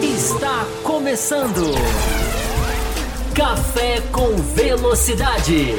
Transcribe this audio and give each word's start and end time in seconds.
Está 0.00 0.64
começando. 0.84 1.74
Café 3.34 4.00
com 4.12 4.36
Velocidade. 4.54 5.74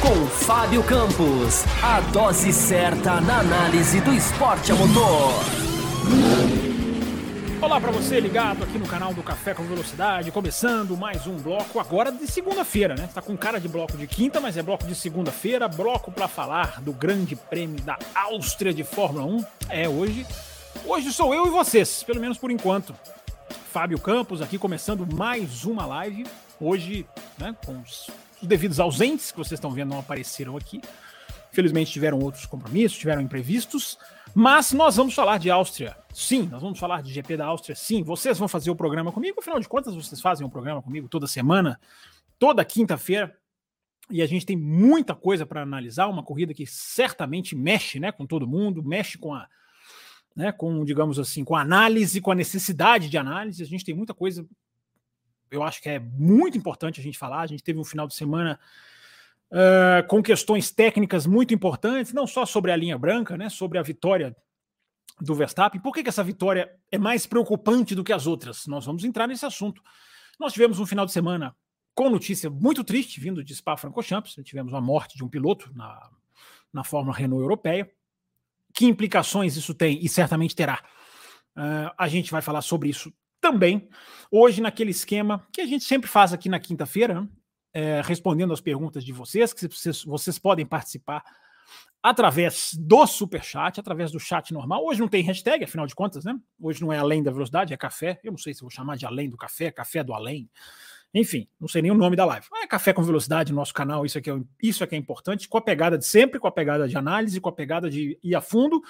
Com 0.00 0.26
Fábio 0.28 0.84
Campos. 0.84 1.64
A 1.82 2.00
dose 2.12 2.52
certa 2.52 3.20
na 3.20 3.40
análise 3.40 4.00
do 4.02 4.14
esporte 4.14 4.70
a 4.70 4.76
motor. 4.76 5.65
Olá 7.66 7.80
para 7.80 7.90
você 7.90 8.20
ligado 8.20 8.62
aqui 8.62 8.78
no 8.78 8.86
canal 8.86 9.12
do 9.12 9.24
Café 9.24 9.52
com 9.52 9.64
Velocidade, 9.64 10.30
começando 10.30 10.96
mais 10.96 11.26
um 11.26 11.36
bloco 11.36 11.80
agora 11.80 12.12
de 12.12 12.24
segunda-feira, 12.28 12.94
né? 12.94 13.06
Está 13.06 13.20
com 13.20 13.36
cara 13.36 13.58
de 13.58 13.66
bloco 13.66 13.96
de 13.98 14.06
quinta, 14.06 14.40
mas 14.40 14.56
é 14.56 14.62
bloco 14.62 14.86
de 14.86 14.94
segunda-feira, 14.94 15.66
bloco 15.66 16.12
para 16.12 16.28
falar 16.28 16.80
do 16.80 16.92
Grande 16.92 17.34
Prêmio 17.34 17.80
da 17.80 17.98
Áustria 18.14 18.72
de 18.72 18.84
Fórmula 18.84 19.26
1. 19.26 19.44
É 19.68 19.88
hoje. 19.88 20.24
Hoje 20.84 21.12
sou 21.12 21.34
eu 21.34 21.48
e 21.48 21.50
vocês, 21.50 22.04
pelo 22.04 22.20
menos 22.20 22.38
por 22.38 22.52
enquanto. 22.52 22.94
Fábio 23.72 23.98
Campos 23.98 24.40
aqui 24.40 24.58
começando 24.58 25.04
mais 25.04 25.64
uma 25.64 25.84
live. 25.86 26.24
Hoje, 26.60 27.04
né, 27.36 27.52
com 27.66 27.80
os, 27.80 28.08
os 28.40 28.46
devidos 28.46 28.78
ausentes 28.78 29.32
que 29.32 29.38
vocês 29.38 29.58
estão 29.58 29.72
vendo 29.72 29.88
não 29.88 29.98
apareceram 29.98 30.56
aqui. 30.56 30.80
Felizmente 31.50 31.90
tiveram 31.90 32.20
outros 32.20 32.46
compromissos, 32.46 32.96
tiveram 32.96 33.20
imprevistos, 33.20 33.98
mas 34.34 34.72
nós 34.72 34.96
vamos 34.96 35.14
falar 35.14 35.38
de 35.38 35.50
Áustria. 35.50 35.96
Sim, 36.12 36.48
nós 36.50 36.62
vamos 36.62 36.78
falar 36.78 37.02
de 37.02 37.12
GP 37.12 37.36
da 37.36 37.46
Áustria. 37.46 37.74
Sim, 37.74 38.02
vocês 38.02 38.38
vão 38.38 38.48
fazer 38.48 38.70
o 38.70 38.76
programa 38.76 39.12
comigo. 39.12 39.40
Afinal 39.40 39.60
de 39.60 39.68
contas, 39.68 39.94
vocês 39.94 40.20
fazem 40.20 40.46
um 40.46 40.50
programa 40.50 40.82
comigo 40.82 41.08
toda 41.08 41.26
semana, 41.26 41.78
toda 42.38 42.64
quinta-feira. 42.64 43.36
E 44.10 44.22
a 44.22 44.26
gente 44.26 44.46
tem 44.46 44.56
muita 44.56 45.14
coisa 45.14 45.44
para 45.44 45.62
analisar. 45.62 46.06
Uma 46.06 46.22
corrida 46.22 46.54
que 46.54 46.66
certamente 46.66 47.56
mexe 47.56 47.98
né, 47.98 48.12
com 48.12 48.26
todo 48.26 48.46
mundo, 48.46 48.82
mexe 48.82 49.18
com 49.18 49.34
a, 49.34 49.48
né, 50.34 50.52
com, 50.52 50.84
digamos 50.84 51.18
assim, 51.18 51.44
com 51.44 51.56
a 51.56 51.62
análise, 51.62 52.20
com 52.20 52.30
a 52.30 52.34
necessidade 52.34 53.08
de 53.08 53.18
análise. 53.18 53.62
A 53.62 53.66
gente 53.66 53.84
tem 53.84 53.94
muita 53.94 54.14
coisa, 54.14 54.46
eu 55.50 55.62
acho 55.62 55.82
que 55.82 55.88
é 55.88 55.98
muito 55.98 56.56
importante 56.56 57.00
a 57.00 57.02
gente 57.02 57.18
falar. 57.18 57.40
A 57.40 57.46
gente 57.46 57.64
teve 57.64 57.78
um 57.78 57.84
final 57.84 58.06
de 58.06 58.14
semana 58.14 58.60
uh, 59.52 60.06
com 60.08 60.22
questões 60.22 60.70
técnicas 60.70 61.26
muito 61.26 61.54
importantes, 61.54 62.12
não 62.12 62.26
só 62.26 62.44
sobre 62.46 62.72
a 62.72 62.76
linha 62.76 62.98
branca, 62.98 63.36
né, 63.36 63.48
sobre 63.48 63.78
a 63.78 63.82
vitória 63.82 64.36
do 65.20 65.34
Verstappen. 65.34 65.80
Por 65.80 65.92
que, 65.92 66.02
que 66.02 66.08
essa 66.08 66.24
vitória 66.24 66.70
é 66.90 66.98
mais 66.98 67.26
preocupante 67.26 67.94
do 67.94 68.04
que 68.04 68.12
as 68.12 68.26
outras? 68.26 68.66
Nós 68.66 68.84
vamos 68.84 69.04
entrar 69.04 69.26
nesse 69.26 69.46
assunto. 69.46 69.82
Nós 70.38 70.52
tivemos 70.52 70.78
um 70.78 70.86
final 70.86 71.06
de 71.06 71.12
semana 71.12 71.54
com 71.94 72.10
notícia 72.10 72.50
muito 72.50 72.84
triste 72.84 73.18
vindo 73.18 73.42
de 73.42 73.54
Spa-Francorchamps. 73.54 74.34
Tivemos 74.44 74.74
a 74.74 74.80
morte 74.80 75.16
de 75.16 75.24
um 75.24 75.28
piloto 75.28 75.72
na, 75.74 76.10
na 76.72 76.84
Fórmula 76.84 77.16
Renault 77.16 77.42
Europeia 77.42 77.90
que 78.74 78.84
implicações 78.84 79.56
isso 79.56 79.72
tem 79.72 79.98
e 80.04 80.08
certamente 80.08 80.54
terá. 80.54 80.84
Uh, 81.56 81.90
a 81.96 82.06
gente 82.08 82.30
vai 82.30 82.42
falar 82.42 82.60
sobre 82.60 82.90
isso 82.90 83.10
também. 83.40 83.88
Hoje, 84.30 84.60
naquele 84.60 84.90
esquema 84.90 85.46
que 85.50 85.62
a 85.62 85.66
gente 85.66 85.84
sempre 85.84 86.10
faz 86.10 86.34
aqui 86.34 86.50
na 86.50 86.60
quinta-feira, 86.60 87.22
né? 87.22 87.28
É, 87.76 88.00
respondendo 88.00 88.54
as 88.54 88.60
perguntas 88.62 89.04
de 89.04 89.12
vocês, 89.12 89.52
que 89.52 89.68
vocês, 89.68 90.02
vocês 90.02 90.38
podem 90.38 90.64
participar 90.64 91.22
através 92.02 92.72
do 92.72 93.06
super 93.06 93.44
chat, 93.44 93.78
através 93.78 94.10
do 94.10 94.18
chat 94.18 94.50
normal. 94.50 94.82
Hoje 94.82 94.98
não 94.98 95.08
tem 95.08 95.22
hashtag, 95.22 95.62
afinal 95.62 95.86
de 95.86 95.94
contas, 95.94 96.24
né? 96.24 96.34
Hoje 96.58 96.80
não 96.80 96.90
é 96.90 96.96
além 96.96 97.22
da 97.22 97.30
velocidade, 97.30 97.74
é 97.74 97.76
café. 97.76 98.18
Eu 98.24 98.32
não 98.32 98.38
sei 98.38 98.54
se 98.54 98.62
vou 98.62 98.70
chamar 98.70 98.96
de 98.96 99.04
além 99.04 99.28
do 99.28 99.36
café, 99.36 99.70
café 99.70 100.02
do 100.02 100.14
além. 100.14 100.48
Enfim, 101.12 101.46
não 101.60 101.68
sei 101.68 101.82
nem 101.82 101.90
o 101.90 101.94
nome 101.94 102.16
da 102.16 102.24
live. 102.24 102.46
É 102.62 102.66
Café 102.66 102.94
com 102.94 103.02
Velocidade 103.02 103.52
no 103.52 103.56
nosso 103.56 103.74
canal, 103.74 104.06
isso 104.06 104.16
aqui 104.16 104.30
é, 104.30 104.40
isso 104.62 104.82
aqui 104.82 104.94
é 104.94 104.98
importante, 104.98 105.46
com 105.46 105.58
a 105.58 105.62
pegada 105.62 105.98
de 105.98 106.06
sempre, 106.06 106.40
com 106.40 106.46
a 106.46 106.52
pegada 106.52 106.88
de 106.88 106.96
análise, 106.96 107.40
com 107.42 107.50
a 107.50 107.52
pegada 107.52 107.90
de 107.90 108.18
ir 108.22 108.34
a 108.34 108.40
fundo 108.40 108.80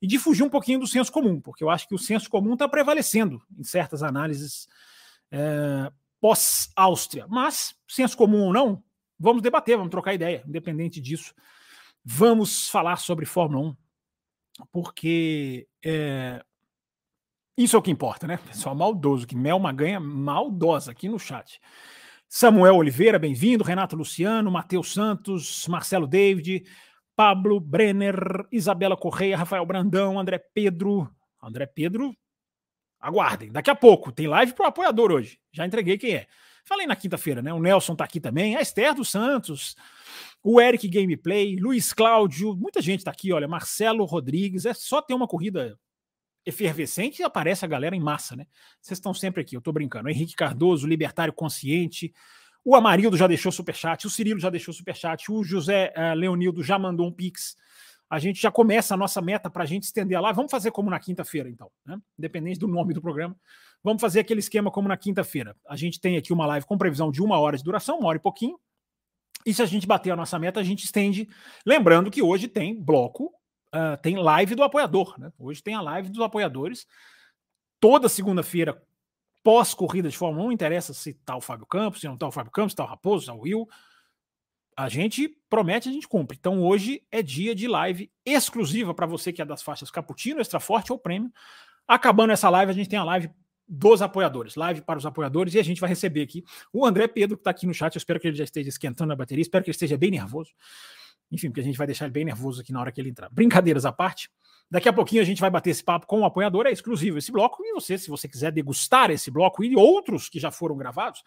e 0.00 0.06
de 0.06 0.20
fugir 0.20 0.44
um 0.44 0.48
pouquinho 0.48 0.78
do 0.78 0.86
senso 0.86 1.10
comum, 1.10 1.40
porque 1.40 1.64
eu 1.64 1.70
acho 1.70 1.88
que 1.88 1.96
o 1.96 1.98
senso 1.98 2.30
comum 2.30 2.52
está 2.52 2.68
prevalecendo 2.68 3.42
em 3.58 3.64
certas 3.64 4.04
análises 4.04 4.68
é, 5.32 5.90
pós-Áustria. 6.20 7.26
Mas, 7.28 7.74
senso 7.88 8.16
comum 8.16 8.44
ou 8.44 8.52
não, 8.52 8.82
vamos 9.18 9.42
debater, 9.42 9.76
vamos 9.76 9.90
trocar 9.90 10.14
ideia, 10.14 10.42
independente 10.46 11.00
disso. 11.00 11.34
Vamos 12.04 12.68
falar 12.68 12.96
sobre 12.96 13.26
Fórmula 13.26 13.70
1, 13.70 13.76
porque 14.70 15.66
é, 15.84 16.42
isso 17.56 17.74
é 17.74 17.78
o 17.78 17.82
que 17.82 17.90
importa, 17.90 18.26
né? 18.26 18.36
Pessoal 18.36 18.74
maldoso, 18.74 19.26
que 19.26 19.34
Mel 19.34 19.58
Maganha 19.58 19.98
maldosa 19.98 20.90
aqui 20.90 21.08
no 21.08 21.18
chat. 21.18 21.58
Samuel 22.28 22.76
Oliveira, 22.76 23.18
bem-vindo. 23.18 23.64
Renato 23.64 23.96
Luciano, 23.96 24.50
Matheus 24.50 24.92
Santos, 24.92 25.66
Marcelo 25.68 26.06
David, 26.06 26.64
Pablo 27.14 27.58
Brenner, 27.58 28.14
Isabela 28.52 28.96
Correia, 28.96 29.38
Rafael 29.38 29.64
Brandão, 29.64 30.18
André 30.18 30.38
Pedro. 30.52 31.10
André 31.42 31.66
Pedro, 31.66 32.14
aguardem, 33.06 33.52
daqui 33.52 33.70
a 33.70 33.74
pouco. 33.74 34.10
Tem 34.10 34.26
live 34.26 34.52
pro 34.52 34.66
apoiador 34.66 35.12
hoje. 35.12 35.38
Já 35.52 35.64
entreguei 35.64 35.96
quem 35.96 36.14
é. 36.14 36.26
Falei 36.64 36.86
na 36.86 36.96
quinta-feira, 36.96 37.40
né? 37.40 37.52
O 37.52 37.60
Nelson 37.60 37.94
tá 37.94 38.04
aqui 38.04 38.18
também, 38.18 38.56
a 38.56 38.60
Esther 38.60 38.92
dos 38.92 39.08
Santos, 39.08 39.76
o 40.42 40.60
Eric 40.60 40.88
Gameplay, 40.88 41.56
Luiz 41.56 41.92
Cláudio, 41.92 42.56
muita 42.56 42.82
gente 42.82 43.04
tá 43.04 43.10
aqui, 43.12 43.32
olha, 43.32 43.46
Marcelo 43.46 44.04
Rodrigues. 44.04 44.66
É 44.66 44.74
só 44.74 45.00
ter 45.00 45.14
uma 45.14 45.28
corrida 45.28 45.78
efervescente 46.44 47.20
e 47.20 47.24
aparece 47.24 47.64
a 47.64 47.68
galera 47.68 47.94
em 47.94 48.00
massa, 48.00 48.34
né? 48.34 48.46
Vocês 48.80 48.98
estão 48.98 49.14
sempre 49.14 49.42
aqui, 49.42 49.56
eu 49.56 49.60
tô 49.60 49.72
brincando. 49.72 50.08
Henrique 50.08 50.34
Cardoso, 50.34 50.86
Libertário 50.86 51.32
Consciente, 51.32 52.12
o 52.64 52.74
Amarildo 52.74 53.16
já 53.16 53.28
deixou 53.28 53.52
superchat, 53.52 54.04
o 54.06 54.10
Cirilo 54.10 54.40
já 54.40 54.50
deixou 54.50 54.74
superchat, 54.74 55.30
o 55.30 55.44
José 55.44 55.94
uh, 55.96 56.16
Leonildo 56.16 56.64
já 56.64 56.76
mandou 56.76 57.06
um 57.06 57.12
pix. 57.12 57.56
A 58.08 58.18
gente 58.18 58.40
já 58.40 58.50
começa 58.50 58.94
a 58.94 58.96
nossa 58.96 59.20
meta 59.20 59.50
para 59.50 59.64
a 59.64 59.66
gente 59.66 59.84
estender 59.84 60.20
lá. 60.20 60.32
Vamos 60.32 60.50
fazer 60.50 60.70
como 60.70 60.90
na 60.90 61.00
quinta-feira, 61.00 61.48
então, 61.48 61.70
né? 61.84 61.98
Independente 62.18 62.58
do 62.58 62.68
nome 62.68 62.94
do 62.94 63.02
programa. 63.02 63.36
Vamos 63.82 64.00
fazer 64.00 64.20
aquele 64.20 64.40
esquema 64.40 64.70
como 64.70 64.88
na 64.88 64.96
quinta-feira. 64.96 65.56
A 65.68 65.76
gente 65.76 66.00
tem 66.00 66.16
aqui 66.16 66.32
uma 66.32 66.46
live 66.46 66.66
com 66.66 66.78
previsão 66.78 67.10
de 67.10 67.22
uma 67.22 67.38
hora 67.38 67.56
de 67.56 67.64
duração, 67.64 67.98
uma 67.98 68.08
hora 68.08 68.18
e 68.18 68.20
pouquinho. 68.20 68.58
E 69.44 69.52
se 69.52 69.62
a 69.62 69.66
gente 69.66 69.86
bater 69.86 70.10
a 70.10 70.16
nossa 70.16 70.38
meta, 70.38 70.60
a 70.60 70.62
gente 70.62 70.84
estende. 70.84 71.28
Lembrando 71.64 72.10
que 72.10 72.22
hoje 72.22 72.48
tem 72.48 72.80
bloco 72.80 73.32
uh, 73.76 73.96
tem 74.00 74.16
live 74.16 74.54
do 74.54 74.62
apoiador. 74.62 75.18
Né? 75.18 75.32
Hoje 75.38 75.62
tem 75.62 75.74
a 75.74 75.80
live 75.80 76.08
dos 76.08 76.22
apoiadores. 76.22 76.86
Toda 77.78 78.08
segunda-feira, 78.08 78.80
pós-corrida 79.42 80.08
de 80.08 80.16
Fórmula 80.16 80.46
1, 80.48 80.52
interessa 80.52 80.94
se 80.94 81.14
tá 81.14 81.36
o 81.36 81.40
Fábio 81.40 81.66
Campos, 81.66 82.00
se 82.00 82.08
não 82.08 82.16
tá 82.16 82.26
o 82.26 82.32
Fábio 82.32 82.50
Campos, 82.50 82.72
se 82.72 82.76
tá 82.76 82.84
o 82.84 82.88
Raposo, 82.88 83.20
se 83.20 83.26
tá 83.26 83.34
o 83.34 83.40
Will. 83.40 83.68
A 84.76 84.88
gente 84.90 85.28
promete, 85.48 85.88
a 85.88 85.92
gente 85.92 86.06
cumpre. 86.06 86.36
Então 86.38 86.62
hoje 86.62 87.02
é 87.10 87.22
dia 87.22 87.54
de 87.54 87.66
live 87.66 88.10
exclusiva 88.24 88.92
para 88.92 89.06
você 89.06 89.32
que 89.32 89.40
é 89.40 89.44
das 89.44 89.62
faixas 89.62 89.90
Caputino, 89.90 90.40
Extra 90.40 90.60
Forte 90.60 90.92
ou 90.92 90.98
Prêmio. 90.98 91.32
Acabando 91.88 92.32
essa 92.32 92.50
live, 92.50 92.72
a 92.72 92.74
gente 92.74 92.88
tem 92.88 92.98
a 92.98 93.04
live 93.04 93.30
dos 93.68 94.02
apoiadores, 94.02 94.54
live 94.54 94.82
para 94.82 94.98
os 94.98 95.06
apoiadores, 95.06 95.54
e 95.54 95.58
a 95.58 95.62
gente 95.62 95.80
vai 95.80 95.88
receber 95.88 96.22
aqui 96.22 96.44
o 96.72 96.86
André 96.86 97.08
Pedro, 97.08 97.36
que 97.36 97.40
está 97.40 97.50
aqui 97.50 97.66
no 97.66 97.74
chat. 97.74 97.94
Eu 97.94 97.98
espero 97.98 98.20
que 98.20 98.28
ele 98.28 98.36
já 98.36 98.44
esteja 98.44 98.68
esquentando 98.68 99.12
a 99.12 99.16
bateria, 99.16 99.42
espero 99.42 99.64
que 99.64 99.70
ele 99.70 99.74
esteja 99.74 99.96
bem 99.96 100.10
nervoso. 100.10 100.52
Enfim, 101.30 101.48
porque 101.48 101.60
a 101.60 101.64
gente 101.64 101.76
vai 101.76 101.86
deixar 101.86 102.04
ele 102.04 102.12
bem 102.12 102.24
nervoso 102.24 102.60
aqui 102.60 102.72
na 102.72 102.80
hora 102.80 102.92
que 102.92 103.00
ele 103.00 103.10
entrar. 103.10 103.28
Brincadeiras 103.30 103.84
à 103.84 103.92
parte. 103.92 104.30
Daqui 104.70 104.88
a 104.88 104.92
pouquinho 104.92 105.22
a 105.22 105.24
gente 105.24 105.40
vai 105.40 105.50
bater 105.50 105.70
esse 105.70 105.82
papo 105.82 106.06
com 106.06 106.20
o 106.20 106.24
apoiador, 106.24 106.66
é 106.66 106.72
exclusivo 106.72 107.18
esse 107.18 107.32
bloco. 107.32 107.64
E 107.64 107.72
você, 107.72 107.98
se 107.98 108.08
você 108.08 108.28
quiser 108.28 108.52
degustar 108.52 109.10
esse 109.10 109.30
bloco 109.30 109.64
e 109.64 109.74
outros 109.76 110.28
que 110.28 110.38
já 110.38 110.50
foram 110.50 110.76
gravados, 110.76 111.22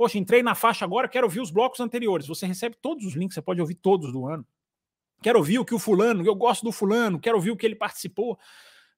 poxa, 0.00 0.16
entrei 0.16 0.42
na 0.42 0.54
faixa 0.54 0.82
agora, 0.82 1.06
quero 1.06 1.26
ouvir 1.26 1.42
os 1.42 1.50
blocos 1.50 1.78
anteriores. 1.78 2.26
Você 2.26 2.46
recebe 2.46 2.74
todos 2.80 3.04
os 3.04 3.12
links, 3.12 3.34
você 3.34 3.42
pode 3.42 3.60
ouvir 3.60 3.74
todos 3.74 4.10
do 4.10 4.26
ano. 4.26 4.46
Quero 5.22 5.38
ouvir 5.38 5.58
o 5.58 5.64
que 5.64 5.74
o 5.74 5.78
fulano, 5.78 6.24
eu 6.24 6.34
gosto 6.34 6.64
do 6.64 6.72
fulano, 6.72 7.20
quero 7.20 7.36
ouvir 7.36 7.50
o 7.50 7.56
que 7.56 7.66
ele 7.66 7.74
participou. 7.74 8.38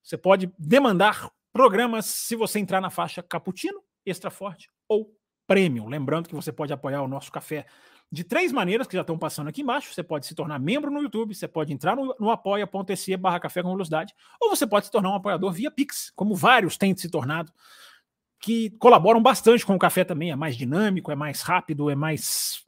Você 0.01 0.17
pode 0.17 0.49
demandar 0.57 1.29
programas 1.51 2.05
se 2.05 2.37
você 2.37 2.57
entrar 2.57 2.79
na 2.79 2.89
faixa 2.89 3.21
Caputino, 3.21 3.83
Extra 4.05 4.31
Forte 4.31 4.69
ou 4.87 5.13
Premium. 5.45 5.89
Lembrando 5.89 6.29
que 6.29 6.35
você 6.35 6.53
pode 6.53 6.71
apoiar 6.71 7.01
o 7.01 7.07
nosso 7.09 7.29
café 7.33 7.65
de 8.09 8.23
três 8.23 8.53
maneiras 8.53 8.87
que 8.87 8.95
já 8.95 9.01
estão 9.01 9.19
passando 9.19 9.49
aqui 9.49 9.61
embaixo. 9.61 9.93
Você 9.93 10.03
pode 10.03 10.25
se 10.25 10.33
tornar 10.33 10.57
membro 10.57 10.89
no 10.89 11.01
YouTube, 11.01 11.35
você 11.35 11.49
pode 11.49 11.73
entrar 11.73 11.97
no, 11.97 12.15
no 12.17 12.31
apoia.se 12.31 13.17
barra 13.17 13.41
café 13.41 13.61
com 13.61 13.71
velocidade, 13.71 14.15
ou 14.39 14.49
você 14.49 14.65
pode 14.65 14.85
se 14.85 14.91
tornar 14.93 15.09
um 15.09 15.15
apoiador 15.15 15.51
via 15.51 15.69
Pix, 15.69 16.13
como 16.15 16.33
vários 16.33 16.77
têm 16.77 16.95
se 16.95 17.09
tornado, 17.09 17.51
que 18.43 18.71
colaboram 18.71 19.21
bastante 19.21 19.65
com 19.65 19.73
o 19.73 19.79
café 19.79 20.03
também. 20.03 20.29
É 20.29 20.35
mais 20.35 20.57
dinâmico, 20.57 21.09
é 21.09 21.15
mais 21.15 21.41
rápido, 21.41 21.89
é 21.89 21.95
mais 21.95 22.61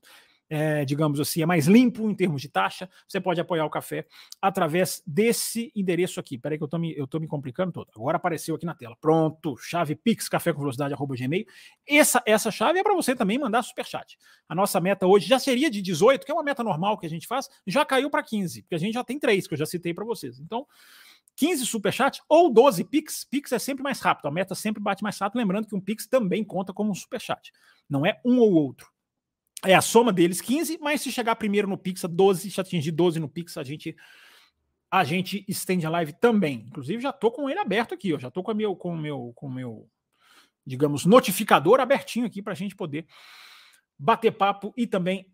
é, 0.50 0.86
digamos 0.86 1.19
assim, 1.19 1.42
é 1.42 1.45
mais 1.45 1.68
limpo 1.68 2.10
em 2.10 2.16
termos 2.16 2.42
de 2.42 2.48
taxa, 2.48 2.88
você 3.07 3.19
pode 3.19 3.42
apoiar 3.42 3.66
o 3.66 3.69
café 3.69 4.06
através 4.42 5.01
desse 5.06 5.72
endereço 5.75 6.18
aqui. 6.18 6.38
Peraí 6.38 6.57
que 6.57 6.63
eu 6.63 6.68
tô 6.68 6.77
me, 6.77 6.95
eu 6.95 7.06
tô 7.06 7.19
me 7.19 7.27
complicando 7.27 7.74
todo. 7.74 7.89
Agora 7.94 8.16
apareceu 8.16 8.56
aqui 8.56 8.66
na 8.66 8.74
tela. 8.74 8.95
Pronto, 9.01 9.57
chave 9.57 9.95
Pix 9.95 10.30
Café 10.30 10.54
com 10.54 10.60
Velocidade, 10.60 10.94
arroba 10.94 11.16
Gmail. 11.16 11.45
Essa, 11.86 12.24
essa 12.25 12.51
chave 12.51 12.80
é 12.80 12.83
para 12.83 12.94
você 12.94 13.13
também 13.13 13.38
mandar 13.38 13.63
superchat. 13.63 14.18
A 14.48 14.56
nossa 14.56 14.80
meta 14.80 15.06
hoje 15.06 15.28
já 15.28 15.39
seria 15.39 15.69
de 15.69 15.81
18, 15.81 16.25
que 16.25 16.31
é 16.31 16.33
uma 16.33 16.44
meta 16.44 16.63
normal 16.63 16.98
que 16.98 17.06
a 17.06 17.10
gente 17.10 17.28
faz, 17.28 17.50
já 17.68 17.83
caiu 17.83 18.10
para 18.10 18.24
15, 18.24 18.62
porque 18.62 18.75
a 18.75 18.80
gente 18.80 18.94
já 18.94 19.04
tem 19.04 19.19
três, 19.19 19.45
que 19.45 19.56
eu 19.56 19.57
já 19.57 19.66
citei 19.66 19.94
para 19.94 20.06
vocês. 20.06 20.39
Então, 20.39 20.66
15 21.35 21.65
superchat 21.65 22.21
ou 22.29 22.51
12 22.51 22.83
Pix. 22.85 23.25
Pix 23.29 23.51
é 23.51 23.59
sempre 23.59 23.83
mais 23.83 23.99
rápido, 23.99 24.27
a 24.27 24.31
meta 24.31 24.55
sempre 24.55 24.81
bate 24.81 25.03
mais 25.03 25.17
rápido. 25.17 25.37
Lembrando 25.37 25.67
que 25.67 25.75
um 25.75 25.81
Pix 25.81 26.07
também 26.07 26.43
conta 26.43 26.73
como 26.73 26.91
um 26.91 26.95
superchat. 26.95 27.51
Não 27.89 28.05
é 28.05 28.19
um 28.25 28.39
ou 28.39 28.53
outro 28.53 28.95
é 29.65 29.73
a 29.73 29.81
soma 29.81 30.13
deles 30.13 30.41
15, 30.41 30.77
mas 30.79 31.01
se 31.01 31.11
chegar 31.11 31.35
primeiro 31.35 31.67
no 31.67 31.77
Pix, 31.77 32.03
12, 32.03 32.51
se 32.51 32.61
atingir 32.61 32.91
12 32.91 33.19
no 33.19 33.27
Pix, 33.27 33.57
a 33.57 33.63
gente 33.63 33.95
a 34.89 35.03
gente 35.03 35.43
estende 35.47 35.85
a 35.85 35.89
live 35.89 36.13
também. 36.13 36.63
Inclusive, 36.67 37.01
já 37.01 37.09
estou 37.09 37.31
com 37.31 37.49
ele 37.49 37.59
aberto 37.59 37.93
aqui, 37.93 38.13
ó, 38.13 38.19
já 38.19 38.29
estou 38.29 38.43
com 38.43 38.51
o 38.51 38.55
meu, 38.55 38.75
com 38.75 38.95
meu, 38.95 39.33
com 39.35 39.49
meu, 39.49 39.89
digamos, 40.65 41.05
notificador 41.05 41.79
abertinho 41.79 42.25
aqui 42.25 42.41
para 42.41 42.53
a 42.53 42.55
gente 42.55 42.75
poder 42.75 43.05
bater 43.97 44.31
papo 44.31 44.73
e 44.77 44.87
também 44.87 45.29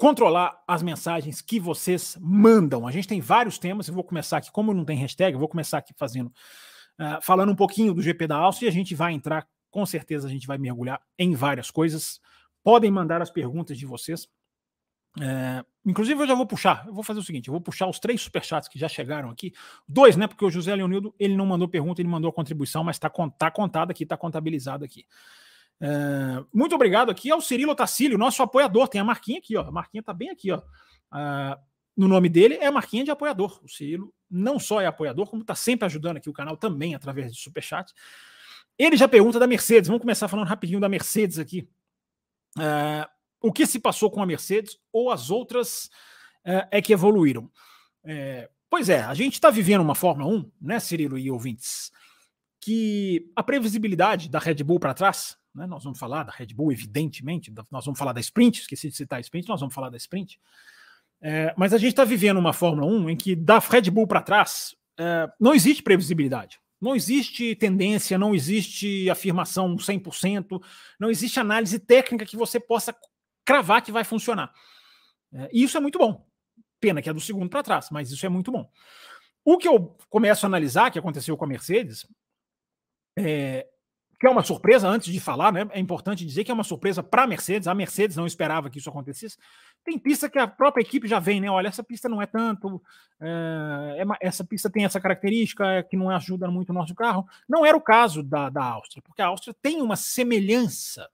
controlar 0.00 0.64
as 0.66 0.82
mensagens 0.82 1.42
que 1.42 1.60
vocês 1.60 2.16
mandam. 2.18 2.88
A 2.88 2.90
gente 2.90 3.06
tem 3.06 3.20
vários 3.20 3.58
temas, 3.58 3.86
eu 3.86 3.92
vou 3.92 4.02
começar 4.02 4.38
aqui, 4.38 4.50
como 4.50 4.72
não 4.72 4.82
tem 4.82 4.96
hashtag, 4.96 5.34
eu 5.34 5.38
vou 5.38 5.46
começar 5.46 5.76
aqui 5.76 5.92
fazendo, 5.94 6.28
uh, 6.28 7.20
falando 7.20 7.52
um 7.52 7.54
pouquinho 7.54 7.92
do 7.92 8.00
GP 8.00 8.26
da 8.26 8.36
Áustria 8.38 8.68
e 8.68 8.70
a 8.70 8.72
gente 8.72 8.94
vai 8.94 9.12
entrar, 9.12 9.46
com 9.70 9.84
certeza 9.84 10.26
a 10.26 10.30
gente 10.30 10.46
vai 10.46 10.56
mergulhar 10.56 11.02
em 11.18 11.34
várias 11.34 11.70
coisas. 11.70 12.18
Podem 12.64 12.90
mandar 12.90 13.20
as 13.20 13.30
perguntas 13.30 13.76
de 13.76 13.84
vocês. 13.84 14.26
É, 15.20 15.62
inclusive, 15.84 16.22
eu 16.22 16.26
já 16.26 16.34
vou 16.34 16.46
puxar. 16.46 16.84
Eu 16.86 16.94
vou 16.94 17.04
fazer 17.04 17.20
o 17.20 17.22
seguinte: 17.22 17.48
eu 17.48 17.52
vou 17.52 17.60
puxar 17.60 17.86
os 17.86 17.98
três 17.98 18.22
superchats 18.22 18.68
que 18.68 18.78
já 18.78 18.88
chegaram 18.88 19.28
aqui. 19.28 19.52
Dois, 19.86 20.16
né? 20.16 20.26
Porque 20.26 20.44
o 20.44 20.50
José 20.50 20.74
Leonildo 20.74 21.14
ele 21.18 21.36
não 21.36 21.44
mandou 21.44 21.68
pergunta, 21.68 22.00
ele 22.00 22.08
mandou 22.08 22.30
a 22.30 22.32
contribuição, 22.32 22.84
mas 22.84 22.96
está 22.96 23.10
tá 23.36 23.50
contado 23.50 23.90
aqui, 23.90 24.04
está 24.04 24.16
contabilizado 24.16 24.84
aqui. 24.84 25.04
É, 25.80 26.44
muito 26.52 26.74
obrigado 26.74 27.10
aqui 27.10 27.30
ao 27.30 27.40
Cirilo 27.40 27.74
Tacílio, 27.74 28.18
nosso 28.18 28.42
apoiador. 28.42 28.88
Tem 28.88 29.00
a 29.00 29.04
marquinha 29.04 29.38
aqui, 29.38 29.56
ó. 29.56 29.62
A 29.62 29.70
marquinha 29.70 30.02
tá 30.02 30.12
bem 30.12 30.30
aqui, 30.30 30.52
ó. 30.52 30.60
Ah, 31.10 31.58
no 31.96 32.06
nome 32.06 32.28
dele 32.28 32.54
é 32.56 32.66
a 32.66 32.72
marquinha 32.72 33.04
de 33.04 33.10
apoiador. 33.10 33.60
O 33.64 33.68
Cirilo 33.68 34.12
não 34.30 34.58
só 34.58 34.80
é 34.80 34.86
apoiador, 34.86 35.28
como 35.28 35.42
está 35.42 35.54
sempre 35.54 35.86
ajudando 35.86 36.18
aqui 36.18 36.28
o 36.28 36.34
canal 36.34 36.56
também 36.56 36.94
através 36.94 37.34
de 37.34 37.40
superchat. 37.40 37.92
Ele 38.78 38.96
já 38.96 39.08
pergunta 39.08 39.38
da 39.38 39.46
Mercedes. 39.46 39.88
Vamos 39.88 40.02
começar 40.02 40.28
falando 40.28 40.46
rapidinho 40.46 40.80
da 40.80 40.88
Mercedes 40.88 41.38
aqui. 41.38 41.68
É, 42.58 43.08
o 43.40 43.52
que 43.52 43.66
se 43.66 43.78
passou 43.78 44.10
com 44.10 44.22
a 44.22 44.26
Mercedes 44.26 44.78
ou 44.92 45.10
as 45.10 45.30
outras 45.30 45.90
é, 46.44 46.68
é 46.72 46.82
que 46.82 46.92
evoluíram? 46.92 47.50
Pois 48.70 48.88
é, 48.88 49.02
a 49.02 49.12
gente 49.14 49.34
está 49.34 49.50
vivendo 49.50 49.80
uma 49.80 49.96
Fórmula 49.96 50.30
1, 50.30 50.52
né, 50.60 50.78
Cirilo 50.78 51.18
e 51.18 51.28
ouvintes, 51.28 51.90
que 52.60 53.30
a 53.34 53.42
previsibilidade 53.42 54.28
da 54.28 54.38
Red 54.38 54.62
Bull 54.62 54.78
para 54.78 54.94
trás 54.94 55.36
né? 55.54 55.66
Nós 55.66 55.84
vamos 55.84 55.98
falar 55.98 56.24
da 56.24 56.32
Red 56.32 56.48
Bull, 56.54 56.72
evidentemente, 56.72 57.52
nós 57.70 57.84
vamos 57.84 57.98
falar 57.98 58.12
da 58.12 58.20
Sprint, 58.20 58.60
esqueci 58.60 58.88
de 58.88 58.96
citar 58.96 59.18
a 59.18 59.20
Sprint, 59.20 59.48
nós 59.48 59.60
vamos 59.60 59.74
falar 59.74 59.90
da 59.90 59.96
Sprint. 59.96 60.40
É, 61.20 61.54
mas 61.56 61.74
a 61.74 61.78
gente 61.78 61.90
está 61.90 62.04
vivendo 62.04 62.38
uma 62.38 62.52
Fórmula 62.52 62.86
1 62.86 63.10
em 63.10 63.16
que 63.16 63.36
da 63.36 63.58
Red 63.58 63.90
Bull 63.90 64.06
para 64.06 64.22
trás 64.22 64.74
é, 64.98 65.30
não 65.38 65.54
existe 65.54 65.82
previsibilidade. 65.82 66.58
Não 66.80 66.96
existe 66.96 67.54
tendência, 67.56 68.16
não 68.16 68.34
existe 68.34 69.10
afirmação 69.10 69.76
100%, 69.76 70.62
não 70.98 71.10
existe 71.10 71.38
análise 71.38 71.78
técnica 71.78 72.24
que 72.24 72.36
você 72.36 72.58
possa 72.58 72.96
cravar 73.44 73.82
que 73.82 73.92
vai 73.92 74.02
funcionar. 74.02 74.50
É, 75.32 75.50
e 75.52 75.62
isso 75.62 75.76
é 75.76 75.80
muito 75.80 75.98
bom. 75.98 76.26
Pena 76.80 77.02
que 77.02 77.10
é 77.10 77.12
do 77.12 77.20
segundo 77.20 77.50
para 77.50 77.62
trás, 77.62 77.88
mas 77.90 78.10
isso 78.10 78.24
é 78.24 78.28
muito 78.30 78.50
bom. 78.50 78.70
O 79.44 79.58
que 79.58 79.68
eu 79.68 79.96
começo 80.08 80.46
a 80.46 80.48
analisar, 80.48 80.90
que 80.90 80.98
aconteceu 80.98 81.36
com 81.36 81.44
a 81.44 81.48
Mercedes, 81.48 82.06
é, 83.18 83.66
que 84.20 84.26
é 84.26 84.30
uma 84.30 84.42
surpresa, 84.42 84.86
antes 84.86 85.10
de 85.10 85.18
falar, 85.18 85.50
né? 85.50 85.66
É 85.70 85.80
importante 85.80 86.26
dizer 86.26 86.44
que 86.44 86.50
é 86.50 86.54
uma 86.54 86.62
surpresa 86.62 87.02
para 87.02 87.22
a 87.22 87.26
Mercedes. 87.26 87.66
A 87.66 87.74
Mercedes 87.74 88.18
não 88.18 88.26
esperava 88.26 88.68
que 88.68 88.78
isso 88.78 88.90
acontecesse. 88.90 89.38
Tem 89.82 89.98
pista 89.98 90.28
que 90.28 90.38
a 90.38 90.46
própria 90.46 90.82
equipe 90.82 91.08
já 91.08 91.18
vem, 91.18 91.40
né? 91.40 91.50
Olha, 91.50 91.68
essa 91.68 91.82
pista 91.82 92.06
não 92.06 92.20
é 92.20 92.26
tanto, 92.26 92.82
é, 93.18 94.02
é, 94.02 94.04
essa 94.20 94.44
pista 94.44 94.68
tem 94.68 94.84
essa 94.84 95.00
característica 95.00 95.66
é, 95.66 95.82
que 95.82 95.96
não 95.96 96.10
ajuda 96.10 96.50
muito 96.50 96.68
o 96.68 96.74
nosso 96.74 96.94
carro. 96.94 97.26
Não 97.48 97.64
era 97.64 97.74
o 97.74 97.80
caso 97.80 98.22
da, 98.22 98.50
da 98.50 98.62
Áustria, 98.62 99.02
porque 99.02 99.22
a 99.22 99.26
Áustria 99.28 99.56
tem 99.62 99.80
uma 99.80 99.96
semelhança 99.96 101.08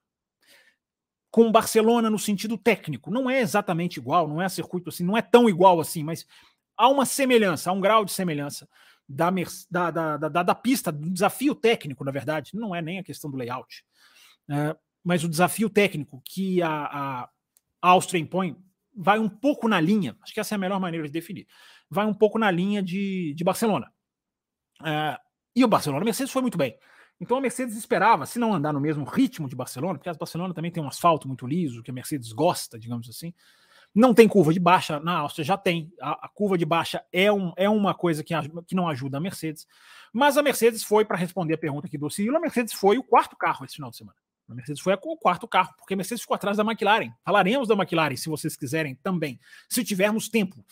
com 1.31 1.53
Barcelona 1.53 2.11
no 2.11 2.19
sentido 2.19 2.59
técnico. 2.59 3.13
Não 3.13 3.31
é 3.31 3.41
exatamente 3.41 3.99
igual, 4.01 4.27
não 4.27 4.43
é 4.43 4.49
circuito 4.49 4.89
assim, 4.89 5.05
não 5.05 5.17
é 5.17 5.23
tão 5.23 5.49
igual 5.49 5.79
assim, 5.79 6.03
mas 6.03 6.27
há 6.77 6.89
uma 6.89 7.07
semelhança, 7.07 7.71
há 7.71 7.73
um 7.73 7.81
grau 7.81 8.05
de 8.05 8.11
semelhança 8.11 8.69
da, 9.09 9.31
da, 9.71 9.91
da, 9.91 10.17
da, 10.17 10.43
da 10.43 10.55
pista, 10.55 10.91
do 10.91 11.11
desafio 11.11 11.55
técnico, 11.55 12.05
na 12.05 12.11
verdade, 12.11 12.51
não 12.55 12.75
é 12.75 12.83
nem 12.83 12.99
a 12.99 13.05
questão 13.05 13.31
do 13.31 13.37
layout, 13.37 13.85
é, 14.51 14.77
mas 15.05 15.23
o 15.25 15.29
desafio 15.29 15.71
técnico 15.71 16.21
que 16.25 16.63
a, 16.63 16.71
a 16.71 17.29
Áustria 17.81 18.21
impõe 18.21 18.57
vai 18.95 19.19
um 19.19 19.29
pouco 19.29 19.69
na 19.69 19.81
linha, 19.81 20.17
acho 20.23 20.33
que 20.33 20.41
essa 20.41 20.55
é 20.55 20.57
a 20.57 20.59
melhor 20.59 20.81
maneira 20.81 21.07
de 21.07 21.13
definir, 21.13 21.47
vai 21.89 22.07
um 22.07 22.15
pouco 22.15 22.39
na 22.39 22.51
linha 22.51 22.83
de, 22.83 23.35
de 23.35 23.45
Barcelona. 23.45 23.93
É, 24.85 25.19
e 25.55 25.65
o 25.65 25.69
Barcelona, 25.69 26.03
a 26.03 26.05
Mercedes 26.05 26.33
foi 26.33 26.43
muito 26.43 26.59
bem. 26.59 26.77
Então 27.19 27.39
a 27.39 27.41
Mercedes 27.41 27.77
esperava, 27.77 28.27
se 28.27 28.39
não 28.39 28.53
andar 28.53 28.73
no 28.73 28.81
mesmo 28.81 29.05
ritmo 29.05 29.49
de 29.49 29.57
Barcelona, 29.57 29.99
porque 29.99 30.09
a 30.09 30.15
Barcelona 30.15 30.53
também 30.53 30.71
tem 30.71 30.83
um 30.83 30.89
asfalto 30.89 31.27
muito 31.27 31.47
liso, 31.47 31.83
que 31.83 31.91
a 31.91 31.95
Mercedes 31.95 32.31
gosta, 32.33 32.79
digamos 32.79 33.09
assim, 33.09 33.33
não 33.97 34.13
tem 34.13 34.29
curva 34.29 34.53
de 34.53 34.61
baixa, 34.61 35.01
na 35.01 35.17
Áustria 35.21 35.43
já 35.43 35.57
tem. 35.57 35.91
A, 35.99 36.27
a 36.27 36.29
curva 36.29 36.59
de 36.59 36.67
baixa 36.67 37.03
é, 37.11 37.33
um, 37.33 37.55
é 37.57 37.67
uma 37.67 37.95
coisa 37.95 38.23
que, 38.23 38.35
que 38.67 38.75
não 38.75 38.87
ajuda 38.87 39.17
a 39.17 39.21
Mercedes. 39.21 39.67
Mas 40.13 40.37
a 40.37 40.43
Mercedes 40.43 40.85
foi, 40.85 41.03
para 41.03 41.17
responder 41.17 41.55
a 41.55 41.59
pergunta 41.59 41.87
aqui 41.87 41.97
do 41.97 42.11
Cirilo, 42.11 42.37
a 42.37 42.41
Mercedes 42.41 42.75
foi 42.75 42.99
o 42.99 43.03
quarto 43.03 43.35
carro 43.35 43.65
esse 43.65 43.77
final 43.77 43.91
de 43.91 43.97
semana. 43.97 44.19
A 44.51 44.55
Mercedes 44.55 44.83
foi 44.83 44.93
o 44.93 45.17
quarto 45.17 45.49
carro, 45.49 45.75
porque 45.79 45.95
a 45.95 45.97
Mercedes 45.97 46.21
ficou 46.21 46.35
atrás 46.35 46.59
da 46.59 46.63
McLaren. 46.63 47.11
Falaremos 47.25 47.69
da 47.69 47.75
McLaren, 47.75 48.17
se 48.17 48.29
vocês 48.29 48.55
quiserem 48.55 48.95
também, 48.97 49.41
se 49.67 49.83
tivermos 49.83 50.29
tempo. 50.29 50.63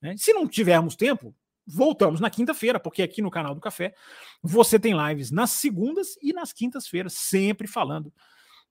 Né? 0.00 0.14
Se 0.18 0.34
não 0.34 0.46
tivermos 0.46 0.94
tempo, 0.94 1.34
voltamos 1.66 2.20
na 2.20 2.28
quinta-feira, 2.28 2.78
porque 2.78 3.02
aqui 3.02 3.22
no 3.22 3.30
canal 3.30 3.54
do 3.54 3.60
Café 3.60 3.94
você 4.42 4.78
tem 4.78 4.92
lives 5.08 5.30
nas 5.30 5.50
segundas 5.50 6.18
e 6.22 6.34
nas 6.34 6.52
quintas-feiras, 6.52 7.14
sempre 7.14 7.66
falando 7.66 8.12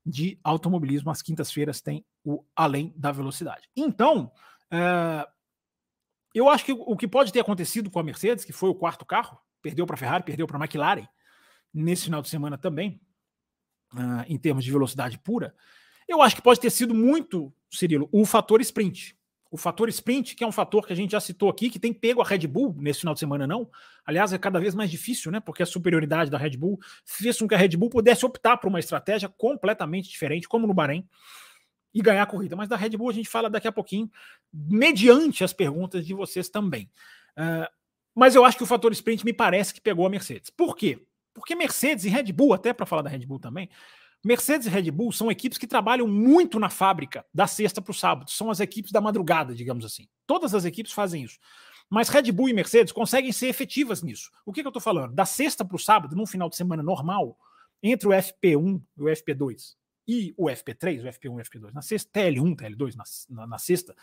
de 0.06 0.40
automobilismo. 0.44 1.10
Às 1.10 1.22
quintas-feiras 1.22 1.81
tem 1.81 2.06
o 2.24 2.44
Além 2.56 2.94
da 2.96 3.12
Velocidade. 3.12 3.69
Então, 3.75 4.31
é, 4.69 5.28
eu 6.34 6.50
acho 6.50 6.66
que 6.66 6.74
o 6.74 6.98
que 6.98 7.07
pode 7.07 7.31
ter 7.31 7.40
acontecido 7.40 7.90
com 7.90 7.98
a 7.98 8.04
Mercedes, 8.04 8.44
que 8.44 8.54
foi 8.54 8.69
o 8.69 8.75
quarto 8.75 9.06
carro, 9.06 9.40
perdeu 9.62 9.86
para 9.86 9.96
a 9.96 9.98
Ferrari, 9.98 10.24
perdeu 10.24 10.46
para 10.46 10.57
a 10.57 10.62
McLaren, 10.62 11.07
nesse 11.74 12.04
final 12.04 12.22
de 12.22 12.30
semana 12.30 12.57
também, 12.57 13.02
uh, 13.94 14.24
em 14.28 14.38
termos 14.38 14.63
de 14.63 14.72
velocidade 14.72 15.18
pura, 15.18 15.56
eu 16.07 16.22
acho 16.22 16.36
que 16.36 16.42
pode 16.42 16.60
ter 16.60 16.69
sido 16.69 16.94
muito, 16.94 17.54
Cirilo, 17.72 18.07
o 18.12 18.25
fator 18.25 18.62
sprint 18.62 19.18
o 19.56 19.57
fator 19.57 19.88
sprint, 19.88 20.36
que 20.36 20.44
é 20.44 20.48
um 20.48 20.52
fator 20.52 20.86
que 20.86 20.92
a 20.92 20.96
gente 20.96 21.12
já 21.12 21.19
citou 21.22 21.50
aqui, 21.50 21.69
que 21.69 21.80
tem 21.80 21.94
pego 21.94 22.22
a 22.22 22.25
Red 22.25 22.46
Bull 22.46 22.75
nesse 22.78 23.00
final 23.00 23.13
de 23.13 23.22
semana, 23.22 23.48
não. 23.48 23.69
Aliás, 24.06 24.34
é 24.34 24.38
cada 24.38 24.60
vez 24.60 24.75
mais 24.75 24.92
difícil, 24.92 25.31
né? 25.31 25.40
Porque 25.40 25.63
a 25.63 25.66
superioridade 25.66 26.30
da 26.30 26.38
Red 26.38 26.57
Bull 26.57 26.78
fez 27.06 27.40
com 27.40 27.48
que 27.48 27.56
a 27.56 27.57
Red 27.57 27.69
Bull 27.69 27.90
pudesse 27.90 28.25
optar 28.25 28.57
por 28.57 28.68
uma 28.68 28.80
estratégia 28.80 29.30
completamente 29.30 30.10
diferente, 30.10 30.46
como 30.46 30.68
no 30.68 30.74
Bahrein, 30.74 31.07
e 31.94 32.02
ganhar 32.02 32.24
a 32.24 32.25
corrida. 32.25 32.54
Mas 32.54 32.68
da 32.68 32.75
Red 32.75 32.98
Bull 32.98 33.10
a 33.10 33.13
gente 33.13 33.30
fala 33.30 33.50
daqui 33.50 33.66
a 33.66 33.72
pouquinho, 33.72 34.12
mediante 34.54 35.42
as 35.42 35.54
perguntas 35.54 36.06
de 36.06 36.13
vocês 36.13 36.50
também. 36.50 36.92
Uh, 37.38 37.72
mas 38.13 38.36
eu 38.36 38.44
acho 38.44 38.57
que 38.57 38.63
o 38.63 38.68
fator 38.68 38.92
sprint 38.92 39.24
me 39.24 39.31
parece 39.31 39.74
que 39.74 39.80
pegou 39.80 40.06
a 40.06 40.09
Mercedes. 40.09 40.50
Por 40.50 40.76
quê? 40.76 41.00
Porque 41.33 41.56
Mercedes 41.56 42.04
e 42.04 42.09
Red 42.09 42.33
Bull, 42.33 42.54
até 42.54 42.74
para 42.74 42.85
falar 42.85 43.04
da 43.04 43.09
Red 43.09 43.26
Bull 43.26 43.40
também, 43.40 43.69
Mercedes 44.26 44.66
e 44.66 44.72
Red 44.72 44.90
Bull 44.90 45.12
são 45.12 45.30
equipes 45.30 45.60
que 45.60 45.68
trabalham 45.68 46.08
muito 46.08 46.60
na 46.60 46.68
fábrica, 46.68 47.24
da 47.32 47.46
sexta 47.46 47.80
para 47.80 47.92
o 47.92 47.94
sábado. 47.94 48.32
São 48.32 48.50
as 48.50 48.60
equipes 48.60 48.92
da 48.92 49.00
madrugada, 49.00 49.54
digamos 49.54 49.86
assim. 49.86 50.08
Todas 50.26 50.56
as 50.56 50.66
equipes 50.66 50.92
fazem 50.92 51.24
isso. 51.24 51.38
Mas 51.88 52.10
Red 52.10 52.32
Bull 52.32 52.50
e 52.50 52.54
Mercedes 52.54 52.92
conseguem 52.92 53.32
ser 53.32 53.50
efetivas 53.50 54.02
nisso. 54.02 54.32
O 54.44 54.52
que, 54.52 54.62
que 54.62 54.68
eu 54.68 54.72
estou 54.72 54.82
falando? 54.82 55.14
Da 55.14 55.26
sexta 55.28 55.64
para 55.64 55.76
o 55.76 55.80
sábado, 55.80 56.16
num 56.16 56.26
final 56.26 56.50
de 56.50 56.56
semana 56.56 56.82
normal, 56.82 57.38
entre 57.84 58.08
o 58.08 58.12
FP1 58.12 58.82
e 58.98 59.02
o 59.04 59.06
FP2 59.06 59.76
e 60.08 60.34
o 60.36 60.46
FP3, 60.46 61.04
o 61.04 61.08
FP1 61.08 61.26
e 61.26 61.30
o 61.30 61.46
FP2, 61.46 61.74
na 61.74 61.84
sexta, 61.84 62.20
TL1, 62.20 62.56
TL2, 62.56 62.96
na, 62.96 63.04
na, 63.30 63.48
na 63.48 63.58
sexta, 63.60 63.96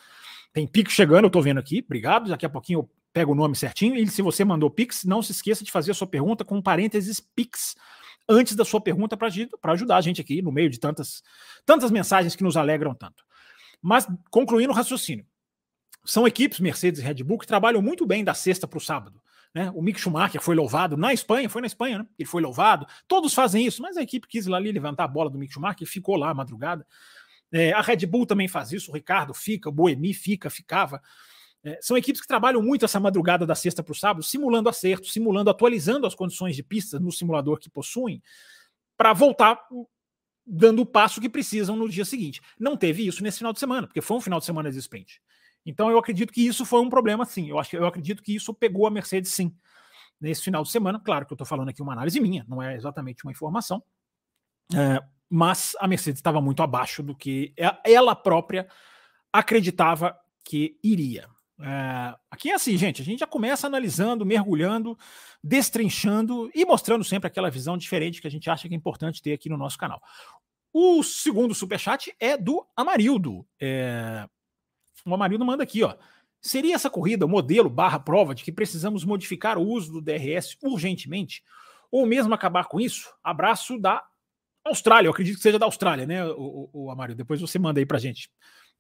tem 0.53 0.69
Pix 0.69 0.93
chegando, 0.93 1.25
eu 1.25 1.29
estou 1.29 1.43
vendo 1.43 1.59
aqui, 1.59 1.83
obrigado, 1.85 2.29
daqui 2.29 2.47
a 2.47 2.51
pouquinho 2.51 2.81
eu 2.81 2.91
pego 3.13 3.33
o 3.33 3.35
nome 3.35 3.55
certinho, 3.55 3.97
e 3.97 4.07
se 4.09 4.23
você 4.23 4.45
mandou 4.45 4.71
Pix, 4.71 5.05
não 5.05 5.23
se 5.23 5.33
esqueça 5.33 5.63
de 5.63 5.71
fazer 5.71 5.93
a 5.93 5.95
sua 5.95 6.07
pergunta 6.07 6.45
com 6.45 6.61
parênteses 6.61 7.21
Pix, 7.21 7.77
antes 8.33 8.55
da 8.57 8.65
sua 8.65 8.81
pergunta 8.81 9.17
para 9.17 9.73
ajudar 9.73 9.97
a 9.97 10.01
gente 10.01 10.21
aqui 10.21 10.43
no 10.43 10.51
meio 10.51 10.71
de 10.71 10.79
tantas, 10.79 11.23
tantas 11.65 11.91
mensagens 11.91 12.35
que 12.35 12.43
nos 12.43 12.57
alegram 12.57 12.95
tanto. 12.95 13.25
Mas 13.81 14.07
concluindo 14.31 14.73
o 14.73 14.75
raciocínio, 14.75 15.27
são 16.05 16.27
equipes 16.27 16.61
Mercedes 16.61 17.01
e 17.01 17.05
Red 17.05 17.23
Bull 17.23 17.39
que 17.39 17.47
trabalham 17.47 17.83
muito 17.83 18.07
bem 18.07 18.25
da 18.25 18.35
sexta 18.35 18.67
para 18.67 18.79
o 18.79 18.81
sábado. 18.81 19.21
Né? 19.55 19.71
O 19.75 19.83
Mick 19.83 20.01
Schumacher 20.01 20.41
foi 20.41 20.55
louvado 20.55 20.97
na 20.97 21.13
Espanha, 21.13 21.49
foi 21.49 21.61
na 21.61 21.67
Espanha, 21.67 21.99
né? 21.99 22.07
Ele 22.19 22.29
foi 22.29 22.41
louvado. 22.41 22.87
Todos 23.07 23.35
fazem 23.35 23.67
isso, 23.67 23.83
mas 23.83 23.97
a 23.97 24.03
equipe 24.03 24.27
quis 24.27 24.47
lá 24.47 24.57
ali 24.57 24.73
levantar 24.73 25.05
a 25.05 25.09
bola 25.09 25.29
do 25.29 25.39
Mick 25.39 25.53
Schumacher 25.53 25.83
e 25.83 25.87
ficou 25.87 26.17
lá 26.17 26.31
a 26.31 26.35
madrugada. 26.35 26.87
É, 27.53 27.73
a 27.73 27.83
Red 27.83 28.07
Bull 28.07 28.25
também 28.25 28.49
faz 28.49 28.73
isso, 28.73 28.91
o 28.91 28.95
Ricardo 28.95 29.35
fica, 29.35 29.69
o 29.69 29.73
Boemi 29.73 30.15
fica, 30.15 30.49
ficava. 30.49 31.03
É, 31.65 31.79
são 31.81 31.97
equipes 31.97 32.21
que 32.21 32.27
trabalham 32.27 32.61
muito 32.61 32.85
essa 32.85 32.99
madrugada 32.99 33.47
da 33.47 33.55
sexta 33.55 33.83
para 33.83 33.93
o 33.93 33.95
sábado, 33.95 34.25
simulando 34.25 34.69
acertos, 34.69 35.13
simulando, 35.13 35.49
atualizando 35.49 36.07
as 36.07 36.15
condições 36.15 36.57
de 36.57 36.63
pista 36.63 36.99
no 36.99 37.13
simulador 37.13 37.59
que 37.59 37.71
possuem, 37.71 38.23
para 38.97 39.13
voltar 39.13 39.61
dando 40.45 40.83
o 40.83 40.87
passo 40.87 41.21
que 41.21 41.29
precisam 41.29 41.77
no 41.77 41.89
dia 41.89 42.05
seguinte. 42.05 42.41
Não 42.59 42.77
teve 42.77 43.07
isso 43.07 43.23
nesse 43.23 43.39
final 43.39 43.53
de 43.53 43.61
semana, 43.61 43.87
porque 43.87 44.01
foi 44.01 44.17
um 44.17 44.21
final 44.21 44.41
de 44.41 44.47
semana 44.47 44.71
de 44.71 44.79
sprint. 44.79 45.21
Então 45.65 45.89
eu 45.91 45.99
acredito 45.99 46.33
que 46.33 46.45
isso 46.45 46.67
foi 46.67 46.81
um 46.81 46.91
problema, 46.91 47.25
sim. 47.25 47.49
Eu, 47.49 47.59
acho, 47.59 47.77
eu 47.77 47.87
acredito 47.87 48.23
que 48.23 48.35
isso 48.35 48.53
pegou 48.53 48.87
a 48.87 48.91
Mercedes, 48.91 49.33
sim, 49.33 49.55
nesse 50.21 50.43
final 50.43 50.63
de 50.63 50.71
semana. 50.71 51.01
Claro 51.01 51.27
que 51.27 51.33
eu 51.33 51.37
estou 51.37 51.47
falando 51.47 51.69
aqui 51.69 51.81
uma 51.81 51.93
análise 51.93 52.19
minha, 52.19 52.45
não 52.49 52.61
é 52.61 52.75
exatamente 52.75 53.25
uma 53.25 53.31
informação. 53.31 53.83
É, 54.75 55.01
mas 55.31 55.77
a 55.79 55.87
Mercedes 55.87 56.19
estava 56.19 56.41
muito 56.41 56.63
abaixo 56.63 57.03
do 57.03 57.15
que 57.15 57.55
ela 57.85 58.17
própria 58.17 58.69
acreditava 59.33 60.19
que 60.45 60.79
iria. 60.83 61.29
É, 61.65 62.15
aqui 62.29 62.51
é 62.51 62.55
assim, 62.55 62.77
gente. 62.77 63.01
A 63.01 63.05
gente 63.05 63.21
já 63.21 63.27
começa 63.27 63.69
analisando, 63.69 64.27
mergulhando, 64.27 64.99
destrinchando 65.43 66.51
e 66.53 66.65
mostrando 66.65 67.05
sempre 67.05 67.29
aquela 67.29 67.51
visão 67.51 67.79
diferente 67.79 68.21
que 68.21 68.27
a 68.27 68.31
gente 68.31 68.51
acha 68.51 68.69
que 68.69 68.75
é 68.75 68.77
importante 68.77 69.23
ter 69.23 69.33
aqui 69.33 69.49
no 69.49 69.57
nosso 69.57 69.79
canal. 69.79 70.03
O 70.73 71.03
segundo 71.05 71.55
superchat 71.55 72.13
é 72.19 72.37
do 72.37 72.67
Amarildo. 72.77 73.47
É, 73.61 74.27
o 75.07 75.15
Amarildo 75.15 75.45
manda 75.45 75.63
aqui, 75.63 75.85
ó. 75.85 75.95
Seria 76.41 76.75
essa 76.75 76.91
corrida 76.91 77.27
modelo 77.29 77.71
barra 77.71 78.01
prova 78.01 78.35
de 78.35 78.43
que 78.43 78.51
precisamos 78.51 79.05
modificar 79.05 79.57
o 79.57 79.63
uso 79.63 79.93
do 79.93 80.01
DRS 80.01 80.57
urgentemente? 80.61 81.45
Ou 81.93 82.05
mesmo 82.05 82.35
acabar 82.35 82.65
com 82.65 82.81
isso? 82.81 83.13
Abraço 83.23 83.79
da 83.79 84.05
Austrália, 84.65 85.07
eu 85.07 85.13
acredito 85.13 85.37
que 85.37 85.43
seja 85.43 85.59
da 85.59 85.67
Austrália, 85.67 86.07
né, 86.07 86.25
o, 86.25 86.69
o, 86.73 86.85
o 86.85 86.91
Amarildo? 86.91 87.19
Depois 87.19 87.41
você 87.41 87.59
manda 87.59 87.79
aí 87.79 87.87
pra 87.87 87.99
gente. 87.99 88.29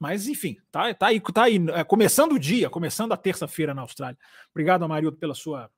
Mas, 0.02 0.26
enfim, 0.26 0.56
tá, 0.72 0.92
tá 0.92 1.06
aí, 1.06 1.20
tá 1.20 1.44
aí 1.44 1.64
é, 1.74 1.84
começando 1.84 2.32
o 2.32 2.38
dia, 2.38 2.68
começando 2.68 3.12
a 3.12 3.16
terça-feira 3.16 3.72
na 3.72 3.82
Austrália. 3.82 4.18
Obrigado, 4.50 4.84
Amarildo, 4.84 5.16
pela 5.16 5.32
sua, 5.32 5.70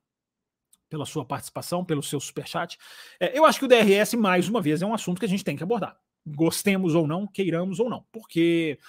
pela 0.89 1.05
sua 1.05 1.23
participação, 1.23 1.85
pelo 1.85 2.01
seu 2.01 2.19
superchat. 2.19 2.75
É, 3.19 3.37
eu 3.37 3.45
acho 3.45 3.59
que 3.59 3.65
o 3.65 3.67
DRS, 3.67 4.15
mais 4.15 4.49
uma 4.49 4.59
vez, 4.59 4.81
é 4.81 4.85
um 4.85 4.95
assunto 4.95 5.19
que 5.19 5.27
a 5.27 5.29
gente 5.29 5.43
tem 5.43 5.55
que 5.55 5.61
abordar. 5.61 5.95
Gostemos 6.25 6.95
ou 6.95 7.05
não, 7.05 7.27
queiramos 7.27 7.79
ou 7.79 7.87
não. 7.87 8.03
Porque 8.11 8.79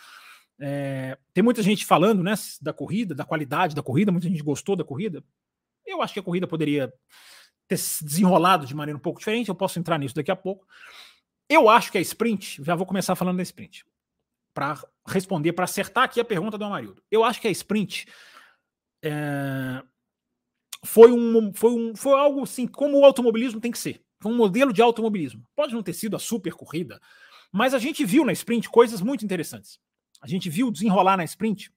é, 0.59 1.19
tem 1.35 1.45
muita 1.45 1.63
gente 1.63 1.85
falando 1.85 2.23
né, 2.23 2.33
da 2.63 2.73
corrida, 2.73 3.15
da 3.15 3.27
qualidade 3.27 3.75
da 3.75 3.83
corrida, 3.83 4.11
muita 4.11 4.29
gente 4.29 4.43
gostou 4.43 4.75
da 4.75 4.85
corrida. 4.85 5.23
Eu 5.85 6.01
acho 6.01 6.15
que 6.15 6.21
a 6.21 6.23
corrida 6.23 6.47
poderia 6.47 6.91
ter 7.69 7.77
se 7.77 8.03
desenrolado 8.03 8.65
de 8.65 8.75
maneira 8.75 8.97
um 8.97 9.03
pouco 9.03 9.19
diferente. 9.19 9.51
Eu 9.51 9.55
posso 9.55 9.79
entrar 9.79 9.99
nisso 9.99 10.15
daqui 10.15 10.31
a 10.31 10.37
pouco. 10.37 10.67
Eu 11.47 11.69
acho 11.69 11.93
que 11.93 11.99
a 11.99 12.01
sprint, 12.01 12.65
já 12.65 12.75
vou 12.75 12.87
começar 12.87 13.15
falando 13.15 13.37
da 13.37 13.43
sprint 13.43 13.85
para 14.55 14.83
responder, 15.07 15.53
para 15.53 15.65
acertar 15.65 16.05
aqui 16.05 16.21
a 16.21 16.25
pergunta 16.25 16.59
do 16.59 16.65
Amarildo. 16.65 17.03
Eu 17.11 17.25
acho 17.25 17.41
que 17.41 17.49
a 17.49 17.51
sprint 17.51 18.07
é, 19.03 19.83
foi, 20.85 21.13
um, 21.13 21.53
foi, 21.53 21.71
um, 21.71 21.95
foi 21.95 22.19
algo 22.19 22.43
assim, 22.43 22.67
como 22.67 22.99
o 22.99 23.05
automobilismo 23.05 23.61
tem 23.61 23.71
que 23.71 23.79
ser. 23.79 24.03
Foi 24.21 24.33
um 24.33 24.37
modelo 24.37 24.73
de 24.73 24.83
automobilismo. 24.83 25.45
Pode 25.55 25.75
não 25.75 25.83
ter 25.83 25.93
sido 25.93 26.17
a 26.17 26.19
super 26.19 26.53
corrida, 26.55 27.01
mas 27.53 27.75
a 27.75 27.79
gente 27.79 28.05
viu 28.05 28.25
na 28.25 28.33
sprint 28.33 28.69
coisas 28.69 29.01
muito 29.01 29.25
interessantes. 29.25 29.79
A 30.21 30.27
gente 30.27 30.49
viu 30.49 30.71
desenrolar 30.71 31.17
na 31.17 31.25
sprint 31.25 31.73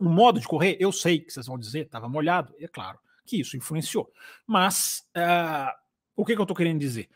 um 0.00 0.08
modo 0.08 0.40
de 0.40 0.48
correr. 0.48 0.76
Eu 0.80 0.90
sei 0.90 1.20
que 1.20 1.32
vocês 1.32 1.46
vão 1.46 1.58
dizer, 1.58 1.86
estava 1.86 2.08
molhado, 2.08 2.54
é 2.58 2.66
claro 2.66 2.98
que 3.26 3.38
isso 3.38 3.56
influenciou. 3.56 4.10
Mas 4.46 5.04
uh, 5.16 5.70
o 6.16 6.24
que, 6.24 6.34
que 6.34 6.40
eu 6.40 6.44
estou 6.44 6.56
querendo 6.56 6.80
dizer? 6.80 7.08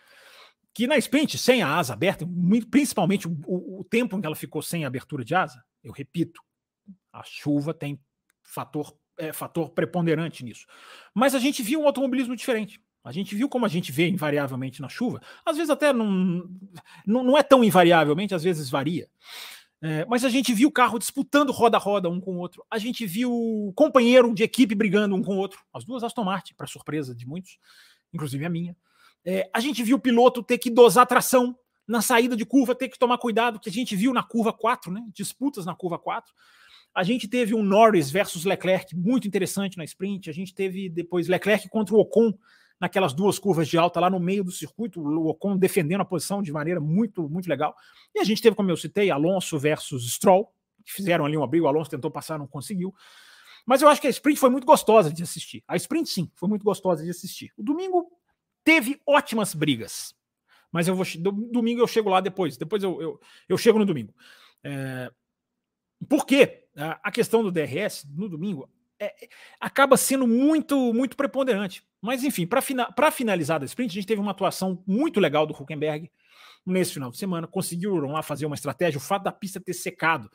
Que 0.74 0.88
na 0.88 0.98
sprint, 0.98 1.38
sem 1.38 1.62
a 1.62 1.76
asa 1.76 1.92
aberta, 1.92 2.26
principalmente 2.68 3.28
o, 3.28 3.80
o, 3.80 3.84
tempo 3.84 4.16
em 4.16 4.20
que 4.20 4.26
ela 4.26 4.34
ficou 4.34 4.60
sem 4.60 4.84
abertura 4.84 5.24
de 5.24 5.32
asa, 5.32 5.62
eu 5.84 5.92
repito, 5.92 6.42
a 7.12 7.22
chuva 7.22 7.72
tem 7.72 8.00
fator, 8.42 8.92
é, 9.16 9.32
fator 9.32 9.70
preponderante 9.70 10.44
nisso. 10.44 10.66
Mas 11.14 11.32
a 11.32 11.38
gente 11.38 11.62
viu 11.62 11.80
um 11.80 11.86
automobilismo 11.86 12.34
diferente. 12.34 12.82
A 13.04 13.12
gente 13.12 13.36
viu 13.36 13.48
como 13.48 13.66
a 13.66 13.68
gente 13.68 13.92
vê 13.92 14.08
invariavelmente 14.08 14.80
na 14.80 14.88
chuva. 14.88 15.20
Às 15.44 15.56
vezes 15.56 15.70
até 15.70 15.92
não, 15.92 16.48
não, 17.06 17.22
não 17.22 17.38
é 17.38 17.42
tão 17.42 17.62
invariavelmente, 17.62 18.34
às 18.34 18.42
vezes 18.42 18.68
varia. 18.68 19.08
É, 19.80 20.04
mas 20.06 20.24
a 20.24 20.30
gente 20.30 20.52
viu 20.54 20.70
o 20.70 20.72
carro 20.72 20.98
disputando 20.98 21.52
roda 21.52 21.76
a 21.76 21.80
roda 21.80 22.08
um 22.08 22.18
com 22.18 22.36
o 22.36 22.38
outro. 22.38 22.64
A 22.70 22.78
gente 22.78 23.06
viu 23.06 23.30
o 23.30 23.72
companheiro 23.74 24.34
de 24.34 24.42
equipe 24.42 24.74
brigando 24.74 25.14
um 25.14 25.22
com 25.22 25.36
o 25.36 25.38
outro. 25.38 25.60
As 25.72 25.84
duas 25.84 26.02
Aston 26.02 26.24
Martin, 26.24 26.54
para 26.54 26.66
surpresa 26.66 27.14
de 27.14 27.26
muitos, 27.26 27.58
inclusive 28.12 28.44
a 28.44 28.48
minha. 28.48 28.74
É, 29.24 29.48
a 29.52 29.60
gente 29.60 29.82
viu 29.82 29.96
o 29.96 30.00
piloto 30.00 30.42
ter 30.42 30.58
que 30.58 30.70
dosar 30.70 31.06
tração 31.06 31.56
na 31.86 32.00
saída 32.00 32.36
de 32.36 32.44
curva, 32.44 32.74
ter 32.74 32.88
que 32.88 32.98
tomar 32.98 33.18
cuidado, 33.18 33.58
que 33.60 33.68
a 33.68 33.72
gente 33.72 33.94
viu 33.94 34.12
na 34.12 34.22
curva 34.22 34.52
4, 34.52 34.92
né? 34.92 35.02
Disputas 35.12 35.66
na 35.66 35.74
curva 35.74 35.98
4. 35.98 36.32
A 36.94 37.02
gente 37.02 37.26
teve 37.26 37.54
um 37.54 37.62
Norris 37.62 38.10
versus 38.10 38.44
Leclerc 38.44 38.94
muito 38.94 39.26
interessante 39.26 39.76
na 39.76 39.84
sprint. 39.84 40.30
A 40.30 40.32
gente 40.32 40.54
teve 40.54 40.88
depois 40.88 41.28
Leclerc 41.28 41.68
contra 41.68 41.94
o 41.94 41.98
Ocon 41.98 42.32
naquelas 42.80 43.12
duas 43.12 43.38
curvas 43.38 43.68
de 43.68 43.78
alta 43.78 44.00
lá 44.00 44.10
no 44.10 44.20
meio 44.20 44.44
do 44.44 44.50
circuito, 44.50 45.00
o 45.00 45.28
Ocon 45.28 45.56
defendendo 45.56 46.02
a 46.02 46.04
posição 46.04 46.42
de 46.42 46.52
maneira 46.52 46.80
muito, 46.80 47.28
muito 47.28 47.48
legal. 47.48 47.74
E 48.14 48.20
a 48.20 48.24
gente 48.24 48.42
teve, 48.42 48.54
como 48.54 48.70
eu 48.70 48.76
citei, 48.76 49.10
Alonso 49.10 49.58
versus 49.58 50.12
Stroll, 50.12 50.52
que 50.84 50.92
fizeram 50.92 51.24
ali 51.24 51.36
um 51.36 51.42
abrigo, 51.42 51.66
o 51.66 51.68
Alonso 51.68 51.90
tentou 51.90 52.10
passar, 52.10 52.38
não 52.38 52.46
conseguiu. 52.46 52.94
Mas 53.64 53.80
eu 53.80 53.88
acho 53.88 54.00
que 54.00 54.06
a 54.06 54.10
sprint 54.10 54.38
foi 54.38 54.50
muito 54.50 54.66
gostosa 54.66 55.10
de 55.10 55.22
assistir. 55.22 55.64
A 55.66 55.76
sprint, 55.76 56.10
sim, 56.10 56.30
foi 56.34 56.48
muito 56.48 56.64
gostosa 56.64 57.02
de 57.02 57.10
assistir. 57.10 57.50
O 57.56 57.62
domingo 57.62 58.06
teve 58.64 59.00
ótimas 59.06 59.54
brigas. 59.54 60.14
Mas 60.72 60.88
eu 60.88 60.96
vou. 60.96 61.06
Domingo 61.52 61.80
eu 61.80 61.86
chego 61.86 62.10
lá 62.10 62.20
depois. 62.20 62.56
Depois 62.56 62.82
eu, 62.82 63.00
eu, 63.00 63.20
eu 63.48 63.56
chego 63.56 63.78
no 63.78 63.84
domingo. 63.84 64.12
É, 64.64 65.08
por 66.08 66.26
quê? 66.26 66.64
A 66.74 67.12
questão 67.12 67.42
do 67.44 67.52
DRS 67.52 68.04
no 68.10 68.28
domingo 68.28 68.68
é, 68.98 69.14
acaba 69.60 69.96
sendo 69.96 70.26
muito, 70.26 70.92
muito 70.92 71.16
preponderante. 71.16 71.84
Mas, 72.02 72.24
enfim, 72.24 72.46
para 72.46 72.60
fina, 72.60 72.92
finalizar 73.12 73.60
da 73.60 73.66
sprint, 73.66 73.90
a 73.90 73.94
gente 73.94 74.06
teve 74.06 74.20
uma 74.20 74.32
atuação 74.32 74.82
muito 74.84 75.20
legal 75.20 75.46
do 75.46 75.54
Huckenberg 75.54 76.10
nesse 76.66 76.94
final 76.94 77.10
de 77.10 77.18
semana. 77.18 77.46
Conseguiram 77.46 78.10
lá 78.10 78.22
fazer 78.22 78.46
uma 78.46 78.56
estratégia. 78.56 78.98
O 78.98 79.00
fato 79.00 79.22
da 79.22 79.32
pista 79.32 79.60
ter 79.60 79.74
secado 79.74 80.28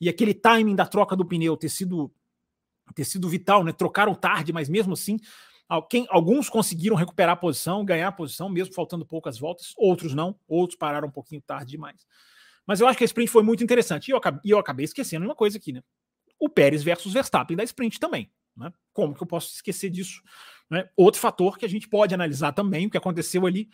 e 0.00 0.08
aquele 0.08 0.32
timing 0.32 0.74
da 0.74 0.86
troca 0.86 1.14
do 1.14 1.26
pneu 1.26 1.56
ter 1.56 1.68
sido, 1.68 2.10
ter 2.94 3.04
sido 3.04 3.28
vital, 3.28 3.62
né? 3.62 3.72
Trocaram 3.72 4.14
tarde, 4.14 4.52
mas 4.52 4.68
mesmo 4.70 4.94
assim 4.94 5.18
quem, 5.80 6.06
alguns 6.10 6.50
conseguiram 6.50 6.96
recuperar 6.96 7.32
a 7.32 7.36
posição, 7.36 7.84
ganhar 7.84 8.08
a 8.08 8.12
posição, 8.12 8.48
mesmo 8.48 8.74
faltando 8.74 9.06
poucas 9.06 9.38
voltas, 9.38 9.72
outros 9.76 10.12
não, 10.12 10.38
outros 10.46 10.76
pararam 10.76 11.08
um 11.08 11.12
pouquinho 11.12 11.40
tarde 11.40 11.70
demais. 11.70 12.06
Mas 12.66 12.80
eu 12.80 12.86
acho 12.86 12.98
que 12.98 13.04
a 13.04 13.06
sprint 13.06 13.30
foi 13.30 13.42
muito 13.42 13.64
interessante. 13.64 14.08
E 14.08 14.12
eu, 14.12 14.18
acabei, 14.18 14.40
eu 14.44 14.58
acabei 14.58 14.84
esquecendo 14.84 15.24
uma 15.24 15.34
coisa 15.34 15.58
aqui, 15.58 15.72
né? 15.72 15.82
O 16.38 16.48
Pérez 16.48 16.82
versus 16.82 17.12
Verstappen 17.12 17.56
da 17.56 17.64
sprint 17.64 17.98
também. 17.98 18.30
Né? 18.56 18.72
Como 18.92 19.14
que 19.14 19.22
eu 19.22 19.26
posso 19.26 19.54
esquecer 19.54 19.90
disso? 19.90 20.20
Né? 20.68 20.88
Outro 20.96 21.20
fator 21.20 21.56
que 21.56 21.64
a 21.64 21.68
gente 21.68 21.88
pode 21.88 22.14
analisar 22.14 22.52
também, 22.52 22.86
o 22.86 22.90
que 22.90 22.98
aconteceu 22.98 23.46
ali, 23.46 23.68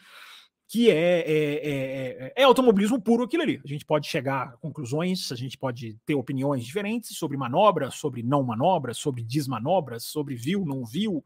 que 0.68 0.90
é, 0.90 1.20
é, 1.20 1.54
é, 1.54 2.32
é, 2.36 2.42
automobilismo 2.44 3.00
puro 3.00 3.24
aquilo 3.24 3.42
ali. 3.42 3.60
A 3.64 3.66
gente 3.66 3.86
pode 3.86 4.06
chegar 4.06 4.48
a 4.48 4.56
conclusões, 4.58 5.32
a 5.32 5.34
gente 5.34 5.56
pode 5.56 5.98
ter 6.04 6.14
opiniões 6.14 6.64
diferentes 6.64 7.16
sobre 7.16 7.38
manobra, 7.38 7.90
sobre 7.90 8.22
não 8.22 8.42
manobra, 8.42 8.92
sobre 8.92 9.24
desmanobras, 9.24 10.04
sobre 10.04 10.34
viu, 10.34 10.66
não 10.66 10.84
viu, 10.84 11.24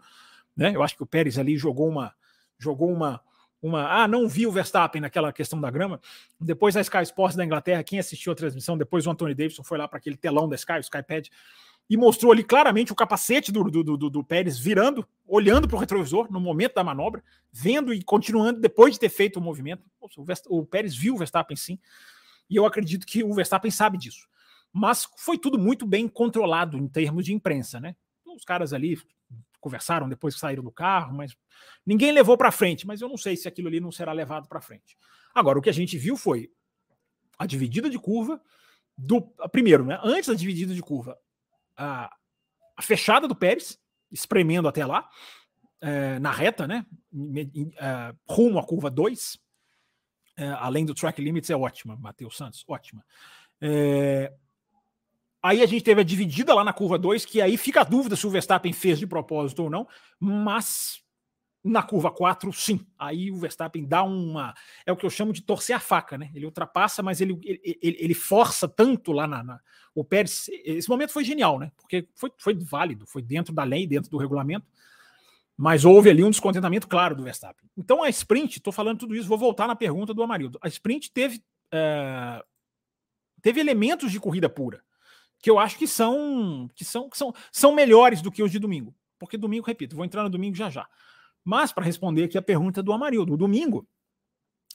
né? 0.56 0.72
Eu 0.74 0.82
acho 0.82 0.96
que 0.96 1.02
o 1.02 1.06
Pérez 1.06 1.38
ali 1.38 1.56
jogou 1.56 1.88
uma 1.88 2.14
jogou 2.58 2.90
uma 2.90 3.20
uma 3.62 4.02
ah, 4.02 4.08
não 4.08 4.28
viu 4.28 4.48
o 4.48 4.52
Verstappen 4.52 5.00
naquela 5.00 5.32
questão 5.32 5.60
da 5.60 5.70
grama. 5.70 6.00
Depois 6.40 6.76
a 6.76 6.80
Sky 6.80 7.02
Sports 7.02 7.36
da 7.36 7.44
Inglaterra, 7.44 7.84
quem 7.84 7.98
assistiu 7.98 8.32
a 8.32 8.34
transmissão, 8.34 8.76
depois 8.76 9.06
o 9.06 9.10
Anthony 9.10 9.34
Davidson 9.34 9.62
foi 9.62 9.78
lá 9.78 9.86
para 9.86 9.98
aquele 9.98 10.16
telão 10.16 10.48
da 10.48 10.56
Sky, 10.56 10.74
o 10.74 10.80
Skypad, 10.80 11.30
e 11.88 11.96
mostrou 11.96 12.32
ali 12.32 12.42
claramente 12.42 12.92
o 12.92 12.94
capacete 12.94 13.52
do, 13.52 13.62
do, 13.64 13.96
do, 13.96 14.10
do 14.10 14.24
Pérez 14.24 14.58
virando, 14.58 15.06
olhando 15.26 15.68
para 15.68 15.76
o 15.76 15.78
retrovisor 15.78 16.30
no 16.30 16.40
momento 16.40 16.74
da 16.74 16.82
manobra, 16.82 17.22
vendo 17.52 17.94
e 17.94 18.02
continuando 18.02 18.60
depois 18.60 18.94
de 18.94 19.00
ter 19.00 19.08
feito 19.08 19.38
o 19.38 19.42
movimento. 19.42 19.84
O, 20.00 20.24
Verst 20.24 20.44
o 20.48 20.64
Pérez 20.66 20.96
viu 20.96 21.14
o 21.14 21.18
Verstappen 21.18 21.56
sim, 21.56 21.78
e 22.50 22.56
eu 22.56 22.66
acredito 22.66 23.06
que 23.06 23.22
o 23.22 23.32
Verstappen 23.32 23.70
sabe 23.70 23.96
disso. 23.96 24.26
Mas 24.72 25.06
foi 25.18 25.38
tudo 25.38 25.58
muito 25.58 25.86
bem 25.86 26.08
controlado 26.08 26.78
em 26.78 26.88
termos 26.88 27.24
de 27.24 27.32
imprensa, 27.32 27.78
né? 27.78 27.94
Os 28.24 28.44
caras 28.44 28.72
ali 28.72 28.98
conversaram 29.62 30.08
depois 30.08 30.34
que 30.34 30.40
saíram 30.40 30.62
do 30.62 30.72
carro, 30.72 31.14
mas 31.14 31.34
ninguém 31.86 32.12
levou 32.12 32.36
para 32.36 32.50
frente. 32.50 32.86
Mas 32.86 33.00
eu 33.00 33.08
não 33.08 33.16
sei 33.16 33.36
se 33.36 33.48
aquilo 33.48 33.68
ali 33.68 33.80
não 33.80 33.92
será 33.92 34.12
levado 34.12 34.48
para 34.48 34.60
frente. 34.60 34.98
Agora, 35.34 35.58
o 35.58 35.62
que 35.62 35.70
a 35.70 35.72
gente 35.72 35.96
viu 35.96 36.16
foi 36.16 36.50
a 37.38 37.46
dividida 37.46 37.88
de 37.88 37.98
curva 37.98 38.42
do. 38.98 39.22
Primeiro, 39.50 39.86
né? 39.86 39.98
Antes 40.02 40.28
da 40.28 40.34
dividida 40.34 40.74
de 40.74 40.82
curva, 40.82 41.16
a, 41.76 42.12
a 42.76 42.82
fechada 42.82 43.26
do 43.26 43.34
Pérez, 43.34 43.78
espremendo 44.10 44.68
até 44.68 44.84
lá, 44.84 45.08
é, 45.80 46.18
na 46.18 46.32
reta, 46.32 46.66
né? 46.66 46.84
É, 47.76 48.14
rumo 48.28 48.58
à 48.58 48.66
curva 48.66 48.90
2. 48.90 49.38
É, 50.36 50.48
além 50.48 50.84
do 50.84 50.94
track 50.94 51.22
limits, 51.22 51.50
é 51.50 51.56
ótima, 51.56 51.96
Matheus 51.96 52.36
Santos, 52.36 52.64
ótima. 52.66 53.04
É, 53.60 54.32
Aí 55.42 55.60
a 55.60 55.66
gente 55.66 55.82
teve 55.82 56.00
a 56.00 56.04
dividida 56.04 56.54
lá 56.54 56.62
na 56.62 56.72
curva 56.72 56.96
2, 56.96 57.24
que 57.24 57.42
aí 57.42 57.56
fica 57.56 57.80
a 57.80 57.84
dúvida 57.84 58.14
se 58.14 58.24
o 58.24 58.30
Verstappen 58.30 58.72
fez 58.72 58.98
de 58.98 59.08
propósito 59.08 59.64
ou 59.64 59.70
não, 59.70 59.88
mas 60.20 61.02
na 61.64 61.82
curva 61.82 62.12
4, 62.12 62.52
sim. 62.52 62.86
Aí 62.96 63.28
o 63.28 63.36
Verstappen 63.36 63.84
dá 63.84 64.04
uma. 64.04 64.54
É 64.86 64.92
o 64.92 64.96
que 64.96 65.04
eu 65.04 65.10
chamo 65.10 65.32
de 65.32 65.42
torcer 65.42 65.74
a 65.74 65.80
faca, 65.80 66.16
né? 66.16 66.30
Ele 66.32 66.44
ultrapassa, 66.44 67.02
mas 67.02 67.20
ele, 67.20 67.38
ele, 67.42 67.78
ele 67.82 68.14
força 68.14 68.68
tanto 68.68 69.10
lá 69.10 69.26
na, 69.26 69.42
na, 69.42 69.60
O 69.94 70.04
Pérez. 70.04 70.48
Esse 70.64 70.88
momento 70.88 71.12
foi 71.12 71.24
genial, 71.24 71.58
né? 71.58 71.72
Porque 71.76 72.06
foi, 72.14 72.32
foi 72.38 72.54
válido, 72.54 73.04
foi 73.06 73.20
dentro 73.20 73.52
da 73.52 73.64
lei, 73.64 73.84
dentro 73.86 74.10
do 74.10 74.18
regulamento. 74.18 74.66
Mas 75.56 75.84
houve 75.84 76.08
ali 76.08 76.22
um 76.22 76.30
descontentamento 76.30 76.86
claro 76.88 77.16
do 77.16 77.22
Verstappen. 77.24 77.68
Então 77.76 78.02
a 78.02 78.08
sprint, 78.08 78.58
estou 78.58 78.72
falando 78.72 79.00
tudo 79.00 79.14
isso, 79.14 79.28
vou 79.28 79.38
voltar 79.38 79.66
na 79.66 79.76
pergunta 79.76 80.14
do 80.14 80.22
Amarildo. 80.22 80.58
A 80.62 80.68
sprint 80.68 81.12
teve. 81.12 81.42
É, 81.72 82.42
teve 83.40 83.60
elementos 83.60 84.12
de 84.12 84.20
corrida 84.20 84.48
pura 84.48 84.82
que 85.42 85.50
eu 85.50 85.58
acho 85.58 85.76
que 85.76 85.88
são 85.88 86.70
que 86.74 86.84
são, 86.84 87.10
que 87.10 87.18
são, 87.18 87.34
são 87.50 87.74
melhores 87.74 88.22
do 88.22 88.30
que 88.30 88.42
os 88.42 88.50
de 88.50 88.60
domingo. 88.60 88.94
Porque 89.18 89.36
domingo, 89.36 89.66
repito, 89.66 89.96
vou 89.96 90.04
entrar 90.04 90.22
no 90.22 90.30
domingo 90.30 90.54
já 90.54 90.70
já. 90.70 90.88
Mas 91.44 91.72
para 91.72 91.84
responder 91.84 92.24
aqui 92.24 92.38
a 92.38 92.42
pergunta 92.42 92.82
do 92.82 92.92
Amarildo, 92.92 93.36
domingo 93.36 93.86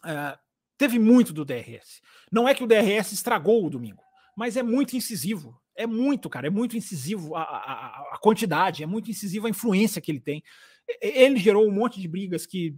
é, 0.06 0.38
teve 0.78 1.00
muito 1.00 1.32
do 1.32 1.46
DRS. 1.46 2.02
Não 2.30 2.48
é 2.48 2.54
que 2.54 2.64
o 2.64 2.68
DRS 2.68 3.14
estragou 3.14 3.66
o 3.66 3.70
domingo, 3.70 4.04
mas 4.36 4.58
é 4.58 4.64
muito 4.64 4.96
incisivo. 4.96 5.60
É 5.74 5.88
muito, 5.88 6.30
cara, 6.30 6.48
é 6.48 6.50
muito 6.50 6.76
incisivo 6.76 7.36
a, 7.36 7.44
a, 7.44 8.16
a 8.16 8.18
quantidade, 8.18 8.84
é 8.84 8.86
muito 8.86 9.10
incisivo 9.10 9.48
a 9.48 9.50
influência 9.50 10.02
que 10.02 10.12
ele 10.12 10.20
tem. 10.20 10.44
Ele 11.00 11.38
gerou 11.38 11.66
um 11.68 11.72
monte 11.72 12.02
de 12.02 12.08
brigas 12.08 12.46
que, 12.46 12.76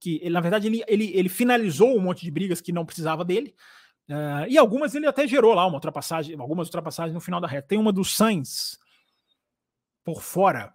que 0.00 0.18
ele, 0.20 0.30
na 0.30 0.40
verdade, 0.40 0.66
ele, 0.66 0.82
ele, 0.86 1.10
ele 1.14 1.28
finalizou 1.28 1.96
um 1.96 2.00
monte 2.00 2.24
de 2.24 2.30
brigas 2.30 2.60
que 2.60 2.72
não 2.72 2.84
precisava 2.84 3.24
dele. 3.24 3.54
Uh, 4.08 4.44
e 4.48 4.58
algumas 4.58 4.94
ele 4.94 5.06
até 5.06 5.26
gerou 5.26 5.54
lá 5.54 5.66
uma 5.66 5.76
ultrapassagem, 5.76 6.38
algumas 6.38 6.68
ultrapassagens 6.68 7.14
no 7.14 7.20
final 7.20 7.40
da 7.40 7.48
reta. 7.48 7.68
Tem 7.68 7.78
uma 7.78 7.92
do 7.92 8.04
Sainz 8.04 8.78
por 10.04 10.22
fora. 10.22 10.74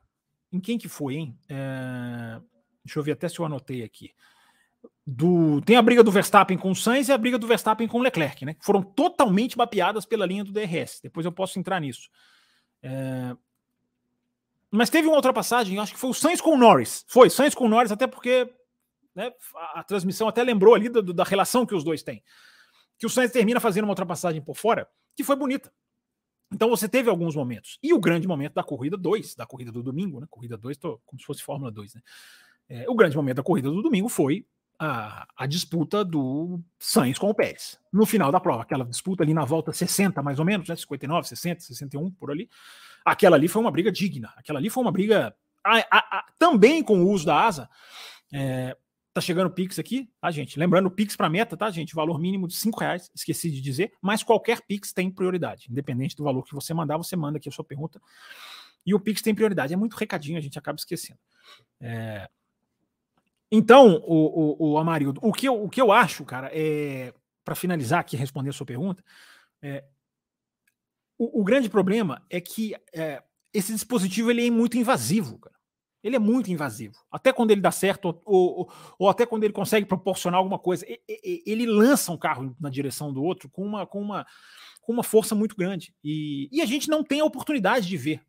Em 0.52 0.60
quem 0.60 0.80
que 0.80 0.90
foi, 0.90 1.16
hein? 1.16 1.40
Uh, 1.46 2.44
deixa 2.84 2.98
eu 2.98 3.04
ver 3.04 3.12
até 3.12 3.30
se 3.30 3.38
eu 3.38 3.46
anotei 3.46 3.84
aqui. 3.84 4.12
Do, 5.06 5.62
tem 5.62 5.76
a 5.76 5.82
briga 5.82 6.04
do 6.04 6.12
Verstappen 6.12 6.58
com 6.58 6.72
o 6.72 6.76
Sainz 6.76 7.08
e 7.08 7.12
a 7.12 7.18
briga 7.18 7.38
do 7.38 7.48
Verstappen 7.48 7.88
com 7.88 8.00
o 8.00 8.02
Leclerc, 8.02 8.46
né? 8.46 8.56
Foram 8.62 8.82
totalmente 8.82 9.58
mapeadas 9.58 10.06
pela 10.06 10.26
linha 10.26 10.44
do 10.44 10.52
DRS. 10.52 11.00
Depois 11.02 11.26
eu 11.26 11.32
posso 11.32 11.60
entrar 11.60 11.80
nisso. 11.80 12.10
Uh, 12.84 13.38
mas 14.72 14.90
teve 14.90 15.08
uma 15.08 15.18
ultrapassagem, 15.18 15.78
acho 15.80 15.94
que 15.94 16.00
foi 16.00 16.10
o 16.10 16.14
Sainz 16.16 16.42
com 16.42 16.52
o 16.52 16.58
Norris. 16.58 17.06
Foi, 17.08 17.30
Sainz 17.30 17.54
com 17.54 17.66
o 17.66 17.70
Norris, 17.70 17.92
até 17.92 18.08
porque 18.08 18.52
né, 19.14 19.32
a, 19.56 19.80
a, 19.80 19.84
transmissão 19.84 20.28
até 20.28 20.44
lembrou 20.44 20.74
ali 20.74 20.90
da, 20.90 21.02
da 21.02 21.24
relação 21.24 21.66
que 21.66 21.76
os 21.76 21.84
dois 21.84 22.02
têm 22.02 22.24
que 23.00 23.06
o 23.06 23.10
Sainz 23.10 23.32
termina 23.32 23.60
fazendo 23.60 23.86
uma 23.86 23.91
ultrapassagem 23.91 24.41
por 24.41 24.56
fora 24.56 24.88
que 25.15 25.24
foi 25.24 25.36
bonita. 25.36 25.72
Então 26.51 26.70
você 26.70 26.89
teve 26.89 27.10
alguns 27.10 27.36
momentos. 27.36 27.79
E 27.82 27.94
o 27.94 28.00
grande 28.00 28.27
momento 28.27 28.53
da 28.53 28.63
corrida 28.63 28.98
2, 28.98 29.36
da 29.36 29.46
corrida 29.46 29.72
do 29.72 29.82
domingo, 29.82 30.20
né? 30.20 30.27
Corrida 30.29 30.58
2, 30.58 30.77
como 31.06 31.20
se 31.20 31.25
fosse 31.25 31.44
Fórmula 31.44 31.72
2, 31.72 31.96
né? 31.96 32.01
É, 32.68 32.89
o 32.89 32.96
grande 32.96 33.15
momento 33.15 33.38
da 33.38 33.44
corrida 33.44 33.70
do 33.70 33.82
domingo 33.82 34.10
foi 34.10 34.46
a, 34.77 35.27
a, 35.36 35.46
disputa 35.46 36.06
do 36.06 36.60
Sainz 36.77 37.18
com 37.18 37.29
o 37.29 37.34
Pérez. 37.34 37.79
No 37.91 38.06
final 38.06 38.32
da 38.32 38.39
prova, 38.39 38.62
aquela 38.62 38.86
disputa 38.86 39.24
ali 39.24 39.34
na 39.34 39.44
volta 39.44 39.74
60, 39.74 40.22
mais 40.22 40.39
ou 40.39 40.46
menos, 40.46 40.68
né? 40.70 40.75
59, 40.75 41.27
60, 41.27 41.62
61, 41.62 42.12
por 42.12 42.32
ali. 42.32 42.50
Aquela 43.06 43.36
ali 43.36 43.48
foi 43.48 43.62
uma 43.62 43.72
briga 43.72 43.91
digna. 43.91 44.34
Aquela 44.36 44.60
ali 44.60 44.70
foi 44.70 44.84
uma 44.84 44.91
briga 44.91 45.36
a, 45.63 45.79
a, 45.91 46.25
também 46.38 46.84
com 46.84 47.00
o 47.01 47.10
uso 47.10 47.25
da 47.25 47.44
asa. 47.44 47.70
É, 48.34 48.75
Tá 49.13 49.22
chegando 49.22 49.48
o 49.48 49.51
Pix 49.51 49.80
aqui, 49.80 50.10
tá, 50.22 50.30
gente? 50.30 50.60
Lembrando, 50.60 50.86
o 50.86 50.92
Pix 50.92 51.16
para 51.16 51.30
meta, 51.30 51.58
tá, 51.58 51.70
gente? 51.72 51.96
Valor 51.96 52.20
mínimo 52.20 52.48
de 52.48 52.56
5 52.56 52.80
reais, 52.80 53.10
esqueci 53.13 53.50
de 53.50 53.60
dizer, 53.60 53.92
mas 54.01 54.22
qualquer 54.22 54.62
Pix 54.62 54.94
tem 54.94 55.10
prioridade. 55.10 55.68
Independente 55.70 56.16
do 56.16 56.24
valor 56.24 56.44
que 56.44 56.54
você 56.54 56.74
mandar, 56.74 56.98
você 56.98 57.16
manda 57.16 57.38
aqui 57.38 57.50
a 57.50 57.51
sua 57.51 57.66
pergunta. 57.66 58.00
E 58.86 58.94
o 58.94 59.00
Pix 59.00 59.22
tem 59.22 59.34
prioridade. 59.34 59.74
É 59.74 59.78
muito 59.78 59.96
recadinho, 59.96 60.38
a 60.38 60.42
gente 60.42 60.60
acaba 60.60 60.78
esquecendo. 60.78 61.20
É... 61.82 62.30
Então, 63.51 63.96
o, 64.06 64.58
o, 64.63 64.72
o 64.72 64.78
Amarildo, 64.78 65.20
o 65.24 65.34
que, 65.34 65.48
eu, 65.48 65.63
o 65.63 65.70
que 65.70 65.82
eu 65.82 65.92
acho, 65.92 66.24
cara, 66.24 66.50
é. 66.54 67.13
Para 67.44 67.56
finalizar 67.56 68.00
aqui, 68.00 68.16
responder 68.16 68.51
a 68.51 68.54
sua 68.54 68.66
pergunta, 68.66 69.04
é, 69.60 69.84
o, 71.18 71.42
o, 71.42 71.44
grande 71.44 71.68
problema 71.68 72.24
é 72.30 72.39
que 72.39 72.75
é, 72.94 73.24
esse 73.54 73.74
dispositivo 73.74 74.30
ele 74.30 74.46
é 74.46 74.51
muito 74.51 74.78
invasivo, 74.78 75.39
cara. 75.39 75.56
Ele 76.03 76.15
é 76.15 76.20
muito 76.20 76.51
invasivo. 76.51 76.96
Até 77.12 77.34
quando 77.34 77.51
ele 77.51 77.62
dá 77.62 77.72
certo, 77.72 78.06
ou, 78.06 78.22
ou, 78.25 78.74
ou, 78.98 79.10
até 79.10 79.25
quando 79.25 79.44
ele 79.44 79.53
consegue 79.53 79.86
proporcionar 79.86 80.38
alguma 80.38 80.58
coisa, 80.58 80.86
ele 81.08 81.65
lança 81.65 82.12
um 82.12 82.18
carro 82.18 82.56
na 82.60 82.70
direção 82.70 83.12
do 83.12 83.22
outro 83.22 83.50
com 83.50 83.65
uma, 83.65 83.86
com 83.86 84.01
uma, 84.01 84.25
com 84.82 84.94
uma 84.94 85.03
força 85.03 85.36
muito 85.36 85.56
grande. 85.56 85.94
E, 86.03 86.48
e 86.51 86.62
a 86.62 86.65
gente 86.65 86.88
não 86.88 87.03
tem 87.03 87.20
a 87.20 87.25
oportunidade 87.25 87.88
de 87.88 87.98
ver 87.98 88.22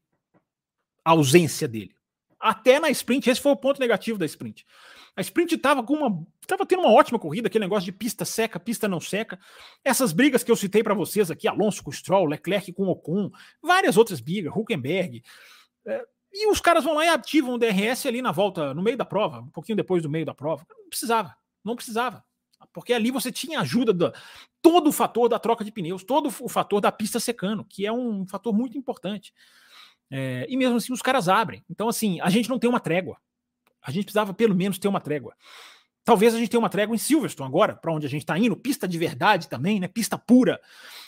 a 1.04 1.12
ausência 1.12 1.68
dele. 1.68 1.94
Até 2.38 2.80
na 2.80 2.90
sprint, 2.90 3.28
esse 3.28 3.40
foi 3.40 3.52
o 3.52 3.56
ponto 3.56 3.78
negativo 3.78 4.18
da 4.18 4.26
sprint. 4.26 4.66
A 5.14 5.20
sprint 5.20 5.54
estava 5.54 5.82
com 5.82 5.94
uma. 5.94 6.26
Estava 6.40 6.66
tendo 6.66 6.80
uma 6.80 6.92
ótima 6.92 7.18
corrida, 7.18 7.48
aquele 7.48 7.64
negócio 7.64 7.84
de 7.84 7.92
pista 7.92 8.24
seca, 8.24 8.58
pista 8.58 8.88
não 8.88 8.98
seca. 8.98 9.38
Essas 9.84 10.12
brigas 10.12 10.42
que 10.42 10.50
eu 10.50 10.56
citei 10.56 10.82
para 10.82 10.94
vocês 10.94 11.30
aqui, 11.30 11.46
Alonso 11.46 11.82
com 11.82 11.92
Stroll, 11.92 12.26
Leclerc 12.26 12.72
com 12.72 12.88
Ocon, 12.88 13.30
várias 13.62 13.96
outras 13.96 14.20
brigas, 14.20 14.52
Huckenberg. 14.54 15.22
É, 15.86 16.04
e 16.32 16.48
os 16.50 16.60
caras 16.60 16.84
vão 16.84 16.94
lá 16.94 17.04
e 17.04 17.08
ativam 17.08 17.54
o 17.54 17.58
DRS 17.58 18.06
ali 18.06 18.22
na 18.22 18.32
volta, 18.32 18.72
no 18.72 18.82
meio 18.82 18.96
da 18.96 19.04
prova, 19.04 19.40
um 19.40 19.50
pouquinho 19.50 19.76
depois 19.76 20.02
do 20.02 20.08
meio 20.08 20.24
da 20.24 20.34
prova. 20.34 20.64
Não 20.68 20.88
precisava, 20.88 21.36
não 21.64 21.74
precisava. 21.74 22.24
Porque 22.72 22.92
ali 22.92 23.10
você 23.10 23.32
tinha 23.32 23.60
ajuda 23.60 23.92
do 23.92 24.12
todo 24.62 24.88
o 24.88 24.92
fator 24.92 25.28
da 25.28 25.38
troca 25.38 25.64
de 25.64 25.72
pneus, 25.72 26.04
todo 26.04 26.26
o 26.40 26.48
fator 26.48 26.80
da 26.80 26.92
pista 26.92 27.18
secando, 27.18 27.64
que 27.64 27.86
é 27.86 27.92
um 27.92 28.26
fator 28.26 28.52
muito 28.52 28.76
importante. 28.76 29.32
É, 30.10 30.46
e 30.48 30.56
mesmo 30.56 30.76
assim 30.76 30.92
os 30.92 31.02
caras 31.02 31.28
abrem. 31.28 31.64
Então, 31.70 31.88
assim, 31.88 32.20
a 32.20 32.28
gente 32.28 32.48
não 32.48 32.58
tem 32.58 32.68
uma 32.68 32.80
trégua. 32.80 33.16
A 33.82 33.90
gente 33.90 34.04
precisava 34.04 34.34
pelo 34.34 34.54
menos 34.54 34.78
ter 34.78 34.88
uma 34.88 35.00
trégua. 35.00 35.34
Talvez 36.04 36.34
a 36.34 36.38
gente 36.38 36.48
tenha 36.48 36.60
uma 36.60 36.68
trégua 36.68 36.94
em 36.94 36.98
Silverstone 36.98 37.48
agora, 37.48 37.76
para 37.76 37.92
onde 37.92 38.06
a 38.06 38.08
gente 38.08 38.22
está 38.22 38.38
indo, 38.38 38.56
pista 38.56 38.88
de 38.88 38.98
verdade 38.98 39.48
também, 39.48 39.78
né? 39.78 39.86
Pista 39.86 40.16
pura. 40.18 40.60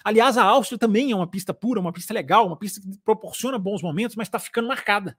Aliás, 0.05 0.37
a 0.37 0.45
Áustria 0.45 0.79
também 0.79 1.13
é 1.13 1.17
uma 1.17 1.27
pista 1.27 1.55
pura, 1.55 1.81
uma 1.81 1.93
pista 1.93 2.13
legal, 2.13 2.47
uma 2.47 2.57
pista 2.57 2.81
que 2.81 2.99
proporciona 3.05 3.59
bons 3.59 3.83
momentos, 3.83 4.17
mas 4.17 4.29
está 4.29 4.39
ficando 4.39 4.69
marcada. 4.69 5.17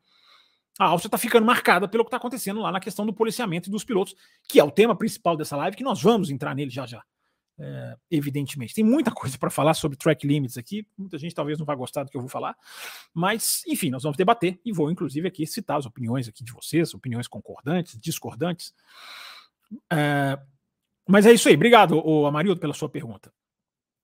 A 0.80 0.86
Áustria 0.86 1.08
está 1.08 1.18
ficando 1.18 1.46
marcada 1.46 1.88
pelo 1.88 2.04
que 2.04 2.08
está 2.08 2.18
acontecendo 2.18 2.60
lá 2.60 2.72
na 2.72 2.80
questão 2.80 3.06
do 3.06 3.14
policiamento 3.14 3.70
dos 3.70 3.84
pilotos, 3.84 4.16
que 4.48 4.60
é 4.60 4.64
o 4.64 4.72
tema 4.72 4.96
principal 4.96 5.38
dessa 5.38 5.56
live, 5.58 5.78
que 5.78 5.84
nós 5.84 6.02
vamos 6.02 6.30
entrar 6.30 6.56
nele 6.56 6.72
já 6.72 6.86
já. 6.86 7.04
É, 7.60 7.96
evidentemente. 8.10 8.74
Tem 8.74 8.84
muita 8.84 9.12
coisa 9.12 9.38
para 9.38 9.52
falar 9.52 9.76
sobre 9.76 9.96
track 9.96 10.26
limits 10.26 10.58
aqui. 10.58 10.88
Muita 10.98 11.20
gente 11.20 11.36
talvez 11.36 11.60
não 11.60 11.66
vá 11.66 11.76
gostar 11.76 12.04
do 12.04 12.10
que 12.10 12.18
eu 12.18 12.22
vou 12.22 12.30
falar, 12.30 12.56
mas 13.14 13.62
enfim, 13.68 13.92
nós 13.92 14.02
vamos 14.02 14.18
debater 14.18 14.60
e 14.66 14.72
vou 14.72 14.90
inclusive 14.90 15.28
aqui 15.28 15.46
citar 15.46 15.78
as 15.78 15.86
opiniões 15.86 16.28
aqui 16.28 16.44
de 16.44 16.52
vocês, 16.52 16.96
opiniões 16.96 17.28
concordantes, 17.28 18.00
discordantes. 18.00 18.74
É, 19.92 20.40
mas 21.08 21.26
é 21.26 21.34
isso 21.34 21.50
aí. 21.50 21.56
Obrigado, 21.56 22.02
o 22.06 22.26
Amarildo, 22.26 22.60
pela 22.60 22.74
sua 22.74 22.90
pergunta. 22.90 23.34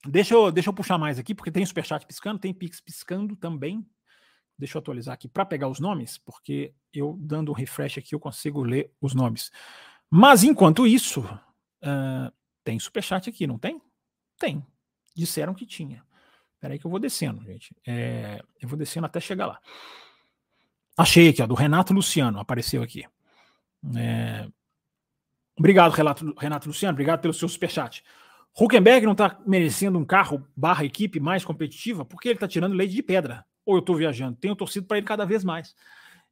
Deixa 0.05 0.33
eu, 0.33 0.51
deixa 0.51 0.69
eu 0.69 0.73
puxar 0.73 0.97
mais 0.97 1.19
aqui, 1.19 1.35
porque 1.35 1.51
tem 1.51 1.65
superchat 1.65 2.05
piscando, 2.05 2.39
tem 2.39 2.53
Pix 2.53 2.79
piscando 2.79 3.35
também. 3.35 3.85
Deixa 4.57 4.77
eu 4.77 4.79
atualizar 4.79 5.13
aqui 5.13 5.27
para 5.27 5.45
pegar 5.45 5.69
os 5.69 5.79
nomes, 5.79 6.17
porque 6.17 6.73
eu 6.93 7.17
dando 7.19 7.51
um 7.51 7.55
refresh 7.55 7.97
aqui 7.97 8.13
eu 8.13 8.19
consigo 8.19 8.61
ler 8.61 8.91
os 8.99 9.13
nomes. 9.13 9.51
Mas 10.09 10.43
enquanto 10.43 10.87
isso, 10.87 11.21
uh, 11.21 12.31
tem 12.63 12.79
superchat 12.79 13.29
aqui, 13.29 13.47
não 13.47 13.57
tem? 13.57 13.81
Tem. 14.37 14.65
Disseram 15.15 15.53
que 15.53 15.65
tinha. 15.65 16.03
Espera 16.55 16.73
aí 16.73 16.79
que 16.79 16.85
eu 16.85 16.91
vou 16.91 16.99
descendo, 16.99 17.41
gente. 17.45 17.73
É, 17.87 18.43
eu 18.61 18.67
vou 18.67 18.77
descendo 18.77 19.05
até 19.05 19.19
chegar 19.21 19.47
lá. 19.47 19.59
Achei 20.97 21.29
aqui, 21.29 21.41
ó, 21.41 21.47
do 21.47 21.53
Renato 21.53 21.93
Luciano, 21.93 22.39
apareceu 22.39 22.83
aqui. 22.83 23.05
É, 23.95 24.45
Obrigado, 25.59 25.91
Renato, 25.91 26.33
Renato 26.39 26.67
Luciano. 26.69 26.95
Obrigado 26.95 27.19
pelo 27.19 27.33
seu 27.33 27.49
superchat. 27.49 28.01
Huckenberg 28.57 29.05
não 29.05 29.11
está 29.11 29.37
merecendo 29.45 29.99
um 29.99 30.05
carro 30.05 30.47
barra 30.55 30.85
equipe 30.85 31.19
mais 31.19 31.43
competitiva 31.43 32.05
porque 32.05 32.29
ele 32.29 32.35
está 32.35 32.47
tirando 32.47 32.73
leite 32.73 32.95
de 32.95 33.03
pedra. 33.03 33.45
Ou 33.65 33.75
eu 33.75 33.79
estou 33.79 33.95
viajando? 33.95 34.37
Tenho 34.37 34.55
torcido 34.55 34.87
para 34.87 34.97
ele 34.97 35.05
cada 35.05 35.25
vez 35.25 35.43
mais. 35.43 35.75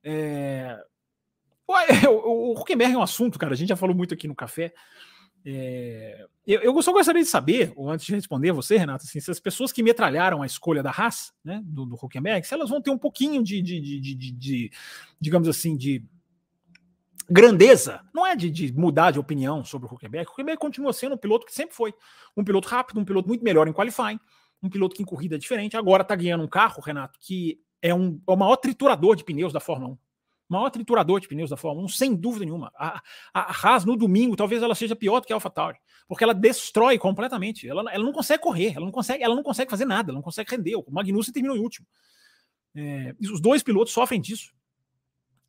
É... 0.04 0.78
O, 2.10 2.54
Huckenberg 2.58 2.94
é 2.94 2.98
um 2.98 3.02
assunto, 3.02 3.38
cara. 3.38 3.54
A 3.54 3.58
gente 3.58 3.70
já 3.70 3.76
falou 3.76 3.94
muito 3.94 4.14
aqui 4.14 4.26
no 4.26 4.36
café. 4.36 4.74
É... 5.46 6.26
Eu, 6.46 6.62
eu 6.62 6.82
só 6.82 6.94
gostaria 6.94 7.22
de 7.22 7.28
saber, 7.28 7.74
ou 7.76 7.90
antes 7.90 8.06
de 8.06 8.16
responder 8.16 8.54
você, 8.54 8.78
Renato, 8.78 9.04
assim, 9.04 9.20
se 9.20 9.30
as 9.30 9.40
pessoas 9.40 9.74
que 9.74 9.84
metralharam 9.84 10.42
a 10.42 10.46
escolha 10.46 10.82
da 10.82 10.92
Haas, 10.92 11.34
né, 11.44 11.62
do, 11.66 11.86
do 11.86 11.96
Huckenberg, 12.02 12.48
se 12.48 12.54
elas 12.54 12.70
vão 12.70 12.82
ter 12.82 12.90
um 12.90 12.98
pouquinho 12.98 13.44
de, 13.44 13.62
de, 13.62 14.00
de, 14.00 14.32
de 14.32 14.72
digamos 15.20 15.50
assim, 15.50 15.76
de 15.76 16.02
grandeza. 17.30 18.02
Não 18.14 18.26
é 18.26 18.36
de, 18.36 18.50
de, 18.50 18.74
mudar 18.74 19.12
de 19.12 19.20
opinião 19.20 19.64
sobre 19.64 19.88
o 19.88 19.94
Huckenberg. 19.94 20.28
O 20.28 20.32
Huckenberg 20.32 20.60
continua 20.60 20.94
sendo 20.94 21.16
um 21.16 21.18
piloto 21.18 21.46
que 21.46 21.54
sempre 21.54 21.76
foi. 21.76 21.94
Um 22.36 22.44
piloto 22.44 22.68
rápido, 22.68 23.00
um 23.00 23.06
piloto 23.06 23.28
muito 23.28 23.44
melhor 23.44 23.68
em 23.68 23.74
qualifying, 23.74 24.20
um 24.62 24.70
piloto 24.70 24.96
que 24.96 25.02
em 25.02 25.06
corrida 25.06 25.36
é 25.36 25.38
diferente. 25.38 25.76
Agora 25.76 26.04
está 26.04 26.16
ganhando 26.16 26.44
um 26.44 26.48
carro, 26.48 26.82
Renato, 26.82 27.20
que 27.20 27.60
é, 27.82 27.94
um, 27.94 28.22
é 28.28 28.32
o 28.32 28.36
maior 28.36 28.56
triturador 28.56 29.16
de 29.16 29.24
pneus 29.24 29.54
da 29.54 29.60
Fórmula 29.60 29.94
1. 29.94 29.98
O 30.50 30.54
maior 30.54 30.70
triturador 30.70 31.20
de 31.20 31.28
pneus 31.28 31.50
da 31.50 31.58
Fórmula 31.58 31.86
1, 31.86 31.90
sem 31.90 32.16
dúvida 32.16 32.46
nenhuma. 32.46 32.72
A, 32.76 33.02
a 33.34 33.52
Haas 33.52 33.84
no 33.84 33.98
domingo, 33.98 34.36
talvez 34.36 34.64
ela 34.64 34.76
seja 34.76 34.96
pior 34.96 35.20
do 35.20 35.28
que 35.28 35.34
a 35.34 35.36
AlphaTauri, 35.36 35.78
porque 36.08 36.24
ela 36.24 36.34
destrói 36.34 36.98
completamente. 36.98 37.68
Ela, 37.68 37.92
ela 37.92 38.04
não 38.04 38.14
consegue 38.14 38.42
correr, 38.42 38.74
ela 38.74 38.86
não 38.86 38.92
consegue, 38.92 39.22
ela 39.22 39.36
não 39.36 39.44
consegue 39.44 39.70
fazer 39.70 39.84
nada, 39.84 40.12
ela 40.12 40.18
não 40.18 40.24
consegue 40.24 40.50
render. 40.50 40.76
O 40.76 40.86
Magnussen 40.90 41.34
terminou 41.34 41.58
em 41.58 41.60
último. 41.60 41.86
É, 42.74 43.14
os 43.20 43.42
dois 43.42 43.62
pilotos 43.62 43.92
sofrem 43.92 44.22
disso. 44.22 44.54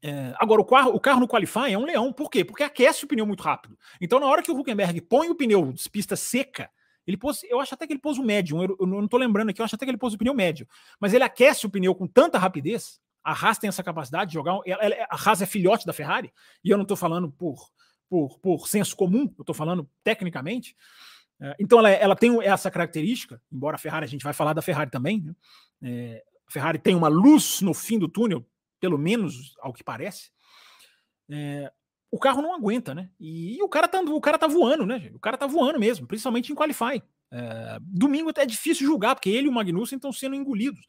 É, 0.02 0.32
agora, 0.38 0.60
o 0.60 0.64
carro, 0.64 0.90
o 0.94 1.00
carro 1.00 1.20
no 1.20 1.28
Qualify 1.28 1.72
é 1.72 1.78
um 1.78 1.84
leão. 1.84 2.12
Por 2.12 2.30
quê? 2.30 2.44
Porque 2.44 2.62
aquece 2.62 3.04
o 3.04 3.08
pneu 3.08 3.26
muito 3.26 3.42
rápido. 3.42 3.76
Então, 4.00 4.20
na 4.20 4.26
hora 4.26 4.42
que 4.42 4.50
o 4.50 4.58
Huckenberg 4.58 5.00
põe 5.02 5.28
o 5.28 5.34
pneu 5.34 5.72
de 5.72 5.90
pista 5.90 6.14
seca, 6.14 6.70
ele 7.06 7.16
pôs, 7.16 7.42
eu 7.44 7.58
acho 7.58 7.74
até 7.74 7.86
que 7.86 7.92
ele 7.94 8.00
pôs 8.00 8.18
o 8.18 8.22
médio, 8.22 8.62
eu, 8.62 8.76
eu 8.78 8.86
não 8.86 9.04
estou 9.06 9.18
lembrando 9.18 9.48
aqui, 9.48 9.60
eu 9.60 9.64
acho 9.64 9.74
até 9.74 9.86
que 9.86 9.90
ele 9.90 9.98
pôs 9.98 10.14
o 10.14 10.18
pneu 10.18 10.34
médio. 10.34 10.68
Mas 11.00 11.14
ele 11.14 11.24
aquece 11.24 11.66
o 11.66 11.70
pneu 11.70 11.94
com 11.94 12.06
tanta 12.06 12.38
rapidez, 12.38 13.00
a 13.24 13.32
Haas 13.32 13.58
tem 13.58 13.68
essa 13.68 13.82
capacidade 13.82 14.30
de 14.30 14.34
jogar. 14.34 14.60
Ela, 14.66 14.84
ela, 14.84 15.06
a 15.10 15.16
Haas 15.16 15.42
é 15.42 15.46
filhote 15.46 15.86
da 15.86 15.92
Ferrari, 15.92 16.32
e 16.62 16.70
eu 16.70 16.76
não 16.76 16.82
estou 16.82 16.96
falando 16.96 17.30
por, 17.30 17.56
por, 18.08 18.38
por 18.38 18.68
senso 18.68 18.94
comum, 18.94 19.32
eu 19.36 19.42
estou 19.42 19.54
falando 19.54 19.88
tecnicamente. 20.04 20.76
É, 21.40 21.56
então, 21.58 21.78
ela, 21.78 21.90
ela 21.90 22.16
tem 22.16 22.42
essa 22.42 22.70
característica, 22.70 23.40
embora 23.50 23.76
a 23.76 23.78
Ferrari, 23.78 24.04
a 24.04 24.08
gente 24.08 24.24
vai 24.24 24.32
falar 24.32 24.52
da 24.52 24.62
Ferrari 24.62 24.90
também. 24.90 25.22
Né? 25.22 25.34
É, 25.82 26.24
a 26.46 26.52
Ferrari 26.52 26.78
tem 26.78 26.94
uma 26.94 27.08
luz 27.08 27.60
no 27.60 27.72
fim 27.72 27.98
do 27.98 28.08
túnel, 28.08 28.44
pelo 28.80 28.98
menos 28.98 29.54
ao 29.60 29.72
que 29.72 29.84
parece, 29.84 30.30
é, 31.30 31.70
o 32.10 32.18
carro 32.18 32.40
não 32.40 32.54
aguenta, 32.54 32.94
né? 32.94 33.10
E, 33.20 33.58
e, 33.58 33.62
o 33.62 33.68
cara 33.68 33.86
tá 33.86 34.00
o 34.00 34.20
cara 34.20 34.38
tá 34.38 34.46
voando, 34.46 34.86
né? 34.86 35.10
O 35.14 35.18
cara 35.18 35.36
tá 35.36 35.46
voando 35.46 35.78
mesmo, 35.78 36.06
principalmente 36.06 36.50
em 36.50 36.54
qualify. 36.54 37.02
É, 37.30 37.78
domingo 37.82 38.30
até 38.30 38.42
é 38.42 38.46
difícil 38.46 38.86
julgar, 38.86 39.14
porque 39.14 39.28
ele 39.28 39.46
e 39.46 39.50
o 39.50 39.52
Magnussen 39.52 39.96
estão 39.96 40.12
sendo 40.12 40.34
engolidos. 40.34 40.86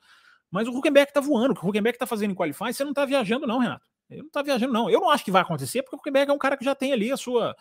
Mas 0.49 0.67
o 0.67 0.71
Huckenberg 0.71 1.09
está 1.09 1.19
voando, 1.19 1.51
o 1.51 1.55
que 1.55 1.65
o 1.65 1.69
Huckenberg 1.69 1.95
está 1.95 2.07
fazendo 2.07 2.31
em 2.31 2.35
qualifying, 2.35 2.73
você 2.73 2.83
não 2.83 2.91
está 2.91 3.05
viajando, 3.05 3.45
não, 3.45 3.59
Renato. 3.59 3.85
Ele 4.09 4.21
não 4.21 4.27
está 4.27 4.41
viajando, 4.41 4.73
não. 4.73 4.89
Eu 4.89 4.99
não 5.01 5.09
acho 5.09 5.23
que 5.23 5.29
vai 5.29 5.41
acontecer, 5.41 5.83
porque 5.83 5.95
o 5.95 5.99
Huckenberg 5.99 6.31
é 6.31 6.33
um 6.33 6.39
cara 6.39 6.57
que 6.57 6.65
já 6.65 6.73
tem 6.73 6.91
ali 6.91 7.11
a 7.11 7.17
sua, 7.17 7.55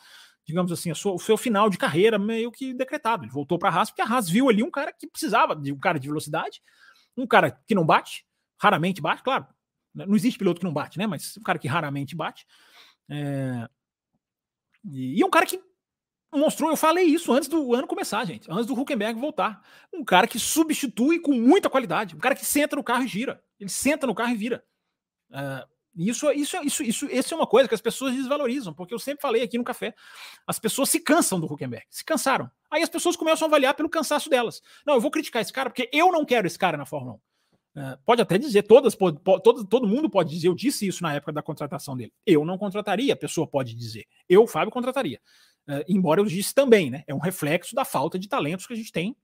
digamos 0.46 0.72
assim, 0.72 0.94
sua, 0.94 1.12
o 1.12 1.18
seu 1.18 1.36
final 1.36 1.68
de 1.68 1.76
carreira 1.76 2.18
meio 2.18 2.50
que 2.50 2.72
decretado. 2.72 3.24
Ele 3.24 3.30
voltou 3.30 3.58
para 3.58 3.68
a 3.68 3.74
Haas, 3.74 3.90
porque 3.90 4.00
a 4.00 4.06
Haas 4.06 4.30
viu 4.30 4.48
ali 4.48 4.62
um 4.62 4.70
cara 4.70 4.92
que 4.92 5.06
precisava 5.06 5.54
de 5.54 5.72
um 5.72 5.78
cara 5.78 5.98
de 5.98 6.08
velocidade, 6.08 6.62
um 7.16 7.26
cara 7.26 7.50
que 7.66 7.74
não 7.74 7.84
bate, 7.84 8.24
raramente 8.58 9.02
bate, 9.02 9.22
claro. 9.22 9.46
Né, 9.98 10.06
não 10.06 10.14
existe 10.14 10.38
piloto 10.38 10.60
que 10.60 10.66
não 10.66 10.72
bate, 10.72 10.96
né? 10.96 11.06
Mas 11.06 11.36
um 11.36 11.42
cara 11.42 11.58
que 11.58 11.66
raramente 11.66 12.14
bate. 12.14 12.46
É... 13.10 13.68
E, 14.84 15.18
e 15.18 15.22
é 15.22 15.26
um 15.26 15.30
cara 15.30 15.44
que 15.44 15.60
mostrou, 16.32 16.70
eu 16.70 16.76
falei 16.76 17.04
isso 17.04 17.32
antes 17.32 17.48
do 17.48 17.74
ano 17.74 17.86
começar, 17.86 18.24
gente, 18.24 18.50
antes 18.50 18.66
do 18.66 18.78
Huckenberg 18.78 19.18
voltar. 19.18 19.60
Um 19.92 20.04
cara 20.04 20.26
que 20.26 20.38
substitui 20.38 21.18
com 21.18 21.32
muita 21.32 21.68
qualidade, 21.68 22.14
um 22.14 22.20
cara 22.20 22.34
que 22.34 22.44
senta 22.44 22.76
no 22.76 22.84
carro 22.84 23.02
e 23.02 23.08
gira. 23.08 23.42
Ele 23.58 23.68
senta 23.68 24.06
no 24.06 24.14
carro 24.14 24.30
e 24.30 24.36
vira. 24.36 24.64
Uh, 25.30 25.66
isso, 25.96 26.30
isso, 26.30 26.56
isso, 26.62 26.82
isso, 26.84 27.06
isso 27.10 27.34
é 27.34 27.36
uma 27.36 27.46
coisa 27.46 27.68
que 27.68 27.74
as 27.74 27.80
pessoas 27.80 28.14
desvalorizam, 28.14 28.72
porque 28.72 28.94
eu 28.94 29.00
sempre 29.00 29.20
falei 29.20 29.42
aqui 29.42 29.58
no 29.58 29.64
café. 29.64 29.94
As 30.46 30.58
pessoas 30.58 30.90
se 30.90 31.00
cansam 31.00 31.40
do 31.40 31.52
Huckenberg, 31.52 31.86
se 31.90 32.04
cansaram. 32.04 32.48
Aí 32.70 32.82
as 32.82 32.88
pessoas 32.88 33.16
começam 33.16 33.46
a 33.46 33.48
avaliar 33.48 33.74
pelo 33.74 33.88
cansaço 33.88 34.30
delas. 34.30 34.62
Não, 34.86 34.94
eu 34.94 35.00
vou 35.00 35.10
criticar 35.10 35.42
esse 35.42 35.52
cara 35.52 35.70
porque 35.70 35.90
eu 35.92 36.12
não 36.12 36.24
quero 36.24 36.46
esse 36.46 36.58
cara 36.58 36.76
na 36.76 36.86
Fórmula 36.86 37.16
1. 37.16 37.20
Uh, 37.76 37.96
pode 38.04 38.20
até 38.20 38.38
dizer, 38.38 38.62
todas, 38.62 38.94
pode, 38.94 39.18
todo, 39.20 39.64
todo 39.64 39.86
mundo 39.86 40.10
pode 40.10 40.30
dizer, 40.30 40.48
eu 40.48 40.54
disse 40.54 40.86
isso 40.86 41.02
na 41.02 41.14
época 41.14 41.32
da 41.32 41.42
contratação 41.42 41.96
dele. 41.96 42.12
Eu 42.26 42.44
não 42.44 42.58
contrataria, 42.58 43.12
a 43.12 43.16
pessoa 43.16 43.46
pode 43.46 43.74
dizer. 43.74 44.06
Eu, 44.28 44.46
Fábio, 44.46 44.72
contrataria. 44.72 45.20
Uh, 45.68 45.84
embora 45.88 46.20
eu 46.20 46.24
disse 46.24 46.54
também, 46.54 46.90
né? 46.90 47.04
É 47.06 47.14
um 47.14 47.18
reflexo 47.18 47.74
da 47.74 47.84
falta 47.84 48.18
de 48.18 48.28
talentos 48.28 48.66
que 48.66 48.72
a 48.72 48.76
gente 48.76 48.90
tem, 48.90 49.16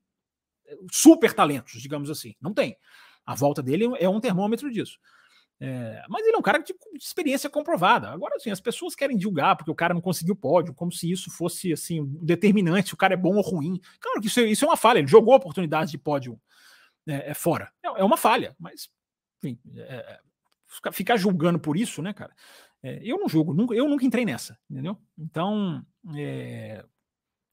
super 0.91 1.33
talentos, 1.33 1.81
digamos 1.81 2.09
assim. 2.09 2.35
Não 2.41 2.53
tem. 2.53 2.77
A 3.25 3.35
volta 3.35 3.61
dele 3.61 3.85
é 3.99 4.07
um 4.07 4.19
termômetro 4.19 4.71
disso. 4.71 4.99
É, 5.59 6.03
mas 6.09 6.25
ele 6.25 6.35
é 6.35 6.39
um 6.39 6.43
cara 6.43 6.57
de, 6.59 6.73
de, 6.73 7.03
experiência 7.03 7.49
comprovada. 7.49 8.09
Agora, 8.09 8.35
assim, 8.35 8.51
as 8.51 8.59
pessoas 8.59 8.93
querem 8.93 9.19
julgar 9.19 9.55
porque 9.55 9.71
o 9.71 9.75
cara 9.75 9.93
não 9.93 10.01
conseguiu 10.01 10.35
pódio, 10.35 10.73
como 10.73 10.91
se 10.91 11.09
isso 11.09 11.31
fosse 11.31 11.71
assim 11.71 12.05
determinante, 12.21 12.89
se 12.89 12.93
o 12.93 12.97
cara 12.97 13.13
é 13.13 13.17
bom 13.17 13.35
ou 13.35 13.41
ruim. 13.41 13.79
Claro 13.99 14.19
que 14.19 14.27
isso, 14.27 14.39
é, 14.39 14.43
isso 14.43 14.65
é 14.65 14.67
uma 14.67 14.77
falha. 14.77 14.99
Ele 14.99 15.07
jogou 15.07 15.33
oportunidades 15.33 15.91
de 15.91 15.97
pódio 15.97 16.39
é, 17.07 17.31
é 17.31 17.33
fora. 17.33 17.71
É, 17.83 17.87
é, 17.87 18.03
uma 18.03 18.17
falha, 18.17 18.55
mas 18.59 18.89
enfim, 19.43 19.59
é, 19.75 20.19
ficar 20.91 21.17
julgando 21.17 21.59
por 21.59 21.77
isso, 21.77 22.01
né, 22.01 22.13
cara? 22.13 22.33
É, 22.81 22.99
eu 23.03 23.17
não 23.17 23.27
julgo, 23.27 23.53
nunca, 23.53 23.73
eu 23.73 23.87
nunca 23.87 24.05
entrei 24.05 24.25
nessa, 24.25 24.57
entendeu? 24.69 24.97
Então, 25.17 25.85
é, 26.15 26.83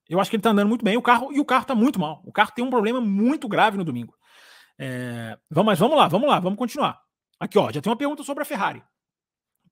eu 0.08 0.20
acho 0.20 0.30
que 0.30 0.36
ele 0.36 0.42
tá 0.42 0.50
andando 0.50 0.68
muito 0.68 0.84
bem. 0.84 0.96
O 0.96 1.02
carro 1.02 1.32
e 1.32 1.40
o 1.40 1.44
carro 1.44 1.64
tá 1.64 1.74
muito 1.74 1.98
mal. 1.98 2.22
O 2.24 2.32
carro 2.32 2.52
tem 2.54 2.64
um 2.64 2.70
problema 2.70 3.00
muito 3.00 3.48
grave 3.48 3.76
no 3.76 3.84
domingo. 3.84 4.14
Vamos, 5.48 5.66
mas 5.66 5.78
vamos 5.78 5.96
lá, 5.96 6.08
vamos 6.08 6.28
lá, 6.28 6.40
vamos 6.40 6.58
continuar. 6.58 7.00
Aqui, 7.38 7.58
ó, 7.58 7.70
já 7.70 7.80
tem 7.80 7.90
uma 7.90 7.96
pergunta 7.96 8.22
sobre 8.24 8.42
a 8.42 8.44
Ferrari. 8.44 8.82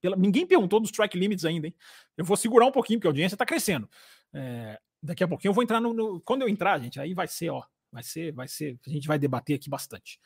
Pela, 0.01 0.17
ninguém 0.17 0.47
perguntou 0.47 0.81
dos 0.81 0.91
track 0.91 1.17
limits 1.19 1.45
ainda, 1.45 1.67
hein? 1.67 1.75
Eu 2.17 2.25
vou 2.25 2.37
segurar 2.37 2.67
um 2.67 2.73
pouquinho, 2.73 2.99
porque 2.99 3.09
a 3.09 3.11
audiência 3.11 3.37
tá 3.37 3.45
crescendo. 3.45 3.89
É, 4.33 4.79
daqui 5.03 5.23
a 5.23 5.29
pouquinho 5.29 5.51
eu 5.51 5.55
vou 5.55 5.63
entrar 5.63 5.81
no, 5.81 5.93
no, 5.93 6.21
Quando 6.23 6.43
eu 6.43 6.49
entrar, 6.49 6.79
gente, 6.79 6.99
aí 6.99 7.13
vai 7.13 7.29
ser, 7.29 7.51
ó. 7.51 7.63
Vai 7.93 8.03
ser, 8.03 8.33
vai 8.33 8.49
ser. 8.49 8.79
A 8.87 8.91
gente 8.91 9.09
vai 9.09 9.19
debater 9.19 9.57
aqui 9.57 9.69
bastante. 9.69 10.19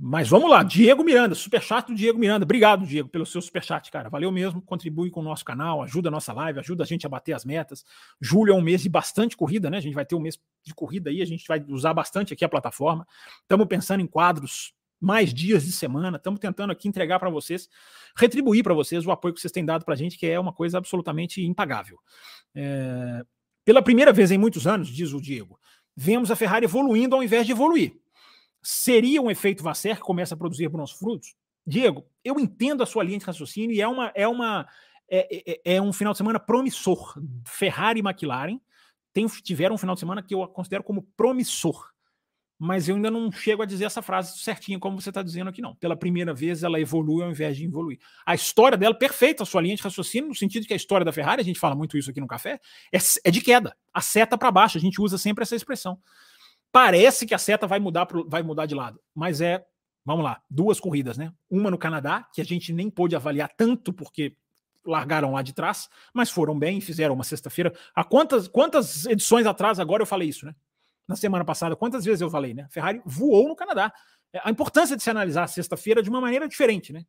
Mas 0.00 0.28
vamos 0.28 0.48
lá, 0.48 0.62
Diego 0.62 1.02
Miranda, 1.02 1.34
superchat 1.34 1.88
do 1.88 1.94
Diego 1.94 2.20
Miranda. 2.20 2.44
Obrigado, 2.44 2.86
Diego, 2.86 3.08
pelo 3.08 3.26
seu 3.26 3.42
superchat, 3.42 3.90
cara. 3.90 4.08
Valeu 4.08 4.30
mesmo. 4.30 4.62
Contribui 4.62 5.10
com 5.10 5.18
o 5.18 5.24
nosso 5.24 5.44
canal, 5.44 5.82
ajuda 5.82 6.08
a 6.08 6.10
nossa 6.12 6.32
live, 6.32 6.60
ajuda 6.60 6.84
a 6.84 6.86
gente 6.86 7.04
a 7.04 7.08
bater 7.08 7.32
as 7.32 7.44
metas. 7.44 7.84
Julho 8.20 8.52
é 8.52 8.56
um 8.56 8.60
mês 8.60 8.80
de 8.80 8.88
bastante 8.88 9.36
corrida, 9.36 9.68
né? 9.68 9.78
A 9.78 9.80
gente 9.80 9.94
vai 9.94 10.06
ter 10.06 10.14
um 10.14 10.20
mês 10.20 10.38
de 10.62 10.72
corrida 10.72 11.10
aí, 11.10 11.20
a 11.20 11.24
gente 11.24 11.44
vai 11.48 11.64
usar 11.68 11.92
bastante 11.94 12.32
aqui 12.32 12.44
a 12.44 12.48
plataforma. 12.48 13.04
Estamos 13.42 13.66
pensando 13.66 14.00
em 14.00 14.06
quadros, 14.06 14.72
mais 15.00 15.34
dias 15.34 15.64
de 15.64 15.72
semana. 15.72 16.16
Estamos 16.16 16.38
tentando 16.38 16.70
aqui 16.70 16.86
entregar 16.86 17.18
para 17.18 17.28
vocês, 17.28 17.68
retribuir 18.16 18.62
para 18.62 18.74
vocês 18.74 19.04
o 19.04 19.10
apoio 19.10 19.34
que 19.34 19.40
vocês 19.40 19.52
têm 19.52 19.64
dado 19.64 19.84
para 19.84 19.94
a 19.94 19.96
gente, 19.96 20.16
que 20.16 20.28
é 20.28 20.38
uma 20.38 20.52
coisa 20.52 20.78
absolutamente 20.78 21.44
impagável. 21.44 21.98
É... 22.54 23.24
Pela 23.64 23.82
primeira 23.82 24.12
vez 24.12 24.30
em 24.30 24.38
muitos 24.38 24.66
anos, 24.66 24.88
diz 24.88 25.12
o 25.12 25.20
Diego, 25.20 25.58
vemos 26.00 26.30
a 26.30 26.36
Ferrari 26.36 26.64
evoluindo 26.64 27.16
ao 27.16 27.22
invés 27.24 27.44
de 27.44 27.50
evoluir. 27.50 27.96
Seria 28.62 29.20
um 29.20 29.28
efeito 29.28 29.64
Vasser 29.64 29.96
que 29.96 30.02
começa 30.02 30.34
a 30.34 30.38
produzir 30.38 30.68
bons 30.68 30.92
frutos? 30.92 31.34
Diego, 31.66 32.04
eu 32.24 32.38
entendo 32.38 32.84
a 32.84 32.86
sua 32.86 33.02
linha 33.02 33.18
de 33.18 33.24
raciocínio 33.24 33.74
e 33.74 33.80
é 33.80 33.88
uma 33.88 34.12
é 34.14 34.28
uma 34.28 34.68
é, 35.10 35.60
é, 35.64 35.74
é 35.74 35.82
um 35.82 35.92
final 35.92 36.12
de 36.12 36.18
semana 36.18 36.38
promissor. 36.38 37.20
Ferrari 37.44 37.98
e 37.98 38.06
McLaren 38.06 38.60
tem, 39.12 39.26
tiveram 39.26 39.74
um 39.74 39.78
final 39.78 39.96
de 39.96 40.00
semana 40.00 40.22
que 40.22 40.32
eu 40.32 40.46
considero 40.46 40.84
como 40.84 41.02
promissor. 41.16 41.90
Mas 42.58 42.88
eu 42.88 42.96
ainda 42.96 43.10
não 43.10 43.30
chego 43.30 43.62
a 43.62 43.66
dizer 43.66 43.84
essa 43.84 44.02
frase 44.02 44.36
certinha, 44.38 44.80
como 44.80 45.00
você 45.00 45.10
está 45.10 45.22
dizendo 45.22 45.48
aqui, 45.48 45.62
não. 45.62 45.76
Pela 45.76 45.96
primeira 45.96 46.34
vez 46.34 46.64
ela 46.64 46.80
evolui 46.80 47.22
ao 47.22 47.30
invés 47.30 47.56
de 47.56 47.64
evoluir. 47.64 47.98
A 48.26 48.34
história 48.34 48.76
dela, 48.76 48.94
perfeita, 48.94 49.44
a 49.44 49.46
sua 49.46 49.62
linha 49.62 49.76
de 49.76 49.82
raciocínio, 49.82 50.28
no 50.28 50.34
sentido 50.34 50.66
que 50.66 50.72
a 50.72 50.76
história 50.76 51.04
da 51.04 51.12
Ferrari, 51.12 51.40
a 51.40 51.44
gente 51.44 51.60
fala 51.60 51.76
muito 51.76 51.96
isso 51.96 52.10
aqui 52.10 52.20
no 52.20 52.26
café, 52.26 52.60
é, 52.92 52.98
é 53.24 53.30
de 53.30 53.40
queda. 53.40 53.76
A 53.94 54.00
seta 54.00 54.36
para 54.36 54.50
baixo, 54.50 54.76
a 54.76 54.80
gente 54.80 55.00
usa 55.00 55.16
sempre 55.16 55.42
essa 55.42 55.54
expressão. 55.54 56.00
Parece 56.72 57.26
que 57.26 57.34
a 57.34 57.38
seta 57.38 57.66
vai 57.66 57.78
mudar, 57.78 58.06
pro, 58.06 58.28
vai 58.28 58.42
mudar 58.42 58.66
de 58.66 58.74
lado, 58.74 59.00
mas 59.14 59.40
é, 59.40 59.64
vamos 60.04 60.24
lá, 60.24 60.42
duas 60.50 60.80
corridas, 60.80 61.16
né? 61.16 61.32
Uma 61.48 61.70
no 61.70 61.78
Canadá, 61.78 62.26
que 62.34 62.40
a 62.40 62.44
gente 62.44 62.72
nem 62.72 62.90
pôde 62.90 63.14
avaliar 63.14 63.50
tanto 63.56 63.92
porque 63.92 64.36
largaram 64.84 65.32
lá 65.32 65.42
de 65.42 65.52
trás, 65.52 65.88
mas 66.12 66.30
foram 66.30 66.58
bem, 66.58 66.80
fizeram 66.80 67.14
uma 67.14 67.24
sexta-feira. 67.24 67.72
Há 67.94 68.02
quantas, 68.02 68.48
quantas 68.48 69.06
edições 69.06 69.46
atrás 69.46 69.78
agora 69.78 70.02
eu 70.02 70.06
falei 70.06 70.28
isso, 70.28 70.44
né? 70.44 70.54
Na 71.08 71.16
semana 71.16 71.44
passada, 71.44 71.74
quantas 71.74 72.04
vezes 72.04 72.20
eu 72.20 72.28
falei, 72.28 72.52
né? 72.52 72.68
Ferrari 72.70 73.00
voou 73.04 73.48
no 73.48 73.56
Canadá. 73.56 73.92
É, 74.32 74.40
a 74.44 74.50
importância 74.50 74.94
de 74.94 75.02
se 75.02 75.08
analisar 75.08 75.44
a 75.44 75.48
sexta-feira 75.48 76.02
de 76.02 76.10
uma 76.10 76.20
maneira 76.20 76.46
diferente, 76.46 76.92
né? 76.92 77.04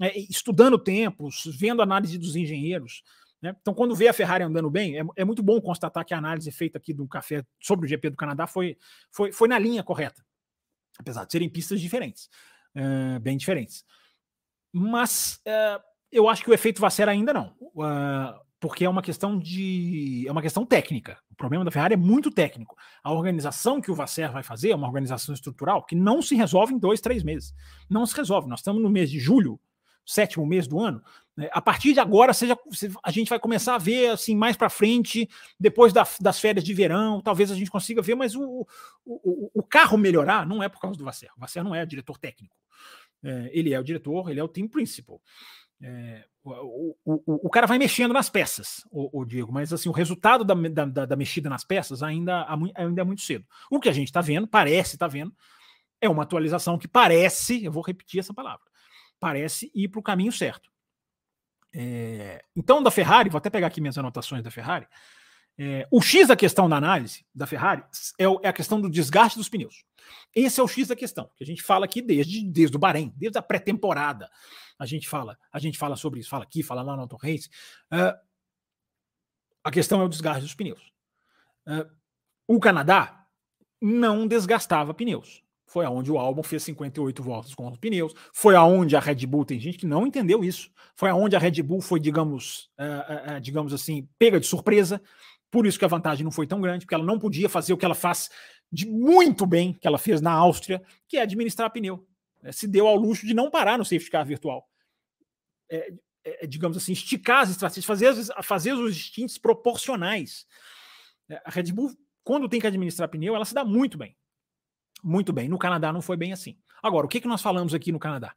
É, 0.00 0.18
estudando 0.18 0.78
tempos, 0.78 1.42
vendo 1.58 1.80
a 1.80 1.84
análise 1.84 2.16
dos 2.16 2.34
engenheiros, 2.34 3.02
né? 3.40 3.54
Então, 3.60 3.72
quando 3.72 3.94
vê 3.94 4.08
a 4.08 4.12
Ferrari 4.12 4.42
andando 4.42 4.70
bem, 4.70 4.98
é, 4.98 5.04
é, 5.16 5.24
muito 5.24 5.42
bom 5.42 5.60
constatar 5.60 6.04
que 6.04 6.12
a 6.12 6.18
análise 6.18 6.50
feita 6.50 6.78
aqui 6.78 6.92
do 6.92 7.06
café 7.06 7.44
sobre 7.60 7.86
o 7.86 7.88
GP 7.88 8.10
do 8.10 8.16
Canadá 8.16 8.46
foi, 8.46 8.76
foi, 9.10 9.30
foi 9.30 9.48
na 9.48 9.58
linha 9.58 9.82
correta, 9.82 10.24
apesar 10.98 11.24
de 11.24 11.32
serem 11.32 11.48
pistas 11.48 11.80
diferentes, 11.80 12.28
é, 12.74 13.18
bem 13.18 13.36
diferentes. 13.36 13.84
Mas 14.72 15.40
é, 15.44 15.80
eu 16.10 16.28
acho 16.28 16.42
que 16.42 16.50
o 16.50 16.54
efeito 16.54 16.80
Vasser 16.80 17.08
ainda 17.08 17.32
não, 17.32 17.54
porque 18.60 18.84
é 18.84 18.88
uma 18.88 19.02
questão 19.02 19.38
de 19.38 20.24
é 20.26 20.32
uma 20.32 20.42
questão 20.42 20.66
técnica. 20.66 21.18
O 21.30 21.34
problema 21.34 21.64
da 21.64 21.70
Ferrari 21.70 21.94
é 21.94 21.96
muito 21.96 22.30
técnico. 22.30 22.76
A 23.02 23.12
organização 23.12 23.80
que 23.80 23.90
o 23.90 23.94
Vasser 23.94 24.32
vai 24.32 24.42
fazer 24.42 24.70
é 24.70 24.76
uma 24.76 24.86
organização 24.86 25.34
estrutural 25.34 25.84
que 25.84 25.94
não 25.94 26.20
se 26.20 26.34
resolve 26.34 26.74
em 26.74 26.78
dois, 26.78 27.00
três 27.00 27.22
meses. 27.22 27.54
Não 27.88 28.04
se 28.04 28.16
resolve. 28.16 28.48
Nós 28.48 28.60
estamos 28.60 28.82
no 28.82 28.90
mês 28.90 29.10
de 29.10 29.20
julho, 29.20 29.60
sétimo 30.04 30.44
mês 30.44 30.66
do 30.66 30.80
ano, 30.80 31.02
né? 31.36 31.48
a 31.52 31.60
partir 31.60 31.92
de 31.92 32.00
agora 32.00 32.32
seja, 32.32 32.58
a 33.02 33.10
gente 33.10 33.28
vai 33.28 33.38
começar 33.38 33.74
a 33.74 33.78
ver 33.78 34.10
assim 34.10 34.34
mais 34.34 34.56
para 34.56 34.70
frente, 34.70 35.28
depois 35.60 35.92
da, 35.92 36.06
das 36.20 36.40
férias 36.40 36.64
de 36.64 36.72
verão, 36.72 37.20
talvez 37.20 37.50
a 37.50 37.54
gente 37.54 37.70
consiga 37.70 38.00
ver, 38.00 38.14
mas 38.14 38.34
o, 38.34 38.66
o, 39.04 39.50
o 39.54 39.62
carro 39.62 39.98
melhorar 39.98 40.46
não 40.46 40.62
é 40.62 40.68
por 40.68 40.80
causa 40.80 40.96
do 40.96 41.04
Vasser. 41.04 41.30
O 41.36 41.40
Vasser 41.40 41.62
não 41.62 41.74
é 41.74 41.84
diretor 41.84 42.16
técnico. 42.18 42.56
É, 43.22 43.50
ele 43.52 43.74
é 43.74 43.80
o 43.80 43.84
diretor, 43.84 44.30
ele 44.30 44.40
é 44.40 44.44
o 44.44 44.48
team 44.48 44.68
principal. 44.68 45.20
É, 45.80 46.24
o, 46.44 46.96
o, 47.04 47.46
o, 47.46 47.50
cara 47.50 47.66
vai 47.66 47.78
mexendo 47.78 48.12
nas 48.12 48.28
peças, 48.28 48.84
o, 48.90 49.20
o 49.20 49.24
Diego, 49.24 49.52
mas 49.52 49.72
assim, 49.72 49.88
o 49.88 49.92
resultado 49.92 50.44
da, 50.44 50.54
da, 50.86 51.06
da, 51.06 51.16
mexida 51.16 51.48
nas 51.48 51.64
peças 51.64 52.02
ainda, 52.02 52.46
ainda 52.74 53.00
é 53.00 53.04
muito 53.04 53.22
cedo. 53.22 53.44
O 53.70 53.78
que 53.78 53.88
a 53.88 53.92
gente 53.92 54.08
está 54.08 54.20
vendo, 54.20 54.48
parece 54.48 54.96
estar 54.96 55.06
tá 55.06 55.12
vendo, 55.12 55.32
é 56.00 56.08
uma 56.08 56.22
atualização 56.24 56.78
que 56.78 56.88
parece, 56.88 57.64
eu 57.64 57.70
vou 57.70 57.82
repetir 57.82 58.20
essa 58.20 58.34
palavra, 58.34 58.64
parece 59.20 59.70
ir 59.74 59.88
para 59.88 60.00
o 60.00 60.02
caminho 60.02 60.32
certo. 60.32 60.68
É, 61.74 62.42
então, 62.56 62.82
da 62.82 62.90
Ferrari, 62.90 63.30
vou 63.30 63.38
até 63.38 63.50
pegar 63.50 63.66
aqui 63.66 63.80
minhas 63.80 63.98
anotações 63.98 64.42
da 64.42 64.50
Ferrari. 64.50 64.86
É, 65.60 65.88
o 65.90 66.00
X 66.00 66.28
da 66.28 66.36
questão 66.36 66.68
da 66.68 66.76
análise 66.76 67.26
da 67.34 67.44
Ferrari 67.44 67.82
é, 68.16 68.24
é, 68.24 68.48
a 68.48 68.52
questão 68.52 68.80
do 68.80 68.88
desgaste 68.88 69.36
dos 69.36 69.48
pneus. 69.48 69.84
Esse 70.34 70.60
é 70.60 70.62
o 70.62 70.68
X 70.68 70.86
da 70.86 70.94
questão, 70.94 71.28
que 71.36 71.42
a 71.42 71.46
gente 71.46 71.62
fala 71.62 71.84
aqui 71.84 72.00
desde, 72.00 72.44
desde 72.44 72.76
o 72.76 72.78
Bahrein, 72.78 73.12
desde 73.16 73.38
a 73.38 73.42
pré-temporada. 73.42 74.30
A 74.78 74.86
gente 74.86 75.08
fala, 75.08 75.36
a 75.52 75.58
gente 75.58 75.76
fala 75.76 75.96
sobre 75.96 76.20
isso, 76.20 76.30
fala 76.30 76.44
aqui, 76.44 76.62
fala 76.62 76.82
lá 76.82 76.94
no 76.94 77.02
Auto 77.02 77.16
Race. 77.16 77.48
Uh, 77.92 78.16
a 79.64 79.70
questão 79.72 80.00
é 80.00 80.04
o 80.04 80.08
desgaste 80.08 80.42
dos 80.42 80.54
pneus. 80.54 80.92
Uh, 81.66 81.90
o 82.46 82.60
Canadá 82.60 83.26
não 83.80 84.28
desgastava 84.28 84.94
pneus. 84.94 85.42
Foi 85.66 85.84
aonde 85.84 86.10
o 86.10 86.18
álbum 86.18 86.42
fez 86.42 86.62
58 86.62 87.22
voltas 87.22 87.54
com 87.54 87.68
os 87.68 87.76
pneus. 87.76 88.14
Foi 88.32 88.54
aonde 88.54 88.96
a 88.96 89.00
Red 89.00 89.26
Bull 89.26 89.44
tem 89.44 89.60
gente 89.60 89.76
que 89.76 89.86
não 89.86 90.06
entendeu 90.06 90.42
isso. 90.42 90.70
Foi 90.96 91.10
aonde 91.10 91.36
a 91.36 91.38
Red 91.38 91.62
Bull 91.62 91.82
foi, 91.82 92.00
digamos, 92.00 92.70
uh, 92.78 93.38
digamos 93.40 93.74
assim, 93.74 94.08
pega 94.18 94.40
de 94.40 94.46
surpresa. 94.46 95.02
Por 95.50 95.66
isso 95.66 95.78
que 95.78 95.84
a 95.84 95.88
vantagem 95.88 96.24
não 96.24 96.30
foi 96.30 96.46
tão 96.46 96.60
grande, 96.60 96.84
porque 96.84 96.94
ela 96.94 97.04
não 97.04 97.18
podia 97.18 97.48
fazer 97.48 97.72
o 97.72 97.76
que 97.76 97.84
ela 97.84 97.94
faz 97.94 98.30
de 98.70 98.86
muito 98.86 99.46
bem, 99.46 99.72
que 99.72 99.86
ela 99.86 99.98
fez 99.98 100.20
na 100.20 100.32
Áustria, 100.32 100.82
que 101.06 101.16
é 101.16 101.22
administrar 101.22 101.70
pneu. 101.70 102.06
É, 102.42 102.52
se 102.52 102.66
deu 102.66 102.86
ao 102.86 102.96
luxo 102.96 103.26
de 103.26 103.34
não 103.34 103.50
parar 103.50 103.78
no 103.78 103.84
safety 103.84 104.10
car 104.10 104.26
virtual. 104.26 104.68
É, 105.70 105.92
é, 106.24 106.46
digamos 106.46 106.76
assim, 106.76 106.92
esticar 106.92 107.40
as 107.40 107.50
estratégias, 107.50 107.84
fazer, 107.84 108.08
as, 108.08 108.30
fazer 108.42 108.72
os 108.74 108.96
instintos 108.96 109.38
proporcionais. 109.38 110.46
É, 111.28 111.40
a 111.44 111.50
Red 111.50 111.72
Bull 111.72 111.96
quando 112.28 112.46
tem 112.46 112.60
que 112.60 112.66
administrar 112.66 113.08
pneu, 113.08 113.34
ela 113.34 113.46
se 113.46 113.54
dá 113.54 113.64
muito 113.64 113.96
bem. 113.96 114.14
Muito 115.02 115.32
bem. 115.32 115.48
No 115.48 115.56
Canadá 115.56 115.90
não 115.90 116.02
foi 116.02 116.14
bem 116.14 116.30
assim. 116.30 116.58
Agora, 116.82 117.06
o 117.06 117.08
que, 117.08 117.22
que 117.22 117.26
nós 117.26 117.40
falamos 117.40 117.72
aqui 117.72 117.90
no 117.90 117.98
Canadá? 117.98 118.34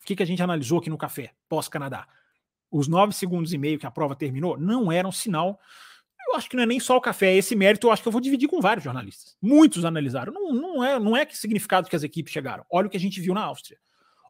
O 0.00 0.04
que, 0.04 0.14
que 0.14 0.22
a 0.22 0.26
gente 0.26 0.40
analisou 0.40 0.78
aqui 0.78 0.88
no 0.88 0.96
café, 0.96 1.34
pós-Canadá? 1.48 2.06
Os 2.70 2.86
nove 2.86 3.12
segundos 3.12 3.52
e 3.52 3.58
meio 3.58 3.76
que 3.76 3.86
a 3.86 3.90
prova 3.90 4.14
terminou 4.14 4.56
não 4.56 4.92
eram 4.92 5.10
sinal. 5.10 5.58
Eu 6.26 6.36
acho 6.36 6.48
que 6.48 6.56
não 6.56 6.62
é 6.62 6.66
nem 6.66 6.80
só 6.80 6.96
o 6.96 7.00
café, 7.00 7.32
é 7.32 7.36
esse 7.36 7.54
mérito 7.54 7.86
eu 7.86 7.92
acho 7.92 8.02
que 8.02 8.08
eu 8.08 8.12
vou 8.12 8.20
dividir 8.20 8.48
com 8.48 8.60
vários 8.60 8.84
jornalistas. 8.84 9.36
Muitos 9.40 9.84
analisaram. 9.84 10.32
Não, 10.32 10.52
não, 10.52 10.84
é, 10.84 10.98
não 10.98 11.16
é 11.16 11.24
que 11.24 11.36
significado 11.36 11.88
que 11.88 11.96
as 11.96 12.02
equipes 12.02 12.32
chegaram. 12.32 12.64
Olha 12.70 12.86
o 12.86 12.90
que 12.90 12.96
a 12.96 13.00
gente 13.00 13.20
viu 13.20 13.34
na 13.34 13.42
Áustria. 13.42 13.78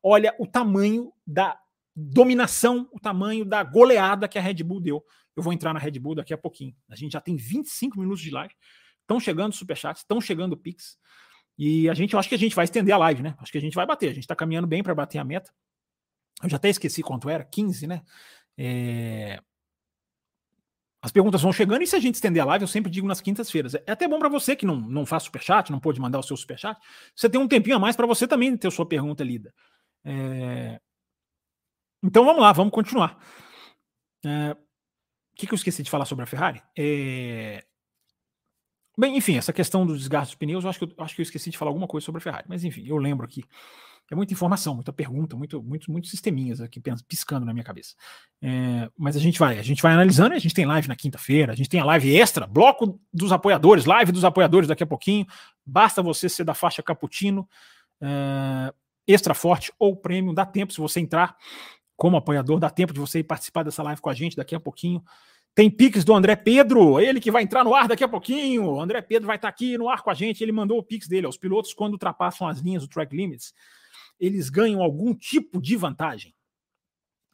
Olha 0.03 0.35
o 0.39 0.47
tamanho 0.47 1.13
da 1.27 1.59
dominação, 1.97 2.89
o 2.93 2.99
tamanho 2.99 3.45
da 3.45 3.63
goleada 3.63 4.29
que 4.29 4.39
a 4.39 4.43
Red 4.43 4.63
Bull 4.65 4.81
deu. 4.81 5.05
Eu 5.37 5.43
vou 5.43 5.53
entrar 5.53 5.73
na 5.73 5.81
Red 5.81 5.99
Bull 5.99 6.15
daqui 6.15 6.35
a 6.35 6.39
pouquinho. 6.39 6.75
A 6.89 6.97
gente 6.97 7.13
já 7.13 7.21
tem 7.21 7.37
25 7.37 7.99
minutos 7.99 8.23
de 8.23 8.31
live. 8.31 8.55
Estão 9.01 9.21
chegando 9.21 9.55
superchats, 9.55 10.03
estão 10.03 10.21
chegando 10.21 10.57
Pix. 10.57 10.99
E 11.57 11.89
a 11.89 11.95
gente, 11.95 12.15
eu 12.15 12.19
acho 12.19 12.29
que 12.29 12.35
a 12.35 12.39
gente 12.39 12.55
vai 12.55 12.65
estender 12.65 12.95
a 12.95 12.99
live, 12.99 13.23
né? 13.23 13.37
Acho 13.39 13.53
que 13.53 13.59
a 13.59 13.61
gente 13.61 13.75
vai 13.75 13.87
bater. 13.87 14.11
A 14.11 14.15
gente 14.15 14.25
está 14.25 14.35
caminhando 14.35 14.67
bem 14.67 14.83
para 14.83 14.95
bater 14.95 15.19
a 15.19 15.25
meta. 15.25 15.53
Eu 16.43 16.49
já 16.49 16.57
até 16.57 16.69
esqueci 16.69 17.03
quanto 17.03 17.29
era, 17.29 17.45
15, 17.45 17.87
né? 17.87 18.03
É... 18.59 19.41
As 21.05 21.13
perguntas 21.13 21.43
vão 21.43 21.53
chegando 21.53 21.83
e 21.83 21.87
se 21.87 21.95
a 21.95 22.01
gente 22.01 22.15
estender 22.15 22.43
a 22.43 22.47
live, 22.47 22.63
eu 22.63 22.67
sempre 22.67 22.91
digo 22.91 23.07
nas 23.07 23.21
quintas-feiras. 23.21 23.75
É 23.75 23.93
até 23.93 24.09
bom 24.09 24.19
para 24.19 24.31
você 24.31 24.57
que 24.57 24.65
não, 24.65 24.77
não 24.77 25.05
faz 25.05 25.25
superchat, 25.25 25.71
não 25.71 25.79
pôde 25.79 26.01
mandar 26.01 26.19
o 26.19 26.23
seu 26.23 26.35
superchat. 26.35 26.81
Você 27.15 27.29
tem 27.29 27.39
um 27.39 27.47
tempinho 27.47 27.77
a 27.77 27.79
mais 27.79 27.95
para 27.95 28.07
você 28.07 28.27
também 28.27 28.57
ter 28.57 28.73
sua 28.73 28.87
pergunta 28.89 29.23
lida. 29.23 29.53
É... 30.03 30.81
Então 32.03 32.25
vamos 32.25 32.41
lá, 32.41 32.53
vamos 32.53 32.73
continuar. 32.73 33.23
É... 34.25 34.53
O 34.53 34.57
que, 35.37 35.47
que 35.47 35.53
eu 35.53 35.57
esqueci 35.57 35.83
de 35.83 35.91
falar 35.91 36.07
sobre 36.07 36.23
a 36.23 36.27
Ferrari? 36.27 36.63
É... 36.75 37.63
Bem, 38.97 39.15
enfim, 39.15 39.37
essa 39.37 39.53
questão 39.53 39.85
do 39.85 39.99
desgaste 39.99 40.35
dos 40.35 40.39
pneus, 40.39 40.65
eu 40.65 40.71
acho, 40.71 40.79
que 40.79 40.87
eu 40.87 41.05
acho 41.05 41.15
que 41.15 41.21
eu 41.21 41.25
esqueci 41.25 41.51
de 41.51 41.59
falar 41.59 41.69
alguma 41.69 41.87
coisa 41.87 42.07
sobre 42.07 42.21
a 42.21 42.23
Ferrari, 42.23 42.47
mas 42.49 42.65
enfim, 42.65 42.87
eu 42.87 42.97
lembro 42.97 43.27
aqui. 43.27 43.45
É 44.11 44.15
muita 44.15 44.35
informação, 44.35 44.75
muita 44.75 44.93
pergunta, 44.93 45.35
muito, 45.35 45.63
muito, 45.63 45.91
muitos 45.91 46.11
sisteminhas 46.11 46.61
aqui 46.61 46.81
piscando 47.09 47.47
na 47.47 47.53
minha 47.55 47.65
cabeça. 47.65 47.95
É, 48.43 48.91
mas 48.99 49.17
a 49.17 49.19
gente 49.19 49.39
vai, 49.39 49.59
a 49.59 49.63
gente 49.63 49.83
vai 49.83 49.93
analisando, 49.93 50.35
a 50.35 50.39
gente 50.39 50.55
tem 50.55 50.67
live 50.67 50.89
na 50.89 50.95
quinta-feira, 50.95 51.53
a 51.53 51.57
gente 51.57 51.71
tem 51.71 51.81
a 51.81 51.85
live 51.85 52.15
extra, 52.15 52.47
bloco 52.47 53.01
dos 53.13 53.33
apoiadores, 53.33 53.87
live 53.87 54.13
dos 54.13 54.25
apoiadores 54.25 54.69
daqui 54.69 54.83
a 54.83 54.87
pouquinho. 54.87 55.27
Basta 55.65 56.03
você 56.03 56.29
ser 56.29 56.45
da 56.45 56.53
faixa 56.53 56.83
cappuccino, 56.83 57.49
é, 58.01 58.75
extra 59.07 59.33
forte 59.33 59.73
ou 59.79 59.97
prêmio, 59.97 60.35
dá 60.35 60.45
tempo 60.45 60.73
se 60.73 60.81
você 60.81 61.01
entrar 61.01 61.35
como 61.97 62.17
apoiador, 62.17 62.59
dá 62.59 62.69
tempo 62.69 62.93
de 62.93 63.01
você 63.01 63.21
ir 63.21 63.25
participar 63.25 63.63
dessa 63.63 63.83
live 63.83 64.01
com 64.01 64.11
a 64.11 64.15
gente 64.15 64.37
daqui 64.37 64.55
a 64.55 64.61
pouquinho. 64.61 65.03
Tem 65.55 65.71
Pix 65.71 66.05
do 66.05 66.13
André 66.13 66.35
Pedro, 66.35 66.99
ele 66.99 67.21
que 67.21 67.31
vai 67.31 67.43
entrar 67.43 67.63
no 67.63 67.75
ar 67.75 67.87
daqui 67.87 68.03
a 68.03 68.09
pouquinho. 68.09 68.65
O 68.65 68.81
André 68.81 69.01
Pedro 69.01 69.29
vai 69.29 69.37
estar 69.37 69.49
aqui 69.49 69.79
no 69.79 69.89
ar 69.89 70.03
com 70.03 70.11
a 70.11 70.15
gente. 70.15 70.43
Ele 70.43 70.51
mandou 70.51 70.79
o 70.79 70.83
Pix 70.83 71.07
dele. 71.07 71.29
Os 71.29 71.37
pilotos, 71.37 71.73
quando 71.73 71.93
ultrapassam 71.93 72.49
as 72.49 72.59
linhas 72.59 72.83
do 72.83 72.89
track 72.89 73.15
limits, 73.17 73.55
eles 74.19 74.49
ganham 74.51 74.83
algum 74.83 75.15
tipo 75.15 75.61
de 75.61 75.77
vantagem. 75.77 76.35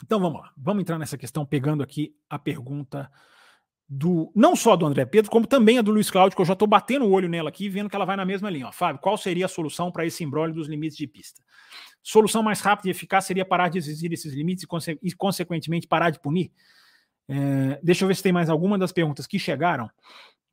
Então 0.03 0.19
vamos 0.19 0.41
lá, 0.41 0.53
vamos 0.57 0.81
entrar 0.81 0.99
nessa 0.99 1.19
questão, 1.19 1.45
pegando 1.45 1.83
aqui 1.83 2.15
a 2.29 2.39
pergunta 2.39 3.11
do 3.93 4.31
não 4.37 4.55
só 4.55 4.77
do 4.77 4.87
André 4.87 5.05
Pedro, 5.05 5.31
como 5.31 5.47
também 5.47 5.79
a 5.79 5.83
do 5.83 5.91
Luiz 5.91 6.11
Cláudio, 6.11 6.37
que 6.37 6.41
eu 6.41 6.47
já 6.47 6.53
estou 6.53 6.69
batendo 6.69 7.05
o 7.05 7.11
olho 7.11 7.29
nela 7.29 7.49
aqui, 7.49 7.69
vendo 7.69 7.91
que 7.91 7.97
ela 7.97 8.05
vai 8.05 8.17
na 8.17 8.25
mesma 8.25 8.49
linha. 8.49 8.69
Ó, 8.69 8.73
Fábio, 8.73 9.01
qual 9.01 9.19
seria 9.19 9.47
a 9.47 9.49
solução 9.49 9.91
para 9.91 10.07
esse 10.07 10.23
embrólio 10.23 10.55
dos 10.55 10.69
limites 10.69 10.97
de 10.97 11.09
pista? 11.09 11.43
Solução 12.03 12.43
mais 12.43 12.61
rápida 12.61 12.89
e 12.89 12.93
eficaz 12.93 13.25
seria 13.25 13.45
parar 13.45 13.69
de 13.69 13.79
exigir 13.79 14.13
esses 14.13 14.33
limites 14.33 14.63
e, 14.63 14.67
conse 14.67 14.99
e 15.03 15.13
consequentemente, 15.13 15.89
parar 15.89 16.11
de 16.11 16.21
punir? 16.21 16.53
É, 17.29 17.81
deixa 17.83 18.05
eu 18.05 18.09
ver 18.09 18.15
se 18.15 18.23
tem 18.23 18.33
mais 18.33 18.49
alguma 18.49 18.79
das 18.79 18.93
perguntas 18.93 19.27
que 19.27 19.39
chegaram 19.41 19.91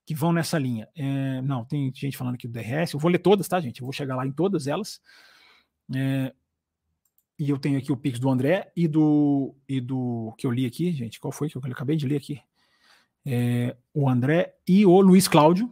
que 0.03 0.15
vão 0.15 0.33
nessa 0.33 0.57
linha. 0.57 0.87
É, 0.95 1.41
não, 1.41 1.63
tem 1.63 1.91
gente 1.93 2.17
falando 2.17 2.35
aqui 2.35 2.47
do 2.47 2.53
DRS. 2.53 2.93
Eu 2.93 2.99
vou 2.99 3.11
ler 3.11 3.19
todas, 3.19 3.47
tá, 3.47 3.59
gente? 3.59 3.81
Eu 3.81 3.85
vou 3.85 3.93
chegar 3.93 4.15
lá 4.15 4.25
em 4.25 4.31
todas 4.31 4.65
elas. 4.65 4.99
É, 5.95 6.33
e 7.39 7.49
eu 7.49 7.57
tenho 7.57 7.77
aqui 7.77 7.91
o 7.91 7.97
Pix 7.97 8.19
do 8.19 8.29
André 8.29 8.71
e 8.75 8.87
do, 8.87 9.55
e 9.67 9.79
do 9.79 10.33
que 10.37 10.47
eu 10.47 10.51
li 10.51 10.65
aqui, 10.65 10.91
gente. 10.91 11.19
Qual 11.19 11.31
foi 11.31 11.49
que 11.49 11.57
eu 11.57 11.61
acabei 11.65 11.95
de 11.95 12.07
ler 12.07 12.17
aqui? 12.17 12.41
É, 13.25 13.75
o 13.93 14.09
André 14.09 14.55
e 14.67 14.85
o 14.85 14.99
Luiz 15.01 15.27
Cláudio, 15.27 15.71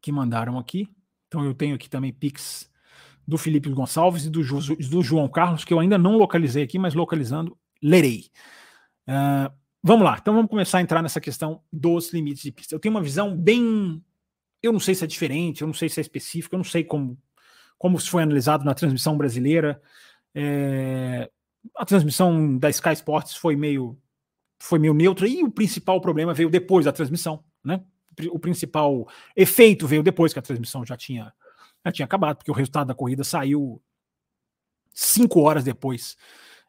que 0.00 0.12
mandaram 0.12 0.58
aqui. 0.58 0.88
Então 1.28 1.44
eu 1.44 1.54
tenho 1.54 1.74
aqui 1.74 1.88
também 1.88 2.12
Pix 2.12 2.70
do 3.26 3.38
Felipe 3.38 3.70
Gonçalves 3.70 4.26
e 4.26 4.30
do, 4.30 4.42
do 4.42 5.02
João 5.02 5.28
Carlos, 5.28 5.64
que 5.64 5.72
eu 5.72 5.80
ainda 5.80 5.96
não 5.96 6.16
localizei 6.16 6.62
aqui, 6.62 6.78
mas 6.78 6.94
localizando, 6.94 7.56
lerei. 7.82 8.26
Uh, 9.08 9.52
Vamos 9.86 10.02
lá, 10.02 10.16
então 10.18 10.32
vamos 10.32 10.48
começar 10.48 10.78
a 10.78 10.80
entrar 10.80 11.02
nessa 11.02 11.20
questão 11.20 11.60
dos 11.70 12.10
limites 12.10 12.42
de 12.42 12.50
pista. 12.50 12.74
Eu 12.74 12.80
tenho 12.80 12.94
uma 12.94 13.02
visão 13.02 13.36
bem. 13.36 14.02
Eu 14.62 14.72
não 14.72 14.80
sei 14.80 14.94
se 14.94 15.04
é 15.04 15.06
diferente, 15.06 15.60
eu 15.60 15.66
não 15.66 15.74
sei 15.74 15.90
se 15.90 16.00
é 16.00 16.02
específico, 16.02 16.54
eu 16.54 16.56
não 16.56 16.64
sei 16.64 16.82
como, 16.82 17.18
como 17.78 17.98
foi 17.98 18.22
analisado 18.22 18.64
na 18.64 18.74
transmissão 18.74 19.16
brasileira. 19.16 19.80
É, 20.34 21.30
a 21.76 21.84
transmissão 21.84 22.58
da 22.58 22.70
Sky 22.70 22.92
Sports 22.92 23.34
foi 23.36 23.56
meio, 23.56 23.98
foi 24.58 24.78
meio 24.78 24.94
neutra 24.94 25.26
e 25.26 25.42
o 25.42 25.50
principal 25.50 26.00
problema 26.00 26.34
veio 26.34 26.50
depois 26.50 26.84
da 26.84 26.92
transmissão, 26.92 27.44
né? 27.62 27.82
O 28.30 28.38
principal 28.38 29.08
efeito 29.34 29.86
veio 29.86 30.02
depois 30.02 30.32
que 30.32 30.38
a 30.38 30.42
transmissão 30.42 30.84
já 30.84 30.96
tinha, 30.96 31.32
já 31.84 31.92
tinha 31.92 32.06
acabado, 32.06 32.36
porque 32.36 32.50
o 32.50 32.54
resultado 32.54 32.86
da 32.86 32.94
corrida 32.94 33.24
saiu 33.24 33.82
cinco 34.92 35.40
horas 35.40 35.64
depois 35.64 36.16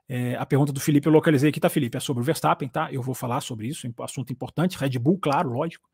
é, 0.07 0.35
a 0.35 0.45
pergunta 0.45 0.71
do 0.71 0.79
Felipe 0.79 1.07
eu 1.07 1.11
localizei 1.11 1.49
aqui, 1.49 1.59
tá, 1.59 1.69
Felipe? 1.69 1.97
É 1.97 1.99
sobre 1.99 2.21
o 2.21 2.23
Verstappen, 2.23 2.69
tá? 2.69 2.91
Eu 2.91 3.01
vou 3.01 3.15
falar 3.15 3.41
sobre 3.41 3.67
isso, 3.67 3.91
assunto 3.99 4.31
importante. 4.31 4.77
Red 4.77 4.99
Bull, 4.99 5.17
claro, 5.17 5.49
lógico, 5.49 5.89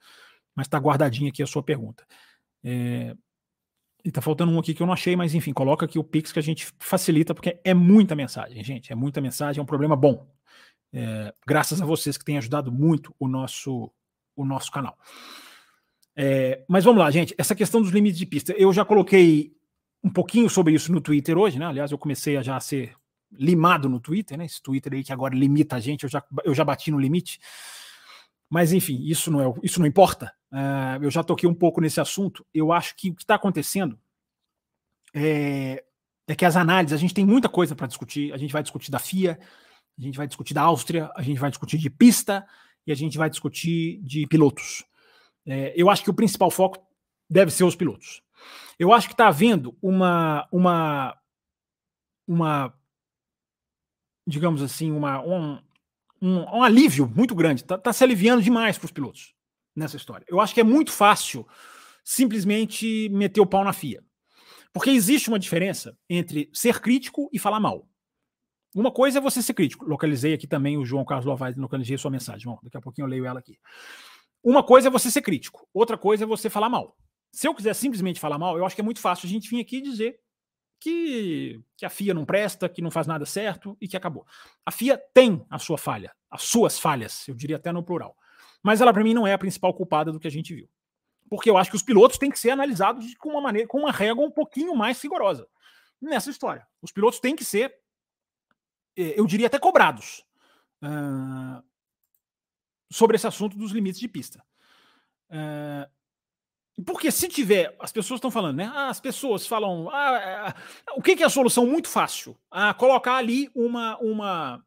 mas 0.55 0.67
tá 0.67 0.77
guardadinha 0.77 1.29
aqui 1.29 1.41
a 1.41 1.47
sua 1.47 1.63
pergunta. 1.63 2.05
É, 2.63 3.15
e 4.03 4.11
tá 4.11 4.21
faltando 4.21 4.51
um 4.51 4.59
aqui 4.59 4.73
que 4.73 4.81
eu 4.81 4.87
não 4.87 4.93
achei, 4.93 5.15
mas 5.15 5.33
enfim, 5.33 5.53
coloca 5.53 5.85
aqui 5.85 5.99
o 5.99 6.03
Pix 6.03 6.31
que 6.31 6.39
a 6.39 6.43
gente 6.43 6.71
facilita, 6.79 7.33
porque 7.33 7.59
é 7.63 7.73
muita 7.73 8.15
mensagem, 8.15 8.63
gente. 8.63 8.91
É 8.91 8.95
muita 8.95 9.21
mensagem, 9.21 9.59
é 9.59 9.63
um 9.63 9.65
problema 9.65 9.95
bom. 9.95 10.27
É, 10.93 11.33
graças 11.45 11.81
a 11.81 11.85
vocês 11.85 12.17
que 12.17 12.25
têm 12.25 12.37
ajudado 12.37 12.71
muito 12.71 13.15
o 13.19 13.27
nosso, 13.27 13.91
o 14.35 14.45
nosso 14.45 14.71
canal. 14.71 14.97
É, 16.15 16.63
mas 16.67 16.83
vamos 16.83 16.99
lá, 16.99 17.09
gente. 17.11 17.33
Essa 17.37 17.55
questão 17.55 17.81
dos 17.81 17.91
limites 17.91 18.17
de 18.17 18.25
pista, 18.25 18.53
eu 18.53 18.73
já 18.73 18.83
coloquei 18.83 19.53
um 20.03 20.09
pouquinho 20.09 20.49
sobre 20.49 20.73
isso 20.73 20.91
no 20.91 20.99
Twitter 20.99 21.37
hoje, 21.37 21.59
né? 21.59 21.65
Aliás, 21.65 21.91
eu 21.91 21.97
comecei 21.97 22.37
a 22.37 22.41
já 22.41 22.59
ser 22.59 22.95
limado 23.31 23.87
no 23.87 23.99
Twitter, 23.99 24.37
né? 24.37 24.45
Esse 24.45 24.61
Twitter 24.61 24.93
aí 24.93 25.03
que 25.03 25.13
agora 25.13 25.35
limita 25.35 25.75
a 25.75 25.79
gente, 25.79 26.03
eu 26.03 26.09
já, 26.09 26.23
eu 26.43 26.53
já 26.53 26.65
bati 26.65 26.91
no 26.91 26.99
limite. 26.99 27.39
Mas 28.49 28.73
enfim, 28.73 29.01
isso 29.03 29.31
não, 29.31 29.41
é, 29.41 29.53
isso 29.63 29.79
não 29.79 29.87
importa. 29.87 30.33
Uh, 30.51 31.01
eu 31.01 31.09
já 31.09 31.23
toquei 31.23 31.47
um 31.47 31.53
pouco 31.53 31.79
nesse 31.79 32.01
assunto. 32.01 32.45
Eu 32.53 32.73
acho 32.73 32.95
que 32.95 33.09
o 33.09 33.15
que 33.15 33.23
está 33.23 33.35
acontecendo 33.35 33.97
é, 35.13 35.83
é, 36.27 36.35
que 36.35 36.45
as 36.45 36.57
análises, 36.57 36.93
a 36.93 36.97
gente 36.97 37.13
tem 37.13 37.25
muita 37.25 37.47
coisa 37.47 37.75
para 37.75 37.87
discutir. 37.87 38.33
A 38.33 38.37
gente 38.37 38.51
vai 38.51 38.61
discutir 38.61 38.91
da 38.91 38.99
FIA, 38.99 39.39
a 39.97 40.01
gente 40.01 40.17
vai 40.17 40.27
discutir 40.27 40.53
da 40.53 40.61
Áustria, 40.61 41.09
a 41.15 41.21
gente 41.21 41.39
vai 41.39 41.49
discutir 41.49 41.77
de 41.77 41.89
pista 41.89 42.45
e 42.85 42.91
a 42.91 42.95
gente 42.95 43.17
vai 43.17 43.29
discutir 43.29 44.01
de 44.03 44.27
pilotos. 44.27 44.83
É, 45.45 45.73
eu 45.75 45.89
acho 45.89 46.03
que 46.03 46.09
o 46.09 46.13
principal 46.13 46.51
foco 46.51 46.85
deve 47.29 47.49
ser 47.51 47.63
os 47.63 47.75
pilotos. 47.75 48.21
Eu 48.77 48.91
acho 48.91 49.07
que 49.07 49.13
está 49.13 49.27
havendo 49.27 49.77
uma, 49.81 50.47
uma, 50.51 51.17
uma 52.27 52.73
digamos 54.27 54.61
assim, 54.61 54.91
uma, 54.91 55.21
um, 55.21 55.61
um, 56.21 56.39
um 56.57 56.63
alívio 56.63 57.07
muito 57.07 57.33
grande. 57.33 57.61
Está 57.61 57.77
tá 57.77 57.93
se 57.93 58.03
aliviando 58.03 58.41
demais 58.41 58.77
para 58.77 58.85
os 58.85 58.91
pilotos 58.91 59.33
nessa 59.75 59.97
história. 59.97 60.25
Eu 60.27 60.39
acho 60.39 60.53
que 60.53 60.61
é 60.61 60.63
muito 60.63 60.91
fácil 60.91 61.47
simplesmente 62.03 63.09
meter 63.09 63.41
o 63.41 63.45
pau 63.45 63.63
na 63.63 63.73
FIA. 63.73 64.03
Porque 64.73 64.89
existe 64.89 65.29
uma 65.29 65.39
diferença 65.39 65.97
entre 66.09 66.49
ser 66.53 66.79
crítico 66.79 67.29
e 67.31 67.39
falar 67.39 67.59
mal. 67.59 67.87
Uma 68.73 68.91
coisa 68.91 69.17
é 69.17 69.21
você 69.21 69.41
ser 69.41 69.53
crítico. 69.53 69.85
Localizei 69.85 70.33
aqui 70.33 70.47
também 70.47 70.77
o 70.77 70.85
João 70.85 71.03
Carlos 71.03 71.25
Lovaes, 71.25 71.57
localizei 71.57 71.97
sua 71.97 72.09
mensagem. 72.09 72.45
Bom, 72.45 72.57
daqui 72.63 72.77
a 72.77 72.81
pouquinho 72.81 73.05
eu 73.05 73.09
leio 73.09 73.25
ela 73.25 73.39
aqui. 73.39 73.57
Uma 74.43 74.63
coisa 74.63 74.87
é 74.87 74.91
você 74.91 75.11
ser 75.11 75.21
crítico, 75.21 75.67
outra 75.73 75.97
coisa 75.97 76.23
é 76.23 76.27
você 76.27 76.49
falar 76.49 76.69
mal. 76.69 76.97
Se 77.31 77.47
eu 77.47 77.53
quiser 77.53 77.75
simplesmente 77.75 78.19
falar 78.19 78.39
mal, 78.39 78.57
eu 78.57 78.65
acho 78.65 78.73
que 78.73 78.81
é 78.81 78.83
muito 78.83 78.99
fácil 78.99 79.27
a 79.27 79.29
gente 79.29 79.49
vir 79.49 79.61
aqui 79.61 79.77
e 79.77 79.81
dizer 79.81 80.19
que, 80.79 81.61
que 81.77 81.85
a 81.85 81.89
FIA 81.89 82.13
não 82.13 82.25
presta, 82.25 82.67
que 82.67 82.81
não 82.81 82.89
faz 82.89 83.05
nada 83.05 83.25
certo 83.25 83.77
e 83.79 83.87
que 83.87 83.95
acabou. 83.95 84.25
A 84.65 84.71
FIA 84.71 84.97
tem 85.13 85.45
a 85.49 85.59
sua 85.59 85.77
falha, 85.77 86.11
as 86.29 86.43
suas 86.43 86.79
falhas, 86.79 87.27
eu 87.27 87.35
diria 87.35 87.57
até 87.57 87.71
no 87.71 87.83
plural. 87.83 88.17
Mas 88.63 88.81
ela, 88.81 88.93
para 88.93 89.03
mim, 89.03 89.13
não 89.13 89.25
é 89.25 89.33
a 89.33 89.37
principal 89.37 89.73
culpada 89.73 90.11
do 90.11 90.19
que 90.19 90.27
a 90.27 90.31
gente 90.31 90.53
viu. 90.53 90.69
Porque 91.29 91.49
eu 91.49 91.57
acho 91.57 91.69
que 91.69 91.75
os 91.75 91.81
pilotos 91.81 92.17
têm 92.17 92.29
que 92.29 92.39
ser 92.39 92.51
analisados 92.51 93.15
com 93.15 93.29
uma 93.29 93.41
maneira, 93.41 93.67
com 93.67 93.79
uma 93.79 93.91
régua 93.91 94.25
um 94.25 94.31
pouquinho 94.31 94.75
mais 94.75 95.01
rigorosa 95.01 95.47
nessa 96.01 96.29
história. 96.29 96.67
Os 96.81 96.91
pilotos 96.91 97.19
têm 97.19 97.35
que 97.35 97.45
ser, 97.45 97.73
eh, 98.97 99.13
eu 99.17 99.25
diria 99.25 99.47
até 99.47 99.59
cobrados 99.59 100.25
uh, 100.83 101.63
sobre 102.91 103.15
esse 103.15 103.27
assunto 103.27 103.57
dos 103.57 103.71
limites 103.71 103.99
de 103.99 104.07
pista. 104.07 104.43
Uh, 105.29 105.89
porque 106.85 107.11
se 107.11 107.27
tiver, 107.27 107.75
as 107.79 107.91
pessoas 107.91 108.17
estão 108.17 108.31
falando, 108.31 108.57
né? 108.57 108.71
Ah, 108.73 108.89
as 108.89 108.99
pessoas 108.99 109.45
falam, 109.45 109.89
ah, 109.89 110.47
ah, 110.47 110.93
o 110.95 111.01
que, 111.01 111.15
que, 111.15 111.23
é 111.23 111.25
a 111.25 111.29
solução 111.29 111.65
muito 111.65 111.87
fácil? 111.87 112.37
Ah, 112.49 112.73
colocar 112.73 113.15
ali 113.15 113.49
uma 113.53 113.97
uma 113.97 114.65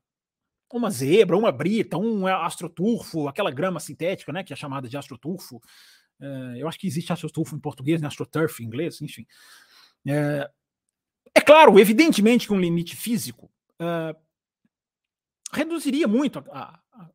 uma 0.77 0.91
zebra, 0.91 1.37
uma 1.37 1.53
brita, 1.53 1.97
um 1.97 2.27
astroturfo, 2.27 3.29
aquela 3.29 3.51
grama 3.51 3.79
sintética, 3.79 4.33
né, 4.33 4.43
que 4.43 4.53
é 4.53 4.57
chamada 4.57 4.89
de 4.89 4.97
astroturfo. 4.97 5.61
É, 6.21 6.55
eu 6.59 6.69
acho 6.69 6.79
que 6.79 6.87
existe 6.87 7.13
AstroTurf 7.13 7.55
em 7.55 7.59
português, 7.59 8.01
né? 8.01 8.09
AstroTurf 8.09 8.63
em 8.63 8.67
inglês, 8.67 9.01
enfim. 9.01 9.27
É, 10.07 10.51
é 11.35 11.41
claro, 11.41 11.79
evidentemente 11.79 12.47
que 12.47 12.53
um 12.53 12.61
limite 12.61 12.95
físico 12.95 13.51
uh, 13.81 14.17
reduziria 15.53 16.07
muito 16.07 16.39
a, 16.51 16.81
a, 16.93 17.11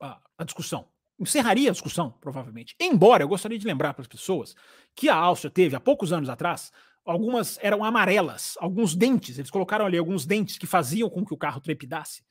a, 0.00 0.20
a, 0.38 0.44
discussão. 0.44 0.88
Encerraria 1.18 1.70
a 1.70 1.72
discussão, 1.72 2.12
provavelmente. 2.20 2.74
Embora 2.80 3.22
eu 3.22 3.28
gostaria 3.28 3.58
de 3.58 3.66
lembrar 3.66 3.94
para 3.94 4.02
as 4.02 4.08
pessoas 4.08 4.54
que 4.94 5.08
a 5.08 5.14
Áustria 5.14 5.50
teve, 5.50 5.76
há 5.76 5.80
poucos 5.80 6.12
anos 6.12 6.28
atrás, 6.28 6.72
algumas 7.04 7.58
eram 7.60 7.84
amarelas, 7.84 8.56
alguns 8.60 8.94
dentes, 8.94 9.38
eles 9.38 9.50
colocaram 9.50 9.86
ali 9.86 9.98
alguns 9.98 10.26
dentes 10.26 10.58
que 10.58 10.66
faziam 10.66 11.10
com 11.10 11.24
que 11.24 11.34
o 11.34 11.38
carro 11.38 11.60
trepidasse. 11.60 12.22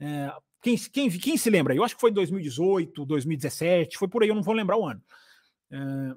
É, 0.00 0.32
quem, 0.62 0.76
quem, 0.76 1.10
quem, 1.10 1.36
se 1.36 1.50
lembra? 1.50 1.74
Eu 1.74 1.84
acho 1.84 1.94
que 1.94 2.00
foi 2.00 2.10
2018, 2.10 3.04
2017, 3.04 3.98
foi 3.98 4.08
por 4.08 4.22
aí, 4.22 4.28
eu 4.28 4.34
não 4.34 4.42
vou 4.42 4.54
lembrar 4.54 4.76
o 4.76 4.86
ano. 4.86 5.02
É, 5.70 6.16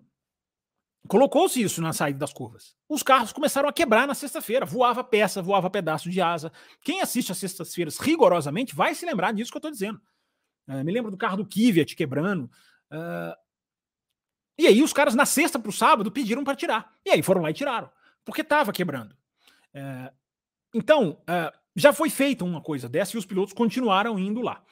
Colocou-se 1.08 1.62
isso 1.62 1.82
na 1.82 1.94
saída 1.94 2.20
das 2.20 2.34
curvas. 2.34 2.76
Os 2.88 3.02
carros 3.02 3.32
começaram 3.32 3.70
a 3.70 3.74
quebrar 3.74 4.06
na 4.06 4.14
sexta-feira. 4.14 4.66
Voava 4.66 5.04
peça, 5.04 5.42
voava 5.42 5.70
pedaço 5.70 6.10
de 6.10 6.22
asa. 6.22 6.52
Quem 6.82 7.02
assiste 7.02 7.32
às 7.32 7.38
sextas-feiras 7.38 7.98
rigorosamente 7.98 8.76
vai 8.76 8.94
se 8.94 9.06
lembrar 9.06 9.34
disso 9.34 9.52
que 9.52 9.58
eu 9.58 9.60
estou 9.60 9.72
dizendo. 9.72 10.00
Uh, 10.68 10.84
me 10.84 10.92
lembro 10.92 11.10
do 11.10 11.18
carro 11.18 11.38
do 11.38 11.46
Kvyat 11.46 11.96
quebrando. 11.96 12.44
Uh, 12.92 13.36
e 14.58 14.68
aí 14.68 14.84
os 14.84 14.94
caras 14.94 15.16
na 15.16 15.26
sexta 15.26 15.58
para 15.58 15.70
o 15.70 15.74
sábado 15.74 16.12
pediram 16.12 16.44
para 16.44 16.56
tirar. 16.56 16.94
E 17.06 17.10
aí 17.10 17.24
foram 17.24 17.42
lá 17.42 17.50
e 17.50 17.54
tiraram. 17.54 17.90
Porque 18.26 18.42
estava 18.42 18.74
quebrando. 18.74 19.14
Uh, 19.74 20.14
então, 20.76 21.24
já 21.76 21.94
foi 21.94 22.10
feita 22.10 22.44
uma 22.44 22.62
coisa 22.62 22.90
dessa 22.90 23.16
e 23.16 23.20
os 23.20 23.26
pilotos 23.26 23.54
continuaram 23.54 24.18
indo 24.20 24.42
lá. 24.42 24.64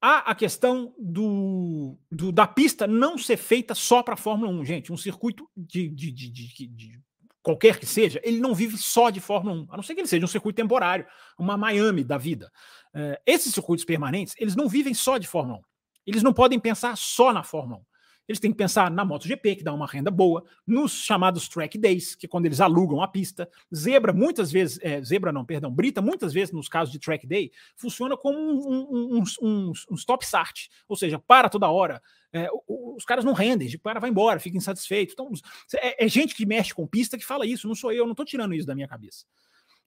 Há 0.00 0.30
a 0.30 0.34
questão 0.34 0.94
do, 0.96 1.98
do, 2.10 2.30
da 2.30 2.46
pista 2.46 2.86
não 2.86 3.18
ser 3.18 3.36
feita 3.36 3.74
só 3.74 4.02
para 4.02 4.14
a 4.14 4.16
Fórmula 4.16 4.50
1, 4.52 4.64
gente. 4.64 4.92
Um 4.92 4.96
circuito 4.96 5.48
de, 5.56 5.88
de, 5.88 6.12
de, 6.12 6.30
de, 6.30 7.00
qualquer 7.42 7.78
que 7.78 7.86
seja, 7.86 8.20
ele 8.22 8.38
não 8.38 8.54
vive 8.54 8.76
só 8.76 9.10
de 9.10 9.20
Fórmula 9.20 9.56
1, 9.62 9.66
a 9.70 9.76
não 9.76 9.82
ser 9.82 9.94
que 9.94 10.00
ele 10.02 10.08
seja 10.08 10.24
um 10.24 10.28
circuito 10.28 10.56
temporário, 10.56 11.06
uma 11.38 11.56
Miami 11.56 12.04
da 12.04 12.18
vida. 12.18 12.52
É, 12.94 13.20
esses 13.26 13.54
circuitos 13.54 13.84
permanentes, 13.84 14.34
eles 14.38 14.54
não 14.54 14.68
vivem 14.68 14.92
só 14.92 15.18
de 15.18 15.26
Fórmula 15.26 15.58
1. 15.58 15.62
Eles 16.06 16.22
não 16.22 16.32
podem 16.32 16.60
pensar 16.60 16.96
só 16.96 17.32
na 17.32 17.42
Fórmula 17.42 17.80
1. 17.80 17.84
Eles 18.28 18.38
têm 18.38 18.50
que 18.50 18.58
pensar 18.58 18.90
na 18.90 19.04
MotoGP, 19.04 19.56
que 19.56 19.64
dá 19.64 19.72
uma 19.72 19.86
renda 19.86 20.10
boa, 20.10 20.44
nos 20.66 20.92
chamados 20.92 21.48
track 21.48 21.78
days, 21.78 22.14
que 22.14 22.26
é 22.26 22.28
quando 22.28 22.44
eles 22.44 22.60
alugam 22.60 23.00
a 23.02 23.08
pista. 23.08 23.48
Zebra, 23.74 24.12
muitas 24.12 24.52
vezes, 24.52 24.78
é, 24.82 25.02
zebra 25.02 25.32
não, 25.32 25.44
perdão, 25.44 25.72
Brita, 25.72 26.02
muitas 26.02 26.32
vezes, 26.32 26.52
nos 26.52 26.68
casos 26.68 26.92
de 26.92 26.98
track 26.98 27.26
day, 27.26 27.50
funciona 27.74 28.16
como 28.16 28.38
um, 28.38 29.18
um, 29.18 29.24
um, 29.40 29.72
um 29.90 29.94
stop 29.94 30.24
start, 30.24 30.66
ou 30.86 30.94
seja, 30.94 31.18
para 31.18 31.48
toda 31.48 31.68
hora. 31.70 32.02
É, 32.30 32.48
os 32.68 33.04
caras 33.06 33.24
não 33.24 33.32
rendem, 33.32 33.74
o 33.74 33.80
cara 33.80 33.98
vai 33.98 34.10
embora, 34.10 34.38
fica 34.38 34.58
insatisfeito. 34.58 35.14
Então, 35.14 35.30
é, 35.76 36.04
é, 36.04 36.08
gente 36.08 36.34
que 36.34 36.44
mexe 36.44 36.74
com 36.74 36.86
pista 36.86 37.16
que 37.16 37.24
fala 37.24 37.46
isso, 37.46 37.66
não 37.66 37.74
sou 37.74 37.90
eu, 37.90 38.04
não 38.04 38.12
estou 38.12 38.26
tirando 38.26 38.54
isso 38.54 38.66
da 38.66 38.74
minha 38.74 38.86
cabeça. 38.86 39.24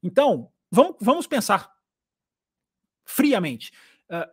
Então, 0.02 0.52
vamos, 0.72 0.96
vamos 1.00 1.28
pensar 1.28 1.72
friamente. 3.06 3.72
Uh, 4.10 4.28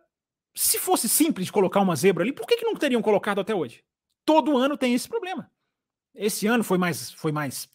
se 0.55 0.79
fosse 0.79 1.07
simples 1.07 1.51
colocar 1.51 1.79
uma 1.79 1.95
zebra 1.95 2.23
ali, 2.23 2.33
por 2.33 2.47
que, 2.47 2.57
que 2.57 2.65
não 2.65 2.75
teriam 2.75 3.01
colocado 3.01 3.39
até 3.39 3.53
hoje? 3.53 3.83
Todo 4.25 4.57
ano 4.57 4.77
tem 4.77 4.93
esse 4.93 5.07
problema. 5.07 5.51
Esse 6.13 6.47
ano 6.47 6.63
foi 6.63 6.77
mais, 6.77 7.11
foi 7.11 7.31
mais 7.31 7.69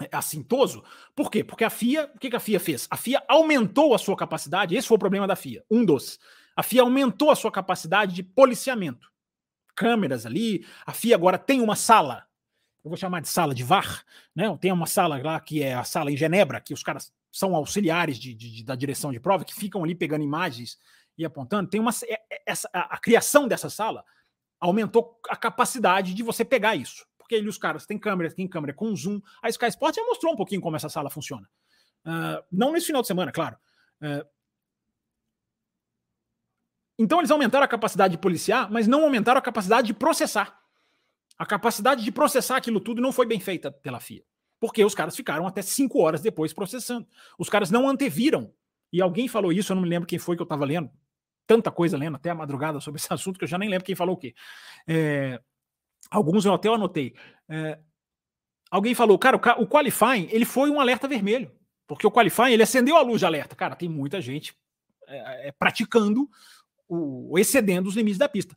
é, 0.00 0.08
assintoso. 0.12 0.82
Por 1.14 1.30
quê? 1.30 1.44
Porque 1.44 1.64
a 1.64 1.70
FIA, 1.70 2.10
o 2.14 2.18
que, 2.18 2.30
que 2.30 2.36
a 2.36 2.40
FIA 2.40 2.58
fez? 2.58 2.86
A 2.90 2.96
FIA 2.96 3.22
aumentou 3.28 3.94
a 3.94 3.98
sua 3.98 4.16
capacidade, 4.16 4.74
esse 4.74 4.88
foi 4.88 4.96
o 4.96 5.00
problema 5.00 5.26
da 5.26 5.36
FIA, 5.36 5.64
um 5.70 5.84
dos. 5.84 6.18
A 6.56 6.62
FIA 6.62 6.82
aumentou 6.82 7.30
a 7.30 7.36
sua 7.36 7.50
capacidade 7.50 8.14
de 8.14 8.22
policiamento. 8.22 9.12
Câmeras 9.74 10.24
ali, 10.24 10.66
a 10.86 10.92
FIA 10.92 11.16
agora 11.16 11.38
tem 11.38 11.60
uma 11.60 11.76
sala, 11.76 12.26
eu 12.84 12.90
vou 12.90 12.96
chamar 12.96 13.20
de 13.20 13.28
sala 13.28 13.54
de 13.54 13.64
VAR, 13.64 14.04
né? 14.34 14.56
Tem 14.60 14.70
uma 14.70 14.86
sala 14.86 15.20
lá 15.22 15.40
que 15.40 15.62
é 15.62 15.74
a 15.74 15.84
sala 15.84 16.12
em 16.12 16.16
Genebra, 16.16 16.60
que 16.60 16.74
os 16.74 16.82
caras 16.82 17.12
são 17.32 17.56
auxiliares 17.56 18.18
de, 18.18 18.34
de, 18.34 18.62
da 18.62 18.76
direção 18.76 19.10
de 19.10 19.18
prova, 19.18 19.44
que 19.44 19.54
ficam 19.54 19.82
ali 19.82 19.94
pegando 19.94 20.22
imagens 20.22 20.78
e 21.16 21.24
apontando. 21.24 21.70
Tem 21.70 21.80
uma 21.80 21.90
é, 22.06 22.14
é, 22.30 22.42
essa, 22.46 22.68
a, 22.72 22.94
a 22.94 22.98
criação 22.98 23.48
dessa 23.48 23.70
sala 23.70 24.04
aumentou 24.64 25.20
a 25.28 25.36
capacidade 25.36 26.14
de 26.14 26.22
você 26.22 26.44
pegar 26.44 26.74
isso. 26.74 27.06
Porque 27.18 27.34
ali 27.34 27.48
os 27.48 27.58
caras 27.58 27.84
têm 27.84 27.98
câmera, 27.98 28.30
tem 28.34 28.48
câmera 28.48 28.72
com 28.72 28.94
zoom. 28.96 29.20
A 29.42 29.48
Sky 29.50 29.66
Sport 29.66 29.94
já 29.94 30.04
mostrou 30.04 30.32
um 30.32 30.36
pouquinho 30.36 30.60
como 30.60 30.76
essa 30.76 30.88
sala 30.88 31.10
funciona. 31.10 31.48
Uh, 32.04 32.42
não 32.50 32.72
nesse 32.72 32.86
final 32.86 33.02
de 33.02 33.08
semana, 33.08 33.30
claro. 33.30 33.56
Uh, 34.00 34.26
então 36.98 37.18
eles 37.18 37.30
aumentaram 37.30 37.64
a 37.64 37.68
capacidade 37.68 38.12
de 38.12 38.18
policiar, 38.18 38.70
mas 38.70 38.86
não 38.86 39.02
aumentaram 39.04 39.38
a 39.38 39.42
capacidade 39.42 39.86
de 39.86 39.94
processar. 39.94 40.58
A 41.38 41.44
capacidade 41.44 42.02
de 42.02 42.12
processar 42.12 42.56
aquilo 42.56 42.80
tudo 42.80 43.02
não 43.02 43.12
foi 43.12 43.26
bem 43.26 43.40
feita 43.40 43.70
pela 43.70 44.00
FIA. 44.00 44.22
Porque 44.60 44.82
os 44.84 44.94
caras 44.94 45.14
ficaram 45.14 45.46
até 45.46 45.60
cinco 45.60 46.00
horas 46.00 46.22
depois 46.22 46.52
processando. 46.54 47.06
Os 47.38 47.50
caras 47.50 47.70
não 47.70 47.88
anteviram. 47.88 48.52
E 48.92 49.02
alguém 49.02 49.28
falou 49.28 49.52
isso, 49.52 49.72
eu 49.72 49.74
não 49.74 49.82
me 49.82 49.88
lembro 49.88 50.06
quem 50.06 50.18
foi 50.18 50.36
que 50.36 50.42
eu 50.42 50.44
estava 50.44 50.64
lendo 50.64 50.90
tanta 51.46 51.70
coisa 51.70 51.96
lendo 51.96 52.16
até 52.16 52.30
a 52.30 52.34
madrugada 52.34 52.80
sobre 52.80 53.00
esse 53.00 53.08
assunto 53.12 53.38
que 53.38 53.44
eu 53.44 53.48
já 53.48 53.58
nem 53.58 53.68
lembro 53.68 53.84
quem 53.84 53.94
falou 53.94 54.14
o 54.14 54.18
quê. 54.18 54.34
É, 54.86 55.40
alguns 56.10 56.44
eu 56.44 56.54
até 56.54 56.68
anotei. 56.68 57.14
É, 57.48 57.78
alguém 58.70 58.94
falou, 58.94 59.18
cara, 59.18 59.36
o, 59.36 59.66
qualifying 59.66 60.28
ele 60.30 60.44
foi 60.44 60.70
um 60.70 60.80
alerta 60.80 61.08
vermelho, 61.08 61.50
porque 61.86 62.06
o 62.06 62.10
qualifying 62.10 62.52
ele 62.52 62.62
acendeu 62.62 62.96
a 62.96 63.02
luz 63.02 63.20
de 63.20 63.26
alerta. 63.26 63.54
Cara, 63.54 63.76
tem 63.76 63.88
muita 63.88 64.20
gente 64.20 64.56
é, 65.06 65.48
é 65.48 65.52
praticando 65.52 66.28
o 66.88 67.38
excedendo 67.38 67.88
os 67.88 67.96
limites 67.96 68.18
da 68.18 68.28
pista. 68.28 68.54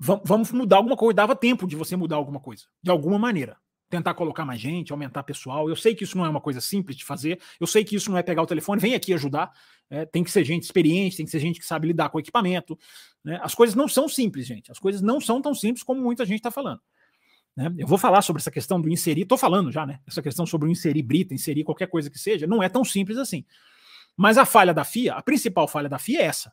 V 0.00 0.20
vamos 0.24 0.52
mudar 0.52 0.76
alguma 0.76 0.96
coisa. 0.96 1.14
Dava 1.14 1.36
tempo 1.36 1.66
de 1.66 1.76
você 1.76 1.96
mudar 1.96 2.16
alguma 2.16 2.40
coisa, 2.40 2.64
de 2.82 2.90
alguma 2.90 3.18
maneira 3.18 3.58
tentar 3.88 4.14
colocar 4.14 4.44
mais 4.44 4.60
gente, 4.60 4.92
aumentar 4.92 5.22
pessoal. 5.22 5.68
Eu 5.68 5.76
sei 5.76 5.94
que 5.94 6.04
isso 6.04 6.16
não 6.16 6.24
é 6.24 6.28
uma 6.28 6.40
coisa 6.40 6.60
simples 6.60 6.96
de 6.96 7.04
fazer, 7.04 7.40
eu 7.60 7.66
sei 7.66 7.84
que 7.84 7.94
isso 7.94 8.10
não 8.10 8.18
é 8.18 8.22
pegar 8.22 8.42
o 8.42 8.46
telefone, 8.46 8.80
vem 8.80 8.94
aqui 8.94 9.12
ajudar. 9.14 9.52
É, 9.88 10.04
tem 10.04 10.24
que 10.24 10.30
ser 10.30 10.44
gente 10.44 10.64
experiente, 10.64 11.16
tem 11.16 11.24
que 11.24 11.30
ser 11.30 11.38
gente 11.38 11.60
que 11.60 11.66
sabe 11.66 11.86
lidar 11.86 12.08
com 12.08 12.18
o 12.18 12.20
equipamento. 12.20 12.76
Né? 13.22 13.38
As 13.40 13.54
coisas 13.54 13.76
não 13.76 13.86
são 13.86 14.08
simples, 14.08 14.46
gente. 14.46 14.70
As 14.70 14.78
coisas 14.78 15.00
não 15.00 15.20
são 15.20 15.40
tão 15.40 15.54
simples 15.54 15.84
como 15.84 16.00
muita 16.00 16.26
gente 16.26 16.38
está 16.38 16.50
falando. 16.50 16.80
Né? 17.56 17.72
Eu 17.78 17.86
vou 17.86 17.96
falar 17.96 18.20
sobre 18.22 18.40
essa 18.40 18.50
questão 18.50 18.80
do 18.80 18.88
inserir, 18.88 19.22
estou 19.22 19.38
falando 19.38 19.70
já, 19.70 19.86
né? 19.86 20.00
Essa 20.06 20.20
questão 20.20 20.44
sobre 20.44 20.68
o 20.68 20.72
inserir 20.72 21.02
brita, 21.02 21.34
inserir 21.34 21.62
qualquer 21.62 21.86
coisa 21.86 22.10
que 22.10 22.18
seja, 22.18 22.46
não 22.46 22.62
é 22.62 22.68
tão 22.68 22.84
simples 22.84 23.16
assim. 23.16 23.44
Mas 24.16 24.38
a 24.38 24.44
falha 24.44 24.74
da 24.74 24.82
FIA, 24.82 25.14
a 25.14 25.22
principal 25.22 25.68
falha 25.68 25.88
da 25.88 25.98
FIA 25.98 26.20
é 26.20 26.24
essa: 26.24 26.52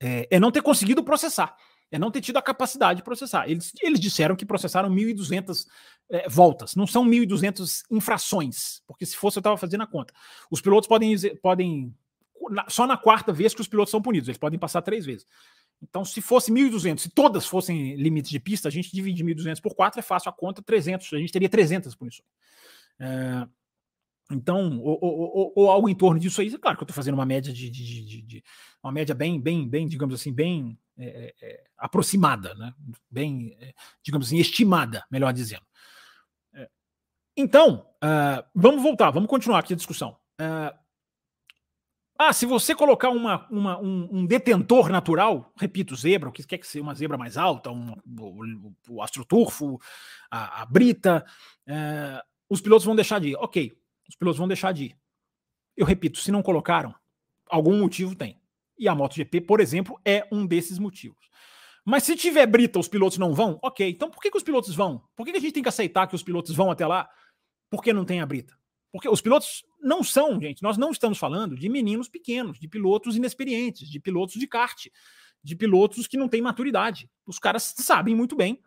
é, 0.00 0.28
é 0.30 0.38
não 0.38 0.52
ter 0.52 0.62
conseguido 0.62 1.02
processar 1.02 1.56
é 1.94 1.98
não 1.98 2.10
ter 2.10 2.20
tido 2.20 2.36
a 2.36 2.42
capacidade 2.42 2.98
de 2.98 3.04
processar. 3.04 3.48
Eles, 3.48 3.72
eles 3.80 4.00
disseram 4.00 4.34
que 4.34 4.44
processaram 4.44 4.90
1.200 4.90 5.66
é, 6.10 6.28
voltas, 6.28 6.74
não 6.74 6.86
são 6.86 7.04
1.200 7.04 7.82
infrações, 7.90 8.82
porque 8.86 9.06
se 9.06 9.16
fosse 9.16 9.38
eu 9.38 9.40
estava 9.40 9.56
fazendo 9.56 9.82
a 9.82 9.86
conta. 9.86 10.12
Os 10.50 10.60
pilotos 10.60 10.86
podem, 10.86 11.16
podem 11.42 11.94
só 12.68 12.86
na 12.86 12.96
quarta 12.96 13.32
vez 13.32 13.54
que 13.54 13.60
os 13.60 13.68
pilotos 13.68 13.90
são 13.90 14.02
punidos, 14.02 14.28
eles 14.28 14.38
podem 14.38 14.58
passar 14.58 14.82
três 14.82 15.06
vezes. 15.06 15.26
Então, 15.82 16.04
se 16.04 16.20
fosse 16.20 16.50
1.200, 16.50 16.98
se 16.98 17.10
todas 17.10 17.46
fossem 17.46 17.94
limites 17.96 18.30
de 18.30 18.40
pista, 18.40 18.68
a 18.68 18.70
gente 18.70 18.92
divide 18.92 19.24
1.200 19.24 19.60
por 19.60 19.74
4, 19.74 20.00
é 20.00 20.02
fácil 20.02 20.30
a 20.30 20.32
conta, 20.32 20.62
300, 20.62 21.12
a 21.12 21.18
gente 21.18 21.32
teria 21.32 21.48
300 21.48 21.94
punições. 21.94 22.28
É, 22.98 23.46
então, 24.30 24.78
ou, 24.80 24.98
ou, 25.02 25.36
ou, 25.36 25.52
ou, 25.54 25.70
algo 25.70 25.88
em 25.88 25.94
torno 25.94 26.18
disso 26.18 26.40
aí, 26.40 26.50
claro 26.58 26.76
que 26.76 26.82
eu 26.82 26.86
estou 26.86 26.94
fazendo 26.94 27.14
uma 27.14 27.26
média 27.26 27.52
de, 27.52 27.68
de, 27.68 28.04
de, 28.04 28.22
de, 28.22 28.44
uma 28.82 28.92
média 28.92 29.14
bem, 29.14 29.38
bem, 29.40 29.68
bem, 29.68 29.86
digamos 29.86 30.14
assim, 30.14 30.32
bem 30.32 30.78
é, 30.96 31.06
é, 31.06 31.34
é 31.42 31.64
aproximada, 31.76 32.54
né? 32.54 32.72
bem, 33.10 33.54
é, 33.60 33.74
digamos 34.02 34.28
assim, 34.28 34.38
estimada, 34.38 35.04
melhor 35.10 35.32
dizendo. 35.32 35.64
Então, 37.36 37.86
uh, 37.96 38.44
vamos 38.54 38.82
voltar, 38.82 39.10
vamos 39.10 39.28
continuar 39.28 39.58
aqui 39.58 39.72
a 39.72 39.76
discussão. 39.76 40.16
Uh, 40.40 40.76
ah, 42.16 42.32
se 42.32 42.46
você 42.46 42.76
colocar 42.76 43.10
uma, 43.10 43.46
uma 43.50 43.78
um, 43.80 44.08
um, 44.12 44.26
detentor 44.26 44.88
natural, 44.88 45.52
repito, 45.56 45.96
zebra, 45.96 46.28
o 46.28 46.32
que 46.32 46.46
quer 46.46 46.58
que 46.58 46.66
seja 46.66 46.82
uma 46.82 46.94
zebra 46.94 47.18
mais 47.18 47.36
alta, 47.36 47.72
um, 47.72 47.92
o, 48.20 48.72
o 48.88 49.02
astroturfo, 49.02 49.80
a, 50.30 50.62
a 50.62 50.66
brita, 50.66 51.24
uh, 51.68 52.22
os 52.48 52.60
pilotos 52.60 52.84
vão 52.84 52.94
deixar 52.94 53.18
de 53.18 53.30
ir. 53.30 53.36
Ok, 53.36 53.76
os 54.08 54.14
pilotos 54.14 54.38
vão 54.38 54.46
deixar 54.46 54.72
de 54.72 54.84
ir. 54.84 54.96
Eu 55.76 55.84
repito, 55.84 56.18
se 56.18 56.30
não 56.30 56.40
colocaram, 56.40 56.94
algum 57.48 57.76
motivo 57.80 58.14
tem. 58.14 58.40
E 58.78 58.88
a 58.88 58.94
MotoGP, 58.94 59.40
por 59.40 59.60
exemplo, 59.60 60.00
é 60.04 60.24
um 60.30 60.46
desses 60.46 60.78
motivos. 60.78 61.28
Mas 61.84 62.04
se 62.04 62.16
tiver 62.16 62.46
brita, 62.46 62.78
os 62.78 62.88
pilotos 62.88 63.18
não 63.18 63.34
vão? 63.34 63.58
Ok, 63.60 63.88
então 63.88 64.08
por 64.08 64.22
que, 64.22 64.30
que 64.30 64.36
os 64.36 64.42
pilotos 64.42 64.74
vão? 64.74 65.02
Por 65.16 65.26
que, 65.26 65.32
que 65.32 65.38
a 65.38 65.40
gente 65.40 65.52
tem 65.52 65.62
que 65.62 65.68
aceitar 65.68 66.06
que 66.06 66.14
os 66.14 66.22
pilotos 66.22 66.54
vão 66.54 66.70
até 66.70 66.86
lá? 66.86 67.08
Porque 67.74 67.92
não 67.92 68.04
tem 68.04 68.20
a 68.20 68.26
brita? 68.26 68.56
Porque 68.92 69.08
os 69.08 69.20
pilotos 69.20 69.64
não 69.82 70.04
são, 70.04 70.40
gente, 70.40 70.62
nós 70.62 70.78
não 70.78 70.90
estamos 70.90 71.18
falando 71.18 71.56
de 71.56 71.68
meninos 71.68 72.08
pequenos, 72.08 72.60
de 72.60 72.68
pilotos 72.68 73.16
inexperientes, 73.16 73.90
de 73.90 73.98
pilotos 73.98 74.34
de 74.34 74.46
kart, 74.46 74.86
de 75.42 75.56
pilotos 75.56 76.06
que 76.06 76.16
não 76.16 76.28
têm 76.28 76.40
maturidade. 76.40 77.10
Os 77.26 77.38
caras 77.38 77.74
sabem 77.76 78.14
muito 78.14 78.36
bem 78.36 78.62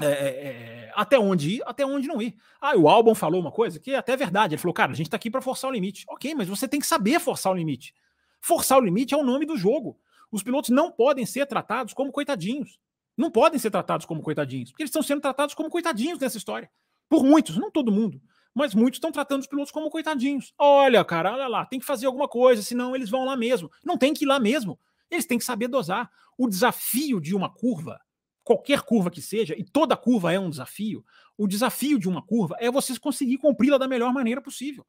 é, 0.00 0.06
é, 0.06 0.08
é, 0.08 0.92
até 0.96 1.18
onde 1.18 1.56
ir, 1.56 1.62
até 1.64 1.86
onde 1.86 2.08
não 2.08 2.20
ir. 2.20 2.34
Ah, 2.60 2.76
o 2.76 2.88
Albon 2.88 3.14
falou 3.14 3.40
uma 3.40 3.52
coisa 3.52 3.78
que 3.78 3.92
é 3.92 3.96
até 3.96 4.16
verdade. 4.16 4.54
Ele 4.54 4.60
falou, 4.60 4.74
cara, 4.74 4.90
a 4.90 4.94
gente 4.94 5.08
tá 5.08 5.16
aqui 5.16 5.30
para 5.30 5.40
forçar 5.40 5.70
o 5.70 5.72
limite. 5.72 6.04
Ok, 6.08 6.34
mas 6.34 6.48
você 6.48 6.66
tem 6.66 6.80
que 6.80 6.86
saber 6.86 7.20
forçar 7.20 7.52
o 7.52 7.56
limite. 7.56 7.94
Forçar 8.40 8.78
o 8.78 8.84
limite 8.84 9.14
é 9.14 9.16
o 9.16 9.22
nome 9.22 9.46
do 9.46 9.56
jogo. 9.56 9.98
Os 10.32 10.42
pilotos 10.42 10.70
não 10.70 10.90
podem 10.90 11.24
ser 11.24 11.46
tratados 11.46 11.94
como 11.94 12.10
coitadinhos. 12.10 12.80
Não 13.16 13.30
podem 13.30 13.58
ser 13.58 13.70
tratados 13.70 14.04
como 14.04 14.20
coitadinhos, 14.20 14.70
porque 14.70 14.82
eles 14.82 14.90
estão 14.90 15.02
sendo 15.02 15.20
tratados 15.20 15.54
como 15.54 15.70
coitadinhos 15.70 16.18
nessa 16.18 16.36
história. 16.36 16.68
Por 17.08 17.24
muitos, 17.24 17.56
não 17.56 17.70
todo 17.70 17.92
mundo, 17.92 18.20
mas 18.54 18.74
muitos 18.74 18.96
estão 18.96 19.12
tratando 19.12 19.40
os 19.40 19.46
pilotos 19.46 19.72
como 19.72 19.90
coitadinhos. 19.90 20.52
Olha, 20.58 21.04
cara, 21.04 21.32
olha 21.32 21.48
lá, 21.48 21.66
tem 21.66 21.80
que 21.80 21.86
fazer 21.86 22.06
alguma 22.06 22.28
coisa, 22.28 22.62
senão 22.62 22.94
eles 22.94 23.10
vão 23.10 23.24
lá 23.24 23.36
mesmo. 23.36 23.70
Não 23.84 23.98
tem 23.98 24.14
que 24.14 24.24
ir 24.24 24.28
lá 24.28 24.38
mesmo. 24.38 24.78
Eles 25.10 25.26
têm 25.26 25.38
que 25.38 25.44
saber 25.44 25.68
dosar. 25.68 26.10
O 26.38 26.48
desafio 26.48 27.20
de 27.20 27.34
uma 27.34 27.48
curva, 27.48 28.00
qualquer 28.42 28.82
curva 28.82 29.10
que 29.10 29.20
seja, 29.20 29.54
e 29.56 29.64
toda 29.64 29.96
curva 29.96 30.32
é 30.32 30.38
um 30.38 30.50
desafio, 30.50 31.04
o 31.36 31.46
desafio 31.46 31.98
de 31.98 32.08
uma 32.08 32.22
curva 32.22 32.56
é 32.60 32.70
você 32.70 32.98
conseguir 32.98 33.38
cumpri-la 33.38 33.78
da 33.78 33.88
melhor 33.88 34.12
maneira 34.12 34.40
possível. 34.40 34.86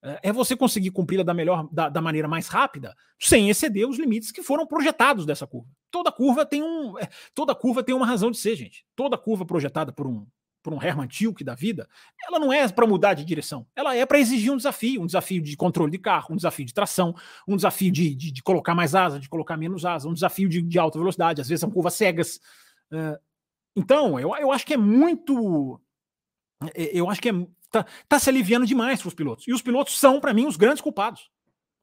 É, 0.00 0.28
é 0.28 0.32
você 0.32 0.56
conseguir 0.56 0.92
cumpri-la 0.92 1.24
da 1.24 1.34
melhor, 1.34 1.68
da, 1.72 1.88
da, 1.88 2.00
maneira 2.00 2.28
mais 2.28 2.46
rápida, 2.46 2.94
sem 3.18 3.50
exceder 3.50 3.88
os 3.88 3.98
limites 3.98 4.30
que 4.30 4.42
foram 4.42 4.66
projetados 4.66 5.26
dessa 5.26 5.46
curva. 5.46 5.68
Toda 5.90 6.12
curva 6.12 6.46
tem 6.46 6.62
um, 6.62 6.96
é, 6.98 7.08
toda 7.34 7.54
curva 7.54 7.82
tem 7.82 7.94
uma 7.94 8.06
razão 8.06 8.30
de 8.30 8.38
ser, 8.38 8.54
gente. 8.54 8.86
Toda 8.94 9.18
curva 9.18 9.44
projetada 9.44 9.92
por 9.92 10.06
um, 10.06 10.24
por 10.62 10.72
um 10.74 10.82
Hermann 10.82 11.08
Tilke 11.08 11.44
da 11.44 11.54
vida, 11.54 11.88
ela 12.26 12.38
não 12.38 12.52
é 12.52 12.66
para 12.68 12.86
mudar 12.86 13.14
de 13.14 13.24
direção. 13.24 13.66
Ela 13.74 13.94
é 13.94 14.04
para 14.04 14.18
exigir 14.18 14.52
um 14.52 14.56
desafio, 14.56 15.02
um 15.02 15.06
desafio 15.06 15.40
de 15.40 15.56
controle 15.56 15.90
de 15.90 15.98
carro, 15.98 16.32
um 16.32 16.36
desafio 16.36 16.66
de 16.66 16.74
tração, 16.74 17.14
um 17.46 17.56
desafio 17.56 17.90
de, 17.90 18.14
de, 18.14 18.30
de 18.30 18.42
colocar 18.42 18.74
mais 18.74 18.94
asa, 18.94 19.18
de 19.18 19.28
colocar 19.28 19.56
menos 19.56 19.84
asa, 19.84 20.08
um 20.08 20.14
desafio 20.14 20.48
de, 20.48 20.60
de 20.60 20.78
alta 20.78 20.98
velocidade. 20.98 21.40
Às 21.40 21.48
vezes 21.48 21.60
são 21.60 21.70
curvas 21.70 21.94
cegas. 21.94 22.40
Então, 23.76 24.18
eu, 24.18 24.34
eu 24.36 24.52
acho 24.52 24.66
que 24.66 24.74
é 24.74 24.76
muito 24.76 25.80
eu 26.74 27.08
acho 27.08 27.20
que 27.20 27.28
é, 27.28 27.32
tá, 27.70 27.86
tá 28.08 28.18
se 28.18 28.28
aliviando 28.28 28.66
demais 28.66 29.00
para 29.00 29.08
os 29.08 29.14
pilotos. 29.14 29.46
E 29.46 29.52
os 29.52 29.62
pilotos 29.62 29.98
são, 29.98 30.20
para 30.20 30.34
mim, 30.34 30.46
os 30.46 30.56
grandes 30.56 30.80
culpados. 30.80 31.30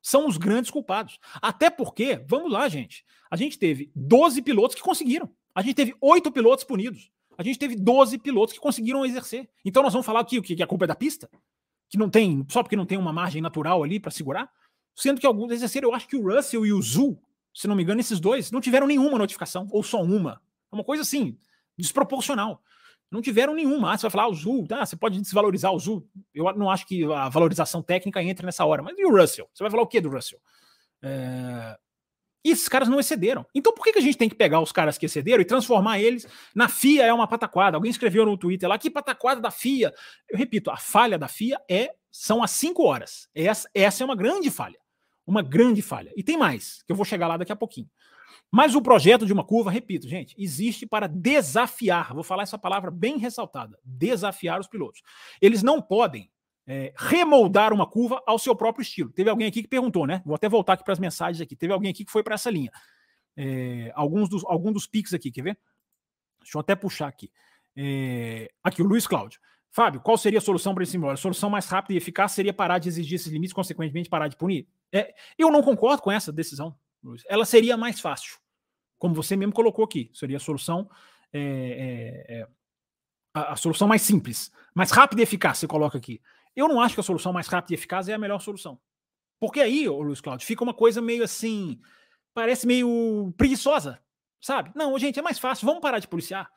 São 0.02 0.28
os 0.28 0.38
grandes 0.38 0.70
culpados. 0.70 1.18
Até 1.42 1.70
porque, 1.70 2.24
vamos 2.28 2.52
lá, 2.52 2.68
gente, 2.68 3.04
a 3.32 3.36
gente 3.36 3.58
teve 3.58 3.92
12 3.96 4.42
pilotos 4.42 4.76
que 4.76 4.82
conseguiram. 4.82 5.34
A 5.54 5.62
gente 5.62 5.76
teve 5.76 5.96
8 6.02 6.32
pilotos 6.32 6.66
punidos. 6.66 7.10
A 7.38 7.44
gente 7.44 7.60
teve 7.60 7.76
12 7.76 8.18
pilotos 8.20 8.54
que 8.54 8.60
conseguiram 8.60 9.06
exercer. 9.06 9.50
Então 9.64 9.84
nós 9.84 9.94
vamos 9.94 10.06
falar 10.06 10.24
que, 10.26 10.42
que 10.42 10.64
a 10.64 10.68
culpa 10.68 10.86
é 10.86 10.88
da 10.88 10.96
pista? 10.96 11.30
Que 11.90 11.98
não 11.98 12.10
tem, 12.10 12.46
só 12.50 12.64
porque 12.64 12.76
não 12.76 12.86
tem 12.86 12.98
uma 12.98 13.14
margem 13.14 13.42
natural 13.42 13.84
ali 13.84 14.00
para 14.00 14.12
segurar? 14.12 14.50
Sendo 14.96 15.20
que 15.20 15.28
alguns 15.28 15.52
exerceram, 15.52 15.90
eu 15.90 15.96
acho 15.96 16.08
que 16.08 16.16
o 16.16 16.24
Russell 16.24 16.66
e 16.66 16.72
o 16.72 16.82
Zul, 16.82 17.22
se 17.54 17.68
não 17.68 17.76
me 17.76 17.84
engano, 17.84 18.00
esses 18.00 18.20
dois 18.20 18.50
não 18.50 18.62
tiveram 18.62 18.88
nenhuma 18.88 19.18
notificação, 19.18 19.68
ou 19.72 19.84
só 19.84 20.02
uma. 20.02 20.42
É 20.72 20.76
uma 20.76 20.84
coisa 20.84 21.04
assim, 21.04 21.38
desproporcional. 21.78 22.62
Não 23.12 23.22
tiveram 23.22 23.54
nenhuma. 23.54 23.94
Ah, 23.94 23.98
você 23.98 24.04
vai 24.04 24.12
falar, 24.12 24.24
ah, 24.24 24.30
o 24.30 24.34
Zul, 24.34 24.68
tá, 24.68 24.86
você 24.86 24.96
pode 24.96 25.20
desvalorizar 25.22 25.72
o 25.74 25.80
Zul. 25.80 26.08
Eu 26.34 26.52
não 26.54 26.70
acho 26.70 26.88
que 26.88 27.04
a 27.06 27.30
valorização 27.30 27.82
técnica 27.82 28.24
entre 28.24 28.46
nessa 28.46 28.66
hora. 28.66 28.82
Mas 28.82 28.98
e 28.98 29.06
o 29.06 29.16
Russell? 29.16 29.48
Você 29.54 29.64
vai 29.64 29.70
falar 29.70 29.84
o 29.84 29.88
que 29.88 30.02
do 30.02 30.10
Russell? 30.10 30.40
É... 31.02 31.78
E 32.46 32.52
esses 32.52 32.70
caras 32.70 32.88
não 32.88 33.00
excederam. 33.00 33.44
Então 33.56 33.74
por 33.74 33.84
que, 33.84 33.92
que 33.92 33.98
a 33.98 34.02
gente 34.02 34.20
tem 34.20 34.30
que 34.30 34.36
pegar 34.36 34.62
os 34.62 34.72
caras 34.72 35.00
que 35.00 35.08
excederam 35.08 35.42
e 35.42 35.46
transformar 35.46 36.00
eles 36.00 36.28
na 36.54 36.70
FIA 36.70 37.04
é 37.04 37.12
uma 37.12 37.28
pataquada? 37.28 37.76
Alguém 37.76 37.90
escreveu 37.90 38.24
no 38.24 38.38
Twitter 38.38 38.70
lá, 38.70 38.78
que 38.78 38.88
pataquada 38.88 39.42
da 39.42 39.50
FIA. 39.50 39.92
Eu 40.30 40.38
repito, 40.38 40.70
a 40.70 40.78
falha 40.78 41.18
da 41.18 41.28
FIA 41.28 41.60
é 41.68 41.96
são 42.12 42.44
as 42.44 42.52
5 42.52 42.84
horas. 42.84 43.28
Essa, 43.34 43.68
essa 43.74 44.04
é 44.04 44.06
uma 44.06 44.16
grande 44.16 44.52
falha. 44.52 44.78
Uma 45.26 45.42
grande 45.42 45.82
falha. 45.82 46.14
E 46.16 46.22
tem 46.22 46.38
mais, 46.38 46.84
que 46.84 46.92
eu 46.92 46.96
vou 46.96 47.04
chegar 47.04 47.28
lá 47.28 47.36
daqui 47.36 47.52
a 47.52 47.56
pouquinho. 47.56 47.90
Mas 48.52 48.76
o 48.76 48.82
projeto 48.82 49.26
de 49.26 49.34
uma 49.34 49.44
curva, 49.44 49.72
repito, 49.72 50.08
gente, 50.08 50.36
existe 50.38 50.86
para 50.86 51.08
desafiar, 51.08 52.14
vou 52.14 52.24
falar 52.24 52.44
essa 52.44 52.60
palavra 52.60 52.92
bem 52.92 53.18
ressaltada, 53.18 53.78
desafiar 53.84 54.60
os 54.60 54.68
pilotos. 54.68 55.02
Eles 55.42 55.64
não 55.64 55.82
podem 55.82 56.30
é, 56.68 56.94
remoldar 56.98 57.74
uma 57.74 57.86
curva 57.88 58.22
ao 58.26 58.40
seu 58.40 58.56
próprio 58.56 58.82
estilo. 58.82 59.12
Teve 59.12 59.30
alguém 59.30 59.48
aqui 59.48 59.62
que 59.62 59.68
perguntou, 59.68 60.08
né? 60.08 60.22
Vou 60.26 60.36
até 60.36 60.50
voltar 60.50 60.74
aqui 60.74 60.84
para 60.84 60.94
as 60.94 61.00
mensagens 61.00 61.42
aqui. 61.42 61.56
Teve 61.56 61.74
alguém 61.74 61.92
aqui 61.92 62.04
que 62.04 62.12
foi 62.12 62.24
para 62.24 62.36
essa 62.36 62.50
linha. 62.50 62.72
É, 63.38 63.92
alguns 63.96 64.30
dos, 64.30 64.44
algum 64.46 64.72
dos 64.72 64.88
pics 64.88 65.14
aqui, 65.14 65.32
quer 65.32 65.44
ver? 65.44 65.60
Deixa 66.42 66.58
eu 66.58 66.62
até 66.62 66.76
puxar 66.76 67.08
aqui. 67.08 67.32
É, 67.76 68.52
aqui, 68.64 68.82
o 68.82 68.86
Luiz 68.86 69.06
Cláudio. 69.06 69.40
Fábio, 69.72 70.00
qual 70.00 70.18
seria 70.18 70.40
a 70.40 70.42
solução 70.42 70.74
para 70.74 70.84
esse 70.84 70.94
simulador? 70.94 71.16
A 71.16 71.22
solução 71.22 71.50
mais 71.50 71.68
rápida 71.68 71.94
e 71.94 71.98
eficaz 71.98 72.32
seria 72.32 72.54
parar 72.54 72.80
de 72.80 72.88
exigir 72.88 73.16
esses 73.16 73.28
limites, 73.28 73.52
consequentemente 73.52 74.10
parar 74.10 74.30
de 74.30 74.38
punir? 74.38 74.68
É, 74.92 75.14
eu 75.38 75.52
não 75.52 75.62
concordo 75.62 76.02
com 76.02 76.10
essa 76.10 76.32
decisão. 76.32 76.74
Ela 77.28 77.44
seria 77.44 77.76
mais 77.76 78.00
fácil, 78.00 78.38
como 78.98 79.14
você 79.14 79.36
mesmo 79.36 79.54
colocou 79.54 79.84
aqui. 79.84 80.10
Seria 80.14 80.38
a 80.38 80.40
solução, 80.40 80.90
é, 81.34 81.40
é, 81.40 82.38
é, 82.38 82.48
a, 83.34 83.52
a, 83.52 83.56
solução 83.58 83.86
mais 83.86 84.02
simples, 84.02 84.50
mais 84.74 84.92
rápida 84.92 85.22
e 85.22 85.24
eficaz. 85.24 85.58
Você 85.58 85.68
coloca 85.68 85.98
aqui. 85.98 86.22
Eu 86.56 86.68
não 86.68 86.80
acho 86.80 86.96
que 86.96 87.02
a 87.02 87.04
solução 87.04 87.34
mais 87.34 87.48
rápida 87.48 87.74
e 87.74 87.76
eficaz 87.76 88.08
é 88.08 88.14
a 88.14 88.18
melhor 88.18 88.40
solução, 88.40 88.80
porque 89.40 89.60
aí, 89.60 89.88
ô 89.88 90.02
Luiz 90.02 90.22
Cláudio, 90.22 90.48
fica 90.48 90.64
uma 90.64 90.74
coisa 90.74 91.02
meio 91.02 91.24
assim, 91.24 91.80
parece 92.34 92.66
meio 92.66 93.34
preguiçosa, 93.38 94.00
sabe? 94.42 94.72
Não, 94.76 94.98
gente, 94.98 95.20
é 95.20 95.22
mais 95.22 95.40
fácil. 95.40 95.66
Vamos 95.66 95.82
parar 95.82 96.00
de 96.00 96.08
policiar. 96.08 96.50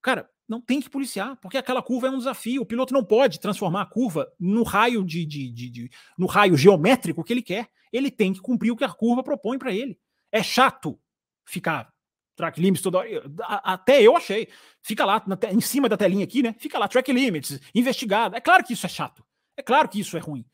Cara, 0.00 0.28
não 0.48 0.60
tem 0.60 0.80
que 0.80 0.90
policiar, 0.90 1.36
porque 1.40 1.56
aquela 1.56 1.82
curva 1.82 2.08
é 2.08 2.10
um 2.10 2.18
desafio. 2.18 2.62
O 2.62 2.66
piloto 2.66 2.92
não 2.92 3.04
pode 3.04 3.40
transformar 3.40 3.82
a 3.82 3.86
curva 3.86 4.30
no 4.38 4.62
raio 4.62 5.04
de, 5.04 5.24
de, 5.24 5.50
de, 5.50 5.70
de 5.70 5.90
no 6.18 6.26
raio 6.26 6.56
geométrico 6.56 7.22
que 7.24 7.32
ele 7.32 7.42
quer. 7.42 7.68
Ele 7.92 8.10
tem 8.10 8.32
que 8.32 8.40
cumprir 8.40 8.70
o 8.70 8.76
que 8.76 8.84
a 8.84 8.88
curva 8.88 9.22
propõe 9.22 9.58
para 9.58 9.72
ele. 9.72 9.98
É 10.30 10.42
chato 10.42 10.98
ficar 11.46 11.92
track 12.36 12.60
limits 12.60 12.82
toda 12.82 12.98
hora. 12.98 13.22
Até 13.42 14.02
eu 14.02 14.16
achei. 14.16 14.48
Fica 14.82 15.04
lá 15.04 15.24
em 15.50 15.60
cima 15.60 15.88
da 15.88 15.96
telinha 15.96 16.24
aqui, 16.24 16.42
né? 16.42 16.54
Fica 16.58 16.78
lá 16.78 16.88
track 16.88 17.12
limits, 17.12 17.60
investigado. 17.74 18.36
É 18.36 18.40
claro 18.40 18.64
que 18.64 18.72
isso 18.72 18.86
é 18.86 18.88
chato. 18.88 19.24
É 19.56 19.62
claro 19.62 19.88
que 19.88 20.00
isso 20.00 20.16
é 20.16 20.20
ruim. 20.20 20.44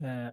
É, 0.00 0.32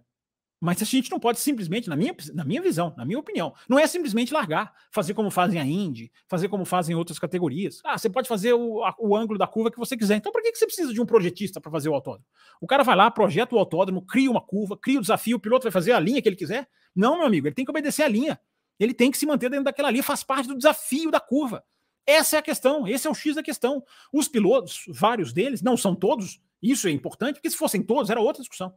mas 0.60 0.80
a 0.80 0.84
gente 0.84 1.10
não 1.10 1.20
pode 1.20 1.38
simplesmente, 1.38 1.88
na 1.88 1.94
minha, 1.94 2.14
na 2.32 2.44
minha 2.44 2.62
visão, 2.62 2.94
na 2.96 3.04
minha 3.04 3.18
opinião, 3.18 3.54
não 3.68 3.78
é 3.78 3.86
simplesmente 3.86 4.32
largar, 4.32 4.72
fazer 4.90 5.12
como 5.12 5.30
fazem 5.30 5.60
a 5.60 5.64
Indy, 5.64 6.10
fazer 6.28 6.48
como 6.48 6.64
fazem 6.64 6.96
outras 6.96 7.18
categorias. 7.18 7.80
Ah, 7.84 7.98
você 7.98 8.08
pode 8.08 8.26
fazer 8.26 8.54
o, 8.54 8.82
a, 8.82 8.94
o 8.98 9.14
ângulo 9.14 9.38
da 9.38 9.46
curva 9.46 9.70
que 9.70 9.78
você 9.78 9.96
quiser. 9.96 10.16
Então, 10.16 10.32
por 10.32 10.42
que, 10.42 10.52
que 10.52 10.58
você 10.58 10.66
precisa 10.66 10.94
de 10.94 11.00
um 11.00 11.06
projetista 11.06 11.60
para 11.60 11.70
fazer 11.70 11.90
o 11.90 11.94
autódromo? 11.94 12.24
O 12.60 12.66
cara 12.66 12.82
vai 12.82 12.96
lá, 12.96 13.10
projeta 13.10 13.54
o 13.54 13.58
autódromo, 13.58 14.04
cria 14.06 14.30
uma 14.30 14.40
curva, 14.40 14.78
cria 14.78 14.98
o 14.98 15.02
desafio, 15.02 15.36
o 15.36 15.40
piloto 15.40 15.64
vai 15.64 15.72
fazer 15.72 15.92
a 15.92 16.00
linha 16.00 16.22
que 16.22 16.28
ele 16.28 16.36
quiser. 16.36 16.66
Não, 16.94 17.18
meu 17.18 17.26
amigo, 17.26 17.46
ele 17.46 17.54
tem 17.54 17.64
que 17.64 17.70
obedecer 17.70 18.04
a 18.04 18.08
linha. 18.08 18.40
Ele 18.80 18.94
tem 18.94 19.10
que 19.10 19.18
se 19.18 19.26
manter 19.26 19.50
dentro 19.50 19.64
daquela 19.64 19.90
linha, 19.90 20.02
faz 20.02 20.24
parte 20.24 20.48
do 20.48 20.56
desafio 20.56 21.10
da 21.10 21.20
curva. 21.20 21.62
Essa 22.06 22.36
é 22.36 22.38
a 22.38 22.42
questão, 22.42 22.86
esse 22.86 23.06
é 23.06 23.10
o 23.10 23.14
X 23.14 23.34
da 23.34 23.42
questão. 23.42 23.84
Os 24.12 24.28
pilotos, 24.28 24.84
vários 24.88 25.32
deles, 25.32 25.60
não 25.60 25.76
são 25.76 25.94
todos, 25.94 26.40
isso 26.62 26.86
é 26.86 26.90
importante, 26.90 27.34
porque 27.34 27.50
se 27.50 27.56
fossem 27.56 27.82
todos, 27.82 28.10
era 28.10 28.20
outra 28.20 28.42
discussão. 28.42 28.72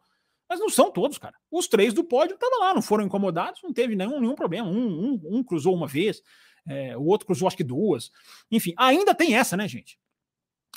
Mas 0.49 0.59
não 0.59 0.69
são 0.69 0.91
todos, 0.91 1.19
cara. 1.19 1.35
Os 1.51 1.67
três 1.67 1.93
do 1.93 2.03
pódio 2.03 2.33
estavam 2.33 2.59
lá, 2.59 2.73
não 2.73 2.81
foram 2.81 3.05
incomodados, 3.05 3.61
não 3.61 3.71
teve 3.71 3.95
nenhum, 3.95 4.19
nenhum 4.19 4.33
problema. 4.33 4.67
Um, 4.67 5.11
um, 5.13 5.21
um 5.37 5.43
cruzou 5.43 5.75
uma 5.75 5.85
vez, 5.85 6.23
é, 6.67 6.97
o 6.97 7.03
outro 7.03 7.27
cruzou 7.27 7.47
acho 7.47 7.55
que 7.55 7.63
duas. 7.63 8.11
Enfim, 8.49 8.73
ainda 8.75 9.13
tem 9.13 9.35
essa, 9.35 9.55
né, 9.55 9.67
gente? 9.67 9.99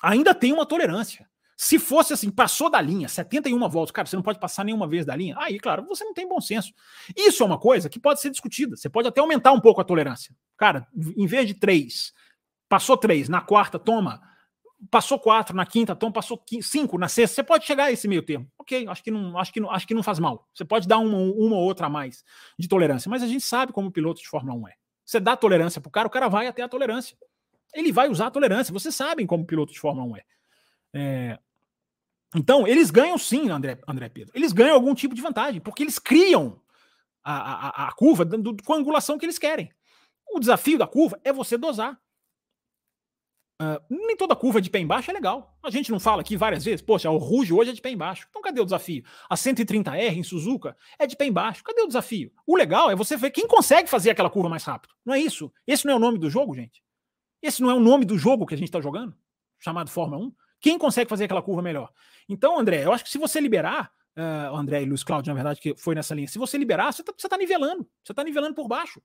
Ainda 0.03 0.35
tem 0.35 0.53
uma 0.53 0.67
tolerância. 0.67 1.27
Se 1.57 1.79
fosse 1.79 2.13
assim, 2.13 2.31
passou 2.31 2.69
da 2.69 2.81
linha, 2.81 3.09
71 3.09 3.57
voltas, 3.69 3.93
cara, 3.93 4.07
você 4.07 4.17
não 4.17 4.23
pode 4.23 4.41
passar 4.41 4.65
nenhuma 4.65 4.87
vez 4.87 5.07
da 5.07 5.15
linha. 5.15 5.37
Aí, 5.39 5.59
claro, 5.59 5.87
você 5.87 6.05
não 6.05 6.13
tem 6.13 6.29
bom 6.29 6.41
senso. 6.41 6.73
Isso 7.17 7.43
é 7.43 7.47
uma 7.47 7.59
coisa 7.59 7.89
que 7.89 8.01
pode 8.01 8.21
ser 8.21 8.31
discutida. 8.31 8.77
Você 8.77 8.91
pode 8.91 9.09
até 9.09 9.21
aumentar 9.21 9.53
um 9.53 9.61
pouco 9.61 9.81
a 9.81 9.85
tolerância. 9.85 10.35
Cara, 10.57 10.87
em 11.17 11.27
vez 11.27 11.47
de 11.47 11.55
três, 11.55 12.13
passou 12.73 12.97
três, 12.97 13.29
na 13.29 13.43
quarta, 13.43 13.79
toma 13.79 14.23
passou 14.91 15.19
quatro 15.19 15.55
na 15.55 15.65
quinta, 15.65 15.93
então 15.93 16.11
passou 16.11 16.43
cinco 16.63 16.99
na 16.99 17.07
sexta, 17.07 17.37
você 17.37 17.43
pode 17.43 17.67
chegar 17.67 17.85
a 17.85 17.93
esse 17.93 18.09
meio 18.09 18.23
termo. 18.23 18.51
Ok, 18.59 18.89
acho 18.89 19.05
que 19.05 19.11
não, 19.11 19.39
acho 19.39 19.53
que 19.53 19.61
não, 19.61 19.71
acho 19.71 19.87
que 19.87 19.95
não 19.95 20.03
faz 20.03 20.19
mal. 20.19 20.49
Você 20.53 20.65
pode 20.65 20.89
dar 20.89 20.99
uma, 20.99 21.17
uma 21.17 21.57
ou 21.57 21.63
outra 21.63 21.87
a 21.87 21.91
mais 21.91 22.25
de 22.59 22.67
tolerância, 22.67 23.09
mas 23.09 23.23
a 23.23 23.27
gente 23.27 23.45
sabe 23.45 23.73
como 23.73 23.89
o 23.89 23.93
piloto 23.93 24.21
de 24.21 24.29
Fórmula 24.29 24.59
1 24.59 24.69
é. 24.69 24.73
Você 25.05 25.21
dá 25.21 25.37
tolerância 25.37 25.81
pro 25.81 25.91
cara, 25.91 26.09
o 26.09 26.11
cara 26.11 26.29
vai 26.29 26.47
até 26.47 26.63
a 26.63 26.69
tolerância. 26.69 27.17
Ele 27.75 27.93
vai 27.93 28.09
usar 28.09 28.27
a 28.27 28.31
tolerância. 28.31 28.73
Vocês 28.73 28.95
sabem 28.95 29.27
como 29.27 29.45
o 29.45 29.47
piloto 29.47 29.73
de 29.73 29.79
Fórmula 29.79 30.07
1 30.07 30.17
é. 30.17 30.23
é... 30.95 31.39
Então, 32.35 32.67
eles 32.67 32.91
ganham 32.91 33.19
sim, 33.19 33.51
André, 33.51 33.79
André 33.87 34.09
Pedro. 34.09 34.33
Eles 34.35 34.53
ganham 34.53 34.75
algum 34.75 34.95
tipo 34.95 35.15
de 35.15 35.23
vantagem, 35.23 35.61
porque 35.61 35.83
eles 35.83 35.99
criam 35.99 36.61
a, 37.23 37.85
a, 37.85 37.89
a 37.89 37.93
curva 37.93 38.25
do, 38.25 38.57
com 38.65 38.73
a 38.73 38.79
angulação 38.79 39.19
que 39.19 39.27
eles 39.27 39.39
querem. 39.39 39.71
O 40.33 40.41
desafio 40.41 40.79
da 40.79 40.87
curva 40.87 41.21
é 41.23 41.33
você 41.33 41.57
dosar. 41.57 42.01
Uh, 43.63 43.81
nem 43.89 44.17
toda 44.17 44.35
curva 44.35 44.61
de 44.61 44.69
pé 44.69 44.81
embaixo 44.81 45.09
é 45.11 45.15
legal. 45.15 45.57
A 45.63 45.71
gente 45.71 45.93
não 45.93 46.01
fala 46.01 46.21
aqui 46.21 46.37
várias 46.37 46.65
vezes, 46.65 46.83
poxa, 46.83 47.09
o 47.11 47.17
Ruge 47.17 47.53
hoje 47.53 47.71
é 47.71 47.73
de 47.73 47.81
pé 47.81 47.91
embaixo. 47.91 48.27
Então 48.29 48.43
cadê 48.43 48.61
o 48.61 48.65
desafio? 48.65 49.05
A 49.31 49.37
130R 49.37 50.17
em 50.17 50.23
Suzuka 50.25 50.77
é 50.99 51.07
de 51.07 51.15
pé 51.15 51.27
embaixo. 51.27 51.63
Cadê 51.63 51.81
o 51.83 51.87
desafio? 51.87 52.33
O 52.45 52.57
legal 52.57 52.91
é 52.91 52.97
você 52.97 53.17
ver 53.17 53.31
quem 53.31 53.47
consegue 53.47 53.89
fazer 53.89 54.11
aquela 54.11 54.29
curva 54.29 54.49
mais 54.49 54.65
rápido. 54.65 54.93
Não 55.05 55.15
é 55.15 55.21
isso? 55.21 55.53
Esse 55.65 55.85
não 55.85 55.93
é 55.93 55.97
o 55.97 56.01
nome 56.01 56.19
do 56.19 56.29
jogo, 56.29 56.55
gente? 56.55 56.83
Esse 57.41 57.63
não 57.63 57.71
é 57.71 57.75
o 57.75 57.81
nome 57.81 58.05
do 58.05 58.19
jogo 58.19 58.47
que 58.47 58.55
a 58.55 58.59
gente 58.59 58.69
está 58.69 58.81
jogando? 58.81 59.15
Chamado 59.61 59.91
Fórmula 59.91 60.25
1? 60.27 60.33
Quem 60.61 60.77
consegue 60.77 61.09
fazer 61.09 61.25
aquela 61.25 61.43
curva 61.43 61.63
melhor? 61.63 61.93
Então, 62.29 62.59
André, 62.59 62.85
eu 62.85 62.93
acho 62.93 63.05
que 63.05 63.11
se 63.11 63.19
você 63.19 63.41
liberar, 63.41 63.93
uh, 64.17 64.57
André 64.57 64.83
e 64.83 64.87
Luiz 64.87 65.05
Cláudio, 65.05 65.31
na 65.31 65.35
verdade, 65.35 65.61
que 65.61 65.75
foi 65.77 65.95
nessa 65.95 66.15
linha, 66.15 66.27
se 66.27 66.39
você 66.39 66.57
liberar, 66.59 66.93
você 66.93 67.03
está 67.03 67.29
tá 67.29 67.37
nivelando. 67.37 67.89
Você 68.03 68.13
está 68.13 68.25
nivelando 68.25 68.55
por 68.55 68.67
baixo. 68.67 69.01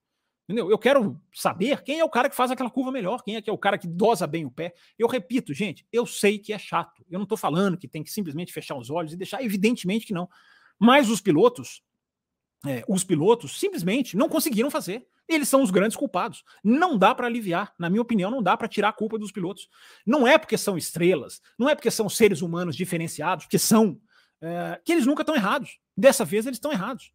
Entendeu? 0.47 0.71
Eu 0.71 0.77
quero 0.77 1.19
saber 1.33 1.83
quem 1.83 1.99
é 1.99 2.05
o 2.05 2.09
cara 2.09 2.29
que 2.29 2.35
faz 2.35 2.49
aquela 2.49 2.69
curva 2.69 2.89
melhor, 2.89 3.21
quem 3.21 3.35
é 3.35 3.41
que 3.41 3.49
é 3.49 3.53
o 3.53 3.57
cara 3.57 3.77
que 3.77 3.85
dosa 3.85 4.25
bem 4.25 4.45
o 4.45 4.51
pé. 4.51 4.73
Eu 4.97 5.05
repito, 5.05 5.53
gente, 5.53 5.85
eu 5.91 6.05
sei 6.05 6.39
que 6.39 6.53
é 6.53 6.57
chato. 6.57 7.03
Eu 7.11 7.19
não 7.19 7.23
estou 7.23 7.37
falando 7.37 7.77
que 7.77 7.85
tem 7.85 8.01
que 8.01 8.09
simplesmente 8.09 8.53
fechar 8.53 8.75
os 8.75 8.89
olhos 8.89 9.11
e 9.11 9.17
deixar, 9.17 9.43
evidentemente 9.43 10.05
que 10.05 10.13
não. 10.13 10.29
Mas 10.79 11.09
os 11.09 11.19
pilotos, 11.19 11.83
é, 12.65 12.81
os 12.87 13.03
pilotos 13.03 13.59
simplesmente 13.59 14.15
não 14.15 14.29
conseguiram 14.29 14.71
fazer. 14.71 15.05
Eles 15.27 15.49
são 15.49 15.61
os 15.61 15.69
grandes 15.69 15.97
culpados. 15.97 16.45
Não 16.63 16.97
dá 16.97 17.13
para 17.13 17.27
aliviar, 17.27 17.73
na 17.77 17.89
minha 17.89 18.01
opinião, 18.01 18.31
não 18.31 18.41
dá 18.41 18.55
para 18.55 18.69
tirar 18.69 18.87
a 18.89 18.93
culpa 18.93 19.19
dos 19.19 19.33
pilotos. 19.33 19.67
Não 20.05 20.25
é 20.25 20.37
porque 20.37 20.57
são 20.57 20.77
estrelas, 20.77 21.41
não 21.59 21.67
é 21.67 21.75
porque 21.75 21.91
são 21.91 22.07
seres 22.07 22.41
humanos 22.41 22.77
diferenciados, 22.77 23.47
que 23.47 23.59
são, 23.59 23.99
é, 24.39 24.79
que 24.85 24.93
eles 24.93 25.05
nunca 25.05 25.23
estão 25.23 25.35
errados. 25.35 25.77
Dessa 25.97 26.23
vez 26.23 26.45
eles 26.45 26.55
estão 26.55 26.71
errados. 26.71 27.11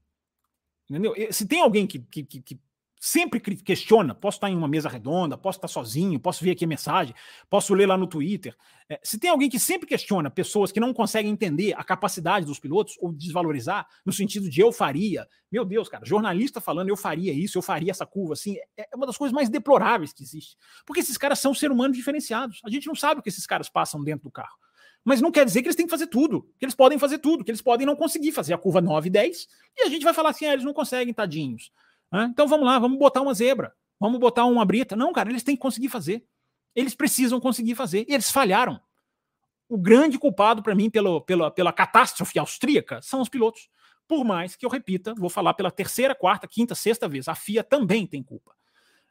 Entendeu? 0.90 1.14
Se 1.30 1.46
tem 1.46 1.62
alguém 1.62 1.86
que, 1.86 2.00
que, 2.00 2.22
que, 2.24 2.60
sempre 3.04 3.40
questiona, 3.40 4.14
posso 4.14 4.36
estar 4.36 4.48
em 4.48 4.56
uma 4.56 4.68
mesa 4.68 4.88
redonda, 4.88 5.36
posso 5.36 5.58
estar 5.58 5.66
sozinho, 5.66 6.20
posso 6.20 6.44
ver 6.44 6.52
aqui 6.52 6.64
a 6.64 6.68
mensagem, 6.68 7.12
posso 7.50 7.74
ler 7.74 7.86
lá 7.86 7.98
no 7.98 8.06
Twitter. 8.06 8.56
É, 8.88 9.00
se 9.02 9.18
tem 9.18 9.28
alguém 9.28 9.50
que 9.50 9.58
sempre 9.58 9.88
questiona 9.88 10.30
pessoas 10.30 10.70
que 10.70 10.78
não 10.78 10.94
conseguem 10.94 11.32
entender 11.32 11.74
a 11.76 11.82
capacidade 11.82 12.46
dos 12.46 12.60
pilotos 12.60 12.96
ou 13.00 13.12
desvalorizar 13.12 13.88
no 14.06 14.12
sentido 14.12 14.48
de 14.48 14.60
eu 14.60 14.70
faria, 14.70 15.26
meu 15.50 15.64
Deus, 15.64 15.88
cara, 15.88 16.06
jornalista 16.06 16.60
falando 16.60 16.90
eu 16.90 16.96
faria 16.96 17.32
isso, 17.32 17.58
eu 17.58 17.62
faria 17.62 17.90
essa 17.90 18.06
curva, 18.06 18.34
assim, 18.34 18.54
é, 18.78 18.82
é 18.92 18.94
uma 18.94 19.04
das 19.04 19.16
coisas 19.16 19.34
mais 19.34 19.48
deploráveis 19.48 20.12
que 20.12 20.22
existe. 20.22 20.56
Porque 20.86 21.00
esses 21.00 21.18
caras 21.18 21.40
são 21.40 21.52
seres 21.52 21.74
humanos 21.74 21.96
diferenciados. 21.96 22.60
A 22.64 22.70
gente 22.70 22.86
não 22.86 22.94
sabe 22.94 23.18
o 23.18 23.22
que 23.22 23.30
esses 23.30 23.46
caras 23.46 23.68
passam 23.68 24.04
dentro 24.04 24.22
do 24.22 24.30
carro. 24.30 24.56
Mas 25.04 25.20
não 25.20 25.32
quer 25.32 25.44
dizer 25.44 25.60
que 25.62 25.66
eles 25.66 25.74
têm 25.74 25.86
que 25.86 25.90
fazer 25.90 26.06
tudo, 26.06 26.48
que 26.56 26.64
eles 26.64 26.74
podem 26.76 27.00
fazer 27.00 27.18
tudo, 27.18 27.42
que 27.42 27.50
eles 27.50 27.60
podem 27.60 27.84
não 27.84 27.96
conseguir 27.96 28.30
fazer 28.30 28.54
a 28.54 28.58
curva 28.58 28.80
9 28.80 29.08
e 29.08 29.10
10, 29.10 29.48
e 29.78 29.82
a 29.82 29.88
gente 29.88 30.04
vai 30.04 30.14
falar 30.14 30.30
assim, 30.30 30.46
ah, 30.46 30.52
eles 30.52 30.64
não 30.64 30.72
conseguem, 30.72 31.12
tadinhos. 31.12 31.72
Então 32.12 32.46
vamos 32.46 32.66
lá, 32.66 32.78
vamos 32.78 32.98
botar 32.98 33.22
uma 33.22 33.32
zebra, 33.32 33.72
vamos 33.98 34.20
botar 34.20 34.44
uma 34.44 34.64
brita. 34.64 34.94
Não, 34.94 35.12
cara, 35.12 35.30
eles 35.30 35.42
têm 35.42 35.56
que 35.56 35.62
conseguir 35.62 35.88
fazer. 35.88 36.24
Eles 36.74 36.94
precisam 36.94 37.40
conseguir 37.40 37.74
fazer. 37.74 38.04
E 38.08 38.14
eles 38.14 38.30
falharam. 38.30 38.80
O 39.68 39.78
grande 39.78 40.18
culpado 40.18 40.62
para 40.62 40.74
mim 40.74 40.90
pelo, 40.90 41.22
pela, 41.22 41.50
pela 41.50 41.72
catástrofe 41.72 42.38
austríaca 42.38 43.00
são 43.00 43.20
os 43.20 43.28
pilotos. 43.28 43.68
Por 44.06 44.24
mais 44.24 44.54
que 44.54 44.66
eu 44.66 44.70
repita, 44.70 45.14
vou 45.14 45.30
falar 45.30 45.54
pela 45.54 45.70
terceira, 45.70 46.14
quarta, 46.14 46.46
quinta, 46.46 46.74
sexta 46.74 47.08
vez, 47.08 47.28
a 47.28 47.34
FIA 47.34 47.64
também 47.64 48.06
tem 48.06 48.22
culpa. 48.22 48.52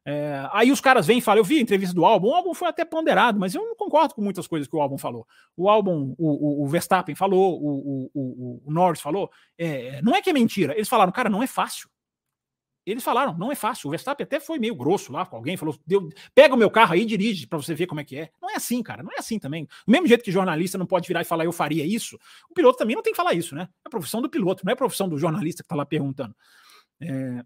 É, 0.04 0.48
aí 0.52 0.72
os 0.72 0.82
caras 0.82 1.06
vêm 1.06 1.20
e 1.20 1.22
falam, 1.22 1.40
eu 1.40 1.44
vi 1.44 1.58
a 1.58 1.62
entrevista 1.62 1.94
do 1.94 2.06
álbum, 2.06 2.30
o 2.30 2.34
álbum 2.34 2.54
foi 2.54 2.68
até 2.68 2.84
ponderado, 2.84 3.40
mas 3.40 3.54
eu 3.54 3.64
não 3.64 3.76
concordo 3.76 4.16
com 4.16 4.22
muitas 4.22 4.48
coisas 4.48 4.68
que 4.68 4.76
o 4.76 4.82
álbum 4.82 4.98
falou. 4.98 5.28
O 5.56 5.70
álbum, 5.70 6.16
o, 6.18 6.62
o, 6.62 6.64
o 6.64 6.68
Verstappen 6.68 7.16
falou, 7.16 7.62
o, 7.62 8.12
o, 8.14 8.62
o 8.66 8.72
Norris 8.72 9.00
falou, 9.00 9.32
é, 9.58 10.02
não 10.02 10.16
é 10.16 10.22
que 10.22 10.30
é 10.30 10.34
mentira, 10.34 10.74
eles 10.74 10.90
falaram, 10.90 11.12
cara, 11.12 11.30
não 11.30 11.44
é 11.44 11.48
fácil. 11.48 11.88
Eles 12.86 13.04
falaram, 13.04 13.38
não 13.38 13.52
é 13.52 13.56
fácil. 13.56 13.88
O 13.88 13.92
Verstappen 13.92 14.24
até 14.24 14.40
foi 14.40 14.58
meio 14.58 14.74
grosso 14.74 15.12
lá 15.12 15.26
com 15.26 15.36
alguém, 15.36 15.56
falou: 15.56 15.78
pega 16.34 16.56
o 16.56 16.58
meu 16.58 16.70
carro 16.70 16.94
aí 16.94 17.02
e 17.02 17.06
dirige 17.06 17.46
para 17.46 17.60
você 17.60 17.76
ver 17.76 17.86
como 17.86 18.02
é 18.02 18.04
que 18.04 18.16
é. 18.18 18.32
Não 18.42 18.50
é 18.50 18.56
assim, 18.56 18.82
cara, 18.82 19.04
não 19.04 19.12
é 19.12 19.20
assim 19.20 19.38
também. 19.38 19.66
Do 19.86 19.92
mesmo 19.92 20.08
jeito 20.08 20.24
que 20.24 20.32
jornalista 20.32 20.78
não 20.78 20.88
pode 20.88 21.08
virar 21.08 21.22
e 21.22 21.26
falar 21.26 21.46
eu 21.46 21.52
faria 21.52 21.86
isso, 21.86 22.18
o 22.50 22.54
piloto 22.54 22.80
também 22.80 22.96
não 22.96 23.04
tem 23.04 23.14
que 23.14 23.18
falar 23.18 23.34
isso, 23.34 23.54
né? 23.54 23.70
É 23.86 23.88
a 23.88 23.90
profissão 23.90 24.22
do 24.22 24.30
piloto, 24.30 24.66
não 24.66 24.72
é 24.72 24.74
a 24.74 24.78
profissão 24.78 25.08
do 25.08 25.18
jornalista 25.18 25.62
que 25.62 25.66
está 25.66 25.76
lá 25.76 25.86
perguntando. 25.86 26.36
É... 27.00 27.44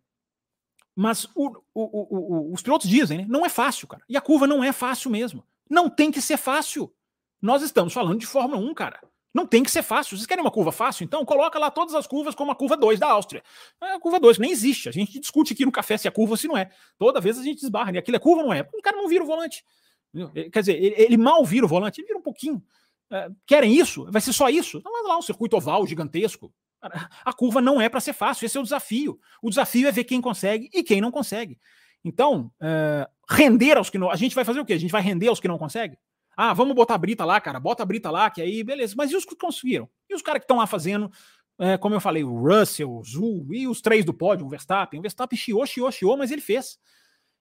Mas 0.96 1.26
o, 1.36 1.50
o, 1.74 2.50
o, 2.50 2.54
os 2.54 2.62
pilotos 2.62 2.90
dizem, 2.90 3.20
né? 3.20 3.26
Não 3.28 3.46
é 3.46 3.50
fácil, 3.50 3.88
cara. 3.88 4.04
E 4.08 4.16
a 4.16 4.22
curva 4.22 4.48
não 4.48 4.64
é 4.64 4.72
fácil 4.72 5.12
mesmo. 5.12 5.46
Não 5.70 5.90
tem 5.90 6.10
que 6.10 6.22
ser 6.22 6.38
fácil. 6.38 6.94
Nós 7.42 7.62
estamos 7.62 7.92
falando 7.92 8.20
de 8.20 8.26
Fórmula 8.26 8.62
1, 8.62 8.74
cara. 8.74 9.02
Não 9.36 9.46
tem 9.46 9.64
que 9.64 9.70
ser 9.70 9.84
fácil. 9.84 10.16
Vocês 10.16 10.26
querem 10.26 10.42
uma 10.42 10.50
curva 10.50 10.72
fácil? 10.72 11.04
Então 11.04 11.26
coloca 11.26 11.60
lá 11.60 11.70
todas 11.70 11.94
as 11.94 12.08
curvas 12.08 12.34
como 12.34 12.54
a 12.54 12.56
curva 12.56 12.78
2 12.78 12.98
da 12.98 13.10
Áustria. 13.10 13.44
É 13.84 13.96
a 13.96 14.00
curva 14.00 14.18
2, 14.18 14.38
nem 14.38 14.50
existe. 14.50 14.88
A 14.88 14.94
gente 14.94 15.20
discute 15.20 15.52
aqui 15.52 15.66
no 15.66 15.74
café 15.74 15.98
se 15.98 16.08
é 16.08 16.12
curva 16.12 16.32
ou 16.32 16.38
se 16.38 16.48
não 16.48 16.58
é. 16.58 16.70
Toda 16.98 17.20
vez 17.20 17.38
a 17.38 17.44
gente 17.44 17.62
esbarra. 17.62 17.92
E 17.92 17.98
aquilo 17.98 18.16
é 18.16 18.20
curva 18.20 18.44
ou 18.44 18.48
não 18.48 18.54
é? 18.54 18.66
O 18.74 18.82
cara 18.82 18.96
não 18.96 19.10
vira 19.10 19.26
o 19.26 19.28
volante. 19.28 19.62
Quer 20.54 20.60
dizer, 20.62 20.82
ele, 20.82 20.96
ele, 20.98 21.18
mal 21.18 21.44
vira 21.44 21.66
o 21.66 21.68
volante, 21.68 22.00
ele 22.00 22.08
vira 22.08 22.18
um 22.18 22.22
pouquinho. 22.22 22.64
É, 23.12 23.30
querem 23.46 23.78
isso? 23.78 24.10
Vai 24.10 24.22
ser 24.22 24.32
só 24.32 24.48
isso? 24.48 24.78
Então 24.78 24.90
vai 24.90 25.04
lá 25.04 25.18
um 25.18 25.22
circuito 25.22 25.58
oval 25.58 25.86
gigantesco. 25.86 26.54
A 27.26 27.34
curva 27.34 27.60
não 27.60 27.82
é 27.82 27.90
para 27.90 28.00
ser 28.00 28.14
fácil, 28.14 28.46
esse 28.46 28.56
é 28.56 28.60
o 28.60 28.64
desafio. 28.64 29.20
O 29.42 29.50
desafio 29.50 29.86
é 29.90 29.92
ver 29.92 30.06
quem 30.06 30.22
consegue 30.22 30.70
e 30.74 30.82
quem 30.82 31.02
não 31.02 31.12
consegue. 31.12 31.60
Então, 32.06 32.50
é, 32.62 33.06
render 33.30 33.76
aos 33.76 33.90
que 33.90 33.98
não. 33.98 34.10
A 34.10 34.16
gente 34.16 34.34
vai 34.34 34.46
fazer 34.46 34.62
o 34.62 34.66
quê? 34.66 34.74
A 34.74 34.80
gente 34.80 34.92
vai 34.92 35.02
render 35.02 35.28
aos 35.28 35.42
que 35.42 35.48
não 35.48 35.58
conseguem? 35.58 35.98
Ah, 36.36 36.54
vamos 36.54 36.76
botar 36.76 36.96
a 36.96 36.98
Brita 36.98 37.24
lá, 37.24 37.40
cara, 37.40 37.60
bota 37.60 37.84
a 37.84 37.86
Brita 37.86 38.12
lá, 38.12 38.30
que 38.30 38.42
aí, 38.42 38.64
beleza. 38.64 38.94
Mas 38.98 39.12
e 39.12 39.16
os 39.16 39.26
que 39.26 39.36
conseguiram? 39.36 39.90
E 40.10 40.16
os 40.16 40.22
caras 40.22 40.40
que 40.40 40.44
estão 40.44 40.58
lá 40.58 40.68
fazendo, 40.68 41.12
é, 41.58 41.78
como 41.78 41.96
eu 41.96 42.02
falei, 42.02 42.24
o 42.24 42.36
Russell, 42.36 42.92
o 42.92 43.04
Zul 43.04 43.48
e 43.52 43.68
os 43.68 43.82
três 43.82 44.04
do 44.04 44.14
pódio, 44.14 44.46
o 44.46 44.50
Verstappen. 44.50 45.00
O 45.00 45.02
Verstappen 45.02 45.38
chiou, 45.38 45.66
chiou, 45.66 45.92
chiou, 45.92 46.18
mas 46.18 46.32
ele 46.32 46.42
fez. 46.42 46.78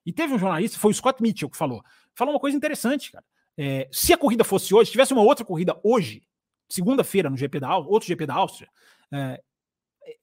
E 0.06 0.12
teve 0.12 0.34
um 0.34 0.38
jornalista, 0.38 0.78
foi 0.78 0.90
o 0.90 0.94
Scott 0.94 1.22
Mitchell 1.22 1.50
que 1.50 1.56
falou. 1.56 1.82
Falou 2.14 2.34
uma 2.34 2.40
coisa 2.40 2.56
interessante, 2.56 3.10
cara. 3.10 3.24
É, 3.56 3.88
se 3.90 4.12
a 4.12 4.18
corrida 4.18 4.44
fosse 4.44 4.74
hoje, 4.74 4.86
se 4.86 4.92
tivesse 4.92 5.12
uma 5.12 5.22
outra 5.22 5.44
corrida 5.44 5.78
hoje, 5.82 6.22
segunda-feira 6.68 7.30
no 7.30 7.36
GP 7.36 7.60
da 7.60 7.76
outro 7.76 8.06
GP 8.06 8.26
da 8.26 8.34
Áustria, 8.34 8.68
é, 9.12 9.40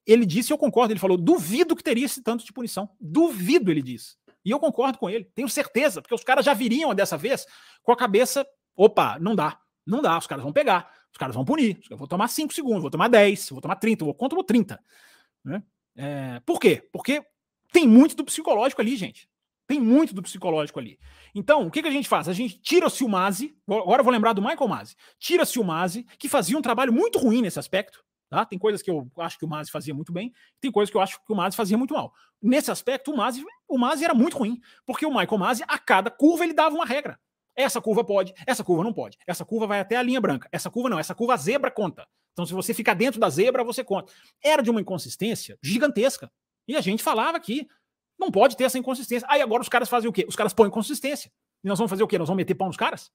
ele 0.05 0.26
disse, 0.26 0.51
eu 0.51 0.57
concordo, 0.57 0.93
ele 0.93 0.99
falou, 0.99 1.17
duvido 1.17 1.76
que 1.76 1.84
teria 1.84 2.05
esse 2.05 2.22
tanto 2.22 2.45
de 2.45 2.53
punição. 2.53 2.89
Duvido, 2.99 3.72
ele 3.72 3.82
disse. 3.82 4.15
E 4.43 4.51
eu 4.51 4.59
concordo 4.59 4.97
com 4.97 5.09
ele, 5.09 5.26
tenho 5.36 5.47
certeza, 5.47 6.01
porque 6.01 6.15
os 6.15 6.24
caras 6.24 6.45
já 6.45 6.53
viriam 6.53 6.93
dessa 6.95 7.17
vez 7.17 7.45
com 7.84 7.91
a 7.91 7.95
cabeça 7.95 8.45
opa, 8.84 9.19
não 9.19 9.36
dá, 9.36 9.59
não 9.86 10.01
dá, 10.01 10.17
os 10.17 10.27
caras 10.27 10.43
vão 10.43 10.53
pegar, 10.53 10.91
os 11.11 11.17
caras 11.17 11.36
vão 11.36 11.45
punir, 11.45 11.79
eu 11.89 11.97
vou 11.97 12.07
tomar 12.07 12.27
5 12.27 12.53
segundos, 12.53 12.82
vou 12.82 12.91
tomar 12.91 13.07
10, 13.07 13.49
vou 13.49 13.61
tomar 13.61 13.75
30, 13.75 14.05
vou 14.05 14.13
contra 14.13 14.39
o 14.39 14.43
30. 14.43 14.79
Né? 15.43 15.63
É, 15.95 16.39
por 16.45 16.59
quê? 16.59 16.88
Porque 16.91 17.23
tem 17.71 17.88
muito 17.88 18.15
do 18.15 18.23
psicológico 18.23 18.82
ali, 18.82 18.95
gente. 18.95 19.29
Tem 19.67 19.79
muito 19.79 20.13
do 20.13 20.21
psicológico 20.21 20.79
ali. 20.79 20.99
Então, 21.34 21.65
o 21.65 21.71
que, 21.71 21.82
que 21.82 21.88
a 21.88 21.91
gente 21.91 22.09
faz? 22.09 22.27
A 22.27 22.34
gente 22.34 22.59
tira-se 22.59 23.03
o 23.03 23.09
Mazi, 23.09 23.55
agora 23.67 24.01
eu 24.01 24.03
vou 24.03 24.11
lembrar 24.11 24.34
do 24.34 24.41
Michael 24.41 24.67
Mazi, 24.67 24.95
tira-se 25.17 25.59
o 25.59 25.63
Mazi, 25.63 26.05
que 26.17 26.27
fazia 26.27 26.57
um 26.57 26.61
trabalho 26.61 26.91
muito 26.91 27.19
ruim 27.19 27.41
nesse 27.41 27.59
aspecto, 27.59 28.03
Tá? 28.32 28.45
Tem 28.45 28.57
coisas 28.57 28.82
que 28.82 28.89
eu 28.89 29.11
acho 29.17 29.38
que 29.38 29.43
o 29.43 29.47
Mazi 29.47 29.69
fazia 29.69 29.93
muito 29.93 30.13
bem, 30.13 30.34
tem 30.61 30.71
coisas 30.71 30.89
que 30.89 30.95
eu 30.95 31.01
acho 31.01 31.17
que 31.17 31.34
o 31.34 31.36
Mazi 31.36 31.57
fazia 31.57 31.77
muito 31.77 31.93
mal. 31.93 32.13
Nesse 32.41 32.71
aspecto, 32.71 33.11
o 33.11 33.17
Mazi, 33.17 33.43
o 33.67 33.77
Mazi 33.77 34.05
era 34.05 34.13
muito 34.13 34.38
ruim, 34.38 34.61
porque 34.86 35.05
o 35.05 35.09
Michael 35.09 35.38
Mazi, 35.38 35.63
a 35.67 35.77
cada 35.77 36.09
curva, 36.09 36.45
ele 36.45 36.53
dava 36.53 36.73
uma 36.73 36.86
regra. 36.86 37.19
Essa 37.62 37.82
curva 37.82 38.03
pode, 38.03 38.34
essa 38.45 38.64
curva 38.64 38.84
não 38.84 38.93
pode. 38.93 39.18
Essa 39.28 39.45
curva 39.45 39.68
vai 39.68 39.80
até 39.80 39.95
a 39.95 40.03
linha 40.03 40.20
branca. 40.20 40.49
Essa 40.51 40.70
curva 40.70 40.89
não, 40.89 40.99
essa 40.99 41.14
curva 41.14 41.34
a 41.34 41.38
zebra 41.38 41.70
conta. 41.70 42.07
Então, 42.34 42.45
se 42.45 42.53
você 42.53 42.74
ficar 42.74 42.93
dentro 42.93 43.20
da 43.20 43.30
zebra, 43.30 43.64
você 43.64 43.84
conta. 43.84 44.12
Era 44.43 44.62
de 44.62 44.70
uma 44.70 44.82
inconsistência 44.82 45.57
gigantesca. 45.62 46.32
E 46.68 46.76
a 46.76 46.82
gente 46.82 47.03
falava 47.03 47.38
aqui, 47.38 47.68
não 48.18 48.32
pode 48.32 48.55
ter 48.55 48.64
essa 48.64 48.78
inconsistência. 48.78 49.28
Aí 49.30 49.41
agora 49.41 49.62
os 49.62 49.70
caras 49.70 49.89
fazem 49.89 50.09
o 50.09 50.14
quê? 50.14 50.26
Os 50.28 50.36
caras 50.36 50.53
põem 50.53 50.70
consistência. 50.70 51.32
E 51.64 51.68
nós 51.68 51.78
vamos 51.78 51.89
fazer 51.89 52.03
o 52.03 52.07
quê? 52.07 52.18
Nós 52.18 52.28
vamos 52.28 52.38
meter 52.38 52.55
pau 52.55 52.68
nos 52.68 52.78
caras? 52.78 53.12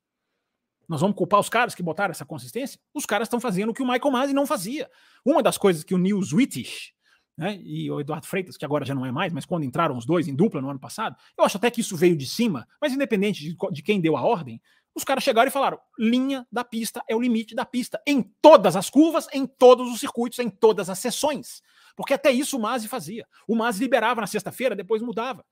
Nós 0.88 1.00
vamos 1.00 1.16
culpar 1.16 1.40
os 1.40 1.48
caras 1.48 1.74
que 1.74 1.82
botaram 1.82 2.12
essa 2.12 2.24
consistência? 2.24 2.78
Os 2.94 3.06
caras 3.06 3.26
estão 3.26 3.40
fazendo 3.40 3.70
o 3.70 3.74
que 3.74 3.82
o 3.82 3.86
Michael 3.86 4.10
Masi 4.10 4.32
não 4.32 4.46
fazia. 4.46 4.88
Uma 5.24 5.42
das 5.42 5.58
coisas 5.58 5.82
que 5.82 5.94
o 5.94 5.98
Nils 5.98 6.32
Wittich 6.32 6.94
né, 7.36 7.60
e 7.62 7.90
o 7.90 8.00
Eduardo 8.00 8.26
Freitas, 8.26 8.56
que 8.56 8.64
agora 8.64 8.84
já 8.84 8.94
não 8.94 9.04
é 9.04 9.12
mais, 9.12 9.32
mas 9.32 9.44
quando 9.44 9.64
entraram 9.64 9.96
os 9.96 10.06
dois 10.06 10.26
em 10.26 10.34
dupla 10.34 10.60
no 10.60 10.70
ano 10.70 10.80
passado, 10.80 11.16
eu 11.36 11.44
acho 11.44 11.58
até 11.58 11.70
que 11.70 11.80
isso 11.80 11.96
veio 11.96 12.16
de 12.16 12.26
cima, 12.26 12.66
mas 12.80 12.92
independente 12.92 13.42
de, 13.42 13.56
de 13.72 13.82
quem 13.82 14.00
deu 14.00 14.16
a 14.16 14.22
ordem, 14.22 14.60
os 14.94 15.04
caras 15.04 15.22
chegaram 15.22 15.48
e 15.48 15.52
falaram: 15.52 15.78
linha 15.98 16.46
da 16.50 16.64
pista 16.64 17.02
é 17.06 17.14
o 17.14 17.20
limite 17.20 17.54
da 17.54 17.66
pista, 17.66 18.00
em 18.06 18.22
todas 18.40 18.74
as 18.74 18.88
curvas, 18.88 19.28
em 19.32 19.46
todos 19.46 19.92
os 19.92 20.00
circuitos, 20.00 20.38
em 20.38 20.48
todas 20.48 20.88
as 20.88 20.98
sessões. 20.98 21.62
Porque 21.94 22.14
até 22.14 22.30
isso 22.30 22.56
o 22.56 22.60
Masi 22.60 22.88
fazia. 22.88 23.26
O 23.46 23.54
Masi 23.54 23.82
liberava 23.82 24.22
na 24.22 24.26
sexta-feira, 24.26 24.74
depois 24.74 25.02
mudava. 25.02 25.44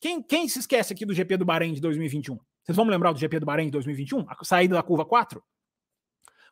Quem, 0.00 0.22
quem 0.22 0.48
se 0.48 0.58
esquece 0.58 0.92
aqui 0.92 1.06
do 1.06 1.14
GP 1.14 1.38
do 1.38 1.44
Bahrein 1.46 1.72
de 1.72 1.80
2021? 1.80 2.38
Vocês 2.62 2.76
vão 2.76 2.86
lembrar 2.86 3.12
do 3.12 3.18
GP 3.18 3.40
do 3.40 3.46
Bahrein 3.46 3.66
de 3.66 3.72
2021? 3.72 4.26
A 4.28 4.44
saída 4.44 4.74
da 4.74 4.82
curva 4.82 5.04
4? 5.04 5.42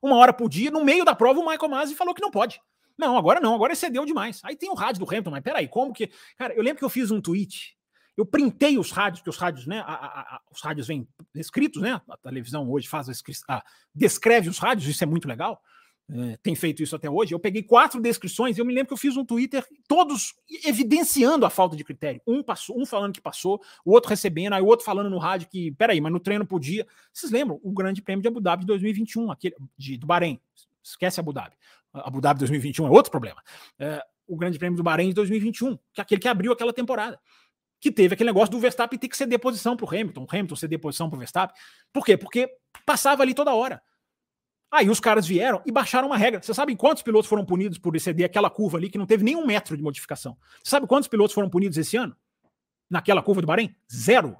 Uma 0.03 0.17
hora 0.17 0.33
por 0.33 0.49
dia, 0.49 0.71
no 0.71 0.85
meio 0.85 1.05
da 1.05 1.15
prova, 1.15 1.41
o 1.41 1.47
Michael 1.47 1.71
Masi 1.71 1.95
falou 1.95 2.15
que 2.15 2.23
não 2.23 2.31
pode. 2.31 2.61
Não, 2.99 3.17
agora 3.17 3.41
não, 3.41 3.55
agora 3.55 3.73
excedeu 3.73 4.05
demais. 4.05 4.41
Aí 4.43 4.57
tem 4.57 4.69
o 4.71 4.75
rádio 4.75 5.05
do 5.05 5.09
Hamilton, 5.09 5.31
mas 5.31 5.43
peraí, 5.43 5.69
como 5.69 5.93
que. 5.93 6.11
Cara, 6.37 6.53
eu 6.55 6.63
lembro 6.63 6.79
que 6.79 6.85
eu 6.85 6.91
fiz 6.91 7.11
um 7.13 7.21
tweet, 7.21 7.77
eu 8.17 8.27
printei 8.27 8.77
os 8.77 8.91
rádios, 8.91 9.23
que 9.23 9.31
os 9.31 9.37
rádios, 9.37 9.67
né? 9.67 9.79
A, 9.79 9.93
a, 9.93 10.21
a, 10.21 10.41
os 10.51 10.61
rádios 10.61 10.89
vêm 10.89 11.07
escritos, 11.37 11.81
né? 11.81 12.01
A 12.09 12.17
televisão 12.17 12.69
hoje 12.69 12.89
faz 12.89 13.09
a, 13.49 13.65
descreve 13.95 14.49
os 14.49 14.59
rádios, 14.59 14.89
isso 14.89 15.05
é 15.05 15.07
muito 15.07 15.29
legal. 15.29 15.63
É, 16.11 16.39
tem 16.39 16.55
feito 16.55 16.83
isso 16.83 16.97
até 16.97 17.09
hoje. 17.09 17.33
Eu 17.33 17.39
peguei 17.39 17.63
quatro 17.63 18.01
descrições 18.01 18.57
e 18.57 18.61
eu 18.61 18.65
me 18.65 18.73
lembro 18.73 18.89
que 18.89 18.95
eu 18.95 18.99
fiz 18.99 19.17
um 19.17 19.25
Twitter, 19.25 19.65
todos 19.87 20.35
evidenciando 20.65 21.45
a 21.45 21.51
falta 21.51 21.77
de 21.77 21.85
critério. 21.85 22.21
Um 22.27 22.43
passou, 22.43 22.81
um 22.81 22.87
falando 22.87 23.13
que 23.13 23.21
passou, 23.21 23.61
o 23.85 23.93
outro 23.93 24.09
recebendo, 24.09 24.55
aí 24.55 24.63
o 24.63 24.67
outro 24.67 24.85
falando 24.85 25.11
no 25.11 25.19
rádio 25.19 25.49
que, 25.49 25.71
peraí, 25.73 26.01
mas 26.01 26.11
no 26.11 26.19
treino 26.19 26.47
podia. 26.47 26.87
Vocês 27.13 27.31
lembram? 27.31 27.61
O 27.63 27.73
Grande 27.73 28.03
Prêmio 28.03 28.23
de 28.23 28.29
Abu 28.29 28.41
Dhabi 28.41 28.63
de 28.63 28.67
2021, 28.69 29.31
aquele 29.31 29.55
de, 29.77 29.99
do 29.99 30.07
Bahrein. 30.07 30.41
Esquece 30.83 31.21
Abu 31.21 31.33
Dhabi. 31.33 31.55
Abu 32.05 32.21
Dhabi 32.21 32.39
2021 32.41 32.87
é 32.87 32.91
outro 32.91 33.11
problema. 33.11 33.43
É, 33.79 34.03
o 34.27 34.37
Grande 34.37 34.59
Prêmio 34.59 34.77
do 34.77 34.83
Bahrein 34.83 35.09
de 35.09 35.15
2021, 35.15 35.77
que 35.93 36.01
é 36.01 36.03
aquele 36.03 36.21
que 36.21 36.29
abriu 36.29 36.53
aquela 36.53 36.73
temporada. 36.73 37.19
Que 37.81 37.93
teve 37.93 38.15
aquele 38.15 38.31
negócio 38.31 38.51
do 38.51 38.59
Verstappen 38.59 38.99
ter 38.99 39.09
que 39.09 39.17
ceder 39.17 39.39
posição 39.39 39.77
para 39.77 39.87
o 39.87 39.89
Hamilton, 39.89 40.25
o 40.25 40.27
Hamilton 40.31 40.57
ceder 40.57 40.81
posição 40.81 41.09
para 41.09 41.17
o 41.17 41.19
Verstappen. 41.19 41.57
Por 41.93 42.05
quê? 42.05 42.17
Porque 42.17 42.51
passava 42.85 43.23
ali 43.23 43.35
toda 43.35 43.55
hora. 43.55 43.81
Aí 44.71 44.91
os 44.91 45.01
caras 45.01 45.27
vieram 45.27 45.63
e 45.65 45.73
baixaram 45.73 46.09
uma 46.09 46.17
regra. 46.17 46.43
Você 46.43 46.53
sabe 46.53 46.77
quantos 46.77 47.03
pilotos 47.03 47.29
foram 47.29 47.45
punidos 47.45 47.79
por 47.79 47.97
exceder 47.97 48.27
aquela 48.27 48.51
curva 48.51 48.77
ali 48.77 48.91
que 48.91 48.99
não 48.99 49.07
teve 49.07 49.25
nenhum 49.25 49.47
metro 49.47 49.77
de 49.77 49.83
modificação? 49.83 50.37
Você 50.63 50.71
sabe 50.71 50.87
quantos 50.87 51.09
pilotos 51.09 51.35
foram 51.35 51.49
punidos 51.49 51.79
esse 51.79 51.97
ano? 51.97 52.15
Naquela 52.91 53.23
curva 53.23 53.41
do 53.41 53.47
Bahrein? 53.47 53.75
Zero. 53.91 54.37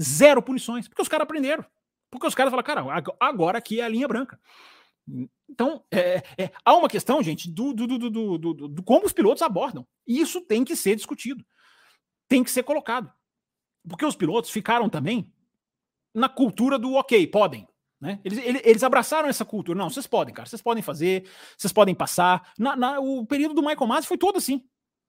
Zero 0.00 0.42
punições. 0.42 0.88
Porque 0.88 1.00
os 1.00 1.08
caras 1.08 1.24
aprenderam. 1.24 1.64
Porque 2.10 2.26
os 2.26 2.34
caras 2.34 2.50
falaram, 2.50 2.66
cara, 2.66 3.14
agora 3.18 3.56
aqui 3.56 3.80
é 3.80 3.84
a 3.84 3.88
linha 3.88 4.06
branca. 4.06 4.38
Então, 5.48 5.84
é, 5.90 6.22
é, 6.38 6.52
há 6.64 6.74
uma 6.74 6.88
questão, 6.88 7.22
gente, 7.22 7.50
do, 7.50 7.72
do, 7.72 7.86
do, 7.86 8.38
do, 8.38 8.38
do, 8.38 8.82
como 8.82 9.06
os 9.06 9.12
pilotos 9.12 9.42
abordam. 9.42 9.86
E 10.06 10.20
isso 10.20 10.40
tem 10.40 10.64
que 10.64 10.76
ser 10.76 10.96
discutido. 10.96 11.44
Tem 12.28 12.42
que 12.42 12.50
ser 12.50 12.62
colocado. 12.62 13.12
Porque 13.88 14.06
os 14.06 14.16
pilotos 14.16 14.50
ficaram 14.50 14.88
também 14.88 15.32
na 16.14 16.28
cultura 16.28 16.78
do 16.78 16.94
ok, 16.94 17.26
podem. 17.26 17.66
Né? 18.00 18.20
Eles, 18.24 18.38
eles, 18.64 18.82
abraçaram 18.82 19.28
essa 19.28 19.44
cultura. 19.44 19.78
Não, 19.78 19.88
vocês 19.88 20.06
podem, 20.06 20.34
cara. 20.34 20.48
Vocês 20.48 20.62
podem 20.62 20.82
fazer, 20.82 21.28
vocês 21.56 21.72
podem 21.72 21.94
passar. 21.94 22.52
Na, 22.58 22.74
na, 22.74 23.00
o 23.00 23.24
período 23.26 23.54
do 23.54 23.62
Michael 23.62 23.86
Masi 23.86 24.06
foi 24.06 24.18
todo 24.18 24.38
assim. 24.38 24.64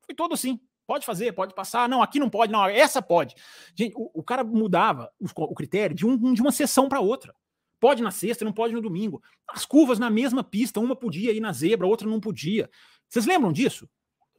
Foi 0.06 0.14
todo 0.14 0.34
assim. 0.34 0.60
Pode 0.86 1.06
fazer, 1.06 1.34
pode 1.34 1.56
passar. 1.56 1.88
Não, 1.88 2.04
aqui 2.04 2.20
não 2.20 2.30
pode, 2.30 2.52
não, 2.52 2.66
essa 2.68 3.02
pode. 3.02 3.36
Gente, 3.74 3.94
o, 3.96 4.20
o 4.20 4.24
cara 4.24 4.44
mudava 4.44 5.12
o, 5.20 5.26
o, 5.26 5.56
critério 5.56 5.96
de, 5.96 6.06
um, 6.06 6.34
de 6.34 6.42
uma 6.42 6.52
sessão 6.52 6.88
para 6.88 7.00
outra. 7.00 7.34
Pode 7.84 8.02
na 8.02 8.12
sexta, 8.12 8.46
não 8.46 8.54
pode 8.54 8.74
no 8.74 8.80
domingo. 8.80 9.22
As 9.46 9.66
curvas 9.66 10.00
na 10.00 10.10
mesma 10.10 10.42
pista, 10.42 10.80
uma 10.80 10.96
podia 10.96 11.34
ir 11.34 11.42
na 11.42 11.52
zebra, 11.52 11.86
outra 11.86 12.08
não 12.08 12.18
podia. 12.18 12.70
Vocês 13.10 13.26
lembram 13.26 13.52
disso? 13.52 13.90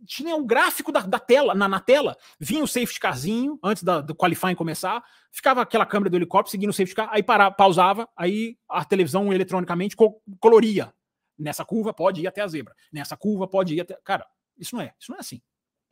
Tinha 0.07 0.35
o 0.35 0.39
um 0.39 0.47
gráfico 0.47 0.91
da, 0.91 1.01
da 1.01 1.19
tela, 1.19 1.55
na, 1.55 1.69
na, 1.69 1.79
tela, 1.79 2.17
vinha 2.41 2.65
o 2.65 2.67
safety 2.67 2.99
carzinho 2.99 3.59
antes 3.63 3.83
da, 3.83 4.01
do 4.01 4.15
qualifying 4.15 4.55
começar, 4.55 5.05
ficava 5.31 5.61
aquela 5.61 5.85
câmera 5.85 6.09
do 6.09 6.17
helicóptero 6.17 6.53
seguindo 6.53 6.71
o 6.71 6.73
safety 6.73 6.95
car, 6.95 7.11
aí 7.13 7.23
para, 7.23 7.51
pausava, 7.51 8.09
aí 8.17 8.57
a 8.67 8.83
televisão 8.83 9.31
eletronicamente 9.31 9.95
co 9.95 10.23
coloria. 10.41 10.91
Nessa 11.39 11.67
curva 11.67 11.93
pode 11.93 12.23
ir 12.23 12.27
até 12.27 12.41
a 12.41 12.49
zebra. 12.49 12.75
Nessa 12.91 13.15
curva 13.15 13.47
pode 13.47 13.75
ir 13.75 13.83
até. 13.83 13.95
Cara, 14.03 14.27
isso 14.57 14.75
não 14.75 14.81
é. 14.81 14.95
Isso 14.99 15.11
não 15.11 15.19
é 15.19 15.21
assim. 15.21 15.43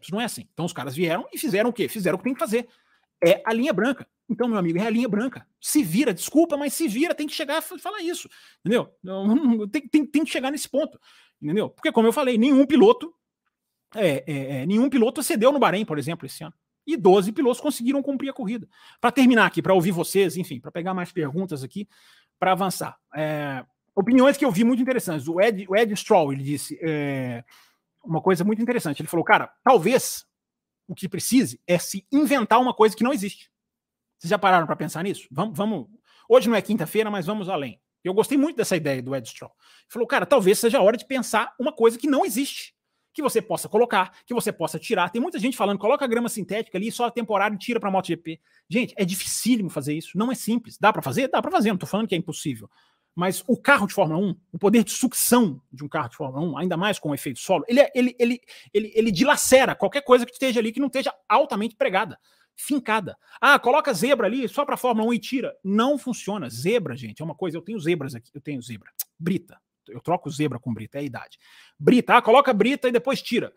Isso 0.00 0.10
não 0.10 0.22
é 0.22 0.24
assim. 0.24 0.48
Então 0.54 0.64
os 0.64 0.72
caras 0.72 0.96
vieram 0.96 1.28
e 1.30 1.36
fizeram 1.36 1.68
o 1.68 1.72
quê? 1.72 1.86
Fizeram 1.86 2.14
o 2.14 2.18
que 2.18 2.24
tem 2.24 2.32
que 2.32 2.40
fazer. 2.40 2.66
É 3.24 3.42
a 3.44 3.52
linha 3.52 3.72
branca. 3.72 4.06
Então, 4.28 4.48
meu 4.48 4.58
amigo, 4.58 4.78
é 4.78 4.86
a 4.86 4.90
linha 4.90 5.08
branca. 5.08 5.46
Se 5.60 5.82
vira, 5.82 6.14
desculpa, 6.14 6.56
mas 6.56 6.72
se 6.74 6.88
vira, 6.88 7.14
tem 7.14 7.26
que 7.26 7.34
chegar 7.34 7.58
e 7.58 7.78
falar 7.78 8.00
isso. 8.00 8.28
Entendeu? 8.60 8.92
Tem, 9.70 9.88
tem, 9.88 10.06
tem 10.06 10.24
que 10.24 10.30
chegar 10.30 10.50
nesse 10.50 10.68
ponto. 10.68 10.98
Entendeu? 11.40 11.70
Porque, 11.70 11.92
como 11.92 12.08
eu 12.08 12.12
falei, 12.12 12.38
nenhum 12.38 12.64
piloto. 12.66 13.14
É, 13.94 14.24
é, 14.26 14.62
é, 14.62 14.66
nenhum 14.66 14.88
piloto 14.88 15.22
cedeu 15.22 15.52
no 15.52 15.58
Bahrein, 15.58 15.84
por 15.84 15.98
exemplo, 15.98 16.24
esse 16.24 16.42
ano. 16.42 16.54
E 16.86 16.96
12 16.96 17.30
pilotos 17.32 17.60
conseguiram 17.60 18.02
cumprir 18.02 18.30
a 18.30 18.32
corrida. 18.32 18.66
Para 19.00 19.12
terminar 19.12 19.46
aqui, 19.46 19.60
para 19.60 19.74
ouvir 19.74 19.92
vocês, 19.92 20.36
enfim, 20.36 20.58
para 20.58 20.70
pegar 20.72 20.94
mais 20.94 21.12
perguntas 21.12 21.62
aqui, 21.62 21.86
para 22.38 22.52
avançar. 22.52 22.96
É, 23.14 23.64
opiniões 23.94 24.36
que 24.36 24.44
eu 24.44 24.50
vi 24.50 24.64
muito 24.64 24.82
interessantes. 24.82 25.28
O 25.28 25.40
Ed, 25.40 25.66
o 25.68 25.76
Ed 25.76 25.94
Stroll, 25.94 26.32
ele 26.32 26.42
disse 26.42 26.78
é, 26.82 27.44
uma 28.02 28.20
coisa 28.20 28.42
muito 28.44 28.62
interessante. 28.62 29.00
Ele 29.02 29.08
falou, 29.08 29.24
cara, 29.24 29.52
talvez 29.62 30.24
o 30.92 30.94
que 30.94 31.08
precise 31.08 31.60
é 31.66 31.78
se 31.78 32.06
inventar 32.12 32.60
uma 32.60 32.74
coisa 32.74 32.94
que 32.94 33.02
não 33.02 33.12
existe. 33.12 33.50
Vocês 34.18 34.30
já 34.30 34.38
pararam 34.38 34.66
para 34.66 34.76
pensar 34.76 35.02
nisso? 35.02 35.26
Vamos, 35.30 35.56
vamos. 35.56 35.88
Hoje 36.28 36.48
não 36.48 36.54
é 36.54 36.62
quinta-feira, 36.62 37.10
mas 37.10 37.26
vamos 37.26 37.48
além. 37.48 37.80
Eu 38.04 38.12
gostei 38.12 38.36
muito 38.36 38.56
dessa 38.56 38.76
ideia 38.76 39.02
do 39.02 39.14
Ed 39.16 39.28
Stroll. 39.28 39.52
Ele 39.58 39.88
falou, 39.88 40.06
cara, 40.06 40.26
talvez 40.26 40.58
seja 40.58 40.78
a 40.78 40.82
hora 40.82 40.96
de 40.96 41.06
pensar 41.06 41.54
uma 41.58 41.72
coisa 41.72 41.98
que 41.98 42.06
não 42.06 42.24
existe. 42.24 42.74
Que 43.14 43.22
você 43.22 43.42
possa 43.42 43.68
colocar, 43.68 44.12
que 44.24 44.32
você 44.32 44.52
possa 44.52 44.78
tirar. 44.78 45.10
Tem 45.10 45.20
muita 45.20 45.38
gente 45.38 45.56
falando, 45.56 45.78
coloca 45.78 46.04
a 46.04 46.08
grama 46.08 46.28
sintética 46.28 46.78
ali, 46.78 46.90
só 46.90 47.06
a 47.06 47.10
temporária 47.10 47.54
e 47.54 47.58
tira 47.58 47.78
para 47.78 47.90
MotoGP. 47.90 48.40
Gente, 48.68 48.94
é 48.96 49.04
dificílimo 49.04 49.68
fazer 49.68 49.94
isso. 49.94 50.16
Não 50.16 50.30
é 50.30 50.34
simples. 50.34 50.78
Dá 50.78 50.92
para 50.92 51.02
fazer? 51.02 51.28
Dá 51.28 51.40
para 51.42 51.50
fazer. 51.50 51.68
Não 51.68 51.76
estou 51.76 51.88
falando 51.88 52.08
que 52.08 52.14
é 52.14 52.18
impossível. 52.18 52.70
Mas 53.14 53.44
o 53.46 53.56
carro 53.56 53.86
de 53.86 53.92
Fórmula 53.92 54.18
1, 54.18 54.36
o 54.52 54.58
poder 54.58 54.84
de 54.84 54.90
sucção 54.90 55.60
de 55.70 55.84
um 55.84 55.88
carro 55.88 56.08
de 56.08 56.16
Fórmula 56.16 56.46
1, 56.52 56.58
ainda 56.58 56.76
mais 56.76 56.98
com 56.98 57.10
o 57.10 57.14
efeito 57.14 57.38
solo, 57.38 57.64
ele, 57.68 57.80
é, 57.80 57.90
ele, 57.94 58.16
ele, 58.18 58.40
ele, 58.72 58.92
ele 58.94 59.10
dilacera 59.10 59.74
qualquer 59.74 60.02
coisa 60.02 60.24
que 60.24 60.32
esteja 60.32 60.60
ali 60.60 60.72
que 60.72 60.80
não 60.80 60.86
esteja 60.86 61.12
altamente 61.28 61.76
pregada 61.76 62.18
fincada. 62.54 63.16
Ah, 63.40 63.58
coloca 63.58 63.92
zebra 63.92 64.26
ali 64.26 64.48
só 64.48 64.64
para 64.64 64.76
Fórmula 64.76 65.08
1 65.08 65.14
e 65.14 65.18
tira. 65.18 65.56
Não 65.64 65.98
funciona. 65.98 66.48
Zebra, 66.48 66.96
gente, 66.96 67.20
é 67.20 67.24
uma 67.24 67.34
coisa. 67.34 67.56
Eu 67.56 67.62
tenho 67.62 67.78
zebras 67.80 68.14
aqui. 68.14 68.30
Eu 68.34 68.40
tenho 68.40 68.60
zebra. 68.62 68.90
Brita. 69.18 69.58
Eu 69.88 70.00
troco 70.00 70.30
zebra 70.30 70.58
com 70.58 70.72
brita, 70.72 70.98
é 70.98 71.00
a 71.00 71.04
idade. 71.04 71.38
Brita, 71.78 72.16
ah, 72.16 72.22
coloca 72.22 72.52
brita 72.52 72.88
e 72.88 72.92
depois 72.92 73.20
tira. 73.20 73.52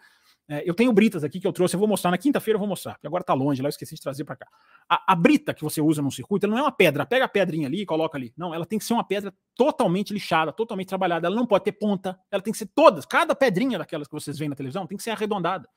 É, 0.48 0.64
eu 0.70 0.76
tenho 0.76 0.94
britas 0.94 1.24
aqui 1.24 1.40
que 1.40 1.48
eu 1.48 1.52
trouxe, 1.52 1.76
eu 1.76 1.80
vou 1.80 1.90
mostrar 1.90 2.12
na 2.12 2.20
quinta-feira, 2.20 2.56
eu 2.56 2.60
vou 2.60 2.68
mostrar, 2.68 2.94
porque 2.94 3.08
agora 3.08 3.24
tá 3.24 3.34
longe, 3.34 3.64
lá 3.64 3.68
eu 3.68 3.72
esqueci 3.72 3.96
de 3.96 4.02
trazer 4.02 4.24
para 4.24 4.36
cá. 4.36 4.48
A, 4.88 5.14
a, 5.14 5.16
brita 5.16 5.56
que 5.56 5.64
você 5.64 5.82
usa 5.82 6.04
no 6.04 6.12
circuito, 6.12 6.46
ela 6.46 6.54
não 6.54 6.60
é 6.60 6.64
uma 6.64 6.72
pedra, 6.72 7.04
pega 7.04 7.26
a 7.26 7.28
pedrinha 7.28 7.68
ali 7.68 7.82
e 7.82 7.86
coloca 7.86 8.16
ali. 8.16 8.32
Não, 8.38 8.54
ela 8.54 8.66
tem 8.66 8.78
que 8.78 8.86
ser 8.86 8.94
uma 8.94 9.04
pedra 9.04 9.34
totalmente 9.56 10.14
lixada, 10.14 10.54
totalmente 10.54 10.88
trabalhada. 10.88 11.26
Ela 11.26 11.36
não 11.36 11.48
pode 11.48 11.64
ter 11.64 11.72
ponta, 11.72 12.20
ela 12.30 12.44
tem 12.44 12.52
que 12.52 12.60
ser 12.60 12.68
todas, 12.68 13.06
cada 13.08 13.34
pedrinha 13.34 13.80
daquelas 13.80 14.08
que 14.08 14.14
vocês 14.14 14.38
veem 14.38 14.50
na 14.50 14.56
televisão 14.56 14.86
tem 14.86 14.96
que 14.96 15.04
ser 15.04 15.12
arredondada. 15.12 15.68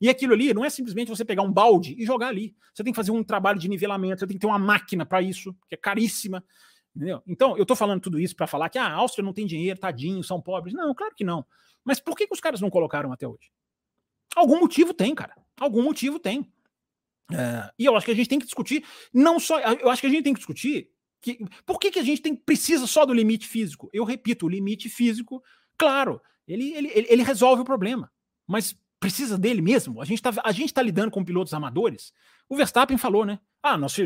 E 0.00 0.08
aquilo 0.08 0.32
ali 0.32 0.52
não 0.52 0.64
é 0.64 0.70
simplesmente 0.70 1.08
você 1.08 1.24
pegar 1.24 1.42
um 1.42 1.52
balde 1.52 1.94
e 1.96 2.04
jogar 2.04 2.28
ali. 2.28 2.54
Você 2.74 2.82
tem 2.82 2.92
que 2.92 2.96
fazer 2.96 3.12
um 3.12 3.22
trabalho 3.22 3.60
de 3.60 3.68
nivelamento, 3.68 4.20
você 4.20 4.26
tem 4.26 4.36
que 4.36 4.40
ter 4.40 4.46
uma 4.46 4.58
máquina 4.58 5.06
para 5.06 5.22
isso, 5.22 5.54
que 5.68 5.74
é 5.76 5.78
caríssima. 5.78 6.44
Entendeu? 6.94 7.22
Então, 7.26 7.56
eu 7.56 7.62
estou 7.62 7.76
falando 7.76 8.00
tudo 8.00 8.18
isso 8.18 8.34
para 8.34 8.46
falar 8.46 8.68
que 8.70 8.78
ah, 8.78 8.86
a 8.86 8.92
Áustria 8.94 9.24
não 9.24 9.32
tem 9.32 9.46
dinheiro, 9.46 9.78
tadinho, 9.78 10.22
são 10.24 10.40
pobres. 10.40 10.74
Não, 10.74 10.94
claro 10.94 11.14
que 11.14 11.24
não. 11.24 11.46
Mas 11.84 12.00
por 12.00 12.16
que, 12.16 12.26
que 12.26 12.34
os 12.34 12.40
caras 12.40 12.60
não 12.60 12.70
colocaram 12.70 13.12
até 13.12 13.28
hoje? 13.28 13.50
Algum 14.36 14.60
motivo 14.60 14.92
tem, 14.92 15.14
cara. 15.14 15.34
Algum 15.58 15.82
motivo 15.82 16.18
tem. 16.18 16.52
É, 17.32 17.70
e 17.78 17.86
eu 17.86 17.96
acho 17.96 18.04
que 18.04 18.12
a 18.12 18.14
gente 18.14 18.28
tem 18.28 18.38
que 18.38 18.44
discutir, 18.44 18.84
não 19.12 19.40
só. 19.40 19.58
Eu 19.58 19.90
acho 19.90 20.00
que 20.00 20.06
a 20.06 20.10
gente 20.10 20.22
tem 20.22 20.34
que 20.34 20.38
discutir 20.38 20.90
que, 21.22 21.38
por 21.64 21.80
que, 21.80 21.90
que 21.90 21.98
a 21.98 22.04
gente 22.04 22.20
tem, 22.20 22.36
precisa 22.36 22.86
só 22.86 23.06
do 23.06 23.14
limite 23.14 23.48
físico. 23.48 23.88
Eu 23.92 24.04
repito, 24.04 24.46
o 24.46 24.48
limite 24.48 24.90
físico, 24.90 25.42
claro, 25.78 26.20
ele, 26.46 26.72
ele, 26.74 27.06
ele, 27.08 27.22
resolve 27.22 27.62
o 27.62 27.64
problema. 27.64 28.12
Mas 28.46 28.76
precisa 29.00 29.38
dele 29.38 29.62
mesmo? 29.62 30.00
A 30.00 30.04
gente 30.04 30.18
está 30.18 30.32
tá 30.32 30.82
lidando 30.82 31.10
com 31.10 31.24
pilotos 31.24 31.54
amadores? 31.54 32.12
O 32.48 32.56
Verstappen 32.56 32.96
falou, 32.96 33.24
né? 33.24 33.40
Ah, 33.62 33.76
nós, 33.76 33.96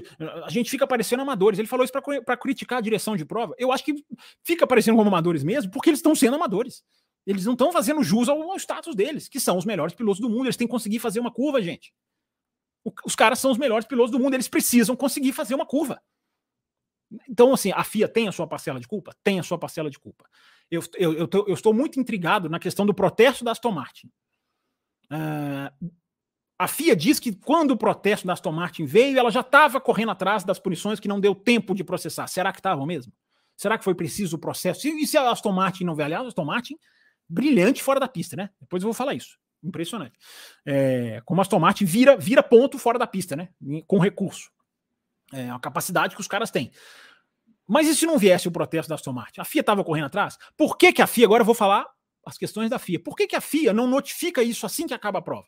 a 0.45 0.49
gente 0.49 0.71
fica 0.71 0.87
parecendo 0.87 1.23
amadores. 1.23 1.59
Ele 1.59 1.69
falou 1.69 1.85
isso 1.85 1.93
para 2.25 2.37
criticar 2.37 2.79
a 2.79 2.83
direção 2.83 3.17
de 3.17 3.25
prova. 3.25 3.55
Eu 3.59 3.71
acho 3.73 3.85
que 3.85 4.03
fica 4.43 4.67
parecendo 4.67 4.97
como 4.97 5.09
amadores 5.09 5.43
mesmo, 5.43 5.71
porque 5.71 5.91
eles 5.91 5.99
estão 5.99 6.15
sendo 6.15 6.37
amadores. 6.37 6.83
Eles 7.31 7.45
não 7.45 7.53
estão 7.53 7.71
fazendo 7.71 8.03
jus 8.03 8.29
ao, 8.29 8.43
ao, 8.43 8.57
status 8.57 8.95
deles, 8.95 9.29
que 9.29 9.39
são 9.39 9.57
os 9.57 9.65
melhores 9.65 9.95
pilotos 9.95 10.21
do 10.21 10.29
mundo. 10.29 10.47
Eles 10.47 10.57
têm 10.57 10.67
que 10.67 10.73
conseguir 10.73 10.99
fazer 10.99 11.21
uma 11.21 11.31
curva, 11.31 11.63
gente. 11.63 11.95
O, 12.85 12.93
os 13.05 13.15
caras 13.15 13.39
são 13.39 13.53
os 13.53 13.59
melhores 13.59 13.87
pilotos 13.87 14.11
do 14.11 14.19
mundo, 14.19 14.35
eles 14.35 14.49
precisam 14.49 14.97
conseguir 14.97 15.33
fazer 15.33 15.55
uma 15.55 15.65
curva. 15.65 16.03
Então, 17.29 17.53
assim, 17.53 17.71
a 17.73 17.85
FIA 17.85 18.09
tem 18.09 18.27
a 18.27 18.33
sua 18.33 18.49
parcela 18.49 18.81
de 18.81 18.89
culpa? 18.89 19.15
Tem 19.23 19.39
a 19.39 19.43
sua 19.45 19.59
parcela 19.59 19.89
de 19.89 19.99
culpa. 19.99 20.25
Eu, 20.69 20.83
eu, 20.97 21.13
eu, 21.13 21.29
eu 21.47 21.55
estou 21.55 21.73
muito 21.73 22.01
intrigado 22.01 22.49
na 22.49 22.59
questão 22.59 22.85
do 22.85 22.95
protesto 22.95 23.45
da 23.45 23.53
Aston 23.53 23.73
Martin. 23.73 24.09
Uh, 25.11 25.91
a 26.59 26.67
FIA 26.69 26.97
diz 26.97 27.21
que 27.21 27.33
quando 27.33 27.71
o 27.73 27.77
protesto 27.77 28.27
da 28.27 28.33
Aston 28.33 28.53
Martin 28.53 28.85
veio, 28.87 29.19
ela 29.19 29.31
já 29.31 29.41
estava 29.41 29.81
correndo 29.81 30.11
atrás 30.11 30.45
das 30.45 30.59
punições 30.59 30.99
que 30.99 31.09
não 31.09 31.21
deu 31.21 31.35
tempo 31.35 31.75
de 31.75 31.85
processar. 31.85 32.27
Será 32.27 32.53
que 32.53 32.59
estavam 32.59 32.87
mesmo? 32.87 33.13
Será 33.57 33.77
que 33.77 33.85
foi 33.85 33.95
preciso 33.95 34.37
o 34.37 34.39
processo? 34.39 34.89
E 34.89 35.07
se 35.07 35.17
a 35.17 35.31
Aston 35.31 35.53
Martin 35.53 35.85
não 35.85 35.95
veio? 35.95 36.07
Aliás, 36.07 36.25
a 36.25 36.29
Aston 36.29 36.45
Martin, 36.45 36.79
brilhante 37.31 37.83
fora 37.83 38.01
da 38.01 38.09
pista, 38.09 38.37
né? 38.37 38.51
Depois 38.61 38.83
eu 38.83 38.87
vou 38.87 38.95
falar 38.95 39.15
isso. 39.15 39.39
Impressionante. 39.63 40.19
É, 40.65 41.23
como 41.25 41.41
a 41.41 41.43
Aston 41.43 41.59
Martin 41.59 41.85
vira, 41.85 42.17
vira 42.17 42.43
ponto 42.43 42.79
fora 42.79 42.99
da 42.99 43.07
pista, 43.07 43.37
né? 43.37 43.51
Com 43.87 43.99
recurso. 43.99 44.51
É 45.33 45.51
a 45.51 45.59
capacidade 45.59 46.15
que 46.15 46.21
os 46.21 46.29
caras 46.29 46.51
têm. 46.51 46.73
Mas 47.67 47.87
e 47.87 47.95
se 47.95 48.05
não 48.05 48.19
viesse 48.19 48.49
o 48.49 48.51
protesto 48.51 48.89
da 48.89 48.97
Aston 48.97 49.13
Martin? 49.13 49.41
A 49.41 49.45
FIA 49.45 49.61
estava 49.61 49.85
correndo 49.85 50.07
atrás? 50.07 50.37
Por 50.57 50.77
que, 50.77 50.93
que 50.93 51.03
a 51.03 51.07
FIA, 51.07 51.27
agora 51.27 51.43
eu 51.43 51.47
vou 51.47 51.55
falar 51.55 51.87
as 52.25 52.37
questões 52.37 52.71
da 52.71 52.79
FIA. 52.79 53.01
Por 53.01 53.17
que, 53.17 53.27
que 53.27 53.37
a 53.37 53.41
FIA 53.41 53.73
não 53.73 53.87
notifica 53.87 54.43
isso 54.43 54.67
assim 54.67 54.87
que 54.87 54.95
acaba 54.95 55.19
a 55.19 55.23
prova? 55.23 55.47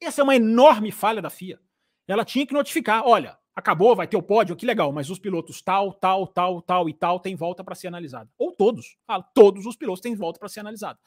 Essa 0.00 0.20
é 0.20 0.24
uma 0.24 0.36
enorme 0.36 0.92
falha 0.92 1.20
da 1.20 1.30
FIA. 1.30 1.60
Ela 2.06 2.24
tinha 2.24 2.46
que 2.46 2.54
notificar: 2.54 3.02
olha, 3.04 3.36
acabou, 3.58 3.96
vai 3.96 4.06
ter 4.06 4.16
o 4.16 4.22
pódio, 4.22 4.54
que 4.54 4.64
legal, 4.64 4.92
mas 4.92 5.10
os 5.10 5.18
pilotos 5.18 5.60
tal, 5.60 5.92
tal, 5.92 6.28
tal, 6.28 6.62
tal 6.62 6.88
e 6.88 6.94
tal 6.94 7.18
têm 7.18 7.34
volta 7.34 7.64
para 7.64 7.74
ser 7.74 7.88
analisado. 7.88 8.30
Ou 8.38 8.52
todos. 8.52 8.96
Ah, 9.06 9.20
todos 9.20 9.66
os 9.66 9.74
pilotos 9.74 10.00
têm 10.00 10.14
volta 10.14 10.38
para 10.38 10.48
ser 10.48 10.60
analisado. 10.60 10.98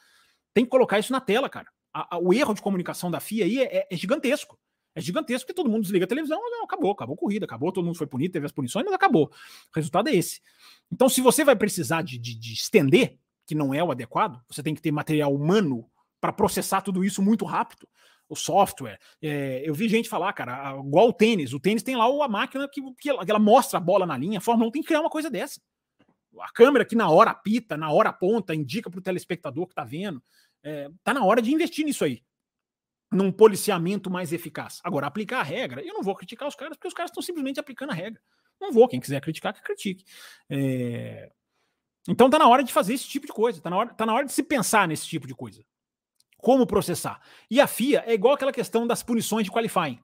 Tem 0.52 0.62
que 0.62 0.70
colocar 0.70 0.98
isso 0.98 1.12
na 1.12 1.20
tela, 1.20 1.48
cara. 1.48 1.68
A, 1.94 2.16
a, 2.16 2.18
o 2.18 2.32
erro 2.32 2.52
de 2.52 2.60
comunicação 2.60 3.10
da 3.10 3.20
FIA 3.20 3.46
aí 3.46 3.58
é, 3.60 3.86
é, 3.90 3.96
gigantesco. 3.96 4.58
É 4.94 5.00
gigantesco 5.00 5.46
porque 5.46 5.56
todo 5.56 5.70
mundo 5.70 5.82
desliga 5.84 6.04
a 6.04 6.08
televisão, 6.08 6.38
não, 6.50 6.64
acabou, 6.64 6.90
acabou 6.90 7.14
a 7.14 7.18
corrida, 7.18 7.46
acabou, 7.46 7.72
todo 7.72 7.86
mundo 7.86 7.96
foi 7.96 8.06
punido, 8.06 8.34
teve 8.34 8.44
as 8.44 8.52
punições, 8.52 8.84
mas 8.84 8.94
acabou. 8.94 9.28
O 9.28 9.74
resultado 9.74 10.08
é 10.10 10.14
esse. 10.14 10.42
Então, 10.92 11.08
se 11.08 11.22
você 11.22 11.42
vai 11.42 11.56
precisar 11.56 12.02
de, 12.02 12.18
de, 12.18 12.34
de 12.34 12.52
estender, 12.52 13.18
que 13.46 13.54
não 13.54 13.72
é 13.72 13.82
o 13.82 13.90
adequado, 13.90 14.38
você 14.46 14.62
tem 14.62 14.74
que 14.74 14.82
ter 14.82 14.92
material 14.92 15.34
humano 15.34 15.88
para 16.20 16.32
processar 16.34 16.82
tudo 16.82 17.02
isso 17.02 17.22
muito 17.22 17.46
rápido. 17.46 17.88
O 18.32 18.34
software. 18.34 18.98
É, 19.20 19.62
eu 19.62 19.74
vi 19.74 19.90
gente 19.90 20.08
falar, 20.08 20.32
cara, 20.32 20.74
igual 20.78 21.08
o 21.08 21.12
tênis. 21.12 21.52
O 21.52 21.60
tênis 21.60 21.82
tem 21.82 21.94
lá 21.94 22.06
a 22.06 22.28
máquina 22.28 22.66
que, 22.66 22.80
que, 22.94 23.10
ela, 23.10 23.24
que 23.26 23.30
ela 23.30 23.38
mostra 23.38 23.76
a 23.76 23.80
bola 23.80 24.06
na 24.06 24.16
linha. 24.16 24.38
A 24.38 24.40
Fórmula 24.40 24.68
1 24.68 24.72
tem 24.72 24.80
que 24.80 24.88
criar 24.88 25.00
uma 25.00 25.10
coisa 25.10 25.28
dessa. 25.28 25.60
A 26.40 26.50
câmera 26.50 26.82
que 26.82 26.96
na 26.96 27.10
hora 27.10 27.30
apita, 27.30 27.76
na 27.76 27.92
hora 27.92 28.08
aponta, 28.08 28.54
indica 28.54 28.88
para 28.88 28.98
o 28.98 29.02
telespectador 29.02 29.66
que 29.66 29.72
está 29.72 29.84
vendo. 29.84 30.22
É, 30.62 30.88
tá 31.04 31.12
na 31.12 31.22
hora 31.22 31.42
de 31.42 31.52
investir 31.52 31.84
nisso 31.84 32.06
aí. 32.06 32.22
Num 33.12 33.30
policiamento 33.30 34.10
mais 34.10 34.32
eficaz. 34.32 34.80
Agora, 34.82 35.06
aplicar 35.06 35.40
a 35.40 35.42
regra, 35.42 35.82
eu 35.82 35.92
não 35.92 36.02
vou 36.02 36.16
criticar 36.16 36.48
os 36.48 36.54
caras, 36.54 36.78
porque 36.78 36.88
os 36.88 36.94
caras 36.94 37.10
estão 37.10 37.22
simplesmente 37.22 37.60
aplicando 37.60 37.90
a 37.90 37.94
regra. 37.94 38.18
Não 38.58 38.72
vou, 38.72 38.88
quem 38.88 38.98
quiser 38.98 39.20
criticar, 39.20 39.52
que 39.52 39.60
critique. 39.60 40.06
É, 40.48 41.30
então 42.08 42.30
tá 42.30 42.38
na 42.38 42.48
hora 42.48 42.64
de 42.64 42.72
fazer 42.72 42.94
esse 42.94 43.06
tipo 43.06 43.26
de 43.26 43.32
coisa, 43.32 43.60
tá 43.60 43.68
na 43.68 43.76
hora, 43.76 43.92
tá 43.92 44.06
na 44.06 44.14
hora 44.14 44.24
de 44.24 44.32
se 44.32 44.42
pensar 44.42 44.88
nesse 44.88 45.06
tipo 45.06 45.26
de 45.26 45.34
coisa. 45.34 45.62
Como 46.42 46.66
processar? 46.66 47.20
E 47.48 47.60
a 47.60 47.68
FIA 47.68 48.02
é 48.04 48.12
igual 48.12 48.34
aquela 48.34 48.52
questão 48.52 48.84
das 48.84 49.00
punições 49.00 49.44
de 49.44 49.50
qualifying. 49.52 50.00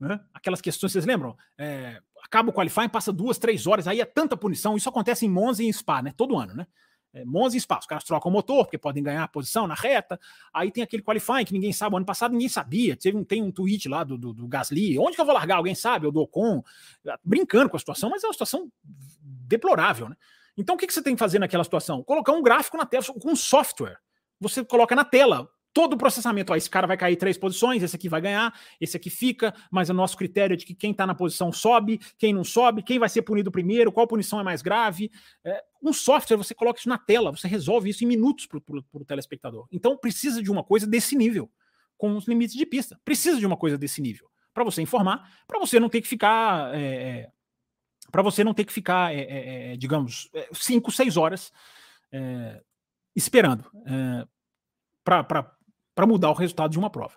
Né? 0.00 0.18
Aquelas 0.34 0.60
questões, 0.60 0.90
vocês 0.90 1.06
lembram? 1.06 1.36
É, 1.56 2.02
acaba 2.24 2.50
o 2.50 2.52
qualifying, 2.52 2.88
passa 2.88 3.12
duas, 3.12 3.38
três 3.38 3.68
horas, 3.68 3.86
aí 3.86 4.00
é 4.00 4.04
tanta 4.04 4.36
punição. 4.36 4.76
Isso 4.76 4.88
acontece 4.88 5.24
em 5.24 5.28
Monza 5.28 5.62
e 5.62 5.66
em 5.66 5.72
Spa, 5.72 6.02
né? 6.02 6.12
Todo 6.16 6.36
ano, 6.36 6.54
né? 6.54 6.66
É, 7.14 7.24
Monza 7.24 7.56
e 7.56 7.60
Spa, 7.60 7.78
os 7.78 7.86
caras 7.86 8.02
trocam 8.02 8.28
o 8.28 8.32
motor, 8.32 8.64
porque 8.64 8.76
podem 8.76 9.00
ganhar 9.00 9.22
a 9.22 9.28
posição 9.28 9.68
na 9.68 9.74
reta. 9.74 10.18
Aí 10.52 10.72
tem 10.72 10.82
aquele 10.82 11.04
qualifying 11.04 11.44
que 11.44 11.52
ninguém 11.52 11.72
sabe. 11.72 11.94
O 11.94 11.98
ano 11.98 12.04
passado 12.04 12.32
ninguém 12.32 12.48
sabia. 12.48 12.96
Teve 12.96 13.16
um, 13.16 13.22
tem 13.22 13.40
um 13.40 13.52
tweet 13.52 13.88
lá 13.88 14.02
do, 14.02 14.18
do, 14.18 14.34
do 14.34 14.48
Gasly. 14.48 14.98
Onde 14.98 15.14
que 15.14 15.20
eu 15.20 15.24
vou 15.24 15.34
largar? 15.34 15.58
Alguém 15.58 15.76
sabe? 15.76 16.04
Eu 16.04 16.10
dou 16.10 16.26
com. 16.26 16.64
Brincando 17.22 17.70
com 17.70 17.76
a 17.76 17.78
situação, 17.78 18.10
mas 18.10 18.24
é 18.24 18.26
uma 18.26 18.32
situação 18.32 18.68
deplorável, 19.22 20.08
né? 20.08 20.16
Então 20.56 20.74
o 20.74 20.78
que, 20.78 20.86
que 20.86 20.92
você 20.92 21.02
tem 21.02 21.14
que 21.14 21.20
fazer 21.20 21.38
naquela 21.38 21.62
situação? 21.62 22.02
Colocar 22.02 22.32
um 22.32 22.42
gráfico 22.42 22.76
na 22.76 22.84
tela, 22.84 23.04
com 23.04 23.30
um 23.30 23.36
software. 23.36 23.98
Você 24.40 24.64
coloca 24.64 24.96
na 24.96 25.04
tela 25.04 25.48
todo 25.76 25.92
o 25.92 25.98
processamento. 25.98 26.54
Ó, 26.54 26.56
esse 26.56 26.70
cara 26.70 26.86
vai 26.86 26.96
cair 26.96 27.16
três 27.16 27.36
posições, 27.36 27.82
esse 27.82 27.94
aqui 27.94 28.08
vai 28.08 28.18
ganhar, 28.18 28.58
esse 28.80 28.96
aqui 28.96 29.10
fica, 29.10 29.54
mas 29.70 29.90
o 29.90 29.92
nosso 29.92 30.16
critério 30.16 30.54
é 30.54 30.56
de 30.56 30.64
que 30.64 30.74
quem 30.74 30.90
está 30.90 31.06
na 31.06 31.14
posição 31.14 31.52
sobe, 31.52 32.00
quem 32.16 32.32
não 32.32 32.42
sobe, 32.42 32.82
quem 32.82 32.98
vai 32.98 33.10
ser 33.10 33.20
punido 33.20 33.52
primeiro, 33.52 33.92
qual 33.92 34.06
punição 34.06 34.40
é 34.40 34.42
mais 34.42 34.62
grave. 34.62 35.10
É, 35.44 35.62
um 35.82 35.92
software, 35.92 36.38
você 36.38 36.54
coloca 36.54 36.78
isso 36.78 36.88
na 36.88 36.96
tela, 36.96 37.30
você 37.30 37.46
resolve 37.46 37.90
isso 37.90 38.02
em 38.04 38.06
minutos 38.06 38.46
para 38.46 38.58
o 38.58 39.04
telespectador. 39.04 39.68
Então 39.70 39.98
precisa 39.98 40.42
de 40.42 40.50
uma 40.50 40.64
coisa 40.64 40.86
desse 40.86 41.14
nível, 41.14 41.50
com 41.98 42.16
os 42.16 42.26
limites 42.26 42.56
de 42.56 42.64
pista. 42.64 42.98
Precisa 43.04 43.38
de 43.38 43.44
uma 43.44 43.58
coisa 43.58 43.76
desse 43.76 44.00
nível, 44.00 44.30
para 44.54 44.64
você 44.64 44.80
informar, 44.80 45.30
para 45.46 45.58
você 45.58 45.78
não 45.78 45.90
ter 45.90 46.00
que 46.00 46.08
ficar. 46.08 46.74
É, 46.74 46.80
é 46.80 47.30
para 48.10 48.22
você 48.22 48.42
não 48.42 48.54
ter 48.54 48.64
que 48.64 48.72
ficar, 48.72 49.14
é, 49.14 49.20
é, 49.20 49.72
é 49.72 49.76
digamos, 49.76 50.30
cinco, 50.54 50.90
seis 50.90 51.18
horas 51.18 51.52
esperando 53.14 53.70
para 55.04 55.55
para 55.96 56.06
mudar 56.06 56.30
o 56.30 56.34
resultado 56.34 56.70
de 56.70 56.78
uma 56.78 56.90
prova. 56.90 57.14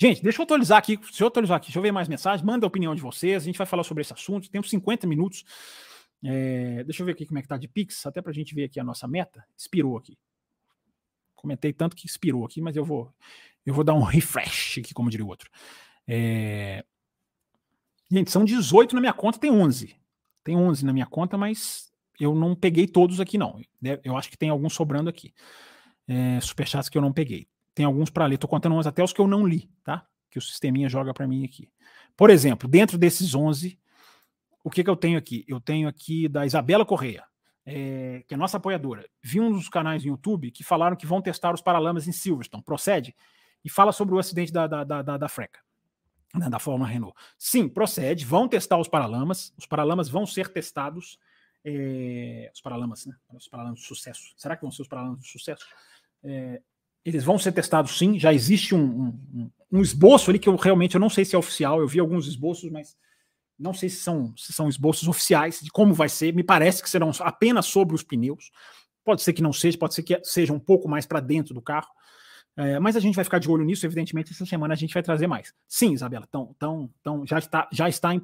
Gente, 0.00 0.22
deixa 0.22 0.40
eu 0.40 0.44
atualizar 0.44 0.78
aqui. 0.78 0.98
Se 1.12 1.22
eu 1.22 1.26
atualizar 1.26 1.58
aqui, 1.58 1.66
deixa 1.66 1.78
eu 1.78 1.82
ver 1.82 1.92
mais 1.92 2.08
mensagens. 2.08 2.42
Manda 2.42 2.64
a 2.64 2.68
opinião 2.68 2.94
de 2.94 3.02
vocês. 3.02 3.42
A 3.42 3.44
gente 3.44 3.58
vai 3.58 3.66
falar 3.66 3.84
sobre 3.84 4.00
esse 4.00 4.12
assunto. 4.12 4.50
Temos 4.50 4.70
50 4.70 5.06
minutos. 5.06 5.44
É, 6.24 6.82
deixa 6.84 7.02
eu 7.02 7.06
ver 7.06 7.12
aqui 7.12 7.26
como 7.26 7.38
é 7.38 7.42
que 7.42 7.48
tá 7.48 7.58
de 7.58 7.68
Pix, 7.68 8.06
até 8.06 8.22
para 8.22 8.30
a 8.30 8.34
gente 8.34 8.54
ver 8.54 8.64
aqui 8.64 8.80
a 8.80 8.84
nossa 8.84 9.06
meta. 9.06 9.44
Expirou 9.56 9.98
aqui. 9.98 10.16
Comentei 11.34 11.74
tanto 11.74 11.94
que 11.94 12.06
expirou 12.06 12.46
aqui, 12.46 12.62
mas 12.62 12.74
eu 12.74 12.84
vou 12.84 13.12
eu 13.66 13.74
vou 13.74 13.84
dar 13.84 13.92
um 13.92 14.00
refresh 14.02 14.78
aqui, 14.78 14.94
como 14.94 15.10
diria 15.10 15.26
o 15.26 15.28
outro. 15.28 15.50
É... 16.08 16.82
Gente, 18.10 18.30
são 18.30 18.46
18 18.46 18.94
na 18.94 19.00
minha 19.00 19.12
conta, 19.12 19.38
tem 19.38 19.50
11. 19.50 19.94
Tem 20.42 20.56
11 20.56 20.86
na 20.86 20.92
minha 20.92 21.06
conta, 21.06 21.36
mas 21.36 21.92
eu 22.18 22.34
não 22.34 22.54
peguei 22.54 22.86
todos 22.86 23.20
aqui, 23.20 23.36
não. 23.36 23.60
Eu 24.02 24.16
acho 24.16 24.30
que 24.30 24.38
tem 24.38 24.48
alguns 24.48 24.72
sobrando 24.72 25.10
aqui. 25.10 25.34
É, 26.08 26.40
superchats 26.40 26.88
que 26.88 26.96
eu 26.96 27.02
não 27.02 27.12
peguei. 27.12 27.46
Tem 27.74 27.84
alguns 27.86 28.10
para 28.10 28.26
ler, 28.26 28.34
estou 28.34 28.48
contando 28.48 28.74
uns 28.74 28.86
até 28.86 29.02
os 29.02 29.12
que 29.12 29.20
eu 29.20 29.26
não 29.26 29.46
li, 29.46 29.70
tá? 29.82 30.06
Que 30.30 30.38
o 30.38 30.42
sisteminha 30.42 30.88
joga 30.88 31.14
para 31.14 31.26
mim 31.26 31.44
aqui. 31.44 31.70
Por 32.16 32.30
exemplo, 32.30 32.68
dentro 32.68 32.98
desses 32.98 33.34
11, 33.34 33.78
o 34.62 34.70
que, 34.70 34.84
que 34.84 34.90
eu 34.90 34.96
tenho 34.96 35.18
aqui? 35.18 35.44
Eu 35.48 35.60
tenho 35.60 35.88
aqui 35.88 36.28
da 36.28 36.46
Isabela 36.46 36.84
Correia, 36.84 37.24
é, 37.64 38.24
que 38.26 38.34
é 38.34 38.36
nossa 38.36 38.58
apoiadora. 38.58 39.08
Vi 39.22 39.40
um 39.40 39.50
dos 39.50 39.68
canais 39.68 40.04
no 40.04 40.10
YouTube 40.10 40.50
que 40.50 40.62
falaram 40.62 40.96
que 40.96 41.06
vão 41.06 41.20
testar 41.20 41.54
os 41.54 41.60
paralamas 41.60 42.06
em 42.06 42.12
Silverstone. 42.12 42.62
Procede? 42.62 43.14
E 43.64 43.70
fala 43.70 43.92
sobre 43.92 44.14
o 44.14 44.18
acidente 44.18 44.52
da, 44.52 44.66
da, 44.66 44.84
da, 44.84 45.02
da, 45.02 45.16
da 45.16 45.28
Freca, 45.28 45.60
né, 46.34 46.48
da 46.50 46.58
Fórmula 46.58 46.88
Renault. 46.88 47.16
Sim, 47.38 47.68
procede. 47.68 48.24
Vão 48.24 48.48
testar 48.48 48.78
os 48.78 48.88
paralamas. 48.88 49.54
Os 49.56 49.66
paralamas 49.66 50.08
vão 50.08 50.26
ser 50.26 50.48
testados. 50.48 51.18
É, 51.64 52.50
os 52.52 52.60
paralamas, 52.60 53.06
né? 53.06 53.14
Os 53.32 53.48
paralamas 53.48 53.80
de 53.80 53.86
sucesso. 53.86 54.34
Será 54.36 54.56
que 54.56 54.62
vão 54.62 54.70
ser 54.72 54.82
os 54.82 54.88
paralamas 54.88 55.20
de 55.20 55.28
sucesso? 55.28 55.64
É, 56.24 56.60
eles 57.04 57.24
vão 57.24 57.38
ser 57.38 57.52
testados 57.52 57.98
sim, 57.98 58.18
já 58.18 58.32
existe 58.32 58.74
um, 58.74 59.08
um, 59.34 59.50
um, 59.72 59.82
esboço 59.82 60.30
ali 60.30 60.38
que 60.38 60.48
eu 60.48 60.56
realmente 60.56 60.94
eu 60.94 61.00
não 61.00 61.10
sei 61.10 61.24
se 61.24 61.34
é 61.34 61.38
oficial, 61.38 61.80
eu 61.80 61.88
vi 61.88 61.98
alguns 61.98 62.26
esboços, 62.26 62.70
mas 62.70 62.96
não 63.58 63.74
sei 63.74 63.88
se 63.88 63.96
são, 63.96 64.34
se 64.36 64.52
são 64.52 64.68
esboços 64.68 65.08
oficiais 65.08 65.60
de 65.60 65.70
como 65.70 65.94
vai 65.94 66.08
ser, 66.08 66.34
me 66.34 66.42
parece 66.42 66.82
que 66.82 66.90
serão 66.90 67.10
apenas 67.20 67.66
sobre 67.66 67.94
os 67.94 68.02
pneus, 68.02 68.50
pode 69.04 69.22
ser 69.22 69.32
que 69.32 69.42
não 69.42 69.52
seja, 69.52 69.78
pode 69.78 69.94
ser 69.94 70.02
que 70.02 70.20
seja 70.22 70.52
um 70.52 70.60
pouco 70.60 70.88
mais 70.88 71.06
para 71.06 71.20
dentro 71.20 71.54
do 71.54 71.60
carro, 71.60 71.88
é, 72.56 72.78
mas 72.78 72.96
a 72.96 73.00
gente 73.00 73.14
vai 73.14 73.24
ficar 73.24 73.38
de 73.38 73.50
olho 73.50 73.64
nisso, 73.64 73.86
evidentemente, 73.86 74.30
essa 74.30 74.44
semana 74.44 74.74
a 74.74 74.76
gente 74.76 74.92
vai 74.92 75.02
trazer 75.02 75.26
mais. 75.26 75.54
Sim, 75.66 75.92
Isabela, 75.92 76.26
então, 76.28 76.52
então, 76.54 76.90
então 77.00 77.26
já, 77.26 77.38
está, 77.38 77.68
já 77.72 77.88
está 77.88 78.14
em 78.14 78.20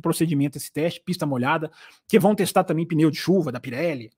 procedimento 0.00 0.56
esse 0.56 0.72
teste, 0.72 1.02
pista 1.04 1.26
molhada, 1.26 1.70
que 2.08 2.18
vão 2.18 2.34
testar 2.34 2.64
também 2.64 2.86
pneu 2.86 3.10
de 3.10 3.18
chuva 3.18 3.50
da 3.50 3.58
Pirelli, 3.58 4.10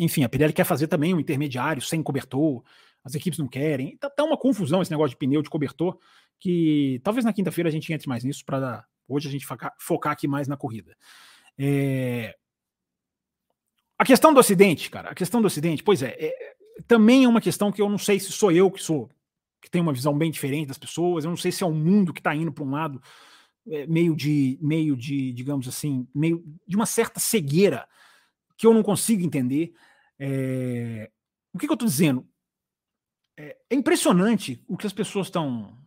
enfim, 0.00 0.24
a 0.24 0.28
Pirelli 0.28 0.52
quer 0.52 0.64
fazer 0.64 0.86
também 0.86 1.14
um 1.14 1.20
intermediário 1.20 1.82
sem 1.82 2.02
cobertor, 2.02 2.64
as 3.04 3.14
equipes 3.14 3.38
não 3.38 3.48
querem. 3.48 3.96
Tá, 3.96 4.08
tá 4.08 4.24
uma 4.24 4.36
confusão 4.36 4.82
esse 4.82 4.90
negócio 4.90 5.10
de 5.10 5.16
pneu 5.16 5.42
de 5.42 5.50
cobertor, 5.50 5.98
que 6.38 7.00
talvez 7.02 7.24
na 7.24 7.32
quinta-feira 7.32 7.68
a 7.68 7.72
gente 7.72 7.92
entre 7.92 8.08
mais 8.08 8.24
nisso 8.24 8.44
para 8.44 8.84
hoje 9.08 9.28
a 9.28 9.30
gente 9.30 9.46
focar, 9.46 9.72
focar, 9.78 10.12
aqui 10.12 10.26
mais 10.26 10.48
na 10.48 10.56
corrida. 10.56 10.96
É... 11.58 12.34
A 13.98 14.04
questão 14.04 14.32
do 14.34 14.40
acidente, 14.40 14.90
cara, 14.90 15.10
a 15.10 15.14
questão 15.14 15.40
do 15.40 15.46
acidente, 15.46 15.82
pois 15.82 16.02
é, 16.02 16.16
é, 16.18 16.54
também 16.88 17.24
é 17.24 17.28
uma 17.28 17.40
questão 17.40 17.70
que 17.70 17.80
eu 17.80 17.88
não 17.88 17.98
sei 17.98 18.18
se 18.18 18.32
sou 18.32 18.50
eu 18.50 18.70
que 18.70 18.82
sou, 18.82 19.08
que 19.60 19.70
tenho 19.70 19.84
uma 19.84 19.92
visão 19.92 20.16
bem 20.16 20.30
diferente 20.30 20.68
das 20.68 20.78
pessoas, 20.78 21.24
eu 21.24 21.30
não 21.30 21.36
sei 21.36 21.52
se 21.52 21.62
é 21.62 21.66
o 21.66 21.72
mundo 21.72 22.12
que 22.12 22.20
está 22.20 22.34
indo 22.34 22.52
para 22.52 22.64
um 22.64 22.70
lado 22.70 23.00
é, 23.68 23.86
meio 23.86 24.16
de, 24.16 24.58
meio 24.60 24.96
de, 24.96 25.32
digamos 25.32 25.68
assim, 25.68 26.08
meio 26.12 26.44
de 26.66 26.74
uma 26.74 26.86
certa 26.86 27.20
cegueira 27.20 27.86
que 28.56 28.66
eu 28.66 28.74
não 28.74 28.82
consigo 28.82 29.22
entender. 29.22 29.72
É... 30.18 31.10
O 31.52 31.58
que, 31.58 31.66
que 31.66 31.72
eu 31.72 31.74
estou 31.74 31.88
dizendo? 31.88 32.26
É, 33.36 33.56
é 33.70 33.74
impressionante 33.74 34.62
o 34.68 34.76
que 34.76 34.86
as 34.86 34.92
pessoas 34.92 35.26
estão 35.28 35.78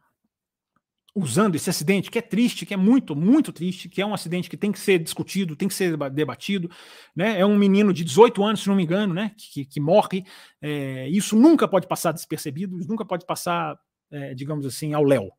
usando 1.15 1.55
esse 1.55 1.69
acidente, 1.69 2.11
que 2.11 2.19
é 2.19 2.21
triste, 2.21 2.65
que 2.65 2.73
é 2.73 2.77
muito, 2.77 3.15
muito 3.15 3.53
triste, 3.53 3.87
que 3.87 4.01
é 4.01 4.05
um 4.05 4.13
acidente 4.13 4.49
que 4.49 4.57
tem 4.57 4.69
que 4.69 4.79
ser 4.79 4.99
discutido, 4.99 5.55
tem 5.55 5.67
que 5.67 5.73
ser 5.73 5.95
debatido, 6.09 6.69
né? 7.15 7.39
É 7.39 7.45
um 7.45 7.57
menino 7.57 7.93
de 7.93 8.03
18 8.03 8.43
anos, 8.43 8.61
se 8.61 8.67
não 8.67 8.75
me 8.75 8.83
engano, 8.83 9.13
né? 9.13 9.33
Que, 9.37 9.63
que 9.63 9.79
morre. 9.79 10.25
É, 10.61 11.07
isso 11.07 11.37
nunca 11.37 11.69
pode 11.69 11.87
passar 11.87 12.11
despercebido, 12.11 12.77
nunca 12.85 13.05
pode 13.05 13.25
passar, 13.25 13.79
é, 14.11 14.33
digamos 14.33 14.65
assim, 14.65 14.93
ao 14.93 15.05
léu. 15.05 15.31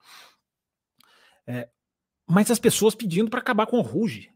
É, 1.46 1.68
mas 2.26 2.50
as 2.50 2.58
pessoas 2.58 2.94
pedindo 2.94 3.28
para 3.28 3.40
acabar 3.40 3.66
com 3.66 3.78
o 3.78 3.82
Ruge, 3.82 4.30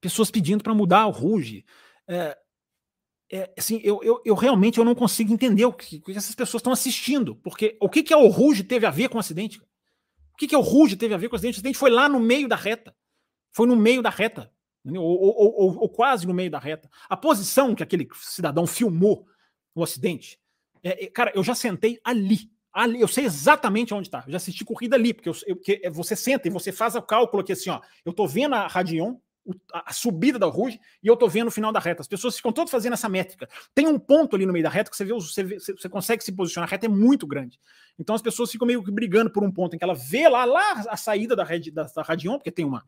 pessoas 0.00 0.30
pedindo 0.30 0.62
para 0.62 0.74
mudar 0.74 1.06
o 1.06 1.10
Ruge. 1.10 1.64
É, 2.06 2.38
é, 3.30 3.52
assim, 3.58 3.80
eu, 3.82 4.02
eu, 4.02 4.20
eu, 4.24 4.34
realmente 4.34 4.78
eu 4.78 4.84
não 4.84 4.94
consigo 4.94 5.32
entender 5.32 5.64
o 5.64 5.72
que, 5.72 5.96
o 5.96 6.02
que 6.02 6.12
essas 6.12 6.34
pessoas 6.34 6.60
estão 6.60 6.72
assistindo, 6.72 7.36
porque 7.36 7.76
o 7.80 7.88
que, 7.88 8.02
que 8.02 8.12
é 8.12 8.16
o 8.16 8.28
Ruge 8.28 8.62
teve 8.62 8.86
a 8.86 8.90
ver 8.90 9.08
com 9.08 9.16
o 9.16 9.20
acidente? 9.20 9.58
O 9.58 10.36
que, 10.36 10.46
que 10.46 10.54
é 10.54 10.58
o 10.58 10.62
Ruge 10.62 10.96
teve 10.96 11.14
a 11.14 11.16
ver 11.16 11.28
com 11.28 11.34
o 11.34 11.36
acidente? 11.36 11.56
O 11.56 11.58
acidente 11.58 11.78
foi 11.78 11.90
lá 11.90 12.08
no 12.08 12.20
meio 12.20 12.48
da 12.48 12.56
reta, 12.56 12.94
foi 13.52 13.66
no 13.66 13.76
meio 13.76 14.02
da 14.02 14.10
reta, 14.10 14.52
ou, 14.86 15.00
ou, 15.00 15.54
ou, 15.56 15.78
ou, 15.80 15.88
quase 15.88 16.26
no 16.26 16.34
meio 16.34 16.50
da 16.50 16.58
reta. 16.58 16.90
A 17.08 17.16
posição 17.16 17.74
que 17.74 17.82
aquele 17.82 18.06
cidadão 18.14 18.66
filmou 18.66 19.26
o 19.74 19.82
acidente, 19.82 20.38
é, 20.82 21.04
é, 21.04 21.06
cara, 21.06 21.32
eu 21.34 21.42
já 21.42 21.54
sentei 21.54 21.98
ali, 22.04 22.50
ali, 22.72 23.00
eu 23.00 23.08
sei 23.08 23.24
exatamente 23.24 23.94
onde 23.94 24.08
está. 24.08 24.22
Eu 24.26 24.32
já 24.32 24.36
assisti 24.36 24.64
corrida 24.64 24.96
ali, 24.96 25.14
porque, 25.14 25.28
eu, 25.28 25.34
eu, 25.46 25.56
porque 25.56 25.80
você 25.90 26.14
senta 26.14 26.46
e 26.46 26.50
você 26.50 26.70
faz 26.70 26.94
o 26.94 27.02
cálculo 27.02 27.40
aqui 27.40 27.52
assim, 27.52 27.70
ó, 27.70 27.80
eu 28.04 28.12
tô 28.12 28.26
vendo 28.26 28.54
a 28.54 28.66
Radion, 28.66 29.16
a 29.72 29.92
subida 29.92 30.38
da 30.38 30.46
Ruge 30.46 30.80
e 31.02 31.06
eu 31.06 31.16
tô 31.16 31.28
vendo 31.28 31.48
o 31.48 31.50
final 31.50 31.72
da 31.72 31.78
reta. 31.78 32.00
As 32.00 32.08
pessoas 32.08 32.36
ficam 32.36 32.52
todas 32.52 32.70
fazendo 32.70 32.94
essa 32.94 33.08
métrica. 33.08 33.48
Tem 33.74 33.86
um 33.86 33.98
ponto 33.98 34.34
ali 34.34 34.46
no 34.46 34.52
meio 34.52 34.62
da 34.62 34.70
reta 34.70 34.90
que 34.90 34.96
você 34.96 35.04
vê, 35.04 35.12
você, 35.12 35.42
vê, 35.42 35.58
você 35.58 35.88
consegue 35.88 36.24
se 36.24 36.32
posicionar, 36.32 36.68
a 36.68 36.70
reta 36.70 36.86
é 36.86 36.88
muito 36.88 37.26
grande. 37.26 37.58
Então 37.98 38.14
as 38.14 38.22
pessoas 38.22 38.50
ficam 38.50 38.66
meio 38.66 38.82
que 38.82 38.90
brigando 38.90 39.30
por 39.30 39.44
um 39.44 39.52
ponto 39.52 39.74
em 39.74 39.78
que 39.78 39.84
ela 39.84 39.94
vê 39.94 40.28
lá, 40.28 40.44
lá 40.44 40.84
a 40.88 40.96
saída 40.96 41.36
da, 41.36 41.44
red, 41.44 41.70
da, 41.70 41.84
da 41.84 42.02
Radion, 42.02 42.38
porque 42.38 42.50
tem 42.50 42.64
uma, 42.64 42.84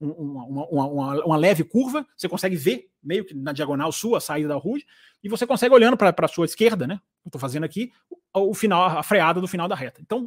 uma, 0.00 0.44
uma, 0.44 0.66
uma, 0.66 1.24
uma, 1.24 1.36
leve 1.36 1.64
curva, 1.64 2.06
você 2.16 2.28
consegue 2.28 2.56
ver 2.56 2.88
meio 3.02 3.24
que 3.24 3.34
na 3.34 3.52
diagonal 3.52 3.90
sua 3.92 4.18
a 4.18 4.20
saída 4.20 4.48
da 4.48 4.56
Ruge, 4.56 4.84
e 5.22 5.28
você 5.28 5.46
consegue 5.46 5.74
olhando 5.74 5.96
para 5.96 6.14
a 6.16 6.28
sua 6.28 6.44
esquerda, 6.44 6.86
né? 6.86 7.00
Eu 7.24 7.30
tô 7.30 7.38
fazendo 7.38 7.64
aqui 7.64 7.90
o, 8.10 8.50
o 8.50 8.54
final, 8.54 8.84
a 8.84 9.02
freada 9.02 9.40
do 9.40 9.48
final 9.48 9.68
da 9.68 9.74
reta. 9.74 10.00
Então, 10.02 10.26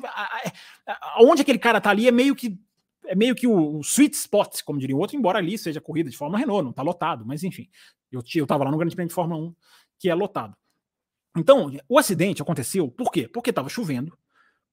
aonde 1.15 1.41
aquele 1.41 1.59
cara 1.59 1.79
tá 1.79 1.89
ali 1.89 2.07
é 2.07 2.11
meio 2.11 2.35
que 2.35 2.59
é 3.07 3.15
meio 3.15 3.33
que 3.33 3.47
o, 3.47 3.77
o, 3.77 3.81
sweet 3.81 4.15
spot, 4.15 4.61
como 4.63 4.79
diria 4.79 4.95
o 4.95 4.99
outro, 4.99 5.15
embora 5.15 5.39
ali 5.39 5.57
seja 5.57 5.81
corrida 5.81 6.09
de 6.09 6.17
Fórmula 6.17 6.39
Renault, 6.39 6.63
não 6.63 6.71
está 6.71 6.81
lotado, 6.81 7.25
mas 7.25 7.43
enfim, 7.43 7.69
eu 8.11 8.21
estava 8.21 8.63
lá 8.63 8.71
no 8.71 8.77
Grande 8.77 8.95
Prêmio 8.95 9.09
de 9.09 9.15
Fórmula 9.15 9.41
1, 9.41 9.55
que 9.99 10.09
é 10.09 10.13
lotado. 10.13 10.55
Então, 11.35 11.71
o 11.87 11.97
acidente 11.97 12.41
aconteceu 12.41 12.89
por 12.89 13.11
quê? 13.11 13.27
Porque 13.27 13.49
estava 13.49 13.69
chovendo, 13.69 14.17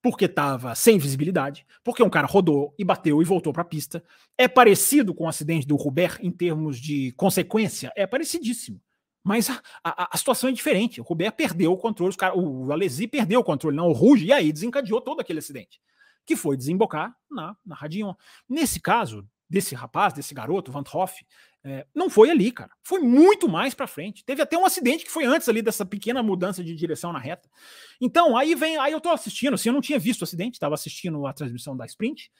porque 0.02 0.26
estava 0.26 0.74
sem 0.74 0.98
visibilidade, 0.98 1.66
porque 1.82 2.02
um 2.02 2.10
cara 2.10 2.26
rodou 2.26 2.74
e 2.78 2.84
bateu 2.84 3.22
e 3.22 3.24
voltou 3.24 3.52
para 3.52 3.62
a 3.62 3.66
pista. 3.66 4.02
É 4.36 4.48
parecido 4.48 5.14
com 5.14 5.24
o 5.24 5.28
acidente 5.28 5.66
do 5.66 5.76
Robert 5.76 6.18
em 6.20 6.30
termos 6.30 6.78
de 6.78 7.12
consequência? 7.12 7.92
É 7.96 8.06
parecidíssimo. 8.06 8.80
Mas 9.22 9.48
a, 9.48 9.62
a, 9.82 10.14
a 10.14 10.16
situação 10.18 10.50
é 10.50 10.52
diferente. 10.52 11.00
O 11.00 11.04
Robert 11.04 11.32
perdeu 11.32 11.72
o 11.72 11.78
controle, 11.78 12.14
cara, 12.14 12.36
o 12.36 12.70
Alesi 12.70 13.06
perdeu 13.06 13.40
o 13.40 13.44
controle, 13.44 13.76
não 13.76 13.88
o 13.88 13.92
Ruge, 13.92 14.26
e 14.26 14.32
aí 14.32 14.52
desencadeou 14.52 15.00
todo 15.00 15.20
aquele 15.20 15.38
acidente 15.38 15.80
que 16.26 16.36
foi 16.36 16.56
desembocar 16.56 17.14
na, 17.30 17.56
na 17.64 17.74
Radion. 17.74 18.14
Nesse 18.48 18.80
caso, 18.80 19.26
desse 19.48 19.74
rapaz, 19.74 20.12
desse 20.12 20.34
garoto, 20.34 20.72
Van 20.72 20.84
Hoff, 20.92 21.24
é, 21.62 21.86
não 21.94 22.10
foi 22.10 22.30
ali, 22.30 22.52
cara. 22.52 22.70
Foi 22.82 23.00
muito 23.00 23.48
mais 23.48 23.74
para 23.74 23.86
frente. 23.86 24.24
Teve 24.24 24.42
até 24.42 24.56
um 24.58 24.66
acidente 24.66 25.04
que 25.04 25.10
foi 25.10 25.24
antes 25.24 25.48
ali 25.48 25.62
dessa 25.62 25.84
pequena 25.84 26.22
mudança 26.22 26.62
de 26.62 26.74
direção 26.74 27.12
na 27.12 27.18
reta. 27.18 27.48
Então, 28.00 28.36
aí 28.36 28.54
vem, 28.54 28.76
aí 28.76 28.92
eu 28.92 29.00
tô 29.00 29.10
assistindo, 29.10 29.54
assim, 29.54 29.68
eu 29.68 29.72
não 29.72 29.80
tinha 29.80 29.98
visto 29.98 30.20
o 30.20 30.24
acidente, 30.24 30.56
estava 30.56 30.74
assistindo 30.74 31.26
a 31.26 31.32
transmissão 31.32 31.76
da 31.76 31.86
sprint. 31.86 32.30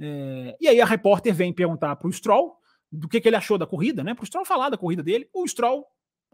É, 0.00 0.56
e 0.60 0.68
aí 0.68 0.80
a 0.80 0.84
repórter 0.84 1.32
vem 1.32 1.52
perguntar 1.52 1.94
para 1.96 2.08
o 2.08 2.12
Stroll 2.12 2.56
do 2.90 3.08
que, 3.08 3.20
que, 3.20 3.28
ele 3.28 3.36
achou 3.36 3.56
da 3.56 3.66
corrida, 3.66 4.02
né? 4.02 4.14
Para 4.14 4.24
o 4.24 4.26
Stroll 4.26 4.44
falar 4.44 4.70
da 4.70 4.78
corrida 4.78 5.02
dele. 5.02 5.28
O 5.32 5.46
Stroll 5.46 5.86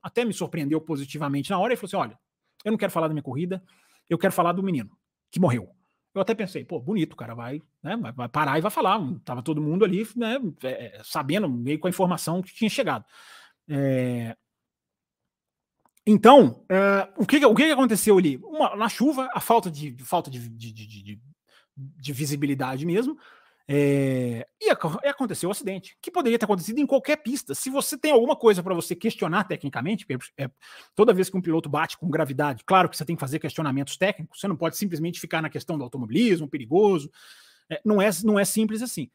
até 0.02 0.24
me 0.24 0.32
surpreendeu 0.32 0.80
positivamente 0.80 1.50
na 1.50 1.58
hora 1.58 1.74
e 1.74 1.76
falou 1.76 1.88
assim: 1.88 1.96
olha, 1.96 2.18
eu 2.64 2.70
não 2.70 2.78
quero 2.78 2.92
falar 2.92 3.08
da 3.08 3.14
minha 3.14 3.22
corrida, 3.22 3.62
eu 4.08 4.18
quero 4.18 4.32
falar 4.32 4.52
do 4.52 4.62
menino 4.62 4.90
que 5.30 5.38
morreu. 5.38 5.74
Eu 6.14 6.20
até 6.20 6.34
pensei, 6.34 6.64
pô, 6.64 6.80
bonito, 6.80 7.12
o 7.12 7.16
cara 7.16 7.34
vai, 7.34 7.62
né, 7.82 7.96
vai 8.14 8.28
parar 8.28 8.58
e 8.58 8.62
vai 8.62 8.70
falar. 8.70 9.00
Tava 9.24 9.42
todo 9.42 9.62
mundo 9.62 9.84
ali, 9.84 10.06
né, 10.16 10.38
é, 10.64 11.00
sabendo, 11.04 11.48
meio 11.48 11.78
com 11.78 11.86
a 11.86 11.90
informação 11.90 12.42
que 12.42 12.52
tinha 12.52 12.68
chegado. 12.70 13.04
É... 13.68 14.36
Então, 16.04 16.64
é, 16.68 17.08
o, 17.16 17.24
que, 17.24 17.44
o 17.44 17.54
que 17.54 17.70
aconteceu 17.70 18.18
ali? 18.18 18.38
Uma, 18.38 18.74
na 18.74 18.88
chuva, 18.88 19.28
a 19.32 19.40
falta 19.40 19.70
de, 19.70 19.96
falta 20.02 20.30
de, 20.30 20.48
de, 20.48 20.72
de, 20.72 21.20
de 21.76 22.12
visibilidade 22.12 22.84
mesmo, 22.84 23.16
é, 23.68 24.46
e 24.60 24.68
aconteceu 24.70 25.48
o 25.48 25.50
um 25.50 25.52
acidente, 25.52 25.96
que 26.02 26.10
poderia 26.10 26.38
ter 26.38 26.44
acontecido 26.44 26.78
em 26.78 26.86
qualquer 26.86 27.16
pista. 27.16 27.54
Se 27.54 27.70
você 27.70 27.96
tem 27.96 28.10
alguma 28.10 28.34
coisa 28.34 28.62
para 28.62 28.74
você 28.74 28.96
questionar 28.96 29.44
tecnicamente, 29.44 30.04
porque 30.04 30.24
é, 30.36 30.50
toda 30.94 31.14
vez 31.14 31.30
que 31.30 31.36
um 31.36 31.42
piloto 31.42 31.68
bate 31.68 31.96
com 31.96 32.08
gravidade, 32.10 32.64
claro 32.64 32.88
que 32.88 32.96
você 32.96 33.04
tem 33.04 33.14
que 33.14 33.20
fazer 33.20 33.38
questionamentos 33.38 33.96
técnicos, 33.96 34.40
você 34.40 34.48
não 34.48 34.56
pode 34.56 34.76
simplesmente 34.76 35.20
ficar 35.20 35.40
na 35.40 35.48
questão 35.48 35.78
do 35.78 35.84
automobilismo, 35.84 36.48
perigoso. 36.48 37.10
É, 37.70 37.80
não, 37.84 38.02
é, 38.02 38.10
não 38.24 38.38
é 38.38 38.44
simples 38.44 38.82
assim. 38.82 39.10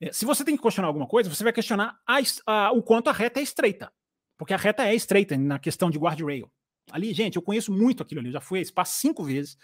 É, 0.00 0.12
se 0.12 0.24
você 0.24 0.44
tem 0.44 0.56
que 0.56 0.62
questionar 0.62 0.88
alguma 0.88 1.06
coisa, 1.06 1.28
você 1.28 1.44
vai 1.44 1.52
questionar 1.52 1.98
a, 2.06 2.18
a, 2.46 2.72
o 2.72 2.82
quanto 2.82 3.10
a 3.10 3.12
reta 3.12 3.40
é 3.40 3.42
estreita, 3.42 3.92
porque 4.38 4.54
a 4.54 4.56
reta 4.56 4.86
é 4.86 4.94
estreita 4.94 5.36
na 5.36 5.58
questão 5.58 5.90
de 5.90 5.98
guardrail. 5.98 6.50
Ali, 6.90 7.12
gente, 7.12 7.36
eu 7.36 7.42
conheço 7.42 7.72
muito 7.72 8.02
aquilo 8.02 8.20
ali, 8.20 8.28
eu 8.28 8.34
já 8.34 8.40
fui 8.40 8.60
a 8.60 8.64
Spa 8.64 8.84
cinco 8.84 9.24
vezes. 9.24 9.56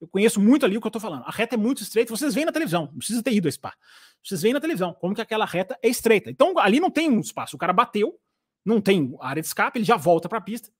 Eu 0.00 0.06
conheço 0.08 0.40
muito 0.40 0.66
ali 0.66 0.76
o 0.76 0.80
que 0.80 0.86
eu 0.86 0.90
estou 0.90 1.00
falando. 1.00 1.24
A 1.24 1.30
reta 1.30 1.54
é 1.54 1.58
muito 1.58 1.82
estreita, 1.82 2.14
vocês 2.14 2.34
veem 2.34 2.46
na 2.46 2.52
televisão, 2.52 2.86
não 2.86 2.98
precisa 2.98 3.22
ter 3.22 3.32
ido 3.32 3.48
a 3.48 3.50
Spa. 3.50 3.74
Vocês 4.22 4.42
veem 4.42 4.54
na 4.54 4.60
televisão 4.60 4.92
como 4.94 5.14
que 5.14 5.20
aquela 5.20 5.44
reta 5.46 5.78
é 5.82 5.88
estreita. 5.88 6.30
Então 6.30 6.58
ali 6.58 6.80
não 6.80 6.90
tem 6.90 7.10
um 7.10 7.20
espaço. 7.20 7.56
O 7.56 7.58
cara 7.58 7.72
bateu, 7.72 8.18
não 8.64 8.80
tem 8.80 9.16
área 9.20 9.40
de 9.40 9.48
escape, 9.48 9.78
ele 9.78 9.84
já 9.84 9.96
volta 9.96 10.28
para 10.28 10.38
a 10.38 10.40
pista 10.40 10.70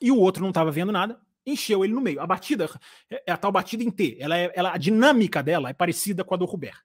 e 0.00 0.10
o 0.10 0.18
outro 0.18 0.42
não 0.42 0.48
estava 0.48 0.70
vendo 0.70 0.90
nada, 0.90 1.20
encheu 1.46 1.84
ele 1.84 1.92
no 1.92 2.00
meio. 2.00 2.20
A 2.20 2.26
batida 2.26 2.68
é, 3.10 3.30
a 3.30 3.36
tal 3.36 3.52
batida 3.52 3.82
em 3.82 3.90
T. 3.90 4.16
Ela 4.18 4.36
é, 4.36 4.52
ela, 4.54 4.72
a 4.72 4.78
dinâmica 4.78 5.42
dela 5.42 5.68
é 5.68 5.72
parecida 5.72 6.24
com 6.24 6.34
a 6.34 6.36
do 6.36 6.44
Rubert. 6.44 6.80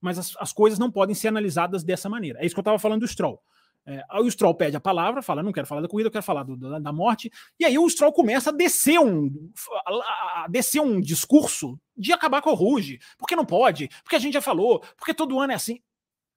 Mas 0.00 0.18
as, 0.18 0.36
as 0.38 0.52
coisas 0.52 0.78
não 0.78 0.90
podem 0.90 1.14
ser 1.14 1.28
analisadas 1.28 1.82
dessa 1.82 2.08
maneira. 2.08 2.40
É 2.40 2.46
isso 2.46 2.54
que 2.54 2.58
eu 2.58 2.62
estava 2.62 2.78
falando 2.78 3.00
do 3.00 3.08
Stroll. 3.08 3.42
É, 3.88 4.04
aí 4.10 4.22
o 4.22 4.30
Stroll 4.30 4.54
pede 4.54 4.76
a 4.76 4.80
palavra, 4.80 5.22
fala: 5.22 5.42
não 5.42 5.50
quero 5.50 5.66
falar 5.66 5.80
da 5.80 5.88
corrida, 5.88 6.08
eu 6.08 6.12
quero 6.12 6.22
falar 6.22 6.42
do, 6.42 6.58
da, 6.58 6.78
da, 6.78 6.92
morte. 6.92 7.30
E 7.58 7.64
aí 7.64 7.78
o 7.78 7.88
Stroll 7.88 8.12
começa 8.12 8.50
a 8.50 8.52
descer 8.52 9.00
um, 9.00 9.50
a, 9.86 10.44
a 10.44 10.46
descer 10.46 10.82
um 10.82 11.00
discurso 11.00 11.80
de 11.96 12.12
acabar 12.12 12.42
com 12.42 12.50
o 12.50 12.54
Ruge, 12.54 12.98
porque 13.16 13.34
não 13.34 13.46
pode, 13.46 13.88
porque 14.04 14.16
a 14.16 14.18
gente 14.18 14.34
já 14.34 14.42
falou, 14.42 14.84
porque 14.94 15.14
todo 15.14 15.40
ano 15.40 15.52
é 15.52 15.56
assim. 15.56 15.80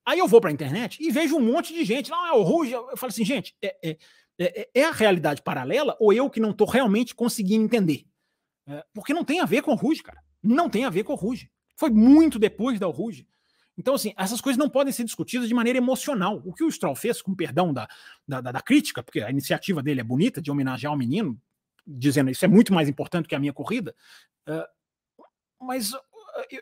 Aí 0.04 0.18
eu 0.18 0.26
vou 0.26 0.40
para 0.40 0.48
a 0.48 0.52
internet 0.52 0.96
e 0.98 1.10
vejo 1.10 1.36
um 1.36 1.42
monte 1.42 1.74
de 1.74 1.84
gente, 1.84 2.10
não, 2.10 2.26
é 2.26 2.32
o 2.32 2.42
Ruge. 2.42 2.72
Eu 2.72 2.96
falo 2.96 3.10
assim, 3.10 3.24
gente, 3.24 3.54
é, 3.60 3.76
é, 3.90 3.98
é, 4.40 4.68
é 4.74 4.84
a 4.84 4.90
realidade 4.90 5.42
paralela 5.42 5.94
ou 6.00 6.10
eu 6.10 6.30
que 6.30 6.40
não 6.40 6.52
estou 6.52 6.66
realmente 6.66 7.14
conseguindo 7.14 7.66
entender? 7.66 8.06
É, 8.66 8.82
porque 8.94 9.12
não 9.12 9.24
tem 9.24 9.40
a 9.40 9.44
ver 9.44 9.60
com 9.60 9.72
o 9.72 9.76
Ruge, 9.76 10.02
cara. 10.02 10.22
Não 10.42 10.70
tem 10.70 10.86
a 10.86 10.90
ver 10.90 11.04
com 11.04 11.12
o 11.12 11.16
Ruge. 11.16 11.50
Foi 11.76 11.90
muito 11.90 12.38
depois 12.38 12.80
da 12.80 12.86
Ruge. 12.86 13.26
Então, 13.76 13.94
assim, 13.94 14.12
essas 14.16 14.40
coisas 14.40 14.58
não 14.58 14.68
podem 14.68 14.92
ser 14.92 15.04
discutidas 15.04 15.48
de 15.48 15.54
maneira 15.54 15.78
emocional. 15.78 16.42
O 16.44 16.52
que 16.52 16.62
o 16.62 16.70
Stroll 16.70 16.94
fez, 16.94 17.22
com 17.22 17.34
perdão 17.34 17.72
da, 17.72 17.88
da, 18.28 18.40
da, 18.40 18.60
crítica, 18.60 19.02
porque 19.02 19.20
a 19.20 19.30
iniciativa 19.30 19.82
dele 19.82 20.00
é 20.00 20.04
bonita, 20.04 20.42
de 20.42 20.50
homenagear 20.50 20.92
o 20.92 20.96
menino, 20.96 21.40
dizendo 21.86 22.30
isso 22.30 22.44
é 22.44 22.48
muito 22.48 22.72
mais 22.72 22.88
importante 22.88 23.28
que 23.28 23.34
a 23.34 23.40
minha 23.40 23.52
corrida, 23.52 23.94
uh, 24.48 25.64
mas 25.64 25.92
uh, 25.92 26.00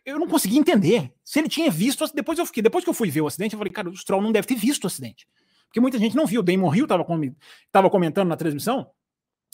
eu, 0.05 0.19
não 0.19 0.29
consegui 0.29 0.59
entender. 0.59 1.13
Se 1.25 1.39
ele 1.39 1.49
tinha 1.49 1.71
visto, 1.71 2.05
depois 2.15 2.39
eu 2.39 2.47
fiquei, 2.47 2.63
depois 2.63 2.85
que 2.85 2.91
eu 2.91 2.95
fui 2.95 3.11
ver 3.11 3.23
o 3.23 3.27
acidente, 3.27 3.55
eu 3.55 3.59
falei, 3.59 3.73
cara, 3.73 3.89
o 3.89 3.97
Stroll 3.97 4.23
não 4.23 4.33
deve 4.33 4.47
ter 4.47 4.57
visto 4.57 4.85
o 4.85 4.87
acidente. 4.87 5.27
Porque 5.67 5.81
muita 5.81 5.99
gente 5.99 6.17
não 6.17 6.27
viu. 6.27 6.41
O 6.41 6.45
Damon 6.45 6.75
Hill 6.75 6.85
estava 6.85 7.91
comentando 7.91 8.29
na 8.29 8.37
transmissão. 8.37 8.91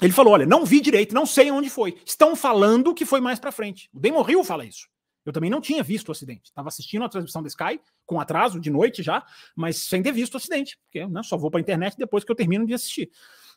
Ele 0.00 0.12
falou: 0.12 0.32
olha, 0.32 0.46
não 0.46 0.64
vi 0.64 0.80
direito, 0.80 1.14
não 1.14 1.26
sei 1.26 1.50
onde 1.50 1.68
foi. 1.68 1.98
Estão 2.04 2.34
falando 2.34 2.94
que 2.94 3.04
foi 3.04 3.20
mais 3.20 3.38
para 3.38 3.52
frente. 3.52 3.90
O 3.92 4.00
Damon 4.00 4.28
Hill 4.28 4.44
fala 4.44 4.64
isso. 4.64 4.88
Eu 5.26 5.32
também 5.32 5.50
não 5.50 5.60
tinha 5.60 5.82
visto 5.82 6.08
o 6.08 6.12
acidente. 6.12 6.44
Estava 6.44 6.68
assistindo 6.68 7.04
a 7.04 7.08
transmissão 7.08 7.42
da 7.42 7.48
Sky, 7.48 7.80
com 8.06 8.20
atraso, 8.20 8.60
de 8.60 8.70
noite 8.70 9.02
já, 9.02 9.26
mas 9.54 9.76
sem 9.78 10.02
ter 10.02 10.12
visto 10.12 10.34
o 10.34 10.36
acidente, 10.36 10.78
porque 10.84 11.06
né, 11.06 11.22
só 11.24 11.36
vou 11.36 11.50
para 11.50 11.58
a 11.58 11.62
internet 11.62 11.96
depois 11.98 12.24
que 12.24 12.30
eu 12.30 12.36
termino 12.36 12.64
de 12.64 12.72
assistir. 12.72 13.10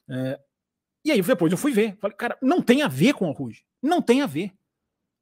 É, 0.10 0.40
e 1.06 1.12
aí 1.12 1.22
depois 1.22 1.52
eu 1.52 1.58
fui 1.58 1.72
ver. 1.72 1.96
Falei, 2.02 2.18
cara, 2.18 2.38
não 2.42 2.62
tem 2.62 2.82
a 2.82 2.88
ver 2.88 3.14
com 3.14 3.30
o 3.30 3.32
Ruge. 3.32 3.64
Não 3.82 4.02
tem 4.02 4.22
a 4.22 4.26
ver. 4.26 4.52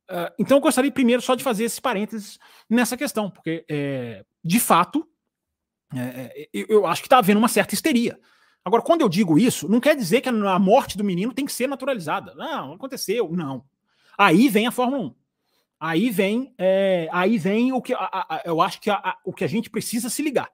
Uh, 0.10 0.32
então 0.40 0.58
eu 0.58 0.62
gostaria 0.62 0.92
primeiro 0.92 1.22
só 1.22 1.36
de 1.36 1.44
fazer 1.44 1.66
esses 1.66 1.82
parênteses 1.82 2.40
nessa 2.70 2.96
questão, 2.96 3.30
porque 3.30 3.66
é, 3.70 4.26
de 4.42 4.58
fato 4.58 5.06
é, 5.94 6.48
é 6.54 6.66
eu 6.70 6.88
acho 6.88 7.02
que 7.02 7.08
está 7.08 7.18
havendo 7.18 7.38
uma 7.38 7.50
certa 7.50 7.74
histeria. 7.74 8.18
Agora, 8.64 8.82
quando 8.82 9.02
eu 9.02 9.10
digo 9.10 9.38
isso, 9.38 9.70
não 9.70 9.80
quer 9.80 9.96
dizer 9.96 10.22
que 10.22 10.28
a 10.28 10.60
morte 10.60 10.98
do 10.98 11.04
menino 11.04 11.34
tem 11.34 11.46
que 11.46 11.54
ser 11.54 11.68
naturalizada. 11.68 12.34
Não, 12.36 12.74
aconteceu. 12.74 13.32
Não. 13.32 13.64
Aí 14.18 14.50
vem 14.50 14.68
a 14.68 14.72
Fórmula 14.72 15.04
1. 15.04 15.16
Aí 15.80 16.10
vem, 16.10 16.54
é, 16.58 17.08
aí 17.12 17.38
vem 17.38 17.72
o 17.72 17.82
que 17.82 17.94
a, 17.94 18.00
a, 18.00 18.42
eu 18.46 18.62
acho 18.62 18.82
que 18.82 18.90
a, 18.90 19.18
o 19.24 19.32
que 19.32 19.44
a 19.44 19.48
gente 19.48 19.70
precisa 19.70 20.10
se 20.10 20.24
ligar. 20.24 20.50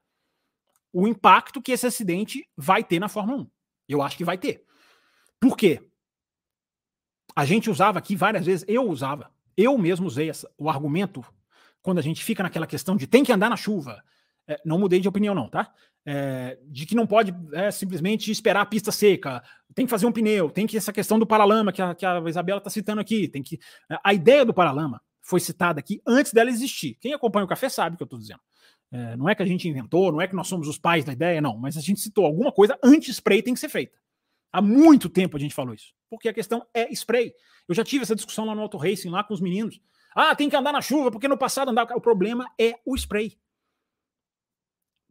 O 0.91 1.07
impacto 1.07 1.61
que 1.61 1.71
esse 1.71 1.87
acidente 1.87 2.47
vai 2.57 2.83
ter 2.83 2.99
na 2.99 3.07
Fórmula 3.07 3.43
1. 3.43 3.47
Eu 3.87 4.01
acho 4.01 4.17
que 4.17 4.25
vai 4.25 4.37
ter. 4.37 4.65
Por 5.39 5.55
quê? 5.55 5.81
A 7.35 7.45
gente 7.45 7.69
usava 7.69 7.99
aqui 7.99 8.15
várias 8.15 8.45
vezes, 8.45 8.65
eu 8.67 8.87
usava, 8.87 9.31
eu 9.57 9.77
mesmo 9.77 10.05
usei 10.05 10.29
essa, 10.29 10.49
o 10.57 10.69
argumento 10.69 11.25
quando 11.81 11.99
a 11.99 12.01
gente 12.01 12.23
fica 12.23 12.43
naquela 12.43 12.67
questão 12.67 12.95
de 12.95 13.07
tem 13.07 13.23
que 13.23 13.31
andar 13.31 13.49
na 13.49 13.57
chuva. 13.57 14.03
É, 14.45 14.59
não 14.65 14.77
mudei 14.77 14.99
de 14.99 15.07
opinião, 15.07 15.33
não, 15.33 15.47
tá? 15.47 15.73
É, 16.05 16.59
de 16.67 16.85
que 16.85 16.95
não 16.95 17.07
pode 17.07 17.33
é, 17.53 17.71
simplesmente 17.71 18.29
esperar 18.29 18.61
a 18.61 18.65
pista 18.65 18.91
seca, 18.91 19.41
tem 19.73 19.85
que 19.85 19.89
fazer 19.89 20.05
um 20.05 20.11
pneu, 20.11 20.49
tem 20.49 20.67
que 20.67 20.75
essa 20.75 20.91
questão 20.91 21.17
do 21.17 21.25
paralama 21.25 21.71
que 21.71 21.81
a, 21.81 21.95
que 21.95 22.05
a 22.05 22.21
Isabela 22.27 22.57
está 22.57 22.69
citando 22.69 22.99
aqui, 22.99 23.29
tem 23.29 23.41
que. 23.41 23.57
A 24.03 24.13
ideia 24.13 24.45
do 24.45 24.53
paralama 24.53 25.01
foi 25.23 25.39
citada 25.39 25.79
aqui 25.79 26.01
antes 26.05 26.33
dela 26.33 26.49
existir. 26.49 26.95
Quem 26.99 27.13
acompanha 27.13 27.45
o 27.45 27.47
café 27.47 27.69
sabe 27.69 27.95
o 27.95 27.97
que 27.97 28.03
eu 28.03 28.05
estou 28.05 28.19
dizendo. 28.19 28.41
É, 28.91 29.15
não 29.15 29.27
é 29.27 29.33
que 29.33 29.41
a 29.41 29.45
gente 29.45 29.67
inventou, 29.67 30.11
não 30.11 30.21
é 30.21 30.27
que 30.27 30.35
nós 30.35 30.47
somos 30.47 30.67
os 30.67 30.77
pais 30.77 31.03
da 31.03 31.13
ideia, 31.13 31.41
não, 31.41 31.57
mas 31.57 31.75
a 31.77 31.81
gente 31.81 31.99
citou 31.99 32.25
alguma 32.25 32.51
coisa 32.51 32.77
anti-spray 32.83 33.41
tem 33.41 33.53
que 33.55 33.59
ser 33.59 33.69
feita. 33.69 33.97
Há 34.51 34.61
muito 34.61 35.09
tempo 35.09 35.35
a 35.35 35.39
gente 35.39 35.55
falou 35.55 35.73
isso. 35.73 35.93
Porque 36.07 36.29
a 36.29 36.33
questão 36.33 36.63
é 36.75 36.91
spray. 36.93 37.33
Eu 37.67 37.73
já 37.73 37.83
tive 37.83 38.03
essa 38.03 38.13
discussão 38.13 38.45
lá 38.45 38.53
no 38.53 38.61
Auto 38.61 38.77
Racing, 38.77 39.09
lá 39.09 39.23
com 39.23 39.33
os 39.33 39.41
meninos. 39.41 39.81
Ah, 40.15 40.35
tem 40.35 40.47
que 40.47 40.55
andar 40.55 40.71
na 40.71 40.79
chuva, 40.79 41.09
porque 41.09 41.27
no 41.27 41.35
passado 41.35 41.71
andava. 41.71 41.95
O 41.95 42.01
problema 42.01 42.45
é 42.59 42.75
o 42.85 42.95
spray. 42.95 43.35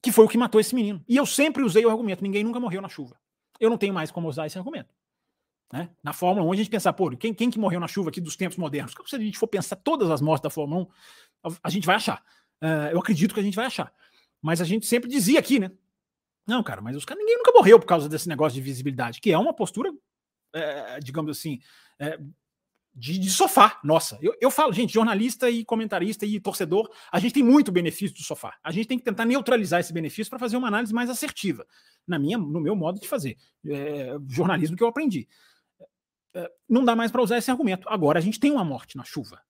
Que 0.01 0.13
foi 0.13 0.25
o 0.25 0.29
que 0.29 0.39
matou 0.39 0.61
esse 0.61 0.77
menino. 0.77 1.03
E 1.09 1.17
eu 1.17 1.27
sempre 1.27 1.65
usei 1.65 1.85
o 1.85 1.91
argumento: 1.91 2.23
ninguém 2.23 2.45
nunca 2.45 2.61
morreu 2.61 2.81
na 2.81 2.89
chuva. 2.89 3.19
Eu 3.59 3.69
não 3.69 3.77
tenho 3.77 3.93
mais 3.93 4.13
como 4.13 4.29
usar 4.29 4.47
esse 4.47 4.57
argumento. 4.57 4.95
Né? 5.73 5.89
Na 6.03 6.12
Fórmula 6.12 6.47
1, 6.47 6.53
a 6.53 6.57
gente 6.57 6.70
pensa, 6.70 6.93
pô, 6.93 7.11
quem, 7.16 7.33
quem 7.33 7.51
que 7.51 7.59
morreu 7.59 7.81
na 7.81 7.89
chuva 7.89 8.11
aqui 8.11 8.20
dos 8.20 8.37
tempos 8.37 8.59
modernos? 8.59 8.95
Se 9.07 9.16
a 9.16 9.18
gente 9.18 9.39
for 9.39 9.47
pensar 9.47 9.77
todas 9.77 10.11
as 10.11 10.20
mortes 10.20 10.43
da 10.43 10.51
Fórmula 10.51 10.87
1, 11.45 11.57
a 11.62 11.70
gente 11.70 11.87
vai 11.87 11.97
achar. 11.97 12.23
Uh, 12.62 12.93
eu 12.93 12.99
acredito 12.99 13.33
que 13.33 13.41
a 13.41 13.43
gente 13.43 13.57
vai 13.57 13.64
achar. 13.64 13.93
Mas 14.41 14.61
a 14.61 14.64
gente 14.64 14.87
sempre 14.87 15.09
dizia 15.09 15.39
aqui, 15.39 15.59
né? 15.59 15.73
Não, 16.47 16.62
cara, 16.62 16.83
mas 16.83 16.97
os 16.97 17.05
caras, 17.05 17.20
ninguém 17.20 17.39
nunca 17.39 17.53
morreu 17.53 17.79
por 17.81 17.87
causa 17.87 18.09
desse 18.09 18.29
negócio 18.29 18.55
de 18.55 18.61
visibilidade, 18.61 19.20
que 19.20 19.33
é 19.33 19.39
uma 19.39 19.55
postura, 19.55 19.91
é, 20.53 20.99
digamos 21.01 21.39
assim, 21.39 21.61
é, 21.99 22.18
de, 22.95 23.18
de, 23.18 23.31
sofá. 23.31 23.81
Nossa, 23.83 24.18
eu, 24.20 24.37
eu 24.41 24.51
falo, 24.51 24.73
gente, 24.73 24.93
jornalista 24.93 25.49
e 25.49 25.64
comentarista 25.64 26.27
e 26.27 26.41
torcedor, 26.41 26.91
a 27.11 27.18
gente 27.18 27.33
tem 27.33 27.43
muito 27.43 27.73
benefício 27.73 28.16
do 28.16 28.23
sofá. 28.23 28.59
A 28.62 28.73
gente 28.73 28.87
tem 28.87 28.99
que 28.99 29.05
tentar 29.05 29.25
neutralizar 29.25 29.81
esse 29.81 29.93
benefício 29.93 30.29
para 30.29 30.39
fazer 30.39 30.57
uma 30.57 30.68
análise 30.68 30.93
mais 30.93 31.09
assertiva, 31.09 31.64
na 32.07 32.18
minha, 32.18 32.37
no 32.37 32.61
meu 32.61 32.77
modo 32.77 33.01
de 33.01 33.09
fazer. 33.09 33.39
É, 33.64 34.16
jornalismo 34.29 34.77
que 34.77 34.83
eu 34.83 34.89
aprendi. 34.89 35.29
É, 36.35 36.51
não 36.68 36.85
dá 36.85 36.97
mais 36.97 37.11
para 37.11 37.22
usar 37.22 37.39
esse 37.39 37.51
argumento. 37.51 37.89
Agora 37.89 38.18
a 38.18 38.22
gente 38.22 38.41
tem 38.41 38.51
uma 38.51 38.64
morte 38.64 38.97
na 38.97 39.05
chuva. 39.05 39.41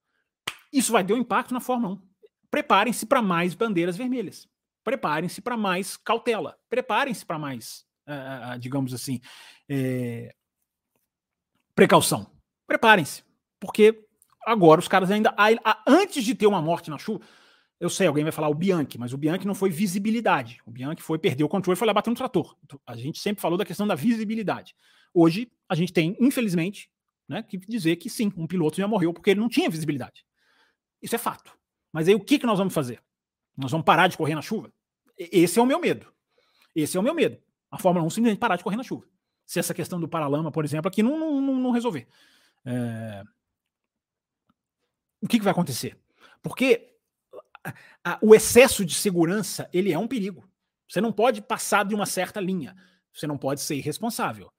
Isso 0.73 0.93
vai 0.93 1.05
ter 1.05 1.13
um 1.13 1.19
impacto 1.19 1.53
na 1.53 1.61
Fórmula 1.61 1.95
1. 1.95 2.03
Preparem-se 2.51 3.07
para 3.07 3.23
mais 3.23 3.55
bandeiras 3.55 3.97
vermelhas. 3.97 4.49
Preparem-se 4.83 5.41
para 5.41 5.57
mais 5.57 5.97
cautela. 5.97 6.59
Preparem-se 6.69 7.25
para 7.25 7.39
mais, 7.39 7.85
uh, 8.07 8.59
digamos 8.59 8.93
assim, 8.93 9.21
é, 9.69 10.35
precaução. 11.75 12.27
Preparem-se. 12.67 13.23
Porque 13.61 14.05
agora 14.45 14.81
os 14.81 14.89
caras 14.89 15.11
ainda. 15.11 15.35
Antes 15.87 16.25
de 16.25 16.35
ter 16.35 16.47
uma 16.47 16.61
morte 16.61 16.91
na 16.91 16.99
chuva. 16.99 17.21
Eu 17.79 17.91
sei, 17.91 18.07
alguém 18.07 18.23
vai 18.23 18.33
falar 18.33 18.49
o 18.49 18.55
Bianchi, 18.55 18.97
mas 18.97 19.13
o 19.13 19.19
Bianchi 19.19 19.45
não 19.45 19.57
foi 19.57 19.69
visibilidade. 19.69 20.61
O 20.65 20.71
Bianchi 20.71 21.03
foi 21.03 21.19
perder 21.19 21.43
o 21.43 21.49
controle 21.49 21.77
e 21.77 21.79
foi 21.79 21.87
lá 21.87 21.93
bater 21.93 22.11
no 22.11 22.17
trator. 22.17 22.57
Então, 22.63 22.81
a 22.87 22.95
gente 22.95 23.19
sempre 23.19 23.43
falou 23.43 23.59
da 23.59 23.65
questão 23.65 23.89
da 23.89 23.97
visibilidade. 23.97 24.77
Hoje, 25.15 25.51
a 25.69 25.75
gente 25.75 25.93
tem, 25.93 26.17
infelizmente, 26.21 26.91
né, 27.29 27.43
que 27.43 27.57
dizer 27.57 27.97
que 27.97 28.11
sim, 28.11 28.33
um 28.37 28.47
piloto 28.47 28.77
já 28.77 28.89
morreu 28.89 29.13
porque 29.13 29.31
ele 29.31 29.41
não 29.41 29.49
tinha 29.49 29.71
visibilidade. 29.71 30.25
Isso 31.01 31.15
é 31.15 31.19
fato. 31.19 31.53
Mas 31.93 32.09
aí 32.09 32.15
o 32.15 32.21
que, 32.21 32.39
que 32.39 32.47
nós 32.47 32.59
vamos 32.59 32.73
fazer? 32.73 33.03
Nós 33.57 33.71
vamos 33.71 33.85
parar 33.85 34.07
de 34.09 34.17
correr 34.17 34.35
na 34.35 34.43
chuva? 34.43 34.73
Esse 35.19 35.59
é 35.59 35.63
o 35.63 35.67
meu 35.67 35.79
medo. 35.79 36.13
Esse 36.75 36.97
é 36.97 37.01
o 37.01 37.03
meu 37.03 37.15
medo. 37.15 37.39
A 37.71 37.79
Fórmula 37.79 38.07
1 38.07 38.11
simplesmente 38.11 38.39
parar 38.39 38.57
de 38.57 38.65
correr 38.65 38.77
na 38.77 38.83
chuva. 38.83 39.07
Se 39.45 39.59
essa 39.59 39.75
questão 39.75 40.01
do 40.01 40.09
paralama, 40.09 40.51
por 40.51 40.65
exemplo, 40.65 40.89
aqui 40.89 41.03
não, 41.03 41.19
não, 41.41 41.57
não 41.57 41.71
resolver. 41.71 42.07
É... 42.65 43.23
O 45.21 45.29
que, 45.29 45.39
que 45.39 45.45
vai 45.45 45.53
acontecer? 45.53 45.99
Porque 46.43 46.97
a, 47.65 47.75
a, 48.05 48.19
o 48.23 48.35
excesso 48.35 48.85
de 48.85 48.95
segurança 48.95 49.69
ele 49.73 49.93
é 49.93 49.99
um 49.99 50.09
perigo. 50.09 50.49
Você 50.89 51.01
não 51.01 51.13
pode 51.13 51.41
passar 51.41 51.85
de 51.85 51.95
uma 51.95 52.07
certa 52.07 52.41
linha. 52.41 52.77
Você 53.13 53.27
não 53.27 53.39
pode 53.39 53.61
ser 53.61 53.77
irresponsável. 53.77 54.53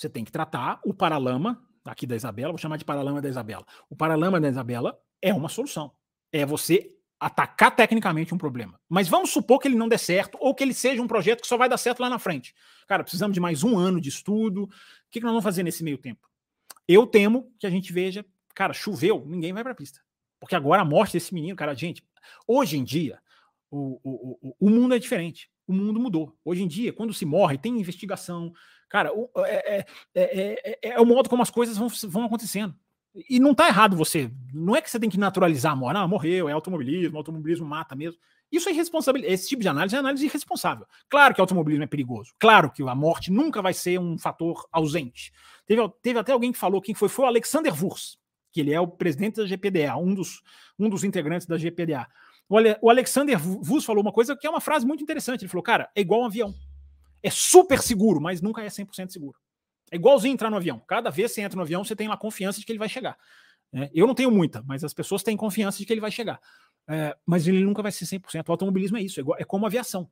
Você 0.00 0.08
tem 0.08 0.24
que 0.24 0.32
tratar 0.32 0.80
o 0.82 0.94
paralama 0.94 1.62
aqui 1.84 2.06
da 2.06 2.16
Isabela, 2.16 2.52
vou 2.52 2.58
chamar 2.58 2.78
de 2.78 2.86
paralama 2.86 3.20
da 3.20 3.28
Isabela. 3.28 3.66
O 3.90 3.94
paralama 3.94 4.40
da 4.40 4.48
Isabela 4.48 4.98
é 5.20 5.34
uma 5.34 5.50
solução. 5.50 5.92
É 6.32 6.46
você 6.46 6.88
atacar 7.18 7.76
tecnicamente 7.76 8.34
um 8.34 8.38
problema. 8.38 8.80
Mas 8.88 9.08
vamos 9.08 9.28
supor 9.28 9.58
que 9.58 9.68
ele 9.68 9.76
não 9.76 9.90
dê 9.90 9.98
certo 9.98 10.38
ou 10.40 10.54
que 10.54 10.64
ele 10.64 10.72
seja 10.72 11.02
um 11.02 11.06
projeto 11.06 11.42
que 11.42 11.46
só 11.46 11.58
vai 11.58 11.68
dar 11.68 11.76
certo 11.76 12.00
lá 12.00 12.08
na 12.08 12.18
frente. 12.18 12.54
Cara, 12.86 13.02
precisamos 13.02 13.34
de 13.34 13.40
mais 13.40 13.62
um 13.62 13.78
ano 13.78 14.00
de 14.00 14.08
estudo. 14.08 14.62
O 14.62 14.68
que, 15.10 15.20
nós 15.20 15.32
vamos 15.32 15.44
fazer 15.44 15.62
nesse 15.62 15.84
meio 15.84 15.98
tempo? 15.98 16.26
Eu 16.88 17.06
temo 17.06 17.52
que 17.58 17.66
a 17.66 17.70
gente 17.70 17.92
veja, 17.92 18.24
cara, 18.54 18.72
choveu, 18.72 19.22
ninguém 19.26 19.52
vai 19.52 19.62
para 19.62 19.72
a 19.72 19.76
pista. 19.76 20.00
Porque 20.38 20.54
agora 20.54 20.80
a 20.80 20.84
morte 20.84 21.12
desse 21.12 21.34
menino, 21.34 21.54
cara, 21.54 21.74
gente, 21.74 22.02
hoje 22.48 22.78
em 22.78 22.84
dia, 22.84 23.20
o, 23.70 24.00
o, 24.02 24.38
o, 24.40 24.56
o 24.58 24.70
mundo 24.70 24.94
é 24.94 24.98
diferente. 24.98 25.50
O 25.66 25.74
mundo 25.74 26.00
mudou. 26.00 26.34
Hoje 26.42 26.62
em 26.62 26.66
dia, 26.66 26.90
quando 26.90 27.12
se 27.12 27.26
morre, 27.26 27.58
tem 27.58 27.78
investigação. 27.78 28.50
Cara, 28.90 29.12
é, 29.46 29.78
é, 29.78 29.86
é, 30.14 30.78
é, 30.82 30.88
é 30.90 31.00
o 31.00 31.06
modo 31.06 31.30
como 31.30 31.42
as 31.42 31.50
coisas 31.50 31.78
vão, 31.78 31.88
vão 32.08 32.24
acontecendo. 32.24 32.74
E 33.28 33.40
não 33.40 33.54
tá 33.54 33.68
errado 33.68 33.96
você. 33.96 34.30
Não 34.52 34.74
é 34.76 34.82
que 34.82 34.90
você 34.90 34.98
tem 34.98 35.08
que 35.08 35.18
naturalizar 35.18 35.72
a 35.72 35.76
morte. 35.76 35.94
Não, 35.94 36.08
morreu, 36.08 36.48
é 36.48 36.52
automobilismo, 36.52 37.16
automobilismo 37.16 37.66
mata 37.66 37.94
mesmo. 37.94 38.20
Isso 38.50 38.68
é 38.68 38.72
irresponsabilidade. 38.72 39.32
Esse 39.32 39.48
tipo 39.48 39.62
de 39.62 39.68
análise 39.68 39.94
é 39.94 39.98
análise 39.98 40.26
irresponsável. 40.26 40.86
Claro 41.08 41.34
que 41.34 41.40
automobilismo 41.40 41.84
é 41.84 41.86
perigoso. 41.86 42.32
Claro 42.38 42.70
que 42.70 42.82
a 42.82 42.94
morte 42.94 43.30
nunca 43.30 43.62
vai 43.62 43.72
ser 43.72 43.98
um 43.98 44.18
fator 44.18 44.66
ausente. 44.72 45.32
Teve, 45.66 45.88
teve 46.02 46.18
até 46.18 46.32
alguém 46.32 46.50
que 46.50 46.58
falou, 46.58 46.80
quem 46.80 46.94
foi? 46.94 47.08
Foi 47.08 47.24
o 47.24 47.28
Alexander 47.28 47.72
Wurz, 47.72 48.18
que 48.50 48.60
ele 48.60 48.72
é 48.72 48.80
o 48.80 48.88
presidente 48.88 49.36
da 49.36 49.46
GPDA, 49.46 49.96
um 49.96 50.12
dos, 50.12 50.42
um 50.76 50.88
dos 50.88 51.04
integrantes 51.04 51.46
da 51.46 51.56
GPDA. 51.56 52.08
O, 52.48 52.58
Ale, 52.58 52.76
o 52.82 52.90
Alexander 52.90 53.40
Wurz 53.40 53.84
falou 53.84 54.02
uma 54.02 54.12
coisa 54.12 54.36
que 54.36 54.48
é 54.48 54.50
uma 54.50 54.60
frase 54.60 54.84
muito 54.84 55.02
interessante. 55.02 55.42
Ele 55.42 55.48
falou, 55.48 55.62
cara, 55.62 55.88
é 55.94 56.00
igual 56.00 56.22
um 56.22 56.26
avião. 56.26 56.52
É 57.22 57.30
super 57.30 57.80
seguro, 57.80 58.20
mas 58.20 58.40
nunca 58.40 58.62
é 58.62 58.66
100% 58.66 59.10
seguro. 59.10 59.38
É 59.90 59.96
igualzinho 59.96 60.32
entrar 60.32 60.50
no 60.50 60.56
avião. 60.56 60.80
Cada 60.86 61.10
vez 61.10 61.30
que 61.30 61.34
você 61.36 61.40
entra 61.42 61.56
no 61.56 61.62
avião, 61.62 61.84
você 61.84 61.96
tem 61.96 62.08
lá 62.08 62.16
confiança 62.16 62.60
de 62.60 62.66
que 62.66 62.72
ele 62.72 62.78
vai 62.78 62.88
chegar. 62.88 63.18
É, 63.72 63.90
eu 63.92 64.06
não 64.06 64.14
tenho 64.14 64.30
muita, 64.30 64.62
mas 64.62 64.82
as 64.82 64.94
pessoas 64.94 65.22
têm 65.22 65.36
confiança 65.36 65.78
de 65.78 65.86
que 65.86 65.92
ele 65.92 66.00
vai 66.00 66.10
chegar. 66.10 66.40
É, 66.88 67.16
mas 67.24 67.46
ele 67.46 67.64
nunca 67.64 67.82
vai 67.82 67.92
ser 67.92 68.04
100%. 68.04 68.48
O 68.48 68.52
automobilismo 68.52 68.96
é 68.96 69.02
isso, 69.02 69.20
é, 69.20 69.22
igual, 69.22 69.38
é 69.38 69.44
como 69.44 69.66
aviação. 69.66 70.10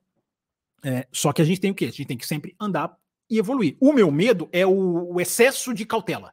É, 0.84 1.06
só 1.12 1.32
que 1.32 1.42
a 1.42 1.44
gente 1.44 1.60
tem 1.60 1.70
o 1.70 1.74
quê? 1.74 1.86
A 1.86 1.90
gente 1.90 2.06
tem 2.06 2.16
que 2.16 2.26
sempre 2.26 2.54
andar 2.60 2.96
e 3.28 3.38
evoluir. 3.38 3.76
O 3.80 3.92
meu 3.92 4.10
medo 4.10 4.48
é 4.52 4.66
o, 4.66 5.14
o 5.14 5.20
excesso 5.20 5.74
de 5.74 5.84
cautela. 5.84 6.32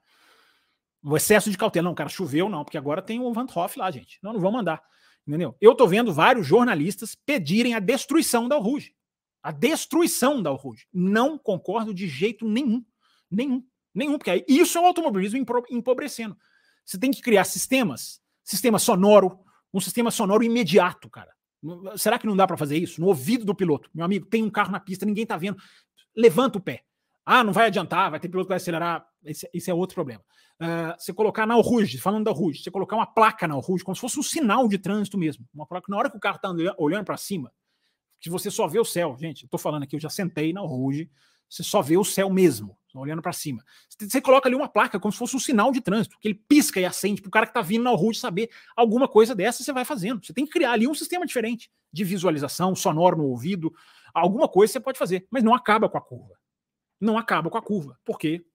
O 1.04 1.16
excesso 1.16 1.50
de 1.50 1.58
cautela. 1.58 1.88
Não, 1.88 1.96
cara, 1.96 2.10
choveu 2.10 2.50
não, 2.50 2.64
porque 2.64 2.78
agora 2.78 3.02
tem 3.02 3.20
o 3.20 3.34
Van 3.34 3.48
Hoff 3.56 3.78
lá, 3.78 3.90
gente. 3.92 4.20
Não, 4.22 4.34
não 4.34 4.40
vamos 4.40 4.62
andar. 4.62 4.82
Entendeu? 5.28 5.56
Eu 5.60 5.74
tô 5.74 5.88
vendo 5.88 6.14
vários 6.14 6.46
jornalistas 6.46 7.16
pedirem 7.16 7.74
a 7.74 7.80
destruição 7.80 8.48
da 8.48 8.58
Ruge. 8.58 8.96
A 9.46 9.52
destruição 9.52 10.42
da 10.42 10.50
Ruge. 10.50 10.88
Não 10.92 11.38
concordo 11.38 11.94
de 11.94 12.08
jeito 12.08 12.48
nenhum. 12.48 12.84
Nenhum. 13.30 13.64
Nenhum, 13.94 14.18
porque 14.18 14.44
isso 14.48 14.76
é 14.76 14.82
o 14.82 14.86
automobilismo 14.88 15.46
empobrecendo. 15.70 16.36
Você 16.84 16.98
tem 16.98 17.12
que 17.12 17.22
criar 17.22 17.44
sistemas, 17.44 18.20
sistema 18.44 18.80
sonoro, 18.80 19.38
um 19.72 19.80
sistema 19.80 20.10
sonoro 20.10 20.44
imediato, 20.44 21.08
cara. 21.12 21.32
Será 21.96 22.18
que 22.18 22.26
não 22.26 22.36
dá 22.36 22.48
para 22.48 22.58
fazer 22.58 22.76
isso? 22.80 23.00
No 23.00 23.06
ouvido 23.06 23.46
do 23.46 23.54
piloto. 23.54 23.88
Meu 23.94 24.04
amigo, 24.04 24.26
tem 24.26 24.42
um 24.42 24.50
carro 24.50 24.72
na 24.72 24.80
pista, 24.80 25.06
ninguém 25.06 25.28
tá 25.28 25.38
vendo. 25.38 25.58
Levanta 26.18 26.58
o 26.58 26.62
pé. 26.62 26.84
Ah, 27.24 27.44
não 27.44 27.54
vai 27.54 27.68
adiantar, 27.68 28.10
vai 28.10 28.20
ter 28.20 28.28
piloto 28.28 28.48
que 28.48 28.50
vai 28.50 28.58
acelerar. 28.58 29.06
Esse, 29.24 29.48
esse 29.54 29.70
é 29.70 29.74
outro 29.76 29.94
problema. 29.94 30.24
Uh, 30.60 31.00
você 31.00 31.14
colocar 31.14 31.46
na 31.46 31.54
Ruge, 31.54 32.00
falando 32.00 32.26
da 32.26 32.32
Ruge, 32.32 32.64
você 32.64 32.72
colocar 32.72 32.96
uma 32.96 33.06
placa 33.06 33.48
na 33.48 33.54
Ruge, 33.54 33.84
como 33.84 33.94
se 33.94 34.02
fosse 34.02 34.20
um 34.20 34.24
sinal 34.24 34.68
de 34.68 34.80
trânsito 34.80 35.20
mesmo. 35.20 35.46
Uma 35.54 35.68
placa, 35.68 35.86
na 35.88 35.98
hora 35.98 36.10
que 36.10 36.18
o 36.18 36.20
carro 36.20 36.40
tá 36.40 36.52
olhando 36.80 37.06
para 37.06 37.18
cima, 37.18 37.52
que 38.20 38.30
você 38.30 38.50
só 38.50 38.68
vê 38.68 38.80
o 38.80 38.86
céu. 38.86 39.16
Gente, 39.20 39.44
eu 39.44 39.50
tô 39.50 39.58
falando 39.58 39.84
aqui, 39.84 39.96
eu 39.96 40.00
já 40.00 40.10
sentei 40.10 40.54
na 40.54 40.62
Ruge, 40.62 41.10
você 41.50 41.64
só 41.64 41.82
vê 41.82 41.98
o 41.98 42.04
céu 42.04 42.30
mesmo, 42.30 42.78
olhando 42.94 43.22
para 43.22 43.34
cima. 43.34 43.64
Você 44.00 44.22
coloca 44.22 44.48
ali 44.50 44.56
uma 44.56 44.68
placa 44.68 45.00
como 45.00 45.12
se 45.12 45.18
fosse 45.18 45.36
um 45.36 45.40
sinal 45.40 45.72
de 45.72 45.82
trânsito, 45.82 46.18
que 46.20 46.28
ele 46.28 46.36
pisca 46.36 46.80
e 46.80 46.86
acende 46.86 47.22
para 47.22 47.30
o 47.30 47.32
cara 47.32 47.46
que 47.46 47.52
está 47.52 47.62
vindo 47.62 47.84
na 47.84 47.92
rua 47.92 48.12
de 48.12 48.20
saber 48.20 48.50
alguma 48.76 49.08
coisa 49.08 49.36
dessa 49.36 49.64
você 49.64 49.72
vai 49.72 49.86
fazendo. 49.86 50.26
Você 50.26 50.34
tem 50.34 50.46
que 50.46 50.52
criar 50.52 50.72
ali 50.72 50.88
um 50.88 50.94
sistema 50.94 51.26
diferente 51.26 51.70
de 51.92 52.04
visualização, 52.04 52.76
sonoro 52.76 53.18
no 53.18 53.26
ouvido, 53.26 53.74
alguma 54.14 54.48
coisa 54.48 54.74
você 54.74 54.80
pode 54.80 54.98
fazer, 54.98 55.28
mas 55.30 55.44
não 55.44 55.54
acaba 55.54 55.90
com 55.90 55.98
a 55.98 56.02
curva. 56.02 56.36
Não 57.00 57.18
acaba 57.18 57.50
com 57.50 57.58
a 57.58 57.62
curva, 57.62 58.00
porque 58.04 58.46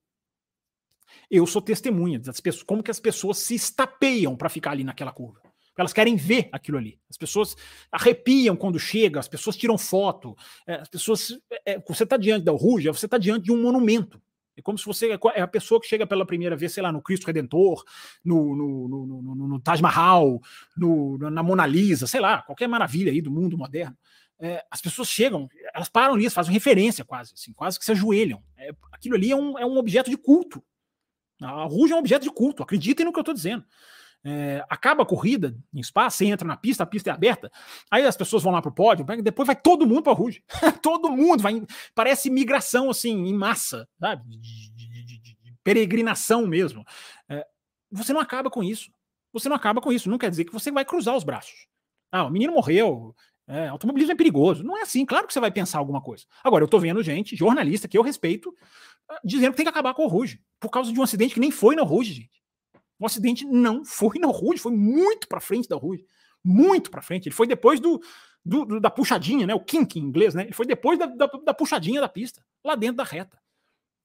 eu 1.31 1.47
sou 1.47 1.61
testemunha 1.61 2.19
das 2.19 2.41
pessoas, 2.41 2.63
como 2.63 2.83
que 2.83 2.91
as 2.91 3.01
pessoas 3.01 3.39
se 3.39 3.55
estapeiam 3.55 4.37
para 4.37 4.49
ficar 4.49 4.73
ali 4.73 4.85
naquela 4.85 5.13
curva 5.13 5.50
elas 5.81 5.93
querem 5.93 6.17
ver 6.17 6.49
aquilo 6.53 6.79
ali. 6.79 6.99
As 7.09 7.17
pessoas 7.17 7.57
arrepiam 7.91 8.55
quando 8.55 8.79
chega, 8.79 9.19
as 9.19 9.29
pessoas 9.29 9.57
tiram 9.57 9.79
foto, 9.79 10.37
é, 10.67 10.75
as 10.75 10.89
pessoas. 10.89 11.39
É, 11.65 11.79
você 11.87 12.05
está 12.05 12.17
diante 12.17 12.45
da 12.45 12.53
Ruja, 12.53 12.93
você 12.93 13.07
está 13.07 13.19
diante 13.19 13.45
de 13.45 13.53
um 13.53 13.61
monumento. 13.61 14.21
É 14.57 14.63
como 14.63 14.77
se 14.77 14.85
você 14.85 15.19
é 15.35 15.41
a 15.41 15.49
pessoa 15.49 15.81
que 15.81 15.87
chega 15.87 16.07
pela 16.07 16.27
primeira 16.27 16.55
vez, 16.55 16.73
sei 16.73 16.83
lá, 16.83 16.93
no 16.93 17.01
Cristo 17.01 17.27
Redentor, 17.27 17.83
no, 18.23 18.55
no, 18.55 18.89
no, 18.89 19.07
no, 19.23 19.49
no 19.49 19.61
Taj 19.61 19.81
Mahal, 19.81 20.41
no, 20.77 21.17
na 21.31 21.43
Mona 21.43 21.65
Lisa, 21.65 22.07
sei 22.07 22.21
lá, 22.21 22.43
qualquer 22.43 22.69
maravilha 22.69 23.11
aí 23.11 23.23
do 23.23 23.31
mundo 23.31 23.57
moderno. 23.57 23.97
É, 24.39 24.63
as 24.71 24.83
pessoas 24.83 25.09
chegam, 25.09 25.49
elas 25.75 25.89
param 25.89 26.15
ali, 26.15 26.29
fazem 26.29 26.53
referência 26.53 27.05
quase, 27.05 27.33
assim, 27.35 27.53
quase 27.55 27.79
que 27.79 27.85
se 27.85 27.93
ajoelham. 27.93 28.43
É, 28.59 28.71
aquilo 28.93 29.15
ali 29.15 29.31
é 29.31 29.37
um, 29.37 29.59
é 29.59 29.65
um 29.65 29.79
objeto 29.79 30.11
de 30.11 30.17
culto. 30.17 30.63
A 31.41 31.65
Ruja 31.65 31.95
é 31.95 31.97
um 31.97 32.01
objeto 32.01 32.25
de 32.25 32.31
culto, 32.31 32.63
acreditem 32.63 33.07
no 33.07 33.13
que 33.13 33.19
eu 33.19 33.23
estou 33.23 33.35
dizendo 33.35 33.65
é, 34.25 34.65
acaba 34.69 35.03
a 35.03 35.07
corrida 35.07 35.57
em 35.73 35.83
Spa, 35.83 36.11
você 36.11 36.27
entra 36.27 36.47
na 36.47 36.57
pista, 36.57 36.83
a 36.83 36.87
pista 36.87 37.11
é 37.11 37.13
aberta, 37.13 37.51
aí 37.91 38.05
as 38.05 38.17
pessoas 38.17 38.43
vão 38.43 38.53
lá 38.53 38.61
pro 38.61 38.73
pódio, 38.73 39.05
depois 39.23 39.47
vai 39.47 39.57
todo 39.57 39.87
mundo 39.87 40.03
para 40.03 40.13
Ruge. 40.13 40.43
todo 40.83 41.11
mundo, 41.11 41.43
vai, 41.43 41.63
parece 41.95 42.29
migração 42.31 42.91
assim, 42.91 43.27
em 43.27 43.35
massa, 43.35 43.89
sabe? 43.99 44.25
De, 44.29 44.71
de, 44.71 45.05
de, 45.05 45.19
de 45.19 45.41
peregrinação 45.65 46.47
mesmo. 46.47 46.85
É, 47.29 47.47
você 47.91 48.13
não 48.13 48.21
acaba 48.21 48.51
com 48.51 48.63
isso. 48.63 48.91
Você 49.33 49.49
não 49.49 49.57
acaba 49.57 49.81
com 49.81 49.93
isso. 49.93 50.11
Não 50.11 50.19
quer 50.19 50.31
dizer 50.31 50.45
que 50.45 50.53
você 50.53 50.71
vai 50.71 50.85
cruzar 50.85 51.17
os 51.17 51.25
braços. 51.25 51.67
Ah, 52.11 52.25
o 52.25 52.31
menino 52.31 52.53
morreu. 52.53 53.15
É, 53.47 53.69
automobilismo 53.69 54.13
é 54.13 54.17
perigoso. 54.17 54.63
Não 54.63 54.77
é 54.77 54.83
assim. 54.83 55.05
Claro 55.05 55.27
que 55.27 55.33
você 55.33 55.41
vai 55.41 55.51
pensar 55.51 55.79
alguma 55.79 56.01
coisa. 56.01 56.25
Agora, 56.43 56.65
eu 56.65 56.69
tô 56.69 56.79
vendo 56.79 57.03
gente, 57.03 57.37
jornalista, 57.37 57.89
que 57.89 57.99
eu 57.99 58.03
respeito, 58.03 58.55
dizendo 59.25 59.53
que 59.53 59.57
tem 59.57 59.65
que 59.67 59.71
acabar 59.71 59.95
com 59.95 60.05
o 60.05 60.09
Ruge. 60.09 60.41
Por 60.59 60.71
causa 60.71 60.93
de 60.93 60.99
um 60.99 61.03
acidente 61.03 61.35
que 61.35 61.41
nem 61.41 61.51
foi 61.51 61.75
na 61.75 61.83
Ruge, 61.83 62.13
gente. 62.13 62.40
O 63.01 63.07
acidente 63.07 63.47
não 63.47 63.83
foi 63.83 64.19
na 64.19 64.29
Rude, 64.29 64.61
foi 64.61 64.73
muito 64.73 65.27
para 65.27 65.41
frente 65.41 65.67
da 65.67 65.75
Rude. 65.75 66.05
Muito 66.45 66.91
para 66.91 67.01
frente. 67.01 67.29
Ele 67.29 67.35
foi 67.35 67.47
depois 67.47 67.81
do, 67.81 67.99
do, 68.45 68.67
do, 68.67 68.81
da 68.81 68.91
puxadinha, 68.91 69.47
né? 69.47 69.55
O 69.55 69.65
kink 69.65 69.99
em 69.99 70.03
inglês, 70.03 70.35
né? 70.35 70.45
Ele 70.45 70.53
foi 70.53 70.67
depois 70.67 70.99
da, 70.99 71.07
da, 71.07 71.27
da 71.27 71.55
puxadinha 71.55 71.99
da 71.99 72.09
pista, 72.09 72.45
lá 72.63 72.75
dentro 72.75 72.97
da 72.97 73.05
reta. 73.05 73.41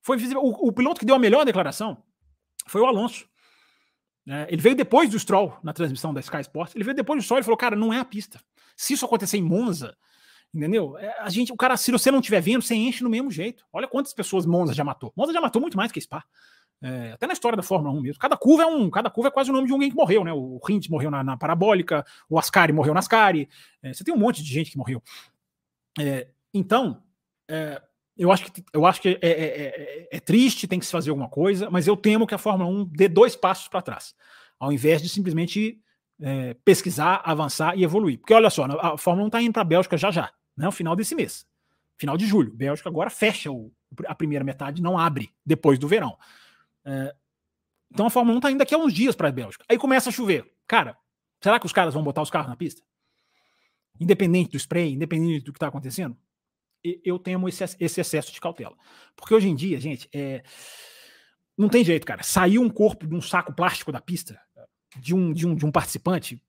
Foi 0.01 0.15
visível. 0.15 0.41
O, 0.41 0.69
o, 0.69 0.71
piloto 0.71 0.99
que 0.99 1.05
deu 1.05 1.15
a 1.15 1.19
melhor 1.19 1.43
declaração 1.45 2.01
foi 2.67 2.79
o 2.79 2.85
Alonso. 2.85 3.27
É, 4.27 4.47
ele 4.49 4.61
veio 4.61 4.75
depois 4.75 5.09
do 5.09 5.19
Stroll 5.19 5.57
na 5.61 5.73
transmissão 5.73 6.13
da 6.13 6.21
Sky 6.21 6.39
Sports. 6.41 6.73
Ele 6.73 6.85
veio 6.85 6.95
depois 6.95 7.19
do 7.19 7.23
Stroll 7.23 7.41
e 7.41 7.43
falou: 7.43 7.57
Cara, 7.57 7.75
não 7.75 7.93
é 7.93 7.99
a 7.99 8.05
pista. 8.05 8.39
Se 8.77 8.93
isso 8.93 9.05
acontecer 9.05 9.37
em 9.37 9.43
Monza, 9.43 9.95
entendeu? 10.53 10.97
É, 10.97 11.19
a 11.19 11.29
gente, 11.29 11.51
o 11.51 11.57
cara, 11.57 11.75
se 11.75 11.91
você 11.91 12.09
não 12.09 12.19
estiver 12.19 12.41
vendo, 12.41 12.61
você 12.61 12.75
enche 12.75 13.03
no 13.03 13.09
mesmo 13.09 13.29
jeito. 13.29 13.65
Olha 13.73 13.89
quantas 13.89 14.13
pessoas 14.13 14.45
Monza 14.45 14.73
já 14.73 14.85
matou. 14.85 15.11
Monza 15.17 15.33
já 15.33 15.41
matou 15.41 15.61
muito 15.61 15.75
mais 15.75 15.91
que 15.91 15.99
Spa. 15.99 16.23
É, 16.81 17.13
até 17.13 17.25
na 17.25 17.33
história 17.33 17.55
da 17.55 17.63
Fórmula 17.63 17.93
1 17.97 18.01
mesmo. 18.01 18.19
Cada 18.19 18.37
curva 18.37 18.63
é 18.63 18.65
um, 18.65 18.89
cada 18.89 19.09
curva 19.09 19.29
é 19.29 19.31
quase 19.31 19.49
o 19.49 19.53
nome 19.53 19.67
de 19.67 19.73
alguém 19.73 19.89
que 19.89 19.95
morreu, 19.95 20.23
né? 20.23 20.33
O 20.33 20.59
Rint 20.65 20.89
morreu 20.89 21.09
na, 21.09 21.23
na, 21.23 21.37
parabólica, 21.37 22.05
o 22.29 22.37
Ascari 22.37 22.73
morreu 22.73 22.93
na 22.93 22.99
Ascari. 22.99 23.49
É, 23.81 23.93
você 23.93 24.03
tem 24.03 24.13
um 24.13 24.17
monte 24.17 24.43
de 24.43 24.53
gente 24.53 24.71
que 24.71 24.77
morreu. 24.77 25.01
É, 25.99 26.27
então, 26.53 27.01
é, 27.49 27.81
eu 28.17 28.31
acho 28.31 28.51
que, 28.51 28.63
eu 28.73 28.85
acho 28.85 29.01
que 29.01 29.09
é, 29.21 29.29
é, 29.29 30.07
é, 30.11 30.19
triste, 30.19 30.67
tem 30.67 30.79
que 30.79 30.85
se 30.85 30.91
fazer 30.91 31.09
alguma 31.09 31.29
coisa, 31.29 31.69
mas 31.69 31.87
eu 31.87 31.97
temo 31.97 32.27
que 32.27 32.35
a 32.35 32.37
Fórmula 32.37 32.69
1 32.69 32.85
dê 32.85 33.07
dois 33.07 33.35
passos 33.35 33.67
para 33.67 33.81
trás, 33.81 34.15
ao 34.59 34.71
invés 34.71 35.01
de 35.01 35.09
simplesmente 35.09 35.81
pesquisar, 36.63 37.21
avançar 37.25 37.77
e 37.77 37.83
evoluir. 37.83 38.17
Porque 38.17 38.33
olha 38.33 38.49
só, 38.49 38.63
a 38.63 38.97
Fórmula 38.97 39.25
1 39.25 39.27
está 39.27 39.41
indo 39.41 39.51
para 39.51 39.63
a 39.63 39.65
Bélgica 39.65 39.97
já 39.97 40.11
já, 40.11 40.31
né? 40.55 40.65
no 40.65 40.71
final 40.71 40.95
desse 40.95 41.13
mês, 41.13 41.45
final 41.97 42.15
de 42.15 42.25
julho. 42.25 42.53
Bélgica 42.53 42.87
agora 42.87 43.09
fecha 43.09 43.51
o, 43.51 43.69
a 44.05 44.15
primeira 44.15 44.45
metade, 44.45 44.81
não 44.81 44.97
abre 44.97 45.29
depois 45.45 45.77
do 45.77 45.89
verão. 45.89 46.17
É, 46.85 47.15
então 47.91 48.05
a 48.05 48.09
Fórmula 48.09 48.37
1 48.37 48.41
tá 48.41 48.51
indo 48.51 48.59
daqui 48.59 48.75
a 48.75 48.77
uns 48.77 48.93
dias 48.93 49.15
para 49.15 49.29
a 49.29 49.31
Bélgica. 49.31 49.65
Aí 49.69 49.77
começa 49.77 50.09
a 50.09 50.11
chover. 50.11 50.49
Cara, 50.67 50.97
será 51.41 51.59
que 51.59 51.65
os 51.65 51.73
caras 51.73 51.93
vão 51.93 52.03
botar 52.03 52.21
os 52.21 52.29
carros 52.29 52.49
na 52.49 52.55
pista? 52.55 52.81
Independente 53.99 54.51
do 54.51 54.57
spray, 54.57 54.93
independente 54.93 55.45
do 55.45 55.53
que 55.53 55.57
está 55.57 55.67
acontecendo? 55.67 56.17
Eu 57.03 57.17
temo 57.17 57.49
esse, 57.49 57.63
esse, 57.79 57.99
excesso 57.99 58.31
de 58.31 58.39
cautela. 58.39 58.75
Porque 59.15 59.33
hoje 59.33 59.47
em 59.47 59.55
dia, 59.55 59.79
gente, 59.79 60.07
é, 60.13 60.43
não 61.57 61.67
tem 61.67 61.83
jeito, 61.83 62.05
cara. 62.05 62.21
Saiu 62.21 62.61
um 62.61 62.69
corpo 62.69 63.07
de 63.07 63.15
um 63.15 63.21
saco 63.21 63.53
plástico 63.53 63.91
da 63.91 63.99
pista, 63.99 64.39
de 64.97 65.15
um, 65.15 65.33
de 65.33 65.47
um, 65.47 65.55
de 65.55 65.65
um 65.65 65.71
participante, 65.71 66.39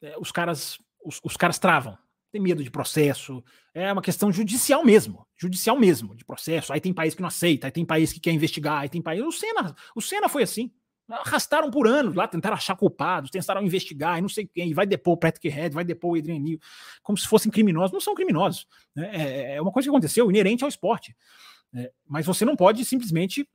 é, 0.00 0.16
os 0.18 0.32
caras 0.32 0.78
os, 1.06 1.20
os 1.22 1.36
caras 1.36 1.58
travam 1.58 1.96
tem 2.32 2.40
medo 2.40 2.62
de 2.62 2.70
processo, 2.70 3.42
é 3.72 3.92
uma 3.92 4.02
questão 4.02 4.32
judicial 4.32 4.84
mesmo, 4.84 5.26
judicial 5.36 5.78
mesmo, 5.78 6.14
de 6.14 6.24
processo. 6.24 6.72
Aí 6.72 6.80
tem 6.80 6.92
país 6.92 7.14
que 7.14 7.20
não 7.20 7.28
aceita, 7.28 7.66
aí 7.66 7.70
tem 7.70 7.84
país 7.84 8.12
que 8.12 8.20
quer 8.20 8.32
investigar, 8.32 8.80
aí 8.80 8.88
tem 8.88 9.00
país. 9.00 9.22
O 9.22 9.32
Senna, 9.32 9.74
o 9.94 10.00
Senna 10.00 10.28
foi 10.28 10.42
assim. 10.42 10.70
Arrastaram 11.08 11.70
por 11.70 11.86
anos 11.86 12.16
lá, 12.16 12.26
tentaram 12.26 12.56
achar 12.56 12.74
culpados, 12.74 13.30
tentaram 13.30 13.62
investigar, 13.62 14.18
e 14.18 14.20
não 14.20 14.28
sei 14.28 14.44
quem, 14.44 14.74
vai 14.74 14.84
depor 14.84 15.14
o 15.14 15.16
Patrick 15.16 15.48
Head, 15.48 15.72
vai 15.72 15.84
depor 15.84 16.12
o 16.12 16.18
Adrian 16.18 16.40
Neal, 16.40 16.58
como 17.00 17.16
se 17.16 17.28
fossem 17.28 17.50
criminosos. 17.50 17.92
Não 17.92 18.00
são 18.00 18.14
criminosos. 18.14 18.66
Né? 18.94 19.10
É, 19.12 19.56
é 19.56 19.62
uma 19.62 19.70
coisa 19.70 19.86
que 19.86 19.90
aconteceu, 19.90 20.28
inerente 20.28 20.64
ao 20.64 20.68
esporte. 20.68 21.16
É, 21.74 21.92
mas 22.08 22.26
você 22.26 22.44
não 22.44 22.56
pode 22.56 22.84
simplesmente 22.84 23.48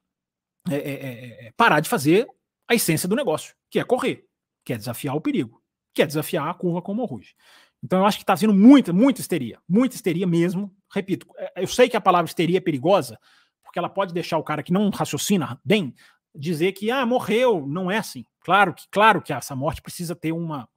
é, 0.69 0.75
é, 0.75 0.77
é, 0.77 1.47
é, 1.47 1.51
parar 1.57 1.79
de 1.79 1.89
fazer 1.89 2.27
a 2.67 2.75
essência 2.75 3.09
do 3.09 3.15
negócio, 3.15 3.55
que 3.69 3.79
é 3.79 3.83
correr, 3.83 4.25
que 4.63 4.73
é 4.73 4.77
desafiar 4.77 5.15
o 5.15 5.21
perigo, 5.21 5.61
que 5.93 6.01
é 6.01 6.05
desafiar 6.05 6.47
a 6.47 6.53
curva 6.53 6.81
como 6.81 7.01
o 7.01 7.05
Ruge. 7.05 7.35
Então 7.83 7.99
eu 7.99 8.05
acho 8.05 8.17
que 8.17 8.23
está 8.23 8.35
sendo 8.37 8.53
muita, 8.53 8.93
muita 8.93 9.21
histeria, 9.21 9.59
muita 9.67 9.95
histeria 9.95 10.27
mesmo. 10.27 10.73
Repito, 10.93 11.25
eu 11.55 11.67
sei 11.67 11.89
que 11.89 11.97
a 11.97 12.01
palavra 12.01 12.27
histeria 12.27 12.57
é 12.57 12.61
perigosa, 12.61 13.17
porque 13.63 13.79
ela 13.79 13.89
pode 13.89 14.13
deixar 14.13 14.37
o 14.37 14.43
cara 14.43 14.61
que 14.61 14.71
não 14.71 14.89
raciocina 14.89 15.59
bem 15.63 15.93
dizer 16.33 16.71
que 16.73 16.89
ah, 16.89 17.05
morreu, 17.05 17.65
não 17.67 17.89
é 17.91 17.97
assim. 17.97 18.25
Claro 18.41 18.73
que, 18.73 18.83
claro 18.89 19.21
que 19.21 19.33
essa 19.33 19.55
morte 19.55 19.81
precisa 19.81 20.15
ter 20.15 20.31
uma 20.31 20.67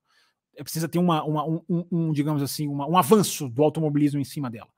precisa 0.57 0.89
ter 0.89 0.99
uma, 0.99 1.25
uma 1.25 1.45
um, 1.45 1.87
um, 1.91 2.13
digamos 2.13 2.41
assim, 2.41 2.69
uma, 2.69 2.87
um 2.87 2.97
avanço 2.97 3.49
do 3.49 3.63
automobilismo 3.63 4.21
em 4.21 4.25
cima 4.25 4.49
dela. 4.49 4.71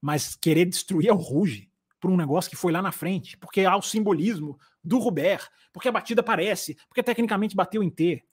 Mas 0.00 0.34
querer 0.34 0.64
destruir 0.64 1.12
o 1.12 1.16
Ruge 1.16 1.70
por 2.00 2.10
um 2.10 2.16
negócio 2.16 2.50
que 2.50 2.56
foi 2.56 2.72
lá 2.72 2.80
na 2.80 2.90
frente, 2.90 3.36
porque 3.36 3.66
há 3.66 3.76
o 3.76 3.82
simbolismo 3.82 4.58
do 4.82 4.98
Robert, 4.98 5.46
porque 5.74 5.88
a 5.88 5.92
batida 5.92 6.22
parece, 6.22 6.74
porque 6.88 7.02
tecnicamente 7.02 7.54
bateu 7.54 7.82
em 7.82 7.90
T. 7.90 8.24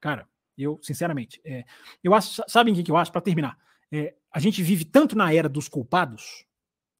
Cara, 0.00 0.28
eu, 0.62 0.78
sinceramente, 0.82 1.40
é, 1.44 1.64
eu 2.02 2.14
acho, 2.14 2.42
sabem 2.48 2.72
o 2.72 2.82
que 2.82 2.90
eu 2.90 2.96
acho, 2.96 3.12
para 3.12 3.20
terminar? 3.20 3.58
É, 3.90 4.14
a 4.30 4.40
gente 4.40 4.62
vive 4.62 4.84
tanto 4.84 5.16
na 5.16 5.32
era 5.32 5.48
dos 5.48 5.68
culpados, 5.68 6.46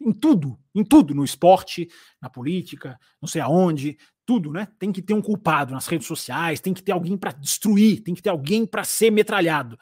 em 0.00 0.12
tudo, 0.12 0.58
em 0.74 0.84
tudo, 0.84 1.14
no 1.14 1.24
esporte, 1.24 1.88
na 2.20 2.28
política, 2.28 2.98
não 3.20 3.28
sei 3.28 3.40
aonde, 3.40 3.96
tudo, 4.26 4.52
né? 4.52 4.68
Tem 4.78 4.92
que 4.92 5.00
ter 5.00 5.14
um 5.14 5.22
culpado 5.22 5.72
nas 5.72 5.86
redes 5.86 6.06
sociais, 6.06 6.60
tem 6.60 6.74
que 6.74 6.82
ter 6.82 6.92
alguém 6.92 7.16
para 7.16 7.32
destruir, 7.32 8.02
tem 8.02 8.14
que 8.14 8.22
ter 8.22 8.30
alguém 8.30 8.66
para 8.66 8.84
ser 8.84 9.10
metralhado. 9.10 9.78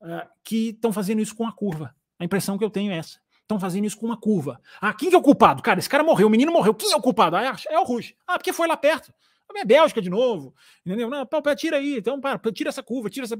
Uh, 0.00 0.28
que 0.44 0.68
estão 0.68 0.92
fazendo 0.92 1.20
isso 1.20 1.34
com 1.34 1.46
a 1.46 1.52
curva. 1.52 1.94
A 2.18 2.24
impressão 2.24 2.58
que 2.58 2.64
eu 2.64 2.70
tenho 2.70 2.92
é 2.92 2.98
essa. 2.98 3.18
Estão 3.40 3.58
fazendo 3.58 3.86
isso 3.86 3.96
com 3.96 4.06
uma 4.06 4.16
curva. 4.16 4.60
Ah, 4.80 4.92
quem 4.92 5.08
que 5.08 5.14
é 5.14 5.18
o 5.18 5.22
culpado? 5.22 5.62
Cara, 5.62 5.78
esse 5.78 5.88
cara 5.88 6.02
morreu, 6.02 6.26
o 6.26 6.30
menino 6.30 6.52
morreu. 6.52 6.74
Quem 6.74 6.92
é 6.92 6.96
o 6.96 7.00
culpado? 7.00 7.36
Ah, 7.36 7.56
é 7.68 7.78
o 7.78 7.84
Ruge. 7.84 8.16
Ah, 8.26 8.38
porque 8.38 8.52
foi 8.52 8.66
lá 8.66 8.76
perto. 8.76 9.12
É 9.54 9.64
Bélgica 9.64 10.02
de 10.02 10.10
novo. 10.10 10.54
Entendeu? 10.84 11.08
Não, 11.08 11.26
pá, 11.26 11.54
tira 11.54 11.78
aí. 11.78 11.96
Então, 11.98 12.20
para, 12.20 12.38
tira 12.52 12.68
essa 12.68 12.82
curva, 12.82 13.08
tira 13.08 13.24
essa. 13.24 13.36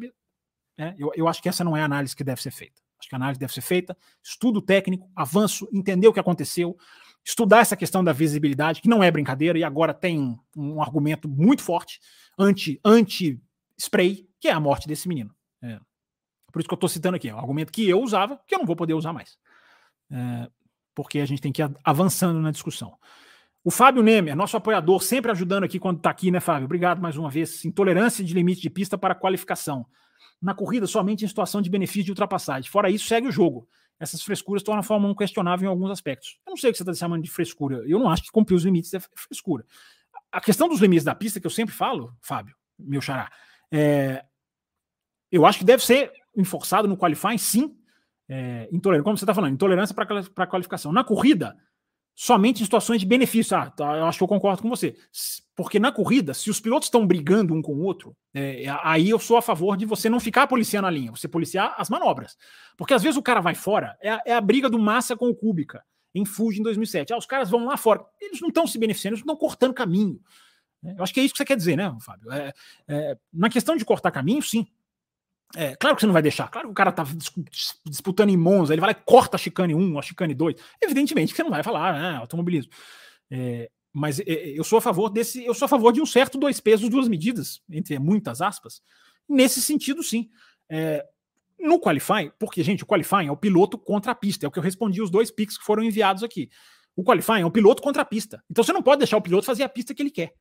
É, 0.78 0.94
eu, 0.98 1.12
eu 1.14 1.28
acho 1.28 1.42
que 1.42 1.48
essa 1.48 1.64
não 1.64 1.76
é 1.76 1.82
a 1.82 1.84
análise 1.84 2.14
que 2.14 2.24
deve 2.24 2.40
ser 2.42 2.50
feita. 2.50 2.80
Acho 2.98 3.08
que 3.08 3.14
a 3.14 3.18
análise 3.18 3.38
deve 3.38 3.52
ser 3.52 3.60
feita, 3.60 3.96
estudo 4.22 4.62
técnico, 4.62 5.10
avanço, 5.14 5.68
entender 5.72 6.08
o 6.08 6.12
que 6.12 6.20
aconteceu, 6.20 6.76
estudar 7.24 7.60
essa 7.60 7.76
questão 7.76 8.02
da 8.02 8.12
visibilidade, 8.12 8.80
que 8.80 8.88
não 8.88 9.02
é 9.02 9.10
brincadeira, 9.10 9.58
e 9.58 9.64
agora 9.64 9.92
tem 9.92 10.18
um, 10.18 10.38
um 10.56 10.82
argumento 10.82 11.28
muito 11.28 11.62
forte 11.62 12.00
anti, 12.38 12.80
anti-spray, 12.84 14.26
que 14.40 14.48
é 14.48 14.52
a 14.52 14.60
morte 14.60 14.88
desse 14.88 15.08
menino. 15.08 15.34
É. 15.62 15.78
Por 16.52 16.60
isso 16.60 16.68
que 16.68 16.74
eu 16.74 16.76
estou 16.76 16.88
citando 16.88 17.16
aqui, 17.16 17.28
é 17.28 17.34
um 17.34 17.38
argumento 17.38 17.72
que 17.72 17.86
eu 17.86 18.00
usava, 18.00 18.40
que 18.46 18.54
eu 18.54 18.58
não 18.58 18.66
vou 18.66 18.76
poder 18.76 18.94
usar 18.94 19.12
mais. 19.12 19.38
É, 20.10 20.50
porque 20.94 21.18
a 21.18 21.26
gente 21.26 21.42
tem 21.42 21.52
que 21.52 21.62
ir 21.62 21.70
avançando 21.84 22.40
na 22.40 22.50
discussão. 22.50 22.96
O 23.66 23.70
Fábio 23.72 24.00
Nemer, 24.00 24.36
nosso 24.36 24.56
apoiador, 24.56 25.02
sempre 25.02 25.28
ajudando 25.32 25.64
aqui 25.64 25.80
quando 25.80 25.96
está 25.96 26.08
aqui, 26.08 26.30
né, 26.30 26.38
Fábio? 26.38 26.66
Obrigado 26.66 27.02
mais 27.02 27.16
uma 27.16 27.28
vez. 27.28 27.64
Intolerância 27.64 28.22
de 28.22 28.32
limite 28.32 28.60
de 28.60 28.70
pista 28.70 28.96
para 28.96 29.12
qualificação. 29.12 29.84
Na 30.40 30.54
corrida, 30.54 30.86
somente 30.86 31.24
em 31.24 31.26
situação 31.28 31.60
de 31.60 31.68
benefício 31.68 32.04
de 32.04 32.12
ultrapassagem. 32.12 32.70
Fora 32.70 32.88
isso, 32.88 33.08
segue 33.08 33.26
o 33.26 33.32
jogo. 33.32 33.68
Essas 33.98 34.22
frescuras 34.22 34.62
tornam 34.62 34.78
a 34.78 34.82
Fórmula 34.84 35.12
1 35.14 35.16
questionável 35.16 35.66
em 35.66 35.68
alguns 35.68 35.90
aspectos. 35.90 36.38
Eu 36.46 36.50
não 36.50 36.56
sei 36.56 36.70
o 36.70 36.72
que 36.72 36.76
você 36.76 36.84
está 36.84 36.94
chamando 36.94 37.24
de 37.24 37.28
frescura. 37.28 37.82
Eu 37.88 37.98
não 37.98 38.08
acho 38.08 38.22
que 38.22 38.30
cumprir 38.30 38.54
os 38.54 38.62
limites 38.62 38.94
é 38.94 39.00
frescura. 39.16 39.66
A 40.30 40.40
questão 40.40 40.68
dos 40.68 40.78
limites 40.78 41.02
da 41.02 41.16
pista, 41.16 41.40
que 41.40 41.46
eu 41.48 41.50
sempre 41.50 41.74
falo, 41.74 42.14
Fábio, 42.20 42.54
meu 42.78 43.00
xará, 43.00 43.32
é, 43.72 44.24
eu 45.28 45.44
acho 45.44 45.58
que 45.58 45.64
deve 45.64 45.84
ser 45.84 46.12
enforçado 46.36 46.86
no 46.86 46.96
qualifying, 46.96 47.38
sim. 47.38 47.76
É, 48.28 48.68
intolerância, 48.70 49.02
como 49.02 49.18
você 49.18 49.24
está 49.24 49.34
falando, 49.34 49.54
intolerância 49.54 49.92
para 49.92 50.46
qualificação. 50.46 50.92
Na 50.92 51.02
corrida, 51.02 51.56
somente 52.16 52.62
em 52.62 52.64
situações 52.64 52.98
de 52.98 53.06
benefício. 53.06 53.54
Ah, 53.54 53.70
tá, 53.70 53.98
eu 53.98 54.06
acho 54.06 54.16
que 54.16 54.24
eu 54.24 54.28
concordo 54.28 54.62
com 54.62 54.70
você. 54.70 54.96
Porque 55.54 55.78
na 55.78 55.92
corrida, 55.92 56.32
se 56.32 56.50
os 56.50 56.58
pilotos 56.58 56.86
estão 56.86 57.06
brigando 57.06 57.54
um 57.54 57.60
com 57.60 57.74
o 57.74 57.82
outro, 57.82 58.16
é, 58.34 58.64
é, 58.64 58.80
aí 58.82 59.10
eu 59.10 59.18
sou 59.18 59.36
a 59.36 59.42
favor 59.42 59.76
de 59.76 59.84
você 59.84 60.08
não 60.08 60.18
ficar 60.18 60.46
policiando 60.46 60.88
a 60.88 60.90
linha, 60.90 61.10
você 61.10 61.28
policiar 61.28 61.74
as 61.76 61.90
manobras. 61.90 62.36
Porque 62.76 62.94
às 62.94 63.02
vezes 63.02 63.18
o 63.18 63.22
cara 63.22 63.40
vai 63.40 63.54
fora, 63.54 63.96
é 64.00 64.10
a, 64.10 64.22
é 64.24 64.32
a 64.32 64.40
briga 64.40 64.70
do 64.70 64.78
Massa 64.78 65.14
com 65.14 65.28
o 65.28 65.34
Kubica, 65.34 65.84
em 66.14 66.24
Fuji 66.24 66.60
em 66.60 66.62
2007. 66.62 67.12
Ah, 67.12 67.18
os 67.18 67.26
caras 67.26 67.50
vão 67.50 67.66
lá 67.66 67.76
fora, 67.76 68.02
eles 68.18 68.40
não 68.40 68.48
estão 68.48 68.66
se 68.66 68.78
beneficiando, 68.78 69.14
eles 69.14 69.20
estão 69.20 69.36
cortando 69.36 69.74
caminho. 69.74 70.18
Eu 70.82 71.02
acho 71.02 71.12
que 71.12 71.20
é 71.20 71.22
isso 71.24 71.34
que 71.34 71.38
você 71.38 71.44
quer 71.44 71.56
dizer, 71.56 71.76
né, 71.76 71.94
Fábio? 72.00 72.30
É, 72.32 72.52
é, 72.88 73.18
na 73.32 73.50
questão 73.50 73.76
de 73.76 73.84
cortar 73.84 74.10
caminho, 74.10 74.42
sim. 74.42 74.66
É, 75.54 75.76
claro 75.76 75.94
que 75.94 76.00
você 76.00 76.06
não 76.06 76.12
vai 76.12 76.22
deixar. 76.22 76.48
Claro 76.48 76.68
que 76.68 76.72
o 76.72 76.74
cara 76.74 76.90
tá 76.90 77.04
disputando 77.84 78.30
em 78.30 78.36
Monza, 78.36 78.74
ele 78.74 78.80
vai 78.80 78.92
lá 78.92 78.98
e 78.98 79.04
corta 79.04 79.36
a 79.36 79.38
chicane 79.38 79.74
1, 79.74 79.98
a 79.98 80.02
chicane 80.02 80.34
2. 80.34 80.56
Evidentemente 80.82 81.32
que 81.32 81.36
você 81.36 81.42
não 81.42 81.50
vai 81.50 81.62
falar, 81.62 81.94
ah, 81.94 82.18
automobilismo. 82.18 82.72
É, 83.30 83.70
mas 83.92 84.20
é, 84.20 84.24
eu 84.26 84.64
sou 84.64 84.78
a 84.78 84.82
favor 84.82 85.08
desse, 85.08 85.44
eu 85.44 85.54
sou 85.54 85.66
a 85.66 85.68
favor 85.68 85.92
de 85.92 86.00
um 86.00 86.06
certo 86.06 86.36
dois 86.36 86.60
pesos, 86.60 86.88
duas 86.88 87.08
medidas, 87.08 87.62
entre 87.70 87.98
muitas 87.98 88.42
aspas. 88.42 88.82
Nesse 89.28 89.62
sentido, 89.62 90.02
sim. 90.02 90.28
É, 90.68 91.04
no 91.58 91.80
qualifying, 91.80 92.30
porque, 92.38 92.62
gente, 92.62 92.82
o 92.82 92.86
qualifying 92.86 93.28
é 93.28 93.32
o 93.32 93.36
piloto 93.36 93.78
contra 93.78 94.12
a 94.12 94.14
pista, 94.14 94.44
é 94.44 94.48
o 94.48 94.52
que 94.52 94.58
eu 94.58 94.62
respondi 94.62 95.00
os 95.00 95.10
dois 95.10 95.30
pics 95.30 95.56
que 95.56 95.64
foram 95.64 95.82
enviados 95.82 96.22
aqui. 96.22 96.50
O 96.94 97.02
qualifying 97.02 97.40
é 97.40 97.46
o 97.46 97.50
piloto 97.50 97.82
contra 97.82 98.02
a 98.02 98.04
pista. 98.04 98.42
Então 98.50 98.62
você 98.62 98.72
não 98.72 98.82
pode 98.82 98.98
deixar 98.98 99.16
o 99.16 99.22
piloto 99.22 99.46
fazer 99.46 99.62
a 99.62 99.68
pista 99.68 99.94
que 99.94 100.02
ele 100.02 100.10
quer. 100.10 100.34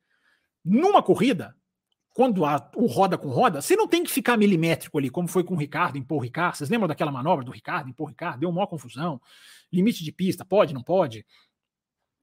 Numa 0.64 1.02
corrida, 1.02 1.54
quando 2.16 2.46
há 2.46 2.70
o 2.74 2.86
roda 2.86 3.18
com 3.18 3.28
roda, 3.28 3.60
você 3.60 3.76
não 3.76 3.86
tem 3.86 4.02
que 4.02 4.10
ficar 4.10 4.38
milimétrico 4.38 4.96
ali, 4.96 5.10
como 5.10 5.28
foi 5.28 5.44
com 5.44 5.52
o 5.52 5.56
Ricardo, 5.58 5.98
empor 5.98 6.16
o 6.16 6.22
Ricardo. 6.22 6.56
Vocês 6.56 6.70
lembram 6.70 6.88
daquela 6.88 7.12
manobra 7.12 7.44
do 7.44 7.50
Ricardo, 7.50 7.90
empor 7.90 8.06
o 8.06 8.08
Ricardo? 8.08 8.40
Deu 8.40 8.48
uma 8.48 8.66
confusão. 8.66 9.20
Limite 9.70 10.02
de 10.02 10.10
pista, 10.10 10.42
pode, 10.42 10.72
não 10.72 10.82
pode? 10.82 11.26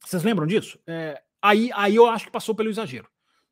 Vocês 0.03 0.23
lembram 0.23 0.47
disso? 0.47 0.79
É, 0.87 1.21
aí, 1.39 1.69
aí 1.75 1.95
eu 1.95 2.07
acho 2.07 2.25
que 2.25 2.31
passou 2.31 2.55
pelo 2.55 2.71
exagero. 2.71 3.07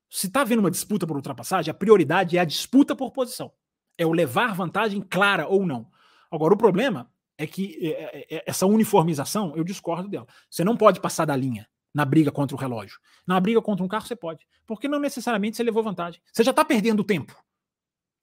Se 0.10 0.26
está 0.26 0.42
havendo 0.42 0.62
uma 0.62 0.72
disputa 0.72 1.06
por 1.06 1.16
ultrapassagem, 1.16 1.70
a 1.70 1.76
prioridade 1.76 2.36
é 2.36 2.40
a 2.40 2.46
disputa 2.46 2.96
por 2.96 3.12
posição. 3.12 3.54
É 3.96 4.04
o 4.04 4.12
levar 4.12 4.56
vantagem 4.56 5.00
clara 5.00 5.48
ou 5.48 5.64
não. 5.64 5.92
Agora, 6.32 6.56
o 6.56 6.58
problema 6.58 7.08
é 7.38 7.46
que 7.46 7.78
é, 7.86 8.18
é, 8.18 8.38
é 8.38 8.44
essa 8.48 8.66
uniformização, 8.66 9.56
eu 9.56 9.64
discordo 9.64 10.10
dela. 10.10 10.26
Você 10.50 10.64
não 10.64 10.76
pode 10.76 11.00
passar 11.00 11.26
da 11.26 11.36
linha 11.36 11.70
na 11.94 12.06
briga 12.06 12.32
contra 12.32 12.56
o 12.56 12.60
relógio. 12.60 13.00
Na 13.26 13.40
briga 13.40 13.62
contra 13.62 13.84
um 13.84 13.88
carro 13.88 14.06
você 14.06 14.16
pode, 14.16 14.48
porque 14.66 14.88
não 14.88 15.00
necessariamente 15.00 15.58
você 15.58 15.64
levou 15.64 15.84
vantagem. 15.84 16.22
Você 16.32 16.44
já 16.44 16.52
está 16.52 16.64
perdendo 16.64 17.04
tempo 17.04 17.36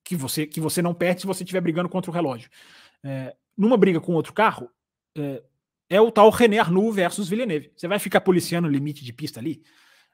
que 0.04 0.16
você 0.16 0.46
que 0.46 0.60
você 0.60 0.80
não 0.80 0.94
perde 0.94 1.20
se 1.20 1.26
você 1.26 1.42
estiver 1.42 1.60
brigando 1.60 1.88
contra 1.88 2.10
o 2.10 2.14
relógio. 2.14 2.48
É, 3.04 3.36
numa 3.56 3.76
briga 3.76 4.00
com 4.00 4.14
outro 4.14 4.32
carro, 4.32 4.70
é, 5.16 5.42
é, 5.90 6.00
o 6.00 6.10
tal 6.10 6.30
René 6.30 6.58
Arnoux 6.58 6.94
versus 6.94 7.28
Villeneuve. 7.28 7.72
Você 7.76 7.86
vai 7.86 7.98
ficar 7.98 8.20
policiando 8.20 8.68
o 8.68 8.70
limite 8.70 9.04
de 9.04 9.12
pista 9.12 9.40
ali? 9.40 9.62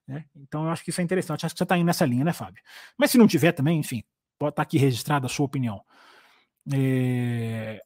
Né? 0.07 0.25
Então 0.35 0.65
eu 0.65 0.71
acho 0.71 0.85
que 0.85 0.91
isso 0.91 1.01
é 1.01 1.05
interessante. 1.05 1.47
Acho 1.47 1.55
que 1.55 1.59
você 1.59 1.65
está 1.65 1.77
indo 1.77 1.87
nessa 1.87 2.05
linha, 2.05 2.25
né, 2.25 2.33
Fábio? 2.33 2.63
Mas 2.97 3.11
se 3.11 3.19
não 3.19 3.27
tiver 3.27 3.53
também, 3.53 3.79
enfim, 3.79 4.03
pode 4.39 4.53
estar 4.53 4.63
tá 4.63 4.63
aqui 4.63 4.79
registrada 4.79 5.27
a 5.27 5.29
sua 5.29 5.47
opinião. 5.47 5.83
É, 6.73 7.83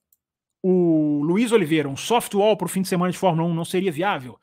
o 0.62 1.23
Luiz 1.23 1.53
Oliveira, 1.53 1.89
um 1.89 1.97
soft 1.97 2.35
wall 2.35 2.57
para 2.57 2.66
o 2.66 2.69
fim 2.69 2.83
de 2.83 2.89
semana 2.89 3.12
de 3.12 3.19
Fórmula 3.19 3.49
1 3.49 3.55
não 3.55 3.64
seria 3.64 3.93
viável? 3.93 4.38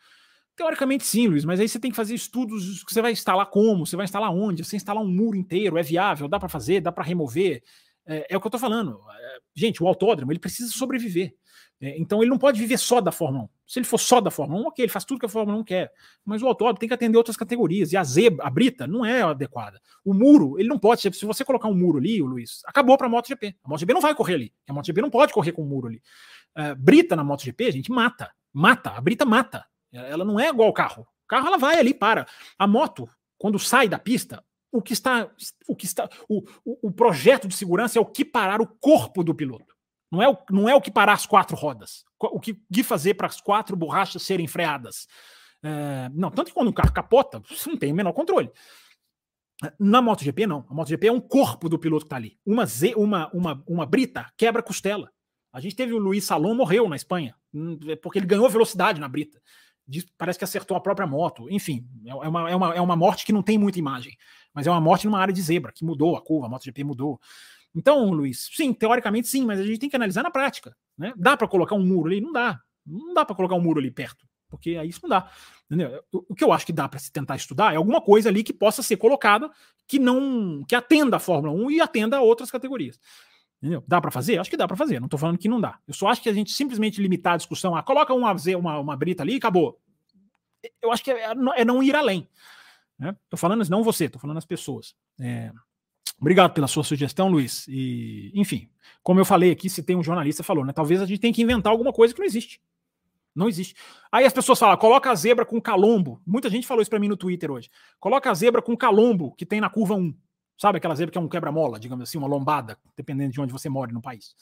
Teoricamente 0.56 1.06
sim, 1.06 1.27
Luiz, 1.27 1.44
mas 1.44 1.60
aí 1.60 1.68
você 1.68 1.80
tem 1.80 1.91
que 1.91 1.98
fazer 1.98 2.15
estudos 2.15 2.84
que 2.84 2.94
você 2.94 3.02
vai 3.02 3.11
instalar 3.11 3.48
como, 3.48 3.86
você 3.86 3.98
vai 3.98 4.06
instalar 4.06 4.32
onde, 4.32 4.64
você 4.64 4.77
instalar 4.77 5.03
um 5.03 5.07
muro 5.07 5.36
inteiro, 5.38 5.77
é 5.77 5.84
viável, 5.84 6.30
dá 6.30 6.40
para 6.40 6.48
fazer, 6.48 6.80
dá 6.80 6.91
para 6.94 7.03
remover. 7.03 7.61
É, 8.07 8.27
é, 8.30 8.38
o 8.38 8.41
que 8.41 8.48
eu 8.48 8.52
tô 8.52 8.60
falando. 8.60 9.02
É, 9.19 9.38
gente, 9.53 9.84
o 9.84 9.88
autódromo, 9.88 10.32
ele 10.32 10.40
precisa 10.40 10.72
sobreviver. 10.72 11.36
É, 11.82 11.99
então 11.99 12.22
ele 12.22 12.30
não 12.30 12.38
pode 12.38 12.60
viver 12.60 12.77
só 12.77 13.02
da 13.02 13.11
Fórmula 13.11 13.45
1. 13.45 13.49
Se 13.68 13.80
ele 13.80 13.86
for 13.86 13.98
só 13.98 14.22
da 14.22 14.32
Fórmula 14.32 14.61
1, 14.61 14.68
ok, 14.68 14.86
ele 14.86 14.91
faz 14.91 15.03
tudo 15.03 15.19
que 15.19 15.26
a 15.26 15.30
Fórmula 15.30 15.57
1 15.60 15.64
quer. 15.64 15.91
Mas 16.23 16.41
o 16.41 16.48
autódromo 16.48 16.80
tem 16.80 16.88
que 16.88 16.95
atender 16.95 17.18
outras 17.18 17.36
categorias. 17.36 17.91
E 17.91 17.98
a 17.98 18.03
zebra, 18.03 18.45
a 18.45 18.49
brita, 18.49 18.88
não 18.88 19.06
é 19.06 19.23
adequada. 19.23 19.82
O 20.03 20.14
muro, 20.14 20.57
ele 20.57 20.69
não 20.69 20.80
pode. 20.80 21.02
Se 21.02 21.26
você 21.26 21.44
colocar 21.44 21.68
um 21.68 21.76
muro 21.76 21.98
ali, 21.98 22.22
Luiz, 22.22 22.61
acabou 22.65 22.98
para 22.98 23.07
a 23.07 23.10
MotoGP. 23.10 23.56
A 23.64 23.69
MotoGP 23.69 23.94
não 23.94 24.02
vai 24.02 24.15
correr 24.15 24.36
ali. 24.36 24.53
A 24.69 24.73
MotoGP 24.73 25.02
não 25.02 25.10
pode 25.10 25.34
correr 25.34 25.52
com 25.52 25.64
um 25.64 25.68
muro 25.68 25.88
ali. 25.88 26.02
Uh, 26.57 26.76
brita 26.77 27.15
na 27.15 27.23
MotoGP, 27.23 27.72
gente 27.72 27.91
mata. 27.91 28.32
Mata. 28.53 28.91
A 28.91 29.02
brita 29.02 29.26
mata. 29.26 29.65
Ela 29.96 30.26
não 30.26 30.40
é 30.40 30.50
igual 30.50 30.68
ao 30.68 30.74
carro. 30.74 31.08
O 31.26 31.28
carro 31.28 31.48
ela 31.48 31.58
vai 31.58 31.80
ali 31.80 31.94
para. 31.94 32.28
A 32.58 32.68
moto, 32.68 33.10
quando 33.38 33.58
sai 33.58 33.88
da 33.88 33.98
pista, 33.98 34.44
o 34.72 34.82
que 34.82 34.94
está, 34.94 35.30
o 35.68 35.76
que 35.76 35.86
está, 35.86 36.10
o, 36.30 36.44
o, 36.64 36.88
o 36.88 36.92
projeto 36.92 37.48
de 37.48 37.56
segurança 37.56 37.98
é 37.98 38.02
o 38.02 38.06
que 38.06 38.26
parar 38.26 38.62
o 38.62 38.68
corpo 38.68 39.24
do 39.24 39.34
piloto. 39.34 39.74
Não 40.12 40.22
é 40.22 40.30
o, 40.30 40.38
não 40.52 40.70
é 40.70 40.76
o 40.76 40.82
que 40.82 40.92
parar 40.92 41.14
as 41.14 41.26
quatro 41.26 41.56
rodas. 41.56 42.04
O 42.20 42.40
que, 42.40 42.54
que 42.72 42.84
fazer 42.84 43.16
para 43.16 43.28
as 43.28 43.42
quatro 43.42 43.76
borrachas 43.76 44.24
serem 44.24 44.48
freadas. 44.48 45.08
É, 45.64 46.10
não, 46.14 46.30
tanto 46.30 46.48
que 46.48 46.54
quando 46.54 46.68
o 46.68 46.74
carro 46.74 46.94
capota, 46.94 47.42
você 47.50 47.70
não 47.70 47.78
tem 47.78 47.92
o 47.92 47.96
menor 47.96 48.14
controle. 48.14 48.52
Na 49.80 50.02
MotoGP, 50.02 50.46
não. 50.46 50.66
A 50.70 50.74
MotoGP 50.74 51.08
é 51.08 51.12
um 51.12 51.22
corpo 51.22 51.68
do 51.70 51.80
piloto 51.80 52.06
que 52.06 52.08
está 52.08 52.18
ali. 52.18 52.38
Uma, 52.46 52.66
Z, 52.66 52.94
uma, 52.96 53.30
uma, 53.34 53.64
uma 53.68 53.86
brita 53.86 54.32
quebra 54.38 54.62
costela. 54.62 55.12
A 55.52 55.60
gente 55.60 55.76
teve 55.76 55.94
o 55.94 55.98
Luiz 55.98 56.26
Salom 56.26 56.54
morreu 56.54 56.88
na 56.90 56.98
Espanha, 56.98 57.34
hum, 57.54 57.78
porque 58.02 58.20
ele 58.20 58.26
ganhou 58.26 58.50
velocidade 58.50 59.00
na 59.00 59.08
brita 59.08 59.42
parece 60.18 60.40
que 60.40 60.45
acertou 60.45 60.76
a 60.76 60.82
própria 60.82 61.07
moto. 61.07 61.49
Enfim, 61.49 61.88
é, 62.06 62.10
é 62.10 62.14
uma, 62.14 62.49
é, 62.49 62.56
uma, 62.56 62.76
é 62.76 62.82
uma 62.82 62.95
morte 62.95 63.26
que 63.26 63.34
não 63.34 63.44
tem 63.44 63.57
muita 63.57 63.80
imagem, 63.80 64.16
mas 64.53 64.68
é 64.68 64.72
uma 64.72 64.82
morte 64.82 65.06
numa 65.06 65.20
área 65.20 65.34
de 65.34 65.41
zebra, 65.41 65.72
que 65.72 65.86
mudou 65.86 66.16
a 66.16 66.22
curva, 66.22 66.48
a 66.48 66.49
MotoGP 66.49 66.84
mudou. 66.84 67.20
Então, 67.76 68.12
Luiz, 68.12 68.49
sim, 68.53 68.74
teoricamente 68.74 69.28
sim, 69.28 69.45
mas 69.45 69.60
a 69.60 69.64
gente 69.64 69.80
tem 69.80 69.90
que 69.90 69.95
analisar 69.95 70.24
na 70.24 70.32
prática. 70.32 70.76
Né? 70.98 71.14
Dá 71.18 71.36
para 71.36 71.48
colocar 71.48 71.76
um 71.76 71.86
muro 71.86 72.07
ali? 72.07 72.22
Não 72.22 72.32
dá. 72.32 72.60
Não 72.86 73.14
dá 73.14 73.26
para 73.26 73.36
colocar 73.36 73.56
um 73.56 73.62
muro 73.62 73.80
ali 73.80 73.91
perto, 73.91 74.26
porque 74.49 74.78
aí 74.78 74.90
isso 74.90 75.02
não 75.03 75.10
dá. 75.10 75.30
Entendeu? 75.66 76.02
O 76.12 76.36
que 76.36 76.44
eu 76.44 76.53
acho 76.53 76.66
que 76.66 76.72
dá 76.72 76.88
para 76.88 76.99
se 76.99 77.12
tentar 77.12 77.36
estudar 77.36 77.74
é 77.74 77.78
alguma 77.78 77.99
coisa 77.99 78.30
ali 78.30 78.44
que 78.44 78.53
possa 78.53 78.84
ser 78.84 78.98
colocada 78.98 79.49
que 79.88 79.99
não 79.99 80.64
que 80.68 80.76
atenda 80.76 81.18
a 81.18 81.20
Fórmula 81.20 81.53
1 81.53 81.72
e 81.72 81.82
atenda 81.82 82.18
a 82.18 82.22
outras 82.22 82.52
categorias. 82.52 82.99
Entendeu? 83.61 83.84
Dá 83.88 83.99
para 83.99 84.11
fazer? 84.11 84.38
Acho 84.38 84.49
que 84.49 84.57
dá 84.57 84.68
para 84.68 84.77
fazer. 84.77 84.99
Não 84.99 85.07
estou 85.07 85.19
falando 85.19 85.38
que 85.38 85.49
não 85.49 85.60
dá. 85.60 85.80
Eu 85.88 85.94
só 85.94 86.07
acho 86.07 86.22
que 86.22 86.30
a 86.30 86.34
gente 86.34 86.52
simplesmente 86.52 87.02
limitar 87.02 87.34
a 87.34 87.38
discussão 87.38 87.76
a 87.76 87.82
coloca 87.82 88.14
uma, 88.14 88.36
uma, 88.57 88.80
uma 88.80 88.98
brita 88.98 89.23
ali 89.23 89.34
e 89.34 89.38
acabou. 89.38 89.80
Eu 90.82 90.91
acho 90.91 91.03
que 91.03 91.11
é, 91.11 91.32
é 91.56 91.65
não 91.65 91.82
ir 91.82 91.95
além. 91.95 92.27
Né? 92.98 93.15
Tô 93.30 93.38
falando 93.38 93.68
não 93.69 93.84
você, 93.84 94.10
tô 94.10 94.19
falando 94.19 94.38
as 94.38 94.45
pessoas. 94.45 94.95
É... 95.19 95.52
Obrigado 96.19 96.53
pela 96.53 96.68
sua 96.68 96.84
sugestão, 96.84 97.27
Luiz. 97.27 97.68
E, 97.68 98.32
enfim, 98.34 98.69
como 99.03 99.19
eu 99.19 99.26
falei 99.26 99.52
aqui, 99.52 99.69
se 99.69 99.84
tem 99.84 99.95
um 99.95 100.03
jornalista 100.03 100.44
falou, 100.44 100.64
né? 100.64 100.72
Talvez 100.72 101.02
a 101.02 101.06
gente 101.06 101.19
tenha 101.19 101.34
que 101.34 101.41
inventar 101.41 101.72
alguma 101.72 101.91
coisa 101.91 102.14
que 102.14 102.19
não 102.19 102.26
existe. 102.26 102.61
Não 103.36 103.49
existe. 103.49 103.76
Aí 104.10 104.26
as 104.26 104.32
pessoas 104.32 104.57
falam, 104.57 104.77
coloca 104.77 105.11
a 105.11 105.15
zebra 105.15 105.45
com 105.45 105.60
calombo. 105.60 106.22
Muita 106.26 106.49
gente 106.49 106.65
falou 106.65 106.82
isso 106.82 106.90
para 106.90 106.99
mim 106.99 107.10
no 107.10 107.18
Twitter 107.18 107.52
hoje. 107.52 107.69
Coloca 107.99 108.32
a 108.32 108.34
zebra 108.34 108.61
com 108.61 108.77
calombo 108.77 109.36
que 109.36 109.45
tem 109.45 109.60
na 109.60 109.69
curva 109.69 109.94
1. 109.94 110.15
Sabe 110.57 110.77
aquela 110.77 110.95
zebra 110.95 111.11
que 111.11 111.18
é 111.18 111.22
um 111.22 111.27
quebra-mola, 111.27 111.80
digamos 111.80 112.07
assim, 112.07 112.18
uma 112.18 112.27
lombada, 112.27 112.77
dependendo 112.95 113.34
de 113.34 113.41
onde 113.41 113.52
você 113.52 113.68
mora 113.68 113.91
no 113.91 114.02
país. 114.02 114.36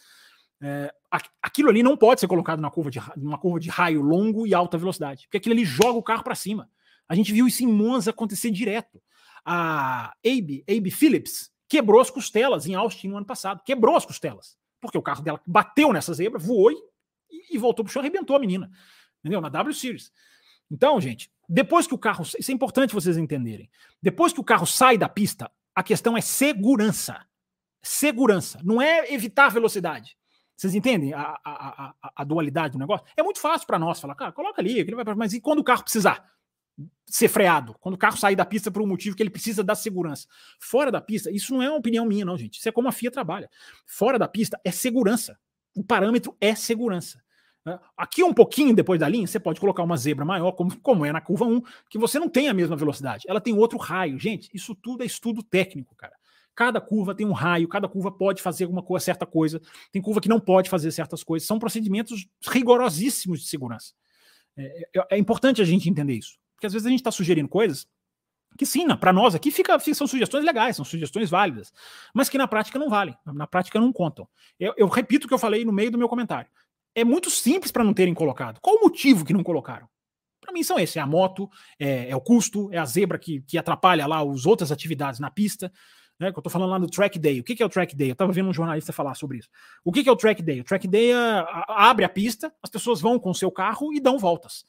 É, 0.62 0.94
aquilo 1.42 1.70
ali 1.70 1.84
não 1.84 1.98
pode 1.98 2.22
ser 2.22 2.28
colocado 2.28 2.62
na 2.62 2.70
curva 2.70 2.90
de, 2.90 3.00
numa 3.18 3.38
curva 3.38 3.60
de 3.60 3.70
raio 3.70 4.02
longo 4.02 4.48
e 4.48 4.54
alta 4.54 4.78
velocidade, 4.78 5.24
porque 5.24 5.38
aquilo 5.38 5.54
ali 5.54 5.66
joga 5.66 5.98
o 5.98 6.04
carro 6.04 6.24
para 6.24 6.36
cima. 6.36 6.70
A 7.08 7.16
gente 7.16 7.34
viu 7.34 7.48
isso 7.48 7.64
em 7.64 7.68
Monza 7.68 8.12
acontecer 8.12 8.50
direto. 8.50 9.02
A 9.46 10.14
Abe, 10.26 10.64
Abe 10.70 10.90
Phillips 10.90 11.52
quebrou 11.68 12.00
as 12.00 12.10
costelas 12.10 12.66
em 12.66 12.76
Austin 12.76 13.10
no 13.10 13.18
ano 13.18 13.26
passado. 13.26 13.62
Quebrou 13.66 13.96
as 13.96 14.06
costelas. 14.06 14.58
Porque 14.80 14.98
o 14.98 15.02
carro 15.02 15.22
dela 15.22 15.42
bateu 15.46 15.92
nessa 15.92 16.14
zebra, 16.14 16.40
voou 16.40 16.72
e, 16.72 16.78
e 17.52 17.58
voltou 17.58 17.84
pro 17.84 17.92
chão, 17.92 18.02
arrebentou 18.02 18.36
a 18.36 18.40
menina. 18.40 18.72
Entendeu? 19.20 19.42
Na 19.42 19.50
W 19.50 19.74
Series. 19.74 20.12
Então, 20.72 21.00
gente, 21.02 21.32
depois 21.48 21.88
que 21.88 21.94
o 21.94 21.98
carro. 21.98 22.24
Isso 22.24 22.52
é 22.52 22.54
importante 22.54 22.94
vocês 22.94 23.18
entenderem. 23.18 23.70
Depois 24.02 24.32
que 24.32 24.40
o 24.40 24.44
carro 24.44 24.66
sai 24.66 24.98
da 24.98 25.10
pista, 25.10 25.52
a 25.76 25.84
questão 25.84 26.18
é 26.18 26.22
segurança. 26.22 27.26
Segurança. 27.82 28.60
Não 28.64 28.82
é 28.82 29.14
evitar 29.14 29.50
velocidade. 29.50 30.18
Vocês 30.56 30.76
entendem 30.76 31.14
a, 31.14 31.40
a, 31.44 31.94
a, 32.02 32.12
a 32.16 32.24
dualidade 32.24 32.74
do 32.74 32.80
negócio? 32.80 33.06
É 33.18 33.24
muito 33.24 33.40
fácil 33.40 33.68
para 33.68 33.80
nós 33.80 34.00
falar, 34.00 34.16
cara, 34.16 34.32
coloca 34.32 34.62
ali, 34.62 34.86
mas 35.18 35.34
e 35.34 35.42
quando 35.42 35.60
o 35.60 35.64
carro 35.64 35.84
precisar? 35.84 36.34
ser 37.06 37.28
freado, 37.28 37.76
quando 37.80 37.96
o 37.96 37.98
carro 37.98 38.18
sair 38.18 38.36
da 38.36 38.46
pista 38.46 38.72
por 38.72 38.82
um 38.82 38.88
motivo 38.88 39.16
que 39.16 39.22
ele 39.22 39.30
precisa 39.30 39.64
da 39.64 39.76
segurança. 39.76 40.28
Fora 40.60 40.92
da 40.92 41.00
pista, 41.00 41.30
isso 41.30 41.54
não 41.54 41.62
é 41.62 41.70
uma 41.70 41.78
opinião 41.78 42.06
minha, 42.06 42.26
não, 42.26 42.38
gente. 42.38 42.58
Isso 42.58 42.68
é 42.68 42.72
como 42.72 42.88
a 42.88 42.92
FIA 42.92 43.12
trabalha. 43.12 43.50
Fora 43.86 44.18
da 44.18 44.28
pista 44.28 44.60
é 44.64 44.72
segurança. 44.72 45.38
O 45.76 45.84
parâmetro 45.84 46.36
é 46.42 46.56
segurança. 46.56 47.23
Né? 47.66 47.80
Aqui 47.98 48.24
um 48.24 48.34
pouquinho 48.34 48.76
depois 48.76 49.00
da 49.00 49.08
linha, 49.08 49.26
você 49.26 49.40
pode 49.40 49.60
colocar 49.60 49.84
uma 49.84 49.98
zebra 49.98 50.26
maior, 50.26 50.52
como, 50.52 50.78
como 50.80 51.06
é 51.06 51.12
na 51.12 51.22
curva 51.22 51.46
1, 51.46 51.62
que 51.90 51.98
você 51.98 52.20
não 52.20 52.28
tem 52.28 52.50
a 52.50 52.54
mesma 52.54 52.76
velocidade. 52.76 53.26
Ela 53.28 53.40
tem 53.40 53.54
outro 53.54 53.78
raio. 53.78 54.20
Gente, 54.20 54.50
isso 54.54 54.76
tudo 54.76 55.04
é 55.04 55.06
estudo 55.06 55.42
técnico, 55.42 55.96
cara. 55.96 56.14
Cada 56.56 56.80
curva 56.80 57.16
tem 57.16 57.26
um 57.26 57.32
raio, 57.32 57.68
cada 57.68 57.88
curva 57.88 58.12
pode 58.12 58.42
fazer 58.42 58.66
alguma 58.66 58.84
coisa, 58.84 59.04
certa 59.04 59.26
coisa, 59.26 59.60
tem 59.92 60.02
curva 60.02 60.22
que 60.22 60.30
não 60.30 60.40
pode 60.40 60.70
fazer 60.70 60.92
certas 60.92 61.24
coisas. 61.24 61.48
São 61.48 61.58
procedimentos 61.58 62.28
rigorosíssimos 62.48 63.42
de 63.42 63.48
segurança. 63.48 63.94
É, 64.56 64.90
é, 64.96 65.08
é 65.12 65.18
importante 65.18 65.62
a 65.62 65.66
gente 65.66 65.90
entender 65.90 66.14
isso. 66.14 66.38
Porque 66.56 66.68
às 66.68 66.74
vezes 66.74 66.86
a 66.86 66.90
gente 66.90 67.00
está 67.00 67.12
sugerindo 67.12 67.50
coisas 67.50 67.88
que 68.58 68.66
sim, 68.66 68.88
para 68.98 69.12
nós 69.12 69.34
aqui 69.34 69.52
fica, 69.52 69.78
são 69.80 70.08
sugestões 70.08 70.46
legais, 70.46 70.76
são 70.76 70.86
sugestões 70.86 71.30
válidas, 71.30 71.74
mas 72.14 72.30
que 72.30 72.38
na 72.38 72.48
prática 72.48 72.78
não 72.78 72.90
valem, 72.90 73.16
na 73.26 73.48
prática 73.48 73.80
não 73.80 73.92
contam. 73.92 74.28
Eu, 74.60 74.74
eu 74.78 74.88
repito 74.88 75.26
o 75.26 75.28
que 75.28 75.34
eu 75.34 75.40
falei 75.40 75.66
no 75.66 75.74
meio 75.74 75.92
do 75.92 75.98
meu 75.98 76.08
comentário. 76.08 76.50
É 76.96 77.04
muito 77.04 77.30
simples 77.30 77.72
para 77.72 77.84
não 77.84 77.94
terem 77.94 78.14
colocado. 78.14 78.60
Qual 78.62 78.78
o 78.78 78.82
motivo 78.82 79.26
que 79.26 79.34
não 79.34 79.44
colocaram? 79.44 79.88
Para 80.40 80.54
mim 80.54 80.64
são 80.64 80.80
esses: 80.80 80.96
é 80.96 81.00
a 81.00 81.08
moto, 81.08 81.50
é, 81.80 82.10
é, 82.10 82.16
o 82.16 82.22
custo, 82.22 82.70
é 82.72 82.78
a 82.78 82.86
zebra 82.86 83.18
que, 83.18 83.42
que 83.42 83.58
atrapalha 83.58 84.06
lá 84.06 84.22
as 84.22 84.46
outras 84.46 84.72
atividades 84.72 85.20
na 85.20 85.32
pista. 85.32 85.72
Né, 86.20 86.32
que 86.32 86.38
eu 86.38 86.44
tô 86.44 86.50
falando 86.50 86.70
lá 86.70 86.78
no 86.78 86.88
Track 86.88 87.18
Day. 87.18 87.40
O 87.40 87.44
que, 87.44 87.56
que 87.56 87.64
é 87.64 87.66
o 87.66 87.70
Track 87.70 87.96
Day? 87.96 88.12
Eu 88.12 88.16
tava 88.16 88.32
vendo 88.32 88.48
um 88.48 88.54
jornalista 88.54 88.94
falar 88.94 89.16
sobre 89.16 89.40
isso. 89.40 89.50
O 89.84 89.92
que, 89.92 90.04
que 90.04 90.10
é 90.10 90.12
o 90.12 90.16
Track 90.16 90.44
Day? 90.44 90.62
O 90.62 90.64
Track 90.64 90.88
Day 90.88 91.12
é, 91.12 91.16
a, 91.16 91.90
abre 91.90 92.06
a 92.06 92.10
pista, 92.10 92.54
as 92.62 92.70
pessoas 92.70 93.02
vão 93.02 93.18
com 93.18 93.32
o 93.32 93.36
seu 93.36 93.52
carro 93.52 93.92
e 93.92 94.00
dão 94.00 94.20
voltas 94.20 94.64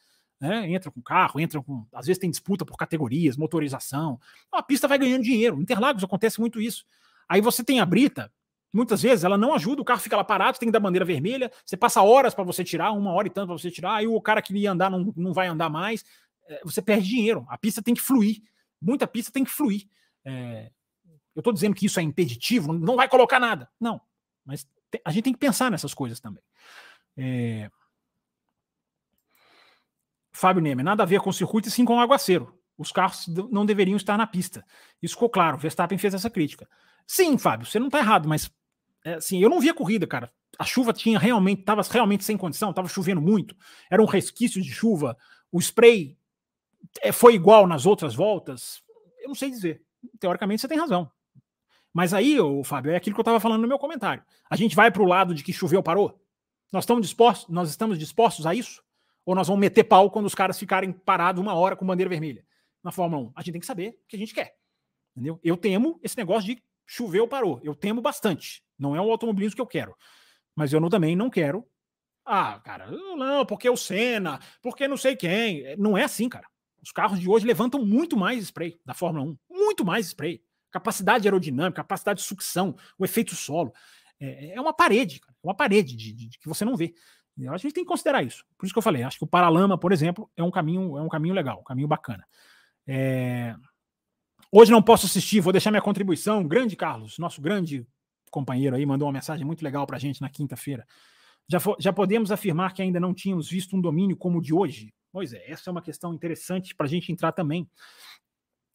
né? 0.44 0.70
Entra 0.70 0.90
com 0.90 1.00
carro, 1.00 1.40
entra 1.40 1.62
com. 1.62 1.86
Às 1.92 2.06
vezes 2.06 2.20
tem 2.20 2.30
disputa 2.30 2.64
por 2.64 2.76
categorias, 2.76 3.36
motorização. 3.36 4.20
A 4.52 4.62
pista 4.62 4.86
vai 4.86 4.98
ganhando 4.98 5.22
dinheiro. 5.22 5.60
Interlagos 5.60 6.04
acontece 6.04 6.40
muito 6.40 6.60
isso. 6.60 6.84
Aí 7.28 7.40
você 7.40 7.64
tem 7.64 7.80
a 7.80 7.86
brita, 7.86 8.30
muitas 8.74 9.00
vezes 9.00 9.24
ela 9.24 9.38
não 9.38 9.54
ajuda, 9.54 9.80
o 9.80 9.84
carro 9.84 10.00
fica 10.00 10.16
lá 10.16 10.24
parado, 10.24 10.58
tem 10.58 10.68
que 10.68 10.72
dar 10.72 10.80
bandeira 10.80 11.04
vermelha, 11.04 11.50
você 11.64 11.76
passa 11.76 12.02
horas 12.02 12.34
para 12.34 12.42
você 12.42 12.64
tirar, 12.64 12.90
uma 12.90 13.12
hora 13.12 13.28
e 13.28 13.30
tanto 13.30 13.46
para 13.46 13.56
você 13.56 13.70
tirar, 13.70 13.94
aí 13.94 14.06
o 14.06 14.20
cara 14.20 14.42
que 14.42 14.52
ia 14.52 14.72
andar 14.72 14.90
não, 14.90 15.12
não 15.16 15.32
vai 15.32 15.46
andar 15.46 15.70
mais, 15.70 16.04
é, 16.48 16.60
você 16.64 16.82
perde 16.82 17.08
dinheiro. 17.08 17.46
A 17.48 17.56
pista 17.56 17.80
tem 17.80 17.94
que 17.94 18.00
fluir. 18.00 18.42
Muita 18.80 19.06
pista 19.06 19.30
tem 19.30 19.44
que 19.44 19.50
fluir. 19.50 19.86
É, 20.24 20.70
eu 21.34 21.40
estou 21.40 21.52
dizendo 21.52 21.74
que 21.74 21.86
isso 21.86 22.00
é 22.00 22.02
impeditivo, 22.02 22.72
não 22.72 22.96
vai 22.96 23.08
colocar 23.08 23.38
nada. 23.38 23.68
Não. 23.80 24.00
Mas 24.44 24.66
a 25.04 25.10
gente 25.10 25.24
tem 25.24 25.32
que 25.32 25.38
pensar 25.38 25.70
nessas 25.70 25.94
coisas 25.94 26.20
também. 26.20 26.42
É, 27.16 27.70
Fábio 30.32 30.60
Neme, 30.60 30.82
nada 30.82 31.04
a 31.04 31.06
ver 31.06 31.20
com 31.20 31.30
o 31.30 31.32
circuito 31.32 31.68
e 31.68 31.70
sim 31.70 31.84
com 31.84 31.96
o 31.96 32.00
aguaceiro. 32.00 32.58
Os 32.76 32.90
carros 32.90 33.28
não 33.50 33.64
deveriam 33.64 33.96
estar 33.96 34.18
na 34.18 34.26
pista. 34.26 34.64
Isso 35.00 35.14
ficou 35.14 35.30
claro. 35.30 35.56
Verstappen 35.56 35.96
fez 35.96 36.12
essa 36.12 36.28
crítica. 36.28 36.68
Sim, 37.06 37.38
Fábio, 37.38 37.66
você 37.66 37.78
não 37.78 37.86
está 37.86 37.98
errado, 37.98 38.28
mas 38.28 38.50
é, 39.04 39.14
assim, 39.14 39.38
eu 39.38 39.50
não 39.50 39.60
vi 39.60 39.68
a 39.68 39.74
corrida, 39.74 40.06
cara. 40.06 40.32
A 40.58 40.64
chuva 40.64 40.92
tinha 40.92 41.18
realmente, 41.18 41.60
estava 41.60 41.82
realmente 41.82 42.24
sem 42.24 42.36
condição, 42.36 42.70
estava 42.70 42.88
chovendo 42.88 43.20
muito, 43.20 43.56
era 43.90 44.02
um 44.02 44.06
resquício 44.06 44.62
de 44.62 44.70
chuva. 44.70 45.16
O 45.52 45.60
spray 45.60 46.16
é, 47.02 47.12
foi 47.12 47.34
igual 47.34 47.66
nas 47.66 47.86
outras 47.86 48.14
voltas. 48.14 48.82
Eu 49.20 49.28
não 49.28 49.34
sei 49.34 49.50
dizer. 49.50 49.82
Teoricamente 50.18 50.60
você 50.60 50.68
tem 50.68 50.78
razão. 50.78 51.10
Mas 51.92 52.12
aí, 52.12 52.40
ô, 52.40 52.64
Fábio, 52.64 52.92
é 52.92 52.96
aquilo 52.96 53.14
que 53.14 53.20
eu 53.20 53.22
estava 53.22 53.38
falando 53.38 53.62
no 53.62 53.68
meu 53.68 53.78
comentário. 53.78 54.24
A 54.50 54.56
gente 54.56 54.74
vai 54.74 54.90
para 54.90 55.02
o 55.02 55.06
lado 55.06 55.34
de 55.34 55.44
que 55.44 55.52
choveu, 55.52 55.82
parou? 55.82 56.20
Nós 56.72 56.84
estamos 56.84 57.06
dispostos, 57.06 57.48
nós 57.48 57.70
estamos 57.70 57.98
dispostos 57.98 58.46
a 58.46 58.54
isso? 58.54 58.82
Ou 59.24 59.34
nós 59.34 59.46
vamos 59.46 59.60
meter 59.60 59.84
pau 59.84 60.10
quando 60.10 60.26
os 60.26 60.34
caras 60.34 60.58
ficarem 60.58 60.92
parados 60.92 61.40
uma 61.40 61.54
hora 61.54 61.76
com 61.76 61.86
bandeira 61.86 62.10
vermelha 62.10 62.44
na 62.82 62.90
Fórmula 62.90 63.28
1? 63.28 63.32
A 63.36 63.42
gente 63.42 63.52
tem 63.52 63.60
que 63.60 63.66
saber 63.66 63.90
o 63.90 64.08
que 64.08 64.16
a 64.16 64.18
gente 64.18 64.34
quer. 64.34 64.56
Entendeu? 65.12 65.38
Eu 65.42 65.56
temo 65.56 66.00
esse 66.02 66.16
negócio 66.16 66.44
de 66.44 66.62
chover 66.84 67.20
ou 67.20 67.28
parou. 67.28 67.60
Eu 67.62 67.74
temo 67.76 68.02
bastante. 68.02 68.63
Não 68.84 68.94
é 68.94 69.00
o 69.00 69.10
automobilismo 69.10 69.56
que 69.56 69.62
eu 69.62 69.66
quero. 69.66 69.96
Mas 70.54 70.72
eu 70.72 70.80
não, 70.80 70.90
também 70.90 71.16
não 71.16 71.30
quero. 71.30 71.66
Ah, 72.24 72.60
cara, 72.60 72.90
não, 72.90 73.44
porque 73.44 73.68
o 73.68 73.76
Senna, 73.76 74.38
porque 74.62 74.86
não 74.86 74.96
sei 74.96 75.16
quem. 75.16 75.76
Não 75.76 75.96
é 75.96 76.04
assim, 76.04 76.28
cara. 76.28 76.46
Os 76.82 76.92
carros 76.92 77.18
de 77.18 77.28
hoje 77.28 77.46
levantam 77.46 77.84
muito 77.84 78.16
mais 78.16 78.42
spray 78.44 78.78
da 78.84 78.92
Fórmula 78.92 79.24
1. 79.24 79.38
Muito 79.50 79.84
mais 79.84 80.08
spray. 80.08 80.42
Capacidade 80.70 81.26
aerodinâmica, 81.26 81.82
capacidade 81.82 82.20
de 82.20 82.26
sucção, 82.26 82.76
o 82.98 83.04
efeito 83.04 83.34
solo. 83.34 83.72
É, 84.20 84.54
é 84.54 84.60
uma 84.60 84.72
parede, 84.72 85.18
cara. 85.18 85.34
É 85.42 85.46
uma 85.46 85.54
parede 85.54 85.96
de, 85.96 86.12
de, 86.12 86.28
de 86.28 86.38
que 86.38 86.48
você 86.48 86.64
não 86.64 86.76
vê. 86.76 86.94
Eu 87.36 87.52
acho 87.52 87.62
que 87.62 87.66
a 87.66 87.68
gente 87.68 87.74
tem 87.74 87.84
que 87.84 87.88
considerar 87.88 88.22
isso. 88.22 88.44
Por 88.56 88.66
isso 88.66 88.74
que 88.74 88.78
eu 88.78 88.82
falei, 88.82 89.02
acho 89.02 89.18
que 89.18 89.24
o 89.24 89.28
Paralama, 89.28 89.78
por 89.78 89.92
exemplo, 89.92 90.30
é 90.36 90.42
um 90.42 90.50
caminho, 90.50 90.96
é 90.98 91.02
um 91.02 91.08
caminho 91.08 91.34
legal, 91.34 91.60
um 91.60 91.64
caminho 91.64 91.88
bacana. 91.88 92.24
É... 92.86 93.56
Hoje 94.52 94.70
não 94.70 94.82
posso 94.82 95.06
assistir, 95.06 95.40
vou 95.40 95.52
deixar 95.52 95.70
minha 95.70 95.82
contribuição. 95.82 96.46
Grande 96.46 96.76
Carlos, 96.76 97.18
nosso 97.18 97.40
grande 97.40 97.86
companheiro 98.34 98.74
aí, 98.74 98.84
mandou 98.84 99.06
uma 99.06 99.12
mensagem 99.12 99.46
muito 99.46 99.62
legal 99.62 99.86
para 99.86 99.96
a 99.96 100.00
gente 100.00 100.20
na 100.20 100.28
quinta-feira. 100.28 100.86
Já, 101.48 101.58
já 101.78 101.92
podemos 101.92 102.32
afirmar 102.32 102.72
que 102.74 102.82
ainda 102.82 102.98
não 102.98 103.14
tínhamos 103.14 103.48
visto 103.48 103.76
um 103.76 103.80
domínio 103.80 104.16
como 104.16 104.38
o 104.38 104.42
de 104.42 104.52
hoje? 104.52 104.92
Pois 105.12 105.32
é, 105.32 105.50
essa 105.50 105.68
é 105.68 105.72
uma 105.72 105.82
questão 105.82 106.12
interessante 106.12 106.74
para 106.74 106.86
a 106.86 106.88
gente 106.88 107.12
entrar 107.12 107.32
também 107.32 107.68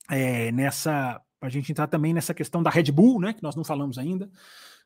é, 0.09 0.51
nessa. 0.51 1.21
Para 1.39 1.47
a 1.47 1.51
gente 1.51 1.71
entrar 1.71 1.87
também 1.87 2.13
nessa 2.13 2.33
questão 2.33 2.61
da 2.61 2.69
Red 2.69 2.91
Bull, 2.91 3.19
né? 3.19 3.33
Que 3.33 3.43
nós 3.43 3.55
não 3.55 3.63
falamos 3.63 3.97
ainda, 3.97 4.29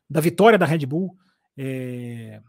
da 0.08 0.20
vitória 0.20 0.58
da 0.58 0.66
Red 0.66 0.86
Bull. 0.86 1.16
É, 1.56 2.40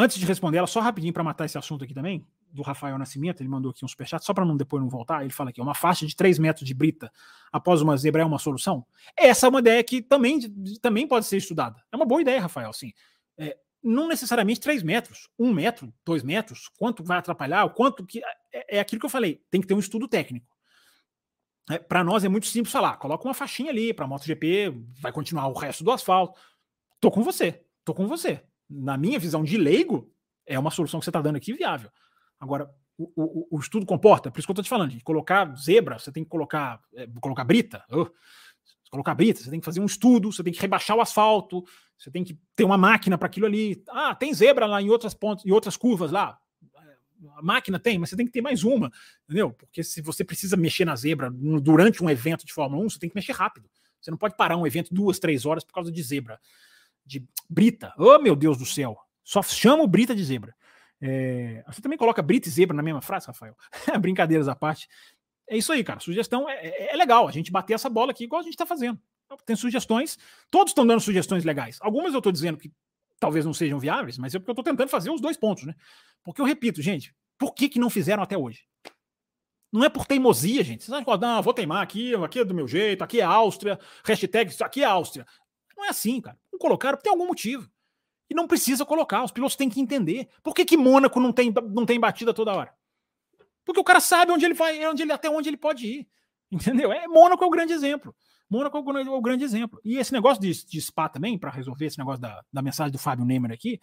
Antes 0.00 0.16
de 0.16 0.24
responder 0.24 0.58
ela, 0.58 0.66
só 0.68 0.78
rapidinho 0.78 1.12
para 1.12 1.24
matar 1.24 1.44
esse 1.44 1.58
assunto 1.58 1.82
aqui 1.82 1.92
também, 1.92 2.24
do 2.50 2.62
Rafael 2.62 2.98
Nascimento, 2.98 3.40
ele 3.40 3.48
mandou 3.48 3.70
aqui 3.70 3.84
um 3.84 3.88
superchat, 3.88 4.24
só 4.24 4.32
para 4.34 4.44
não 4.44 4.56
depois 4.56 4.82
não 4.82 4.88
voltar, 4.88 5.22
ele 5.22 5.32
fala 5.32 5.50
aqui, 5.50 5.60
uma 5.60 5.74
faixa 5.74 6.06
de 6.06 6.14
3 6.16 6.38
metros 6.38 6.66
de 6.66 6.74
brita 6.74 7.12
após 7.52 7.80
uma 7.80 7.96
zebra 7.96 8.22
é 8.22 8.24
uma 8.24 8.38
solução? 8.38 8.86
Essa 9.16 9.46
é 9.46 9.48
uma 9.48 9.60
ideia 9.60 9.82
que 9.84 10.02
também, 10.02 10.40
também 10.80 11.06
pode 11.06 11.26
ser 11.26 11.36
estudada. 11.36 11.82
É 11.92 11.96
uma 11.96 12.06
boa 12.06 12.20
ideia, 12.20 12.40
Rafael, 12.40 12.72
sim. 12.72 12.92
É, 13.36 13.56
não 13.82 14.08
necessariamente 14.08 14.60
3 14.60 14.82
metros, 14.82 15.28
1 15.38 15.52
metro, 15.52 15.92
2 16.04 16.22
metros, 16.22 16.68
quanto 16.78 17.04
vai 17.04 17.18
atrapalhar, 17.18 17.64
o 17.64 17.70
quanto 17.70 18.04
que. 18.04 18.20
É, 18.52 18.76
é 18.76 18.80
aquilo 18.80 19.00
que 19.00 19.06
eu 19.06 19.10
falei, 19.10 19.42
tem 19.50 19.60
que 19.60 19.66
ter 19.66 19.74
um 19.74 19.78
estudo 19.78 20.08
técnico. 20.08 20.46
É, 21.70 21.78
para 21.78 22.02
nós 22.02 22.24
é 22.24 22.28
muito 22.28 22.46
simples 22.46 22.72
falar, 22.72 22.96
coloca 22.96 23.26
uma 23.26 23.34
faixinha 23.34 23.70
ali 23.70 23.92
para 23.92 24.06
MotoGP, 24.06 24.74
vai 25.00 25.12
continuar 25.12 25.48
o 25.48 25.52
resto 25.52 25.84
do 25.84 25.90
asfalto. 25.90 26.38
Tô 27.00 27.10
com 27.10 27.22
você, 27.22 27.62
tô 27.84 27.94
com 27.94 28.06
você 28.06 28.42
na 28.68 28.96
minha 28.96 29.18
visão 29.18 29.42
de 29.42 29.56
leigo, 29.56 30.12
é 30.44 30.58
uma 30.58 30.70
solução 30.70 31.00
que 31.00 31.04
você 31.04 31.10
está 31.10 31.22
dando 31.22 31.36
aqui 31.36 31.52
viável. 31.52 31.90
Agora, 32.40 32.70
o, 32.96 33.10
o, 33.16 33.56
o, 33.56 33.60
estudo 33.60 33.86
comporta, 33.86 34.30
por 34.30 34.38
isso 34.38 34.46
que 34.46 34.50
eu 34.50 34.54
estou 34.54 34.64
te 34.64 34.68
falando, 34.68 34.90
de 34.90 35.00
colocar 35.02 35.54
zebra, 35.56 35.98
você 35.98 36.10
tem 36.10 36.24
que 36.24 36.30
colocar, 36.30 36.80
é, 36.94 37.06
colocar 37.20 37.44
brita, 37.44 37.84
colocar 38.90 39.14
brita, 39.14 39.40
você 39.40 39.50
tem 39.50 39.60
que 39.60 39.64
fazer 39.64 39.80
um 39.80 39.86
estudo, 39.86 40.32
você 40.32 40.42
tem 40.42 40.52
que 40.52 40.60
rebaixar 40.60 40.96
o 40.96 41.00
asfalto, 41.00 41.64
você 41.96 42.10
tem 42.10 42.24
que 42.24 42.38
ter 42.56 42.64
uma 42.64 42.78
máquina 42.78 43.18
para 43.18 43.26
aquilo 43.26 43.46
ali. 43.46 43.82
Ah, 43.88 44.14
tem 44.14 44.32
zebra 44.32 44.66
lá 44.66 44.80
em 44.80 44.90
outras 44.90 45.14
pontas, 45.14 45.44
em 45.44 45.50
outras 45.50 45.76
curvas 45.76 46.10
lá. 46.10 46.38
A 47.36 47.42
máquina 47.42 47.78
tem, 47.78 47.98
mas 47.98 48.10
você 48.10 48.16
tem 48.16 48.26
que 48.26 48.32
ter 48.32 48.40
mais 48.40 48.62
uma, 48.62 48.92
entendeu? 49.24 49.50
Porque 49.50 49.82
se 49.82 50.00
você 50.00 50.24
precisa 50.24 50.56
mexer 50.56 50.84
na 50.84 50.94
zebra 50.94 51.30
durante 51.30 52.02
um 52.02 52.08
evento 52.08 52.46
de 52.46 52.52
Fórmula 52.52 52.84
1, 52.84 52.90
você 52.90 52.98
tem 52.98 53.10
que 53.10 53.16
mexer 53.16 53.32
rápido. 53.32 53.68
Você 54.00 54.10
não 54.10 54.18
pode 54.18 54.36
parar 54.36 54.56
um 54.56 54.66
evento 54.66 54.94
duas, 54.94 55.18
três 55.18 55.44
horas 55.44 55.64
por 55.64 55.72
causa 55.72 55.90
de 55.90 56.00
zebra, 56.00 56.40
de 57.04 57.26
brita. 57.50 57.92
Oh, 57.98 58.18
meu 58.20 58.36
Deus 58.36 58.56
do 58.56 58.64
céu! 58.64 58.96
Só 59.24 59.42
chama 59.42 59.82
o 59.82 59.88
brita 59.88 60.14
de 60.14 60.24
zebra. 60.24 60.54
É, 61.00 61.62
você 61.66 61.80
também 61.80 61.98
coloca 61.98 62.20
brita 62.20 62.48
e 62.48 62.50
zebra 62.50 62.76
na 62.76 62.82
mesma 62.82 63.00
frase, 63.00 63.26
Rafael? 63.26 63.56
Brincadeiras 64.00 64.48
à 64.48 64.54
parte. 64.54 64.88
É 65.48 65.56
isso 65.56 65.72
aí, 65.72 65.82
cara. 65.82 66.00
Sugestão 66.00 66.48
é, 66.48 66.54
é, 66.54 66.94
é, 66.94 66.96
legal 66.96 67.26
a 67.26 67.32
gente 67.32 67.50
bater 67.50 67.74
essa 67.74 67.88
bola 67.88 68.10
aqui 68.10 68.24
igual 68.24 68.40
a 68.40 68.44
gente 68.44 68.54
está 68.54 68.66
fazendo. 68.66 69.00
Tem 69.44 69.56
sugestões, 69.56 70.18
todos 70.50 70.70
estão 70.70 70.86
dando 70.86 71.00
sugestões 71.00 71.44
legais. 71.44 71.78
Algumas 71.80 72.12
eu 72.12 72.18
estou 72.18 72.32
dizendo 72.32 72.58
que 72.58 72.72
talvez 73.20 73.44
não 73.44 73.52
sejam 73.52 73.78
viáveis, 73.78 74.16
mas 74.16 74.34
é 74.34 74.38
porque 74.38 74.50
eu 74.50 74.52
estou 74.52 74.64
tentando 74.64 74.88
fazer 74.88 75.10
os 75.10 75.20
dois 75.20 75.36
pontos, 75.36 75.64
né? 75.64 75.74
Porque 76.22 76.40
eu 76.40 76.46
repito, 76.46 76.80
gente, 76.80 77.14
por 77.38 77.54
que, 77.54 77.68
que 77.68 77.78
não 77.78 77.90
fizeram 77.90 78.22
até 78.22 78.38
hoje? 78.38 78.64
Não 79.70 79.84
é 79.84 79.88
por 79.90 80.06
teimosia, 80.06 80.64
gente. 80.64 80.82
Vocês 80.82 80.96
acham, 80.96 81.18
não, 81.18 81.42
vou 81.42 81.52
teimar 81.52 81.82
aqui, 81.82 82.14
aqui 82.14 82.40
é 82.40 82.44
do 82.44 82.54
meu 82.54 82.66
jeito, 82.66 83.02
aqui 83.02 83.20
é 83.20 83.24
Áustria, 83.24 83.78
hashtag, 84.04 84.50
isso 84.50 84.64
aqui 84.64 84.82
é 84.82 84.86
Áustria. 84.86 85.26
Não 85.76 85.84
é 85.84 85.88
assim, 85.90 86.20
cara. 86.20 86.38
Não 86.50 86.58
colocaram 86.58 86.98
tem 86.98 87.12
algum 87.12 87.26
motivo. 87.26 87.70
E 88.30 88.34
não 88.34 88.46
precisa 88.46 88.84
colocar, 88.84 89.24
os 89.24 89.30
pilotos 89.30 89.56
têm 89.56 89.70
que 89.70 89.80
entender. 89.80 90.28
Por 90.42 90.54
que, 90.54 90.64
que 90.64 90.76
Mônaco 90.76 91.18
não 91.18 91.32
tem, 91.32 91.52
não 91.70 91.86
tem 91.86 91.98
batida 91.98 92.34
toda 92.34 92.52
hora? 92.52 92.74
Porque 93.64 93.80
o 93.80 93.84
cara 93.84 94.00
sabe 94.00 94.32
onde 94.32 94.44
ele 94.44 94.54
vai, 94.54 94.86
onde 94.86 95.02
ele, 95.02 95.12
até 95.12 95.28
onde 95.30 95.48
ele 95.48 95.56
pode 95.56 95.86
ir. 95.86 96.08
Entendeu? 96.50 96.92
É, 96.92 97.06
Mônaco 97.06 97.44
é 97.44 97.46
o 97.46 97.50
grande 97.50 97.72
exemplo. 97.72 98.14
Mônaco 98.48 98.76
é 98.76 98.80
o, 98.80 99.16
é 99.18 99.20
grande 99.20 99.44
exemplo. 99.44 99.80
E 99.84 99.98
esse 99.98 100.12
negócio 100.12 100.40
de, 100.40 100.66
de 100.66 100.80
Spa 100.80 101.08
também, 101.08 101.38
para 101.38 101.50
resolver 101.50 101.84
esse 101.84 101.98
negócio 101.98 102.20
da, 102.20 102.42
da 102.52 102.62
mensagem 102.62 102.92
do 102.92 102.98
Fábio 102.98 103.24
Neymer 103.24 103.52
aqui, 103.52 103.80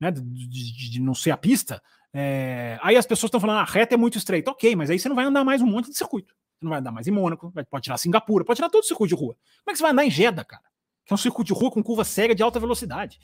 né, 0.00 0.10
de, 0.10 0.20
de, 0.20 0.90
de 0.90 1.00
não 1.00 1.14
ser 1.14 1.30
a 1.30 1.36
pista, 1.36 1.82
é, 2.12 2.78
aí 2.82 2.96
as 2.96 3.06
pessoas 3.06 3.28
estão 3.28 3.40
falando, 3.40 3.58
ah, 3.58 3.62
a 3.62 3.64
reta 3.64 3.94
é 3.94 3.98
muito 3.98 4.16
estreita. 4.16 4.50
Ok, 4.50 4.74
mas 4.76 4.90
aí 4.90 4.98
você 4.98 5.08
não 5.08 5.16
vai 5.16 5.24
andar 5.24 5.44
mais 5.44 5.60
um 5.60 5.66
monte 5.66 5.90
de 5.90 5.96
circuito. 5.96 6.34
Você 6.58 6.64
não 6.64 6.70
vai 6.70 6.78
andar 6.78 6.92
mais 6.92 7.06
em 7.06 7.10
Mônaco, 7.10 7.52
pode 7.68 7.84
tirar 7.84 7.98
Singapura, 7.98 8.44
pode 8.44 8.56
tirar 8.56 8.70
todo 8.70 8.82
o 8.82 8.86
circuito 8.86 9.14
de 9.14 9.20
rua. 9.20 9.34
Como 9.34 9.70
é 9.70 9.72
que 9.72 9.76
você 9.76 9.82
vai 9.82 9.92
andar 9.92 10.06
em 10.06 10.10
Jeddah, 10.10 10.44
cara? 10.44 10.62
Que 11.04 11.12
é 11.12 11.14
um 11.14 11.18
circuito 11.18 11.52
de 11.52 11.60
rua 11.60 11.70
com 11.70 11.82
curva 11.82 12.04
cega 12.04 12.34
de 12.34 12.42
alta 12.42 12.58
velocidade. 12.58 13.18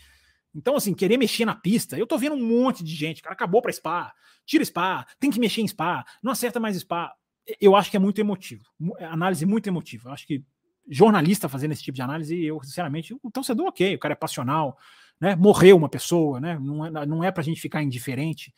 Então, 0.55 0.77
assim, 0.77 0.95
querer 0.95 1.17
mexer 1.17 1.45
na 1.45 1.55
pista, 1.55 1.97
eu 1.97 2.07
tô 2.07 2.19
vendo 2.19 2.35
um 2.35 2.47
monte 2.47 2.85
de 2.85 2.95
gente, 2.95 3.23
cara, 3.23 3.35
acabou 3.35 3.63
para 3.63 3.73
Spa, 3.73 4.13
tira 4.45 4.65
Spa, 4.65 5.07
tem 5.19 5.31
que 5.31 5.41
mexer 5.41 5.63
em 5.63 5.69
Spa, 5.69 6.05
não 6.23 6.33
acerta 6.33 6.61
mais 6.61 6.77
Spa. 6.77 7.13
Eu 7.61 7.75
acho 7.75 7.91
que 7.91 7.97
é 7.97 8.01
muito 8.01 8.21
emotivo, 8.21 8.65
é 8.99 9.05
análise 9.05 9.45
muito 9.47 9.67
emotiva. 9.67 10.11
Eu 10.11 10.13
acho 10.13 10.27
que 10.27 10.45
jornalista 10.89 11.49
fazendo 11.49 11.73
esse 11.73 11.83
tipo 11.83 11.97
de 11.97 12.03
análise, 12.03 12.45
eu, 12.45 12.63
sinceramente, 12.63 13.15
o 13.23 13.31
torcedor, 13.31 13.67
ok, 13.67 13.95
o 13.95 13.99
cara 13.99 14.13
é 14.13 14.17
passional, 14.17 14.77
né? 15.21 15.35
Morreu 15.37 15.77
uma 15.77 15.89
pessoa, 15.89 16.41
né? 16.41 16.59
Não 16.59 16.87
é, 16.87 17.07
não 17.07 17.25
é 17.25 17.31
pra 17.31 17.43
gente 17.43 17.61
ficar 17.61 17.83
indiferente. 17.83 18.53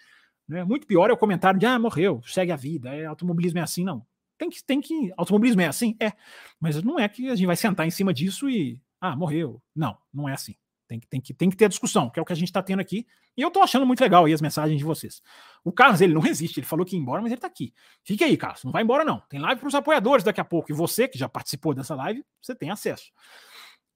Né? 0.49 0.65
Muito 0.65 0.87
pior 0.87 1.11
é 1.11 1.13
o 1.13 1.17
comentário 1.17 1.59
de 1.59 1.67
ah, 1.67 1.79
morreu, 1.79 2.21
segue 2.25 2.53
a 2.53 2.57
vida, 2.57 2.95
é, 2.95 3.07
automobilismo 3.07 3.59
é 3.59 3.63
assim, 3.63 3.85
não. 3.85 4.05
Tem 4.37 4.51
que, 4.51 4.65
tem 4.65 4.81
que. 4.81 5.13
Automobilismo 5.17 5.61
é 5.61 5.67
assim? 5.67 5.97
É. 6.01 6.13
Mas 6.59 6.83
não 6.83 6.99
é 6.99 7.09
que 7.09 7.29
a 7.29 7.37
gente 7.37 7.47
vai 7.47 7.57
sentar 7.57 7.87
em 7.87 7.91
cima 7.91 8.13
disso 8.13 8.49
e. 8.49 8.81
Ah, 9.01 9.15
morreu. 9.15 9.63
Não, 9.75 9.97
não 10.13 10.29
é 10.29 10.33
assim. 10.33 10.57
Tem 10.95 11.01
que, 11.01 11.07
tem, 11.09 11.21
que, 11.21 11.35
tem 11.35 11.51
que 11.51 11.57
ter 11.57 11.65
a 11.65 11.69
discussão, 11.69 12.09
que 12.09 12.19
é 12.19 12.23
o 12.23 12.25
que 12.25 12.33
a 12.33 12.37
gente 12.37 12.49
está 12.49 12.63
tendo 12.63 12.81
aqui. 12.81 13.07
E 13.37 13.43
eu 13.43 13.49
estou 13.49 13.63
achando 13.63 13.85
muito 13.85 14.01
legal 14.01 14.25
aí 14.25 14.33
as 14.33 14.41
mensagens 14.41 14.79
de 14.79 14.85
vocês. 14.85 15.23
O 15.65 15.73
Carlos, 15.73 16.01
ele 16.01 16.15
não 16.15 16.21
resiste, 16.21 16.61
ele 16.61 16.67
falou 16.67 16.87
que 16.87 16.95
ia 16.95 17.03
embora, 17.03 17.21
mas 17.21 17.33
ele 17.33 17.39
está 17.39 17.49
aqui. 17.49 17.75
Fique 18.05 18.23
aí, 18.23 18.37
Carlos, 18.37 18.63
não 18.65 18.71
vai 18.71 18.83
embora 18.83 19.05
não. 19.05 19.21
Tem 19.29 19.41
live 19.41 19.61
para 19.61 19.69
os 19.69 19.75
apoiadores 19.75 20.25
daqui 20.25 20.41
a 20.41 20.45
pouco. 20.45 20.71
E 20.71 20.75
você, 20.75 21.09
que 21.09 21.19
já 21.19 21.29
participou 21.29 21.75
dessa 21.75 21.95
live, 21.95 22.25
você 22.41 22.55
tem 22.55 22.71
acesso. 22.71 23.11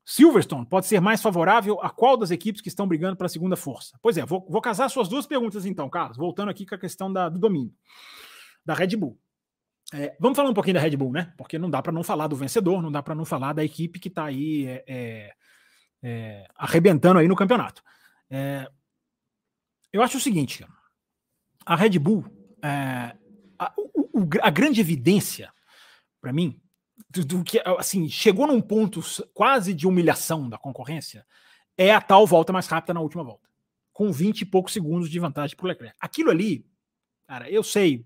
Silverstone 0.05 0.66
pode 0.66 0.87
ser 0.87 1.01
mais 1.01 1.20
favorável 1.20 1.79
a 1.83 1.91
qual 1.91 2.16
das 2.16 2.31
equipes 2.31 2.62
que 2.62 2.69
estão 2.69 2.89
brigando 2.89 3.16
para 3.16 3.27
a 3.27 3.29
segunda 3.29 3.57
força? 3.57 3.99
Pois 4.03 4.16
é, 4.16 4.25
vou, 4.25 4.47
vou 4.49 4.61
casar 4.61 4.89
suas 4.89 5.07
duas 5.07 5.27
perguntas 5.27 5.66
então, 5.66 5.89
Carlos, 5.91 6.16
voltando 6.16 6.49
aqui 6.49 6.65
com 6.65 6.75
a 6.75 6.79
questão 6.79 7.12
da, 7.12 7.29
do 7.29 7.39
domínio, 7.39 7.75
da 8.65 8.75
Red 8.75 8.97
Bull. 8.97 9.19
É, 9.93 10.15
vamos 10.20 10.37
falar 10.37 10.51
um 10.51 10.55
pouquinho 10.55 10.75
da 10.75 10.81
Red 10.81 10.97
Bull, 10.97 11.12
né? 11.12 11.33
Porque 11.37 11.59
não 11.59 11.70
dá 11.70 11.81
para 11.81 11.93
não 11.93 12.03
falar 12.03 12.27
do 12.27 12.37
vencedor, 12.37 12.83
não 12.83 12.93
dá 12.93 13.03
para 13.03 13.15
não 13.15 13.25
falar 13.25 13.55
da 13.55 13.65
equipe 13.65 13.99
que 13.99 14.09
está 14.09 14.25
aí 14.25 14.66
é, 14.66 14.85
é 14.87 15.33
é, 16.03 16.47
arrebentando 16.57 17.19
aí 17.19 17.29
no 17.29 17.37
campeonato. 17.37 17.83
É, 18.31 18.69
eu 19.93 20.03
acho 20.03 20.19
o 20.19 20.20
seguinte, 20.20 20.65
a 21.65 21.77
Red 21.77 21.99
Bull, 21.99 22.25
é, 22.62 23.16
a, 23.59 23.73
o, 23.77 24.29
a, 24.43 24.51
grande 24.51 24.81
evidência 24.81 25.53
para 26.20 26.33
mim 26.33 26.61
do, 27.11 27.25
do, 27.25 27.45
que 27.45 27.62
assim 27.79 28.09
chegou 28.09 28.47
num 28.47 28.61
ponto 28.61 29.01
quase 29.33 29.73
de 29.73 29.87
humilhação 29.87 30.49
da 30.49 30.59
concorrência 30.59 31.27
é 31.77 31.95
a 31.95 32.01
tal 32.01 32.27
volta 32.27 32.53
mais 32.53 32.66
rápida 32.66 32.93
na 32.93 33.01
última 33.01 33.23
volta, 33.23 33.49
com 33.93 34.11
20 34.11 34.41
e 34.41 34.47
poucos 34.47 34.73
segundos 34.73 35.09
de 35.09 35.19
vantagem 35.19 35.57
para 35.57 35.65
o 35.65 35.69
Leclerc. 35.69 35.97
Aquilo 36.01 36.31
ali, 36.31 36.66
cara, 37.27 37.49
eu 37.49 37.62
sei, 37.62 38.05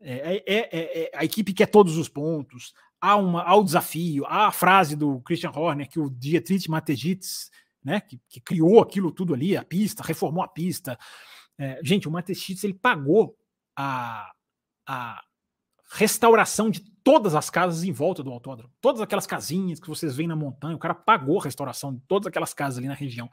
é, 0.00 0.42
é, 0.46 0.58
é, 0.58 1.02
é, 1.02 1.10
a 1.14 1.24
equipe 1.24 1.52
quer 1.52 1.66
todos 1.66 1.96
os 1.96 2.08
pontos, 2.08 2.74
há, 3.04 3.16
uma, 3.16 3.42
há 3.42 3.54
o 3.54 3.62
desafio, 3.62 4.24
há 4.24 4.46
a 4.46 4.52
frase 4.52 4.96
do 4.96 5.20
Christian 5.20 5.50
Horner 5.50 5.86
que 5.86 6.00
o 6.00 6.08
Dietrich 6.08 6.70
Mateschitz, 6.70 7.50
né, 7.84 8.00
que, 8.00 8.18
que, 8.30 8.40
criou 8.40 8.80
aquilo 8.80 9.12
tudo 9.12 9.34
ali, 9.34 9.54
a 9.54 9.62
pista, 9.62 10.02
reformou 10.02 10.42
a 10.42 10.48
pista. 10.48 10.98
É, 11.58 11.78
gente, 11.84 12.08
o 12.08 12.10
Mateschitz 12.10 12.64
ele 12.64 12.72
pagou 12.72 13.36
a, 13.76 14.32
a 14.86 15.22
restauração 15.90 16.70
de 16.70 16.80
todas 17.04 17.34
as 17.34 17.50
casas 17.50 17.84
em 17.84 17.92
volta 17.92 18.22
do 18.22 18.30
autódromo. 18.30 18.72
Todas 18.80 19.02
aquelas 19.02 19.26
casinhas 19.26 19.78
que 19.78 19.88
vocês 19.88 20.16
veem 20.16 20.28
na 20.28 20.34
montanha, 20.34 20.74
o 20.74 20.78
cara 20.78 20.94
pagou 20.94 21.38
a 21.38 21.44
restauração 21.44 21.94
de 21.94 22.00
todas 22.08 22.26
aquelas 22.26 22.54
casas 22.54 22.78
ali 22.78 22.88
na 22.88 22.94
região. 22.94 23.28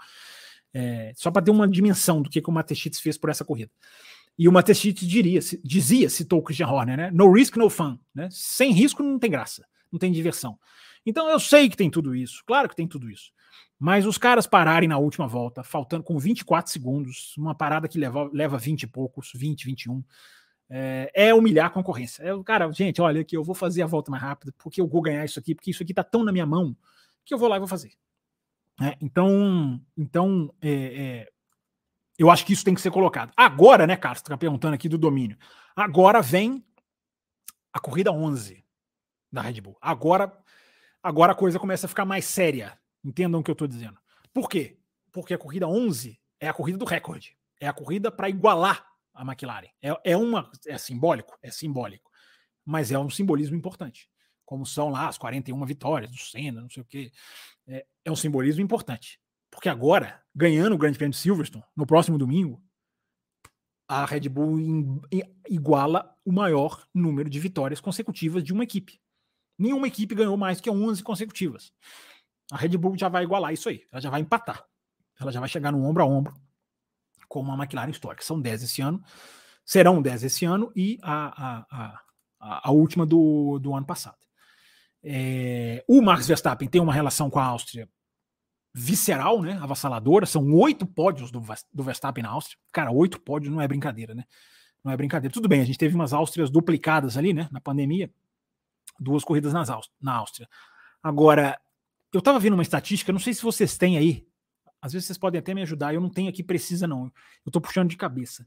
É, 0.73 1.13
só 1.15 1.31
para 1.31 1.43
ter 1.43 1.51
uma 1.51 1.67
dimensão 1.67 2.21
do 2.21 2.29
que, 2.29 2.41
que 2.41 2.49
o 2.49 2.53
Mateschitz 2.53 2.99
fez 2.99 3.17
por 3.17 3.29
essa 3.29 3.45
corrida. 3.45 3.71
E 4.37 4.47
o 4.47 4.51
Matechit 4.51 5.05
diria, 5.05 5.39
dizia, 5.63 6.09
citou 6.09 6.39
o 6.39 6.43
Christian 6.43 6.67
Horner, 6.67 6.97
né? 6.97 7.11
No 7.11 7.31
risk, 7.31 7.55
no 7.57 7.69
fun. 7.69 7.97
Né? 8.13 8.27
Sem 8.31 8.71
risco 8.71 9.03
não 9.03 9.19
tem 9.19 9.29
graça, 9.29 9.65
não 9.91 9.99
tem 9.99 10.11
diversão. 10.11 10.57
Então 11.05 11.29
eu 11.29 11.39
sei 11.39 11.69
que 11.69 11.77
tem 11.77 11.89
tudo 11.89 12.15
isso, 12.15 12.43
claro 12.45 12.69
que 12.69 12.75
tem 12.75 12.87
tudo 12.87 13.09
isso. 13.09 13.31
Mas 13.79 14.05
os 14.05 14.17
caras 14.17 14.45
pararem 14.45 14.87
na 14.87 14.99
última 14.99 15.27
volta, 15.27 15.63
faltando 15.63 16.03
com 16.03 16.17
24 16.19 16.71
segundos, 16.71 17.35
uma 17.35 17.55
parada 17.55 17.87
que 17.87 17.97
leva, 17.97 18.29
leva 18.31 18.57
20 18.57 18.83
e 18.83 18.87
poucos, 18.87 19.31
20, 19.33 19.65
21, 19.65 20.03
é, 20.69 21.11
é 21.13 21.33
humilhar 21.33 21.65
a 21.65 21.69
concorrência. 21.69 22.23
É, 22.23 22.43
cara, 22.43 22.71
gente, 22.71 23.01
olha 23.01 23.21
aqui, 23.21 23.35
eu 23.35 23.43
vou 23.43 23.55
fazer 23.55 23.81
a 23.81 23.87
volta 23.87 24.11
mais 24.11 24.21
rápida, 24.21 24.53
porque 24.57 24.79
eu 24.79 24.87
vou 24.87 25.01
ganhar 25.01 25.25
isso 25.25 25.39
aqui, 25.39 25.55
porque 25.55 25.71
isso 25.71 25.81
aqui 25.81 25.93
tá 25.93 26.03
tão 26.03 26.23
na 26.23 26.31
minha 26.31 26.45
mão 26.45 26.77
que 27.25 27.33
eu 27.33 27.37
vou 27.37 27.49
lá 27.49 27.55
e 27.55 27.59
vou 27.59 27.67
fazer. 27.67 27.91
É, 28.79 28.95
então, 29.01 29.81
então 29.97 30.53
é, 30.61 30.71
é 30.71 31.31
eu 32.21 32.29
acho 32.29 32.45
que 32.45 32.53
isso 32.53 32.63
tem 32.63 32.75
que 32.75 32.81
ser 32.81 32.91
colocado. 32.91 33.33
Agora, 33.35 33.87
né, 33.87 33.97
Carlos, 33.97 34.19
está 34.19 34.37
perguntando 34.37 34.75
aqui 34.75 34.87
do 34.87 34.95
domínio. 34.95 35.35
Agora 35.75 36.21
vem 36.21 36.63
a 37.73 37.79
corrida 37.79 38.11
11 38.11 38.63
da 39.31 39.41
Red 39.41 39.59
Bull. 39.59 39.75
Agora, 39.81 40.31
agora 41.01 41.31
a 41.31 41.35
coisa 41.35 41.57
começa 41.57 41.87
a 41.87 41.89
ficar 41.89 42.05
mais 42.05 42.25
séria. 42.25 42.79
Entendam 43.03 43.39
o 43.39 43.43
que 43.43 43.49
eu 43.49 43.53
estou 43.53 43.67
dizendo. 43.67 43.97
Por 44.31 44.47
quê? 44.47 44.77
Porque 45.11 45.33
a 45.33 45.37
corrida 45.37 45.67
11 45.67 46.21
é 46.39 46.47
a 46.47 46.53
corrida 46.53 46.77
do 46.77 46.85
recorde. 46.85 47.35
É 47.59 47.67
a 47.67 47.73
corrida 47.73 48.11
para 48.11 48.29
igualar 48.29 48.85
a 49.15 49.23
McLaren. 49.23 49.69
É, 49.81 50.11
é, 50.11 50.15
uma, 50.15 50.51
é 50.67 50.77
simbólico? 50.77 51.35
É 51.41 51.49
simbólico. 51.49 52.11
Mas 52.63 52.91
é 52.91 52.99
um 52.99 53.09
simbolismo 53.09 53.55
importante. 53.55 54.07
Como 54.45 54.63
são 54.63 54.89
lá 54.89 55.07
as 55.07 55.17
41 55.17 55.65
vitórias 55.65 56.11
do 56.11 56.17
Senna, 56.17 56.61
não 56.61 56.69
sei 56.69 56.83
o 56.83 56.85
quê. 56.85 57.11
É, 57.67 57.83
é 58.05 58.11
um 58.11 58.15
simbolismo 58.15 58.61
importante. 58.61 59.19
Porque 59.51 59.69
agora, 59.69 60.23
ganhando 60.33 60.73
o 60.73 60.77
Grande 60.77 60.97
Prêmio 60.97 61.11
de 61.11 61.19
Silverstone, 61.19 61.65
no 61.75 61.85
próximo 61.85 62.17
domingo, 62.17 62.63
a 63.87 64.05
Red 64.05 64.29
Bull 64.29 64.57
iguala 65.49 66.15
o 66.23 66.31
maior 66.31 66.87
número 66.93 67.29
de 67.29 67.39
vitórias 67.39 67.81
consecutivas 67.81 68.41
de 68.41 68.53
uma 68.53 68.63
equipe. 68.63 69.01
Nenhuma 69.59 69.87
equipe 69.87 70.15
ganhou 70.15 70.37
mais 70.37 70.61
que 70.61 70.69
11 70.69 71.03
consecutivas. 71.03 71.73
A 72.51 72.57
Red 72.57 72.77
Bull 72.77 72.97
já 72.97 73.09
vai 73.09 73.23
igualar 73.23 73.53
isso 73.53 73.67
aí. 73.67 73.83
Ela 73.91 74.01
já 74.01 74.09
vai 74.09 74.21
empatar. 74.21 74.65
Ela 75.19 75.31
já 75.31 75.41
vai 75.41 75.49
chegar 75.49 75.71
no 75.71 75.83
ombro 75.83 76.01
a 76.01 76.05
ombro 76.05 76.33
com 77.27 77.41
uma 77.41 77.61
McLaren 77.61 77.91
histórica. 77.91 78.23
São 78.23 78.39
10 78.39 78.63
esse 78.63 78.81
ano. 78.81 79.03
Serão 79.65 80.01
10 80.01 80.23
esse 80.23 80.45
ano 80.45 80.71
e 80.75 80.97
a, 81.01 81.65
a, 81.69 82.01
a, 82.39 82.69
a 82.69 82.71
última 82.71 83.05
do, 83.05 83.59
do 83.59 83.75
ano 83.75 83.85
passado. 83.85 84.17
É, 85.03 85.83
o 85.87 86.01
Max 86.01 86.27
Verstappen 86.27 86.67
tem 86.67 86.81
uma 86.81 86.93
relação 86.93 87.29
com 87.29 87.39
a 87.39 87.45
Áustria 87.45 87.89
visceral, 88.73 89.41
né? 89.41 89.59
Avassaladora. 89.61 90.25
São 90.25 90.53
oito 90.53 90.85
pódios 90.85 91.31
do, 91.31 91.41
do 91.73 91.83
Verstappen 91.83 92.23
na 92.23 92.29
Áustria. 92.29 92.57
Cara, 92.71 92.91
oito 92.91 93.19
pódios 93.19 93.53
não 93.53 93.61
é 93.61 93.67
brincadeira, 93.67 94.15
né? 94.15 94.23
Não 94.83 94.91
é 94.91 94.97
brincadeira. 94.97 95.33
Tudo 95.33 95.47
bem, 95.47 95.61
a 95.61 95.65
gente 95.65 95.77
teve 95.77 95.95
umas 95.95 96.13
Áustrias 96.13 96.49
duplicadas 96.49 97.17
ali, 97.17 97.33
né? 97.33 97.47
Na 97.51 97.61
pandemia. 97.61 98.11
Duas 98.99 99.23
corridas 99.23 99.53
nas 99.53 99.69
na 100.01 100.15
Áustria. 100.15 100.47
Agora, 101.03 101.59
eu 102.13 102.21
tava 102.21 102.39
vendo 102.39 102.53
uma 102.53 102.63
estatística, 102.63 103.11
não 103.11 103.19
sei 103.19 103.33
se 103.33 103.41
vocês 103.41 103.77
têm 103.77 103.97
aí. 103.97 104.27
Às 104.81 104.93
vezes 104.93 105.07
vocês 105.07 105.17
podem 105.17 105.39
até 105.39 105.53
me 105.53 105.61
ajudar. 105.61 105.93
Eu 105.93 106.01
não 106.01 106.09
tenho 106.09 106.29
aqui 106.29 106.43
precisa, 106.43 106.87
não. 106.87 107.11
Eu 107.45 107.51
tô 107.51 107.61
puxando 107.61 107.89
de 107.89 107.97
cabeça. 107.97 108.45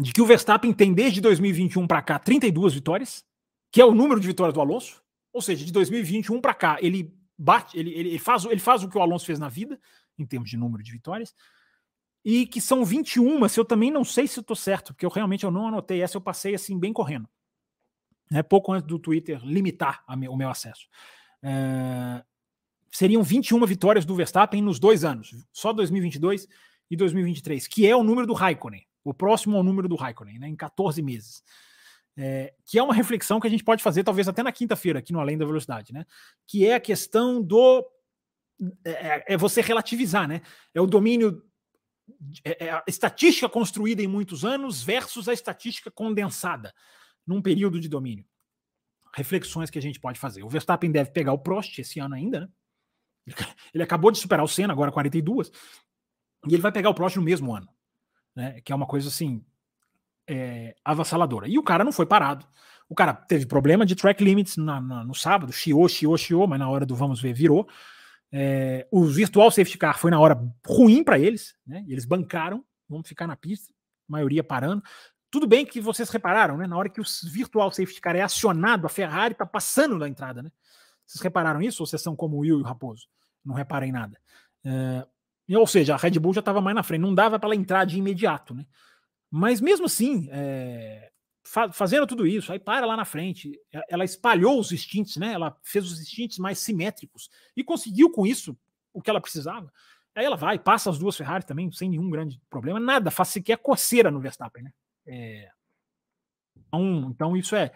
De 0.00 0.12
que 0.12 0.20
o 0.20 0.26
Verstappen 0.26 0.72
tem 0.72 0.92
desde 0.92 1.20
2021 1.20 1.86
para 1.86 2.02
cá 2.02 2.18
32 2.18 2.74
vitórias, 2.74 3.24
que 3.72 3.80
é 3.80 3.84
o 3.84 3.94
número 3.94 4.20
de 4.20 4.26
vitórias 4.26 4.54
do 4.54 4.60
Alonso. 4.60 5.02
Ou 5.32 5.42
seja, 5.42 5.64
de 5.64 5.72
2021 5.72 6.40
para 6.40 6.54
cá, 6.54 6.78
ele 6.80 7.15
bate, 7.38 7.78
ele, 7.78 7.90
ele, 7.92 8.18
faz, 8.18 8.44
ele 8.44 8.60
faz 8.60 8.82
o 8.82 8.88
que 8.88 8.96
o 8.96 9.00
Alonso 9.00 9.26
fez 9.26 9.38
na 9.38 9.48
vida, 9.48 9.78
em 10.18 10.24
termos 10.24 10.48
de 10.48 10.56
número 10.56 10.82
de 10.82 10.90
vitórias, 10.90 11.34
e 12.24 12.46
que 12.46 12.60
são 12.60 12.84
21, 12.84 13.48
se 13.48 13.60
eu 13.60 13.64
também 13.64 13.90
não 13.90 14.04
sei 14.04 14.26
se 14.26 14.40
estou 14.40 14.56
certo, 14.56 14.92
porque 14.92 15.06
eu 15.06 15.10
realmente 15.10 15.44
eu 15.44 15.50
não 15.50 15.68
anotei 15.68 16.02
essa, 16.02 16.16
eu 16.16 16.20
passei 16.20 16.54
assim 16.54 16.78
bem 16.78 16.92
correndo. 16.92 17.28
É 18.32 18.42
pouco 18.42 18.72
antes 18.72 18.88
do 18.88 18.98
Twitter 18.98 19.40
limitar 19.44 20.04
meu, 20.16 20.32
o 20.32 20.36
meu 20.36 20.50
acesso. 20.50 20.88
É, 21.42 22.24
seriam 22.90 23.22
21 23.22 23.64
vitórias 23.66 24.04
do 24.04 24.14
Verstappen 24.14 24.60
nos 24.60 24.80
dois 24.80 25.04
anos, 25.04 25.30
só 25.52 25.72
2022 25.72 26.48
e 26.90 26.96
2023, 26.96 27.68
que 27.68 27.86
é 27.86 27.94
o 27.94 28.02
número 28.02 28.26
do 28.26 28.32
Raikkonen, 28.32 28.84
o 29.04 29.14
próximo 29.14 29.56
ao 29.56 29.62
número 29.62 29.88
do 29.88 29.94
Raikkonen, 29.94 30.38
né, 30.38 30.48
em 30.48 30.56
14 30.56 31.00
meses. 31.02 31.44
É, 32.18 32.54
que 32.64 32.78
é 32.78 32.82
uma 32.82 32.94
reflexão 32.94 33.38
que 33.38 33.46
a 33.46 33.50
gente 33.50 33.62
pode 33.62 33.82
fazer 33.82 34.02
talvez 34.02 34.26
até 34.26 34.42
na 34.42 34.50
quinta-feira, 34.50 35.00
aqui 35.00 35.12
no 35.12 35.20
Além 35.20 35.36
da 35.36 35.44
Velocidade, 35.44 35.92
né? 35.92 36.06
Que 36.46 36.66
é 36.66 36.74
a 36.74 36.80
questão 36.80 37.42
do. 37.42 37.86
É, 38.84 38.90
é, 38.90 39.24
é 39.34 39.36
você 39.36 39.60
relativizar, 39.60 40.26
né? 40.26 40.40
É 40.74 40.80
o 40.80 40.86
domínio. 40.86 41.42
É, 42.42 42.66
é 42.66 42.70
a 42.70 42.84
estatística 42.86 43.48
construída 43.48 44.00
em 44.00 44.06
muitos 44.06 44.44
anos 44.44 44.82
versus 44.82 45.28
a 45.28 45.32
estatística 45.32 45.90
condensada 45.90 46.72
num 47.26 47.42
período 47.42 47.78
de 47.78 47.88
domínio. 47.88 48.24
Reflexões 49.14 49.68
que 49.68 49.78
a 49.78 49.82
gente 49.82 50.00
pode 50.00 50.18
fazer. 50.18 50.42
O 50.42 50.48
Verstappen 50.48 50.90
deve 50.90 51.10
pegar 51.10 51.32
o 51.32 51.38
Prost 51.38 51.78
esse 51.78 51.98
ano 51.98 52.14
ainda, 52.14 52.40
né? 52.40 52.48
Ele 53.74 53.82
acabou 53.82 54.10
de 54.10 54.18
superar 54.18 54.44
o 54.44 54.48
Senna, 54.48 54.72
agora 54.72 54.92
42, 54.92 55.50
e 56.48 56.54
ele 56.54 56.62
vai 56.62 56.70
pegar 56.70 56.90
o 56.90 56.94
Prost 56.94 57.16
no 57.16 57.22
mesmo 57.22 57.54
ano, 57.54 57.68
né? 58.34 58.60
Que 58.60 58.72
é 58.72 58.74
uma 58.74 58.86
coisa 58.86 59.08
assim 59.08 59.44
é, 60.28 60.74
avassaladora. 60.84 61.48
E 61.48 61.58
o 61.58 61.62
cara 61.62 61.84
não 61.84 61.92
foi 61.92 62.06
parado. 62.06 62.46
O 62.88 62.94
cara 62.94 63.12
teve 63.12 63.46
problema 63.46 63.84
de 63.84 63.96
track 63.96 64.22
limits 64.22 64.56
na, 64.56 64.80
na, 64.80 65.04
no 65.04 65.14
sábado, 65.14 65.52
chiou, 65.52 65.88
chiou, 65.88 66.16
chiou, 66.16 66.46
mas 66.46 66.58
na 66.58 66.68
hora 66.68 66.86
do 66.86 66.94
vamos 66.94 67.20
ver 67.20 67.32
virou. 67.32 67.68
É, 68.32 68.86
o 68.90 69.04
virtual 69.04 69.50
safety 69.50 69.78
car 69.78 69.98
foi 69.98 70.10
na 70.10 70.20
hora 70.20 70.38
ruim 70.66 71.02
para 71.02 71.18
eles, 71.18 71.54
né? 71.66 71.84
Eles 71.88 72.04
bancaram, 72.04 72.64
vamos 72.88 73.08
ficar 73.08 73.26
na 73.26 73.36
pista, 73.36 73.72
maioria 74.08 74.44
parando. 74.44 74.82
Tudo 75.30 75.46
bem 75.46 75.66
que 75.66 75.80
vocês 75.80 76.08
repararam, 76.10 76.56
né? 76.56 76.66
Na 76.66 76.76
hora 76.76 76.88
que 76.88 77.00
o 77.00 77.04
virtual 77.24 77.70
safety 77.70 78.00
car 78.00 78.14
é 78.14 78.22
acionado, 78.22 78.86
a 78.86 78.88
Ferrari 78.88 79.32
está 79.32 79.46
passando 79.46 79.98
da 79.98 80.08
entrada, 80.08 80.42
né? 80.42 80.50
Vocês 81.04 81.22
repararam 81.22 81.62
isso 81.62 81.82
ou 81.82 81.86
vocês 81.86 82.02
são 82.02 82.16
como 82.16 82.36
o 82.36 82.40
Will 82.40 82.58
e 82.58 82.62
o 82.62 82.64
Raposo? 82.64 83.06
Não 83.44 83.54
reparem 83.54 83.92
nada. 83.92 84.18
É, 84.64 85.06
ou 85.56 85.66
seja, 85.66 85.94
a 85.94 85.96
Red 85.96 86.18
Bull 86.18 86.34
já 86.34 86.40
estava 86.40 86.60
mais 86.60 86.74
na 86.74 86.82
frente, 86.82 87.00
não 87.00 87.14
dava 87.14 87.38
para 87.38 87.48
ela 87.48 87.56
entrar 87.56 87.84
de 87.84 87.98
imediato, 87.98 88.54
né? 88.54 88.66
Mas 89.30 89.60
mesmo 89.60 89.86
assim, 89.86 90.28
é, 90.30 91.10
fa 91.44 91.70
fazendo 91.72 92.06
tudo 92.06 92.26
isso, 92.26 92.52
aí 92.52 92.58
para 92.58 92.86
lá 92.86 92.96
na 92.96 93.04
frente, 93.04 93.58
ela 93.88 94.04
espalhou 94.04 94.58
os 94.58 94.72
instintos, 94.72 95.16
né? 95.16 95.32
Ela 95.32 95.56
fez 95.62 95.84
os 95.90 96.00
instintos 96.00 96.38
mais 96.38 96.58
simétricos 96.58 97.30
e 97.56 97.62
conseguiu 97.62 98.10
com 98.10 98.26
isso 98.26 98.56
o 98.92 99.00
que 99.00 99.10
ela 99.10 99.20
precisava. 99.20 99.72
Aí 100.14 100.24
ela 100.24 100.36
vai, 100.36 100.58
passa 100.58 100.88
as 100.88 100.98
duas 100.98 101.16
Ferrari 101.16 101.44
também, 101.44 101.70
sem 101.70 101.90
nenhum 101.90 102.08
grande 102.08 102.40
problema, 102.48 102.80
nada, 102.80 103.10
faz 103.10 103.28
sequer 103.28 103.58
coceira 103.58 104.10
no 104.10 104.20
Verstappen, 104.20 104.64
né? 104.64 104.72
É, 105.06 105.50
então, 106.66 107.10
então 107.10 107.36
isso 107.36 107.54
é 107.54 107.72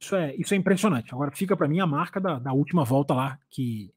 isso 0.00 0.16
é 0.16 0.34
isso 0.36 0.54
é 0.54 0.56
impressionante. 0.56 1.12
Agora 1.12 1.30
fica 1.30 1.56
para 1.56 1.68
mim 1.68 1.80
a 1.80 1.86
marca 1.86 2.20
da, 2.20 2.38
da 2.38 2.52
última 2.52 2.84
volta 2.84 3.14
lá 3.14 3.38
que 3.48 3.92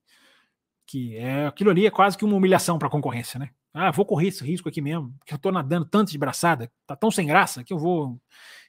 que 0.86 1.16
é 1.16 1.48
aquilo 1.48 1.70
ali 1.70 1.86
é 1.86 1.91
quase 1.91 2.18
que 2.18 2.26
uma 2.26 2.36
humilhação 2.36 2.78
para 2.78 2.88
a 2.88 2.91
concorrência, 2.91 3.40
né? 3.40 3.50
Ah, 3.74 3.90
vou 3.91 4.06
correr 4.06 4.28
esse 4.28 4.44
risco 4.44 4.70
aqui 4.70 4.82
mesmo, 4.82 5.14
porque 5.18 5.34
eu 5.34 5.40
tô 5.40 5.52
nadando 5.52 5.86
tanto 5.86 6.12
de 6.12 6.18
braçada, 6.18 6.72
tá 6.86 6.95
tão 6.95 7.10
sem 7.10 7.26
graça 7.26 7.64
que 7.64 7.74
eu 7.74 7.80
vou 7.80 8.20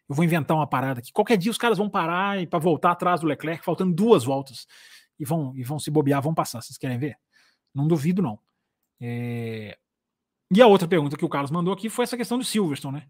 eu 0.08 0.14
vou 0.14 0.24
inventar 0.24 0.56
uma 0.56 0.66
parada 0.66 1.00
aqui. 1.00 1.12
Qualquer 1.12 1.36
dia 1.36 1.50
os 1.50 1.58
caras 1.58 1.78
vão 1.78 1.88
parar 1.88 2.40
e 2.40 2.46
para 2.46 2.58
voltar 2.58 2.92
atrás 2.92 3.20
do 3.20 3.26
Leclerc, 3.26 3.64
faltando 3.64 3.94
duas 3.94 4.24
voltas 4.24 4.66
e 5.18 5.24
vão 5.24 5.54
e 5.56 5.62
vão 5.62 5.78
se 5.78 5.90
bobear, 5.90 6.22
vão 6.22 6.34
passar. 6.34 6.60
Vocês 6.60 6.78
querem 6.78 6.98
ver? 6.98 7.16
Não 7.74 7.86
duvido 7.86 8.22
não. 8.22 8.38
É... 9.00 9.76
E 10.54 10.60
a 10.60 10.66
outra 10.66 10.86
pergunta 10.86 11.16
que 11.16 11.24
o 11.24 11.28
Carlos 11.28 11.50
mandou 11.50 11.72
aqui 11.72 11.88
foi 11.88 12.04
essa 12.04 12.16
questão 12.16 12.38
do 12.38 12.44
Silverstone, 12.44 12.98
né? 12.98 13.06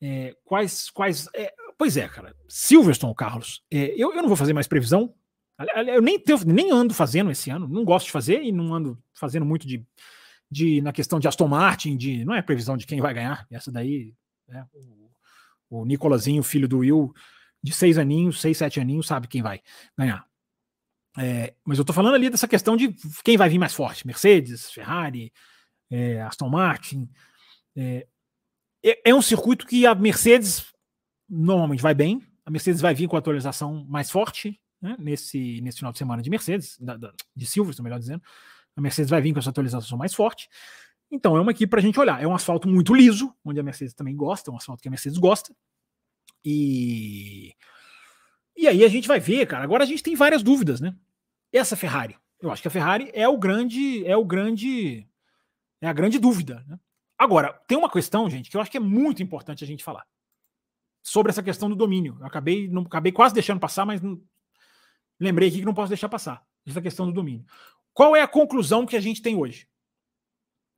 É, 0.00 0.36
quais 0.44 0.90
quais 0.90 1.28
é... 1.34 1.52
Pois 1.76 1.96
é, 1.96 2.08
cara. 2.08 2.34
Silverstone, 2.48 3.14
Carlos. 3.14 3.62
É, 3.70 3.94
eu, 3.96 4.14
eu 4.14 4.22
não 4.22 4.28
vou 4.28 4.36
fazer 4.36 4.52
mais 4.52 4.66
previsão. 4.66 5.14
Eu 5.86 6.02
nem, 6.02 6.18
tenho, 6.18 6.38
nem 6.46 6.70
ando 6.70 6.92
fazendo 6.92 7.30
esse 7.30 7.48
ano, 7.48 7.68
não 7.68 7.84
gosto 7.84 8.06
de 8.06 8.12
fazer 8.12 8.42
e 8.42 8.50
não 8.50 8.74
ando 8.74 8.98
fazendo 9.12 9.46
muito 9.46 9.66
de 9.66 9.86
de 10.54 10.80
na 10.80 10.92
questão 10.92 11.18
de 11.18 11.26
Aston 11.26 11.48
Martin, 11.48 11.96
de 11.96 12.24
não 12.24 12.32
é 12.32 12.40
previsão 12.40 12.76
de 12.76 12.86
quem 12.86 13.00
vai 13.00 13.12
ganhar. 13.12 13.44
Essa 13.50 13.72
daí, 13.72 14.14
né, 14.46 14.64
o, 14.72 15.10
o 15.68 15.84
Nicolazinho, 15.84 16.44
filho 16.44 16.68
do 16.68 16.78
Will, 16.78 17.12
de 17.60 17.72
seis 17.72 17.98
aninhos, 17.98 18.40
seis, 18.40 18.56
sete 18.56 18.78
aninhos, 18.78 19.08
sabe 19.08 19.26
quem 19.26 19.42
vai 19.42 19.60
ganhar. 19.98 20.24
É, 21.18 21.54
mas 21.64 21.76
eu 21.78 21.84
tô 21.84 21.92
falando 21.92 22.14
ali 22.14 22.30
dessa 22.30 22.46
questão 22.46 22.76
de 22.76 22.94
quem 23.24 23.36
vai 23.36 23.48
vir 23.48 23.58
mais 23.58 23.74
forte: 23.74 24.06
Mercedes, 24.06 24.70
Ferrari, 24.70 25.32
é, 25.90 26.22
Aston 26.22 26.48
Martin. 26.48 27.10
É, 27.76 28.06
é, 28.84 29.10
é 29.10 29.14
um 29.14 29.22
circuito 29.22 29.66
que 29.66 29.84
a 29.84 29.94
Mercedes 29.94 30.72
normalmente 31.28 31.82
vai 31.82 31.94
bem. 31.94 32.22
A 32.46 32.50
Mercedes 32.50 32.80
vai 32.80 32.94
vir 32.94 33.08
com 33.08 33.16
a 33.16 33.18
atualização 33.18 33.84
mais 33.88 34.08
forte 34.08 34.60
né, 34.80 34.94
nesse, 35.00 35.60
nesse 35.62 35.78
final 35.78 35.90
de 35.90 35.98
semana 35.98 36.22
de 36.22 36.30
Mercedes, 36.30 36.78
da, 36.78 36.96
da, 36.96 37.12
de 37.34 37.44
Silverstone, 37.44 37.84
melhor 37.84 37.98
dizendo. 37.98 38.22
A 38.76 38.80
Mercedes 38.80 39.10
vai 39.10 39.20
vir 39.20 39.32
com 39.32 39.38
essa 39.38 39.50
atualização 39.50 39.96
mais 39.96 40.14
forte. 40.14 40.48
Então 41.10 41.36
é 41.36 41.40
uma 41.40 41.52
equipe 41.52 41.70
para 41.70 41.80
a 41.80 41.82
gente 41.82 41.98
olhar. 41.98 42.22
É 42.22 42.26
um 42.26 42.34
asfalto 42.34 42.68
muito 42.68 42.94
liso, 42.94 43.34
onde 43.44 43.60
a 43.60 43.62
Mercedes 43.62 43.94
também 43.94 44.16
gosta, 44.16 44.50
é 44.50 44.52
um 44.52 44.56
asfalto 44.56 44.82
que 44.82 44.88
a 44.88 44.90
Mercedes 44.90 45.18
gosta. 45.18 45.54
E 46.44 47.54
e 48.56 48.68
aí 48.68 48.84
a 48.84 48.88
gente 48.88 49.08
vai 49.08 49.18
ver, 49.18 49.46
cara. 49.46 49.64
Agora 49.64 49.82
a 49.82 49.86
gente 49.86 50.02
tem 50.02 50.14
várias 50.14 50.42
dúvidas, 50.42 50.80
né? 50.80 50.94
Essa 51.52 51.76
Ferrari, 51.76 52.16
eu 52.40 52.50
acho 52.50 52.62
que 52.62 52.68
a 52.68 52.70
Ferrari 52.70 53.10
é 53.12 53.28
o 53.28 53.36
grande, 53.36 54.06
é 54.06 54.16
o 54.16 54.24
grande, 54.24 55.06
é 55.80 55.88
a 55.88 55.92
grande 55.92 56.18
dúvida. 56.18 56.64
Né? 56.66 56.78
Agora 57.18 57.52
tem 57.66 57.78
uma 57.78 57.90
questão, 57.90 58.28
gente, 58.28 58.50
que 58.50 58.56
eu 58.56 58.60
acho 58.60 58.70
que 58.70 58.76
é 58.76 58.80
muito 58.80 59.22
importante 59.22 59.62
a 59.64 59.66
gente 59.66 59.84
falar 59.84 60.06
sobre 61.02 61.30
essa 61.30 61.42
questão 61.42 61.68
do 61.68 61.76
domínio. 61.76 62.16
Eu 62.20 62.26
acabei, 62.26 62.68
não, 62.68 62.82
acabei 62.82 63.12
quase 63.12 63.34
deixando 63.34 63.60
passar, 63.60 63.84
mas 63.84 64.00
não, 64.00 64.20
lembrei 65.18 65.48
aqui 65.48 65.58
que 65.58 65.64
não 65.64 65.74
posso 65.74 65.88
deixar 65.88 66.08
passar 66.08 66.44
essa 66.66 66.80
questão 66.80 67.06
do 67.06 67.12
domínio. 67.12 67.44
Qual 67.94 68.16
é 68.16 68.20
a 68.20 68.28
conclusão 68.28 68.84
que 68.84 68.96
a 68.96 69.00
gente 69.00 69.22
tem 69.22 69.36
hoje? 69.36 69.68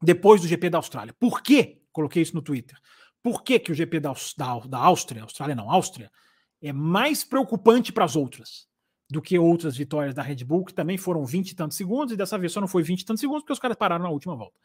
Depois 0.02 0.42
do 0.42 0.46
GP 0.46 0.68
da 0.68 0.78
Austrália. 0.78 1.14
Por 1.18 1.42
que? 1.42 1.80
Coloquei 1.90 2.22
isso 2.22 2.34
no 2.34 2.42
Twitter. 2.42 2.78
Por 3.22 3.42
que, 3.42 3.58
que 3.58 3.72
o 3.72 3.74
GP 3.74 3.98
da, 3.98 4.12
da, 4.36 4.58
da 4.60 4.78
Áustria, 4.78 5.22
Austrália 5.22 5.56
não, 5.56 5.70
Áustria, 5.70 6.12
é 6.60 6.72
mais 6.72 7.24
preocupante 7.24 7.90
para 7.90 8.04
as 8.04 8.14
outras 8.14 8.68
do 9.08 9.22
que 9.22 9.38
outras 9.38 9.76
vitórias 9.76 10.14
da 10.14 10.22
Red 10.22 10.44
Bull, 10.44 10.64
que 10.64 10.74
também 10.74 10.98
foram 10.98 11.24
20 11.24 11.50
e 11.50 11.54
tantos 11.54 11.76
segundos, 11.76 12.12
e 12.12 12.16
dessa 12.16 12.36
vez 12.36 12.52
só 12.52 12.60
não 12.60 12.68
foi 12.68 12.82
20 12.82 13.00
e 13.00 13.04
tantos 13.04 13.20
segundos, 13.20 13.42
porque 13.42 13.52
os 13.52 13.58
caras 13.58 13.76
pararam 13.76 14.04
na 14.04 14.10
última 14.10 14.36
volta. 14.36 14.58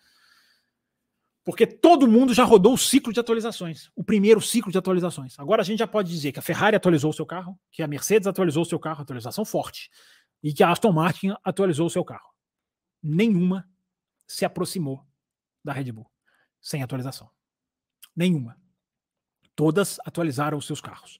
Porque 1.43 1.65
todo 1.65 2.07
mundo 2.07 2.33
já 2.33 2.43
rodou 2.43 2.73
o 2.73 2.77
ciclo 2.77 3.13
de 3.13 3.19
atualizações, 3.19 3.89
o 3.95 4.03
primeiro 4.03 4.41
ciclo 4.41 4.71
de 4.71 4.77
atualizações. 4.77 5.39
Agora 5.39 5.61
a 5.61 5.65
gente 5.65 5.79
já 5.79 5.87
pode 5.87 6.09
dizer 6.09 6.31
que 6.31 6.39
a 6.39 6.41
Ferrari 6.41 6.75
atualizou 6.75 7.11
o 7.11 7.13
seu 7.13 7.25
carro, 7.25 7.57
que 7.71 7.81
a 7.81 7.87
Mercedes 7.87 8.27
atualizou 8.27 8.63
o 8.63 8.65
seu 8.65 8.79
carro, 8.79 9.01
atualização 9.01 9.45
forte, 9.45 9.89
e 10.43 10.53
que 10.53 10.63
a 10.63 10.71
Aston 10.71 10.91
Martin 10.91 11.33
atualizou 11.43 11.87
o 11.87 11.89
seu 11.89 12.03
carro 12.03 12.30
nenhuma 13.01 13.69
se 14.27 14.45
aproximou 14.45 15.05
da 15.63 15.73
Red 15.73 15.91
Bull 15.91 16.09
sem 16.61 16.83
atualização. 16.83 17.29
Nenhuma. 18.15 18.57
Todas 19.55 19.99
atualizaram 20.05 20.57
os 20.57 20.65
seus 20.65 20.79
carros. 20.79 21.19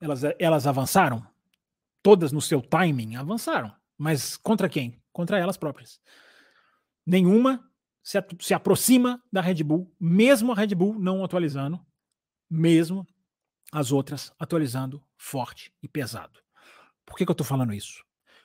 Elas, 0.00 0.22
elas 0.38 0.66
avançaram? 0.66 1.26
Todas 2.02 2.32
no 2.32 2.40
seu 2.40 2.60
timing 2.60 3.16
avançaram. 3.16 3.74
Mas 3.96 4.36
contra 4.36 4.68
quem? 4.68 5.02
Contra 5.12 5.38
elas 5.38 5.56
próprias. 5.56 6.00
Nenhuma 7.06 7.68
se, 8.02 8.18
se 8.40 8.54
aproxima 8.54 9.22
da 9.32 9.40
Red 9.40 9.62
Bull, 9.62 9.92
mesmo 9.98 10.52
a 10.52 10.54
Red 10.54 10.74
Bull 10.74 10.98
não 10.98 11.24
atualizando, 11.24 11.84
mesmo 12.50 13.06
as 13.72 13.90
outras 13.90 14.32
atualizando 14.38 15.02
forte 15.16 15.72
e 15.82 15.88
pesado. 15.88 16.40
Por 17.06 17.16
que, 17.16 17.24
que 17.24 17.30
eu 17.30 17.34
estou 17.34 17.46
falando 17.46 17.72
isso? 17.72 18.04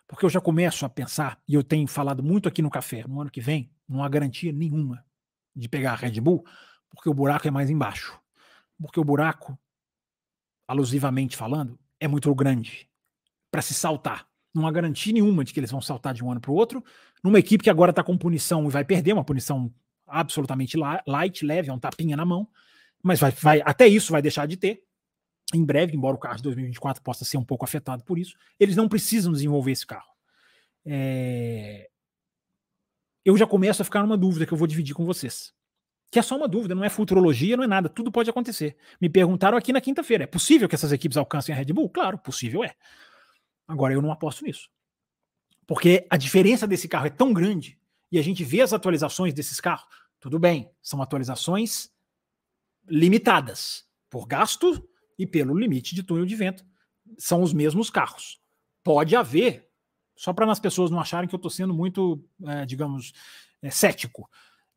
Porque 0.09 0.25
eu 0.25 0.29
já 0.29 0.41
começo 0.41 0.83
a 0.87 0.89
pensar, 0.89 1.39
e 1.47 1.53
eu 1.53 1.63
tenho 1.63 1.87
falado 1.87 2.23
muito 2.23 2.49
aqui 2.49 2.63
no 2.63 2.69
café, 2.71 3.05
no 3.07 3.21
ano 3.21 3.29
que 3.29 3.39
vem, 3.39 3.69
não 3.87 4.03
há 4.03 4.09
garantia 4.09 4.51
nenhuma 4.51 5.05
de 5.55 5.69
pegar 5.69 5.93
a 5.93 5.95
Red 5.95 6.19
Bull, 6.19 6.43
porque 6.89 7.07
o 7.07 7.13
buraco 7.13 7.47
é 7.47 7.51
mais 7.51 7.69
embaixo. 7.69 8.19
Porque 8.81 8.99
o 8.99 9.03
buraco, 9.03 9.55
alusivamente 10.67 11.37
falando, 11.37 11.77
é 11.99 12.07
muito 12.07 12.33
grande 12.33 12.89
para 13.51 13.61
se 13.61 13.75
saltar. 13.75 14.27
Não 14.51 14.65
há 14.65 14.71
garantia 14.71 15.13
nenhuma 15.13 15.45
de 15.45 15.53
que 15.53 15.59
eles 15.59 15.69
vão 15.69 15.79
saltar 15.79 16.15
de 16.15 16.23
um 16.23 16.31
ano 16.31 16.41
para 16.41 16.49
o 16.49 16.55
outro. 16.55 16.83
Numa 17.23 17.37
equipe 17.37 17.63
que 17.63 17.69
agora 17.69 17.91
está 17.91 18.03
com 18.03 18.17
punição 18.17 18.65
e 18.65 18.71
vai 18.71 18.83
perder, 18.83 19.13
uma 19.13 19.23
punição 19.23 19.71
absolutamente 20.07 20.75
light, 21.05 21.45
leve, 21.45 21.69
é 21.69 21.73
um 21.73 21.77
tapinha 21.77 22.17
na 22.17 22.25
mão, 22.25 22.47
mas 23.03 23.19
vai, 23.19 23.29
vai, 23.29 23.61
até 23.63 23.87
isso 23.87 24.11
vai 24.11 24.23
deixar 24.23 24.47
de 24.47 24.57
ter 24.57 24.81
em 25.53 25.63
breve, 25.63 25.95
embora 25.95 26.15
o 26.15 26.19
carro 26.19 26.37
de 26.37 26.43
2024 26.43 27.01
possa 27.01 27.25
ser 27.25 27.37
um 27.37 27.43
pouco 27.43 27.65
afetado 27.65 28.03
por 28.03 28.17
isso, 28.19 28.35
eles 28.59 28.75
não 28.75 28.87
precisam 28.87 29.31
desenvolver 29.31 29.71
esse 29.71 29.85
carro. 29.85 30.09
É... 30.85 31.89
Eu 33.25 33.37
já 33.37 33.45
começo 33.45 33.81
a 33.81 33.85
ficar 33.85 34.01
numa 34.01 34.17
dúvida 34.17 34.45
que 34.45 34.53
eu 34.53 34.57
vou 34.57 34.67
dividir 34.67 34.95
com 34.95 35.05
vocês. 35.05 35.53
Que 36.11 36.19
é 36.19 36.21
só 36.21 36.35
uma 36.35 36.47
dúvida, 36.47 36.73
não 36.73 36.83
é 36.83 36.89
futurologia, 36.89 37.55
não 37.55 37.63
é 37.63 37.67
nada, 37.67 37.87
tudo 37.87 38.11
pode 38.11 38.29
acontecer. 38.29 38.75
Me 38.99 39.09
perguntaram 39.09 39.57
aqui 39.57 39.71
na 39.71 39.81
quinta-feira: 39.81 40.23
é 40.23 40.27
possível 40.27 40.67
que 40.67 40.73
essas 40.73 40.91
equipes 40.91 41.17
alcancem 41.17 41.53
a 41.53 41.57
Red 41.57 41.71
Bull? 41.71 41.89
Claro, 41.89 42.17
possível 42.17 42.63
é. 42.63 42.73
Agora 43.67 43.93
eu 43.93 44.01
não 44.01 44.11
aposto 44.11 44.43
nisso. 44.43 44.69
Porque 45.67 46.07
a 46.09 46.17
diferença 46.17 46.65
desse 46.65 46.87
carro 46.87 47.05
é 47.05 47.11
tão 47.11 47.31
grande 47.31 47.79
e 48.11 48.17
a 48.17 48.23
gente 48.23 48.43
vê 48.43 48.61
as 48.61 48.73
atualizações 48.73 49.35
desses 49.35 49.61
carros 49.61 49.85
Tudo 50.19 50.39
bem, 50.39 50.71
são 50.81 50.99
atualizações 50.99 51.91
limitadas 52.87 53.85
por 54.09 54.25
gasto 54.25 54.83
e 55.19 55.27
pelo 55.27 55.59
limite 55.59 55.93
de 55.93 56.01
túnel 56.01 56.25
de 56.25 56.35
vento. 56.35 56.65
São 57.17 57.43
os 57.43 57.53
mesmos 57.53 57.89
carros. 57.89 58.39
Pode 58.81 59.15
haver, 59.17 59.69
só 60.15 60.31
para 60.31 60.49
as 60.49 60.59
pessoas 60.59 60.89
não 60.89 60.99
acharem 60.99 61.27
que 61.27 61.35
eu 61.35 61.37
estou 61.37 61.51
sendo 61.51 61.73
muito, 61.73 62.23
é, 62.45 62.65
digamos, 62.65 63.11
é, 63.61 63.69
cético. 63.69 64.29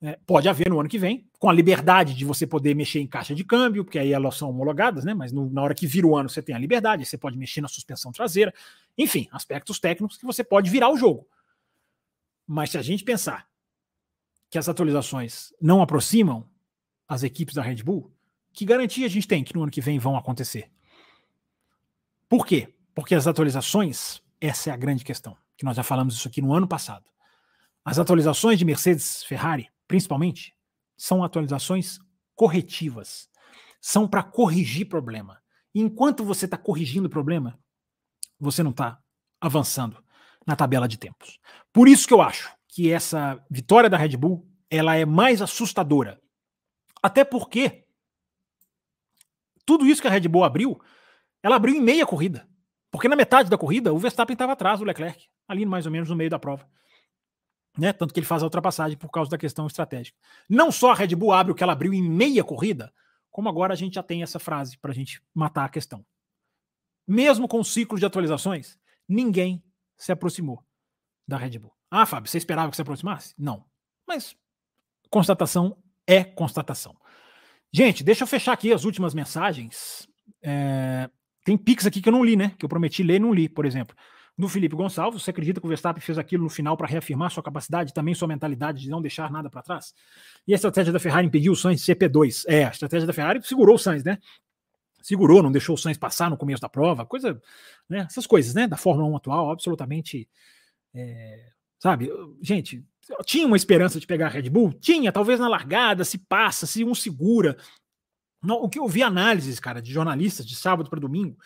É, 0.02 0.18
pode 0.26 0.48
haver 0.48 0.68
no 0.68 0.80
ano 0.80 0.88
que 0.88 0.98
vem, 0.98 1.30
com 1.38 1.48
a 1.48 1.52
liberdade 1.52 2.12
de 2.12 2.24
você 2.24 2.44
poder 2.44 2.74
mexer 2.74 2.98
em 2.98 3.06
caixa 3.06 3.36
de 3.36 3.44
câmbio, 3.44 3.84
porque 3.84 4.00
aí 4.00 4.12
elas 4.12 4.36
são 4.36 4.50
homologadas, 4.50 5.04
né? 5.04 5.14
Mas 5.14 5.30
no, 5.30 5.48
na 5.48 5.62
hora 5.62 5.76
que 5.76 5.86
vira 5.86 6.08
o 6.08 6.16
ano 6.16 6.28
você 6.28 6.42
tem 6.42 6.56
a 6.56 6.58
liberdade, 6.58 7.06
você 7.06 7.16
pode 7.16 7.38
mexer 7.38 7.60
na 7.60 7.68
suspensão 7.68 8.10
traseira, 8.10 8.52
enfim, 8.98 9.28
aspectos 9.30 9.78
técnicos 9.78 10.16
que 10.16 10.26
você 10.26 10.42
pode 10.42 10.68
virar 10.68 10.90
o 10.90 10.96
jogo. 10.96 11.28
Mas 12.44 12.70
se 12.70 12.78
a 12.78 12.82
gente 12.82 13.04
pensar 13.04 13.46
que 14.50 14.58
as 14.58 14.68
atualizações 14.68 15.54
não 15.60 15.80
aproximam 15.80 16.50
as 17.06 17.22
equipes 17.22 17.54
da 17.54 17.62
Red 17.62 17.84
Bull, 17.84 18.12
que 18.52 18.64
garantia 18.64 19.06
a 19.06 19.08
gente 19.08 19.26
tem 19.26 19.42
que 19.42 19.54
no 19.54 19.62
ano 19.62 19.72
que 19.72 19.80
vem 19.80 19.98
vão 19.98 20.16
acontecer? 20.16 20.70
Por 22.28 22.46
quê? 22.46 22.74
Porque 22.94 23.14
as 23.14 23.26
atualizações, 23.26 24.22
essa 24.40 24.70
é 24.70 24.72
a 24.72 24.76
grande 24.76 25.04
questão, 25.04 25.36
que 25.56 25.64
nós 25.64 25.76
já 25.76 25.82
falamos 25.82 26.14
isso 26.14 26.28
aqui 26.28 26.40
no 26.40 26.52
ano 26.52 26.66
passado. 26.66 27.04
As 27.84 27.98
atualizações 27.98 28.58
de 28.58 28.64
Mercedes, 28.64 29.24
Ferrari, 29.24 29.68
principalmente, 29.88 30.54
são 30.96 31.24
atualizações 31.24 31.98
corretivas. 32.34 33.28
São 33.80 34.06
para 34.06 34.22
corrigir 34.22 34.88
problema. 34.88 35.42
E 35.74 35.80
enquanto 35.80 36.24
você 36.24 36.44
está 36.44 36.56
corrigindo 36.56 37.06
o 37.06 37.10
problema, 37.10 37.58
você 38.38 38.62
não 38.62 38.70
está 38.70 39.00
avançando 39.40 40.02
na 40.46 40.54
tabela 40.54 40.86
de 40.86 40.98
tempos. 40.98 41.38
Por 41.72 41.88
isso 41.88 42.06
que 42.06 42.14
eu 42.14 42.22
acho 42.22 42.52
que 42.68 42.90
essa 42.90 43.44
vitória 43.50 43.90
da 43.90 43.96
Red 43.96 44.16
Bull 44.16 44.46
ela 44.70 44.96
é 44.96 45.04
mais 45.04 45.42
assustadora. 45.42 46.20
Até 47.02 47.24
porque 47.24 47.81
tudo 49.64 49.86
isso 49.86 50.00
que 50.00 50.08
a 50.08 50.10
Red 50.10 50.28
Bull 50.28 50.44
abriu, 50.44 50.80
ela 51.42 51.56
abriu 51.56 51.74
em 51.74 51.80
meia 51.80 52.06
corrida. 52.06 52.48
Porque 52.90 53.08
na 53.08 53.16
metade 53.16 53.48
da 53.48 53.56
corrida 53.56 53.92
o 53.92 53.98
Verstappen 53.98 54.34
estava 54.34 54.52
atrás 54.52 54.78
do 54.78 54.84
Leclerc, 54.84 55.26
ali 55.48 55.64
mais 55.64 55.86
ou 55.86 55.92
menos 55.92 56.08
no 56.08 56.16
meio 56.16 56.30
da 56.30 56.38
prova 56.38 56.68
né? 57.76 57.92
Tanto 57.92 58.12
que 58.12 58.20
ele 58.20 58.26
faz 58.26 58.42
a 58.42 58.46
ultrapassagem 58.46 58.96
por 58.96 59.10
causa 59.10 59.30
da 59.30 59.38
questão 59.38 59.66
estratégica. 59.66 60.18
Não 60.48 60.70
só 60.70 60.92
a 60.92 60.94
Red 60.94 61.14
Bull 61.14 61.32
abre 61.32 61.52
o 61.52 61.54
que 61.54 61.62
ela 61.62 61.72
abriu 61.72 61.92
em 61.92 62.02
meia 62.02 62.44
corrida, 62.44 62.92
como 63.30 63.48
agora 63.48 63.72
a 63.72 63.76
gente 63.76 63.94
já 63.94 64.02
tem 64.02 64.22
essa 64.22 64.38
frase 64.38 64.76
para 64.78 64.90
a 64.90 64.94
gente 64.94 65.22
matar 65.34 65.64
a 65.64 65.68
questão. 65.68 66.04
Mesmo 67.06 67.48
com 67.48 67.60
o 67.60 67.64
ciclo 67.64 67.98
de 67.98 68.06
atualizações, 68.06 68.78
ninguém 69.08 69.62
se 69.96 70.12
aproximou 70.12 70.64
da 71.26 71.36
Red 71.36 71.58
Bull. 71.58 71.74
Ah, 71.90 72.06
Fábio, 72.06 72.30
você 72.30 72.38
esperava 72.38 72.70
que 72.70 72.76
se 72.76 72.82
aproximasse? 72.82 73.34
Não. 73.38 73.64
Mas 74.06 74.36
constatação 75.10 75.76
é 76.06 76.22
constatação. 76.22 76.96
Gente, 77.72 78.04
deixa 78.04 78.24
eu 78.24 78.26
fechar 78.26 78.52
aqui 78.52 78.72
as 78.72 78.84
últimas 78.84 79.14
mensagens. 79.14 80.06
É, 80.42 81.08
tem 81.44 81.56
Pix 81.56 81.86
aqui 81.86 82.02
que 82.02 82.08
eu 82.08 82.12
não 82.12 82.24
li, 82.24 82.36
né? 82.36 82.52
Que 82.58 82.64
eu 82.64 82.68
prometi 82.68 83.02
ler 83.02 83.16
e 83.16 83.20
não 83.20 83.32
li, 83.32 83.48
por 83.48 83.64
exemplo 83.64 83.96
do 84.36 84.48
Felipe 84.48 84.74
Gonçalves. 84.74 85.22
Você 85.22 85.30
acredita 85.30 85.60
que 85.60 85.66
o 85.66 85.68
Verstappen 85.68 86.02
fez 86.02 86.18
aquilo 86.18 86.42
no 86.42 86.50
final 86.50 86.76
para 86.76 86.86
reafirmar 86.86 87.30
sua 87.30 87.42
capacidade, 87.42 87.92
também 87.92 88.14
sua 88.14 88.28
mentalidade 88.28 88.80
de 88.80 88.90
não 88.90 89.00
deixar 89.00 89.30
nada 89.30 89.50
para 89.50 89.62
trás? 89.62 89.94
E 90.46 90.52
a 90.52 90.56
estratégia 90.56 90.92
da 90.92 90.98
Ferrari 90.98 91.26
impediu 91.26 91.52
o 91.52 91.56
Sainz 91.56 91.80
de 91.80 91.86
ser 91.86 91.96
P2? 91.96 92.44
É, 92.46 92.64
a 92.64 92.70
estratégia 92.70 93.06
da 93.06 93.12
Ferrari 93.12 93.40
segurou 93.42 93.76
o 93.76 93.78
Sainz, 93.78 94.04
né? 94.04 94.18
Segurou, 95.02 95.42
não 95.42 95.50
deixou 95.50 95.74
o 95.74 95.78
Sainz 95.78 95.98
passar 95.98 96.30
no 96.30 96.36
começo 96.36 96.62
da 96.62 96.68
prova, 96.68 97.04
coisa, 97.04 97.40
né? 97.88 98.06
Essas 98.08 98.26
coisas, 98.26 98.54
né? 98.54 98.66
Da 98.66 98.76
Fórmula 98.76 99.08
1 99.08 99.16
atual, 99.16 99.50
absolutamente. 99.50 100.28
É, 100.94 101.48
sabe, 101.78 102.10
gente, 102.40 102.84
tinha 103.24 103.46
uma 103.46 103.56
esperança 103.56 103.98
de 103.98 104.06
pegar 104.06 104.26
a 104.26 104.30
Red 104.30 104.48
Bull? 104.50 104.72
Tinha, 104.72 105.12
talvez 105.12 105.40
na 105.40 105.48
largada, 105.48 106.04
se 106.04 106.18
passa, 106.18 106.66
se 106.66 106.84
um 106.84 106.94
segura. 106.94 107.56
o 108.44 108.68
que 108.68 108.78
eu 108.78 108.86
vi 108.86 109.02
análises, 109.02 109.58
cara, 109.58 109.82
de 109.82 109.92
jornalistas 109.92 110.46
de 110.46 110.56
sábado 110.56 110.88
para 110.88 111.00
domingo, 111.00 111.36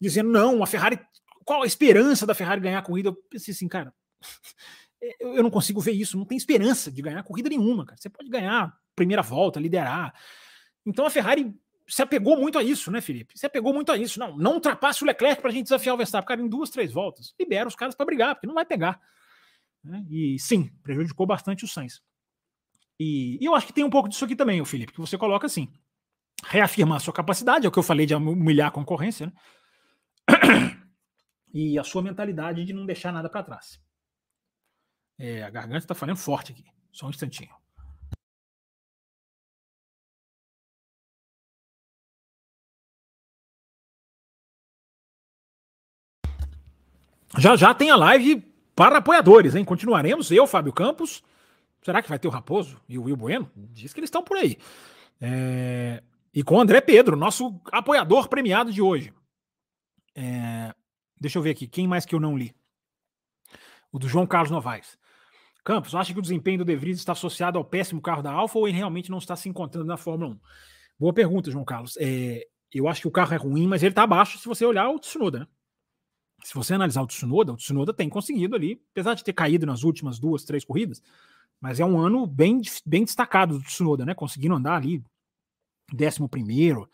dizendo: 0.00 0.30
não, 0.30 0.62
a 0.62 0.66
Ferrari 0.66 0.98
qual 1.44 1.62
a 1.62 1.66
esperança 1.66 2.26
da 2.26 2.34
Ferrari 2.34 2.60
ganhar 2.60 2.78
a 2.78 2.82
corrida? 2.82 3.08
Eu 3.08 3.14
pensei 3.14 3.52
assim, 3.52 3.68
cara, 3.68 3.92
eu 5.20 5.42
não 5.42 5.50
consigo 5.50 5.80
ver 5.80 5.92
isso. 5.92 6.16
Não 6.16 6.24
tem 6.24 6.36
esperança 6.36 6.90
de 6.90 7.02
ganhar 7.02 7.22
corrida 7.22 7.48
nenhuma, 7.48 7.84
cara. 7.84 8.00
Você 8.00 8.08
pode 8.08 8.28
ganhar 8.28 8.76
primeira 8.94 9.22
volta, 9.22 9.60
liderar. 9.60 10.14
Então 10.84 11.06
a 11.06 11.10
Ferrari 11.10 11.54
se 11.88 12.02
apegou 12.02 12.36
muito 12.36 12.58
a 12.58 12.62
isso, 12.62 12.90
né, 12.90 13.00
Felipe? 13.00 13.38
Se 13.38 13.46
apegou 13.46 13.74
muito 13.74 13.90
a 13.92 13.96
isso. 13.96 14.18
Não, 14.18 14.36
não 14.36 14.54
ultrapasse 14.54 15.02
o 15.02 15.06
Leclerc 15.06 15.40
para 15.40 15.50
a 15.50 15.52
gente 15.52 15.64
desafiar 15.64 15.94
o 15.94 15.98
Verstappen. 15.98 16.26
Cara, 16.26 16.40
em 16.40 16.48
duas, 16.48 16.70
três 16.70 16.92
voltas, 16.92 17.34
libera 17.38 17.68
os 17.68 17.74
caras 17.74 17.94
para 17.94 18.06
brigar, 18.06 18.34
porque 18.34 18.46
não 18.46 18.54
vai 18.54 18.64
pegar. 18.64 19.00
Né? 19.82 20.04
E 20.08 20.38
sim, 20.38 20.68
prejudicou 20.82 21.26
bastante 21.26 21.64
o 21.64 21.68
Sainz. 21.68 22.00
E, 22.98 23.38
e, 23.40 23.44
eu 23.44 23.54
acho 23.54 23.66
que 23.66 23.72
tem 23.72 23.84
um 23.84 23.90
pouco 23.90 24.08
disso 24.08 24.24
aqui 24.24 24.36
também, 24.36 24.60
o 24.60 24.64
Felipe, 24.64 24.92
que 24.92 25.00
você 25.00 25.18
coloca 25.18 25.46
assim: 25.46 25.72
reafirmar 26.44 27.00
sua 27.00 27.12
capacidade, 27.12 27.66
é 27.66 27.68
o 27.68 27.72
que 27.72 27.78
eu 27.78 27.82
falei 27.82 28.06
de 28.06 28.14
humilhar 28.14 28.68
a 28.68 28.72
concorrência, 28.72 29.26
né? 29.26 29.32
e 31.52 31.78
a 31.78 31.84
sua 31.84 32.02
mentalidade 32.02 32.64
de 32.64 32.72
não 32.72 32.86
deixar 32.86 33.12
nada 33.12 33.28
para 33.28 33.42
trás. 33.42 33.80
É, 35.18 35.42
a 35.42 35.50
garganta 35.50 35.78
está 35.78 35.94
falando 35.94 36.16
forte 36.16 36.52
aqui. 36.52 36.64
Só 36.92 37.06
um 37.06 37.10
instantinho. 37.10 37.54
Já 47.38 47.56
já 47.56 47.74
tem 47.74 47.90
a 47.90 47.96
live 47.96 48.51
para 48.74 48.98
apoiadores, 48.98 49.54
hein? 49.54 49.64
Continuaremos, 49.64 50.30
eu, 50.30 50.46
Fábio 50.46 50.72
Campos. 50.72 51.22
Será 51.82 52.00
que 52.00 52.08
vai 52.08 52.18
ter 52.18 52.28
o 52.28 52.30
Raposo 52.30 52.80
e 52.88 52.98
o 52.98 53.04
Will 53.04 53.16
Bueno? 53.16 53.50
Diz 53.54 53.92
que 53.92 54.00
eles 54.00 54.08
estão 54.08 54.22
por 54.22 54.36
aí. 54.36 54.56
É... 55.20 56.02
E 56.32 56.42
com 56.42 56.56
o 56.56 56.60
André 56.60 56.80
Pedro, 56.80 57.16
nosso 57.16 57.60
apoiador 57.70 58.28
premiado 58.28 58.72
de 58.72 58.80
hoje. 58.80 59.12
É... 60.14 60.72
Deixa 61.20 61.38
eu 61.38 61.42
ver 61.42 61.50
aqui, 61.50 61.66
quem 61.66 61.86
mais 61.86 62.06
que 62.06 62.14
eu 62.14 62.20
não 62.20 62.36
li? 62.36 62.54
O 63.90 63.98
do 63.98 64.08
João 64.08 64.26
Carlos 64.26 64.50
Novaes. 64.50 64.98
Campos, 65.64 65.94
acha 65.94 66.12
que 66.12 66.18
o 66.18 66.22
desempenho 66.22 66.58
do 66.58 66.64
De 66.64 66.74
Vries 66.74 66.98
está 66.98 67.12
associado 67.12 67.58
ao 67.58 67.64
péssimo 67.64 68.00
carro 68.00 68.22
da 68.22 68.32
Alfa 68.32 68.58
ou 68.58 68.66
ele 68.66 68.76
realmente 68.76 69.10
não 69.10 69.18
está 69.18 69.36
se 69.36 69.48
encontrando 69.48 69.86
na 69.86 69.96
Fórmula 69.96 70.32
1? 70.32 70.40
Boa 70.98 71.12
pergunta, 71.12 71.50
João 71.50 71.64
Carlos. 71.64 71.96
É, 71.98 72.44
eu 72.72 72.88
acho 72.88 73.02
que 73.02 73.08
o 73.08 73.12
carro 73.12 73.34
é 73.34 73.36
ruim, 73.36 73.66
mas 73.66 73.82
ele 73.82 73.92
está 73.92 74.02
abaixo 74.02 74.38
se 74.38 74.48
você 74.48 74.64
olhar 74.64 74.88
o 74.88 74.98
Tsunoda, 74.98 75.40
né? 75.40 75.46
Se 76.42 76.54
você 76.54 76.74
analisar 76.74 77.02
o 77.02 77.06
Tsunoda, 77.06 77.52
o 77.52 77.56
Tsunoda 77.56 77.92
tem 77.92 78.08
conseguido 78.08 78.56
ali, 78.56 78.82
apesar 78.90 79.14
de 79.14 79.22
ter 79.24 79.32
caído 79.32 79.64
nas 79.64 79.84
últimas 79.84 80.18
duas, 80.18 80.44
três 80.44 80.64
corridas, 80.64 81.02
mas 81.60 81.78
é 81.78 81.84
um 81.84 81.98
ano 81.98 82.26
bem, 82.26 82.60
bem 82.84 83.04
destacado 83.04 83.58
do 83.58 83.64
Tsunoda, 83.64 84.04
né? 84.04 84.14
Conseguindo 84.14 84.54
andar 84.54 84.74
ali, 84.74 85.04
décimo 85.92 86.28
primeiro, 86.28 86.90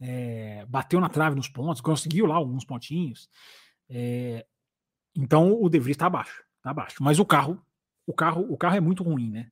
é, 0.00 0.66
bateu 0.68 1.00
na 1.00 1.08
trave 1.08 1.36
nos 1.36 1.48
pontos, 1.48 1.80
conseguiu 1.80 2.26
lá 2.26 2.34
alguns 2.34 2.64
pontinhos. 2.64 3.30
É, 3.88 4.44
então 5.14 5.52
o 5.60 5.68
De 5.68 5.78
Vries 5.78 5.94
está 5.94 6.06
abaixo, 6.06 6.42
tá 6.60 6.70
abaixo. 6.70 6.96
Mas 7.00 7.20
o 7.20 7.24
carro, 7.24 7.64
o 8.06 8.12
carro, 8.12 8.46
o 8.50 8.56
carro 8.56 8.76
é 8.76 8.80
muito 8.80 9.04
ruim, 9.04 9.30
né? 9.30 9.50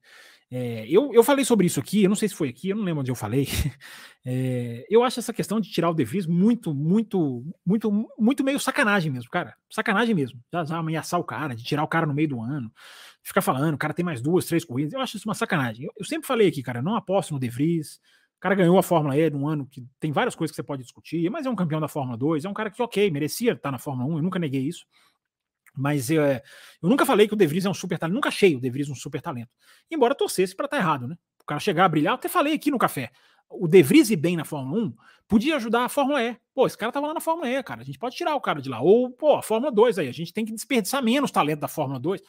É, 0.53 0.85
eu, 0.89 1.15
eu 1.15 1.23
falei 1.23 1.45
sobre 1.45 1.67
isso 1.67 1.79
aqui, 1.79 2.03
eu 2.03 2.09
não 2.09 2.17
sei 2.17 2.29
se 2.29 2.35
foi 2.35 2.49
aqui, 2.49 2.71
eu 2.71 2.77
não 2.77 2.83
lembro 2.83 3.01
onde 3.01 3.11
eu 3.11 3.17
falei. 3.17 3.47
É, 4.23 4.85
eu 4.91 5.03
acho 5.03 5.19
essa 5.19 5.33
questão 5.33 5.59
de 5.59 5.71
tirar 5.71 5.89
o 5.89 5.95
De 5.95 6.05
Vries 6.05 6.27
muito, 6.27 6.75
muito, 6.75 7.43
muito, 7.65 7.91
muito 8.19 8.45
meio 8.45 8.61
sacanagem 8.61 9.11
mesmo, 9.11 9.31
cara. 9.31 9.57
Sacanagem 9.71 10.15
mesmo. 10.15 10.39
Já, 10.53 10.63
já 10.63 10.77
ameaçar 10.77 11.19
o 11.19 11.25
cara, 11.25 11.57
de 11.57 11.65
tirar 11.65 11.83
o 11.83 11.89
cara 11.89 12.05
no 12.05 12.13
meio 12.13 12.29
do 12.29 12.43
ano, 12.43 12.71
ficar 13.23 13.41
falando, 13.41 13.77
o 13.77 13.79
cara 13.79 13.95
tem 13.95 14.05
mais 14.05 14.21
duas, 14.21 14.45
três 14.45 14.63
corridas. 14.63 14.93
Eu 14.93 15.01
acho 15.01 15.17
isso 15.17 15.27
uma 15.27 15.35
sacanagem. 15.35 15.87
Eu, 15.87 15.93
eu 15.97 16.05
sempre 16.05 16.27
falei 16.27 16.49
aqui, 16.49 16.63
cara, 16.63 16.83
não 16.83 16.97
aposto 16.97 17.33
no 17.33 17.41
De 17.41 17.49
Vries. 17.49 17.99
O 18.37 18.41
cara 18.41 18.55
ganhou 18.55 18.77
a 18.77 18.83
Fórmula 18.83 19.17
E 19.17 19.31
num 19.31 19.49
ano 19.49 19.67
que 19.67 19.87
tem 19.99 20.13
várias 20.13 20.35
coisas 20.35 20.53
que 20.53 20.57
você 20.57 20.63
pode 20.63 20.83
discutir, 20.83 21.31
mas 21.31 21.47
é 21.47 21.51
um 21.51 21.57
campeão 21.57 21.81
da 21.81 21.89
Fórmula 21.89 22.19
2, 22.19 22.45
é 22.45 22.49
um 22.49 22.55
cara 22.55 22.71
que, 22.71 22.83
ok, 22.83 23.11
merecia 23.11 23.53
estar 23.53 23.71
na 23.71 23.79
Fórmula 23.79 24.07
1, 24.15 24.19
eu 24.19 24.23
nunca 24.23 24.39
neguei 24.39 24.61
isso. 24.69 24.85
Mas 25.77 26.11
eu, 26.11 26.23
é, 26.23 26.43
eu 26.83 26.89
nunca 26.89 27.07
falei 27.07 27.27
que 27.29 27.35
o 27.35 27.37
De 27.37 27.47
Vries 27.47 27.65
é 27.65 27.71
um 27.71 27.75
super 27.75 27.99
talento, 27.99 28.15
nunca 28.15 28.29
achei 28.29 28.57
o 28.57 28.61
De 28.61 28.71
Vries 28.71 28.89
um 28.89 28.95
super 28.95 29.21
talento. 29.21 29.51
Embora 29.91 30.15
torcesse 30.15 30.55
para 30.55 30.67
estar 30.67 30.77
tá 30.77 30.83
errado, 30.83 31.09
né? 31.09 31.17
O 31.41 31.45
cara 31.45 31.61
chegar 31.61 31.85
a 31.85 31.89
brilhar, 31.89 32.15
até 32.15 32.29
falei 32.29 32.55
aqui 32.55 32.71
no 32.71 32.79
café. 32.79 33.11
O 33.49 33.67
De 33.67 33.83
Vries 33.83 34.11
ir 34.11 34.17
bem 34.17 34.37
na 34.37 34.45
Fórmula 34.45 34.87
1 34.87 34.95
podia 35.27 35.57
ajudar 35.57 35.85
a 35.85 35.89
Fórmula 35.89 36.23
E. 36.23 36.37
Pô, 36.55 36.67
esse 36.67 36.77
cara 36.77 36.93
tava 36.93 37.09
lá 37.09 37.15
na 37.15 37.21
Fórmula 37.21 37.49
E, 37.49 37.63
cara. 37.63 37.83
A 37.83 37.85
gente 37.85 37.99
pode 37.99 38.17
tirar 38.17 38.35
o 38.35 38.41
cara 38.41 38.61
de 38.61 38.69
lá. 38.69 38.81
Ou, 38.81 39.11
pô, 39.11 39.37
a 39.37 39.43
Fórmula 39.43 39.73
2 39.73 39.99
aí. 39.99 40.09
A 40.09 40.13
gente 40.13 40.33
tem 40.33 40.45
que 40.45 40.53
desperdiçar 40.53 41.03
menos 41.03 41.31
talento 41.31 41.61
da 41.61 41.69
Fórmula 41.69 41.99
2. 41.99 42.21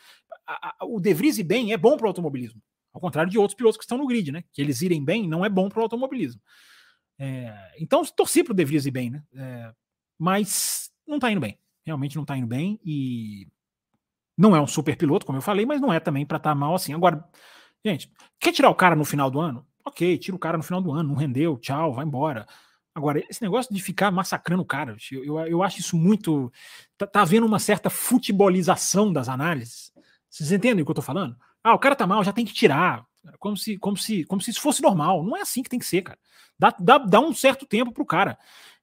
A, 0.47 0.69
a, 0.69 0.85
o 0.85 0.99
De 0.99 1.13
Vries 1.13 1.37
ir 1.37 1.43
bem 1.43 1.73
é 1.73 1.77
bom 1.77 1.97
para 1.97 2.05
o 2.05 2.07
automobilismo. 2.07 2.61
Ao 2.93 2.99
contrário 2.99 3.31
de 3.31 3.37
outros 3.37 3.55
pilotos 3.55 3.77
que 3.77 3.83
estão 3.83 3.97
no 3.97 4.07
grid, 4.07 4.31
né? 4.31 4.43
Que 4.51 4.61
eles 4.61 4.81
irem 4.81 5.03
bem 5.03 5.27
não 5.27 5.45
é 5.45 5.49
bom 5.49 5.69
para 5.69 5.79
o 5.79 5.83
automobilismo. 5.83 6.41
É, 7.17 7.75
então, 7.79 8.03
torci 8.03 8.43
para 8.43 8.51
o 8.51 8.55
De 8.55 8.65
Vries 8.65 8.85
ir 8.85 8.91
bem, 8.91 9.09
né? 9.11 9.23
É, 9.35 9.71
mas 10.17 10.91
não 11.07 11.15
está 11.15 11.31
indo 11.31 11.41
bem. 11.41 11.57
Realmente 11.85 12.15
não 12.15 12.23
está 12.23 12.37
indo 12.37 12.47
bem. 12.47 12.79
E 12.85 13.47
não 14.37 14.55
é 14.55 14.61
um 14.61 14.67
super 14.67 14.95
piloto, 14.97 15.25
como 15.25 15.37
eu 15.37 15.41
falei, 15.41 15.65
mas 15.65 15.81
não 15.81 15.93
é 15.93 15.99
também 15.99 16.25
para 16.25 16.37
estar 16.37 16.51
tá 16.51 16.55
mal 16.55 16.75
assim. 16.75 16.93
Agora, 16.93 17.23
gente, 17.85 18.11
quer 18.39 18.51
tirar 18.51 18.69
o 18.69 18.75
cara 18.75 18.95
no 18.95 19.05
final 19.05 19.29
do 19.29 19.39
ano? 19.39 19.65
Ok, 19.85 20.17
tira 20.17 20.35
o 20.35 20.39
cara 20.39 20.57
no 20.57 20.63
final 20.63 20.81
do 20.81 20.91
ano, 20.91 21.09
não 21.09 21.15
rendeu, 21.15 21.57
tchau, 21.57 21.93
vai 21.93 22.05
embora. 22.05 22.45
Agora, 22.93 23.23
esse 23.29 23.41
negócio 23.41 23.73
de 23.73 23.81
ficar 23.81 24.11
massacrando 24.11 24.61
o 24.61 24.65
cara, 24.65 24.95
eu, 25.11 25.23
eu, 25.23 25.37
eu 25.47 25.63
acho 25.63 25.79
isso 25.79 25.95
muito. 25.95 26.51
Tá, 26.97 27.07
tá 27.07 27.21
havendo 27.21 27.45
uma 27.45 27.59
certa 27.59 27.89
futebolização 27.89 29.11
das 29.13 29.29
análises. 29.29 29.91
Vocês 30.29 30.51
entendem 30.51 30.81
o 30.81 30.85
que 30.85 30.91
eu 30.91 30.95
tô 30.95 31.01
falando? 31.01 31.35
Ah, 31.63 31.73
o 31.73 31.79
cara 31.79 31.95
tá 31.95 32.05
mal, 32.05 32.23
já 32.23 32.33
tem 32.33 32.45
que 32.45 32.53
tirar. 32.53 33.05
Como 33.39 33.55
se, 33.55 33.77
como 33.77 33.95
se, 33.95 34.23
como 34.25 34.41
se 34.41 34.51
isso 34.51 34.61
fosse 34.61 34.81
normal. 34.81 35.23
Não 35.23 35.37
é 35.37 35.41
assim 35.41 35.63
que 35.63 35.69
tem 35.69 35.79
que 35.79 35.85
ser, 35.85 36.01
cara. 36.01 36.19
Dá, 36.57 36.75
dá, 36.79 36.97
dá 36.97 37.19
um 37.19 37.33
certo 37.33 37.65
tempo 37.65 37.91
pro 37.91 38.05
cara. 38.05 38.37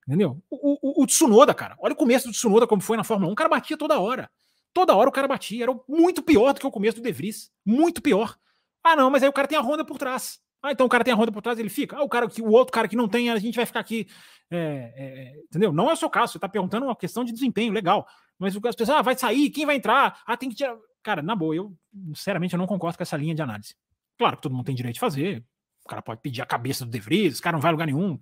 Entendeu? 0.09 0.43
O, 0.48 1.01
o, 1.01 1.02
o 1.02 1.06
Tsunoda, 1.06 1.52
cara. 1.52 1.76
Olha 1.78 1.93
o 1.93 1.97
começo 1.97 2.26
do 2.26 2.32
Tsunoda 2.32 2.66
como 2.66 2.80
foi 2.80 2.97
na 2.97 3.05
Fórmula 3.05 3.28
1. 3.30 3.32
O 3.35 3.36
cara 3.36 3.51
batia 3.51 3.76
toda 3.76 4.01
hora. 4.01 4.30
Toda 4.72 4.97
hora 4.97 5.10
o 5.10 5.12
cara 5.12 5.28
batia. 5.28 5.64
Era 5.64 5.78
muito 5.86 6.22
pior 6.22 6.55
do 6.55 6.60
que 6.60 6.66
o 6.66 6.70
começo 6.70 6.97
do 6.97 7.02
De 7.02 7.12
Vries. 7.12 7.51
Muito 7.62 8.01
pior. 8.01 8.35
Ah, 8.82 8.97
não, 8.97 9.10
mas 9.10 9.22
aí 9.22 9.28
o 9.28 9.32
cara 9.35 9.47
tem 9.47 9.59
a 9.59 9.60
Honda 9.60 9.85
por 9.85 9.98
trás. 9.98 10.40
Ah, 10.62 10.72
então 10.72 10.86
o 10.86 10.89
cara 10.89 11.05
tem 11.05 11.12
a 11.12 11.16
Honda 11.16 11.30
por 11.30 11.43
trás, 11.43 11.59
ele 11.59 11.68
fica. 11.68 11.98
Ah, 11.98 12.02
o 12.02 12.09
cara 12.09 12.26
o 12.40 12.51
outro 12.51 12.72
cara 12.72 12.89
que 12.89 12.97
não 12.97 13.06
tem, 13.06 13.28
a 13.28 13.39
gente 13.39 13.55
vai 13.55 13.66
ficar 13.66 13.80
aqui. 13.80 14.09
É, 14.51 14.94
é, 14.97 15.43
entendeu? 15.44 15.74
Não 15.74 15.90
é 15.90 15.93
o 15.93 15.97
seu 15.97 16.09
caso, 16.09 16.32
você 16.32 16.39
está 16.39 16.48
perguntando 16.48 16.86
uma 16.86 16.97
questão 16.97 17.22
de 17.22 17.30
desempenho, 17.30 17.70
legal. 17.70 18.09
Mas 18.39 18.56
as 18.56 18.74
pessoas, 18.74 18.98
ah, 18.98 19.02
vai 19.02 19.14
sair, 19.14 19.51
quem 19.51 19.66
vai 19.66 19.76
entrar? 19.76 20.22
Ah, 20.26 20.39
tem 20.39 20.48
que 20.48 20.56
tirar. 20.56 20.74
Cara, 21.02 21.20
na 21.20 21.36
boa, 21.36 21.55
eu, 21.55 21.76
sinceramente, 22.14 22.55
eu 22.55 22.59
não 22.59 22.66
concordo 22.66 22.97
com 22.97 23.02
essa 23.02 23.16
linha 23.16 23.35
de 23.35 23.43
análise. 23.43 23.74
Claro 24.16 24.36
que 24.36 24.43
todo 24.43 24.55
mundo 24.55 24.64
tem 24.64 24.74
direito 24.74 24.94
de 24.94 25.01
fazer. 25.01 25.44
O 25.85 25.89
cara 25.89 26.01
pode 26.01 26.22
pedir 26.22 26.40
a 26.40 26.47
cabeça 26.47 26.85
do 26.85 26.90
De 26.90 26.98
Vries, 26.98 27.39
o 27.39 27.43
cara 27.43 27.55
não 27.55 27.60
vai 27.60 27.68
a 27.68 27.72
lugar 27.72 27.86
nenhum. 27.86 28.18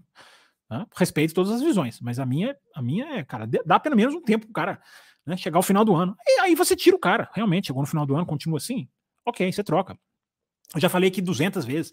Né? 0.70 0.86
Respeito 0.96 1.34
todas 1.34 1.52
as 1.52 1.62
visões, 1.62 2.00
mas 2.00 2.18
a 2.18 2.26
minha, 2.26 2.56
a 2.74 2.82
minha 2.82 3.06
é, 3.18 3.24
cara, 3.24 3.48
dá 3.64 3.78
pelo 3.78 3.96
menos 3.96 4.14
um 4.14 4.22
tempo 4.22 4.46
pro 4.46 4.54
cara 4.54 4.80
né, 5.24 5.36
chegar 5.36 5.58
ao 5.58 5.62
final 5.62 5.84
do 5.84 5.94
ano. 5.94 6.16
E 6.26 6.40
aí 6.40 6.54
você 6.54 6.74
tira 6.74 6.96
o 6.96 7.00
cara, 7.00 7.30
realmente, 7.32 7.68
chegou 7.68 7.82
no 7.82 7.88
final 7.88 8.06
do 8.06 8.14
ano, 8.14 8.26
continua 8.26 8.58
assim, 8.58 8.88
ok, 9.24 9.50
você 9.50 9.62
troca. 9.62 9.98
Eu 10.74 10.80
já 10.80 10.88
falei 10.88 11.08
aqui 11.08 11.22
200 11.22 11.64
vezes. 11.64 11.92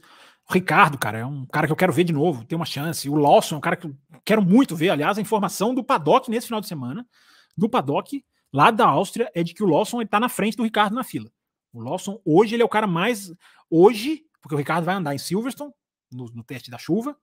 O 0.49 0.53
Ricardo, 0.53 0.97
cara, 0.97 1.19
é 1.19 1.25
um 1.25 1.45
cara 1.45 1.67
que 1.67 1.73
eu 1.73 1.77
quero 1.77 1.93
ver 1.93 2.03
de 2.03 2.13
novo, 2.13 2.43
tem 2.43 2.55
uma 2.55 2.65
chance. 2.65 3.09
O 3.09 3.15
Lawson 3.15 3.55
é 3.55 3.57
um 3.57 3.61
cara 3.61 3.75
que 3.75 3.87
eu 3.87 3.95
quero 4.25 4.41
muito 4.41 4.75
ver. 4.75 4.89
Aliás, 4.89 5.17
a 5.17 5.21
informação 5.21 5.73
do 5.73 5.83
Paddock 5.83 6.29
nesse 6.29 6.47
final 6.47 6.59
de 6.59 6.67
semana, 6.67 7.07
do 7.55 7.69
Paddock, 7.69 8.23
lá 8.51 8.71
da 8.71 8.87
Áustria, 8.87 9.31
é 9.33 9.43
de 9.43 9.53
que 9.53 9.63
o 9.63 9.67
Lawson 9.67 10.01
está 10.01 10.19
na 10.19 10.27
frente 10.27 10.57
do 10.57 10.63
Ricardo 10.63 10.95
na 10.95 11.03
fila. 11.03 11.29
O 11.71 11.81
Lawson, 11.81 12.19
hoje, 12.25 12.55
ele 12.55 12.63
é 12.63 12.65
o 12.65 12.69
cara 12.69 12.87
mais. 12.87 13.31
Hoje, 13.69 14.23
porque 14.41 14.55
o 14.55 14.57
Ricardo 14.57 14.85
vai 14.85 14.95
andar 14.95 15.15
em 15.15 15.19
Silverstone, 15.19 15.71
no, 16.11 16.25
no 16.25 16.43
teste 16.43 16.69
da 16.69 16.77
chuva, 16.77 17.15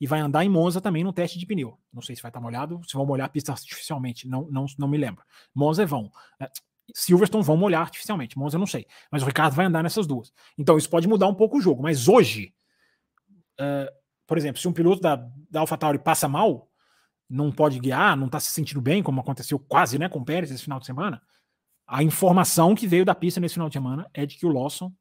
e 0.00 0.06
vai 0.06 0.20
andar 0.20 0.44
em 0.44 0.48
Monza 0.48 0.80
também 0.80 1.02
no 1.02 1.12
teste 1.12 1.38
de 1.38 1.46
pneu. 1.46 1.78
Não 1.92 2.02
sei 2.02 2.14
se 2.14 2.22
vai 2.22 2.28
estar 2.28 2.40
molhado, 2.40 2.80
se 2.86 2.94
vão 2.94 3.06
molhar 3.06 3.26
a 3.26 3.30
pista 3.30 3.52
artificialmente, 3.52 4.28
não, 4.28 4.48
não, 4.50 4.66
não 4.78 4.88
me 4.88 4.98
lembro. 4.98 5.24
Monza 5.54 5.82
é 5.82 5.86
vão. 5.86 6.10
É, 6.40 6.50
Silverstone 6.94 7.42
vão 7.42 7.56
molhar 7.56 7.80
artificialmente, 7.80 8.38
Monza 8.38 8.56
eu 8.56 8.60
não 8.60 8.66
sei. 8.66 8.86
Mas 9.10 9.22
o 9.22 9.26
Ricardo 9.26 9.54
vai 9.54 9.66
andar 9.66 9.82
nessas 9.82 10.06
duas. 10.06 10.32
Então 10.56 10.76
isso 10.76 10.88
pode 10.90 11.08
mudar 11.08 11.26
um 11.26 11.34
pouco 11.34 11.58
o 11.58 11.60
jogo. 11.60 11.82
Mas 11.82 12.08
hoje, 12.08 12.54
uh, 13.60 13.90
por 14.26 14.38
exemplo, 14.38 14.60
se 14.60 14.68
um 14.68 14.72
piloto 14.72 15.00
da, 15.00 15.16
da 15.50 15.60
AlphaTauri 15.60 15.98
passa 15.98 16.28
mal, 16.28 16.70
não 17.28 17.50
pode 17.50 17.78
guiar, 17.80 18.16
não 18.16 18.26
está 18.26 18.38
se 18.38 18.50
sentindo 18.52 18.80
bem, 18.80 19.02
como 19.02 19.20
aconteceu 19.20 19.58
quase 19.58 19.98
né, 19.98 20.08
com 20.08 20.20
o 20.20 20.24
Pérez 20.24 20.50
esse 20.50 20.62
final 20.62 20.78
de 20.78 20.86
semana, 20.86 21.20
a 21.86 22.02
informação 22.02 22.74
que 22.74 22.86
veio 22.86 23.04
da 23.04 23.14
pista 23.14 23.40
nesse 23.40 23.54
final 23.54 23.68
de 23.68 23.74
semana 23.74 24.08
é 24.12 24.26
de 24.26 24.36
que 24.36 24.46
o 24.46 24.52
Lawson 24.52 24.92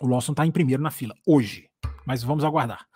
o 0.00 0.06
Lawson 0.06 0.32
está 0.32 0.46
em 0.46 0.50
primeiro 0.50 0.82
na 0.82 0.90
fila, 0.90 1.14
hoje. 1.26 1.68
Mas 2.06 2.22
vamos 2.22 2.44
aguardar. 2.44 2.86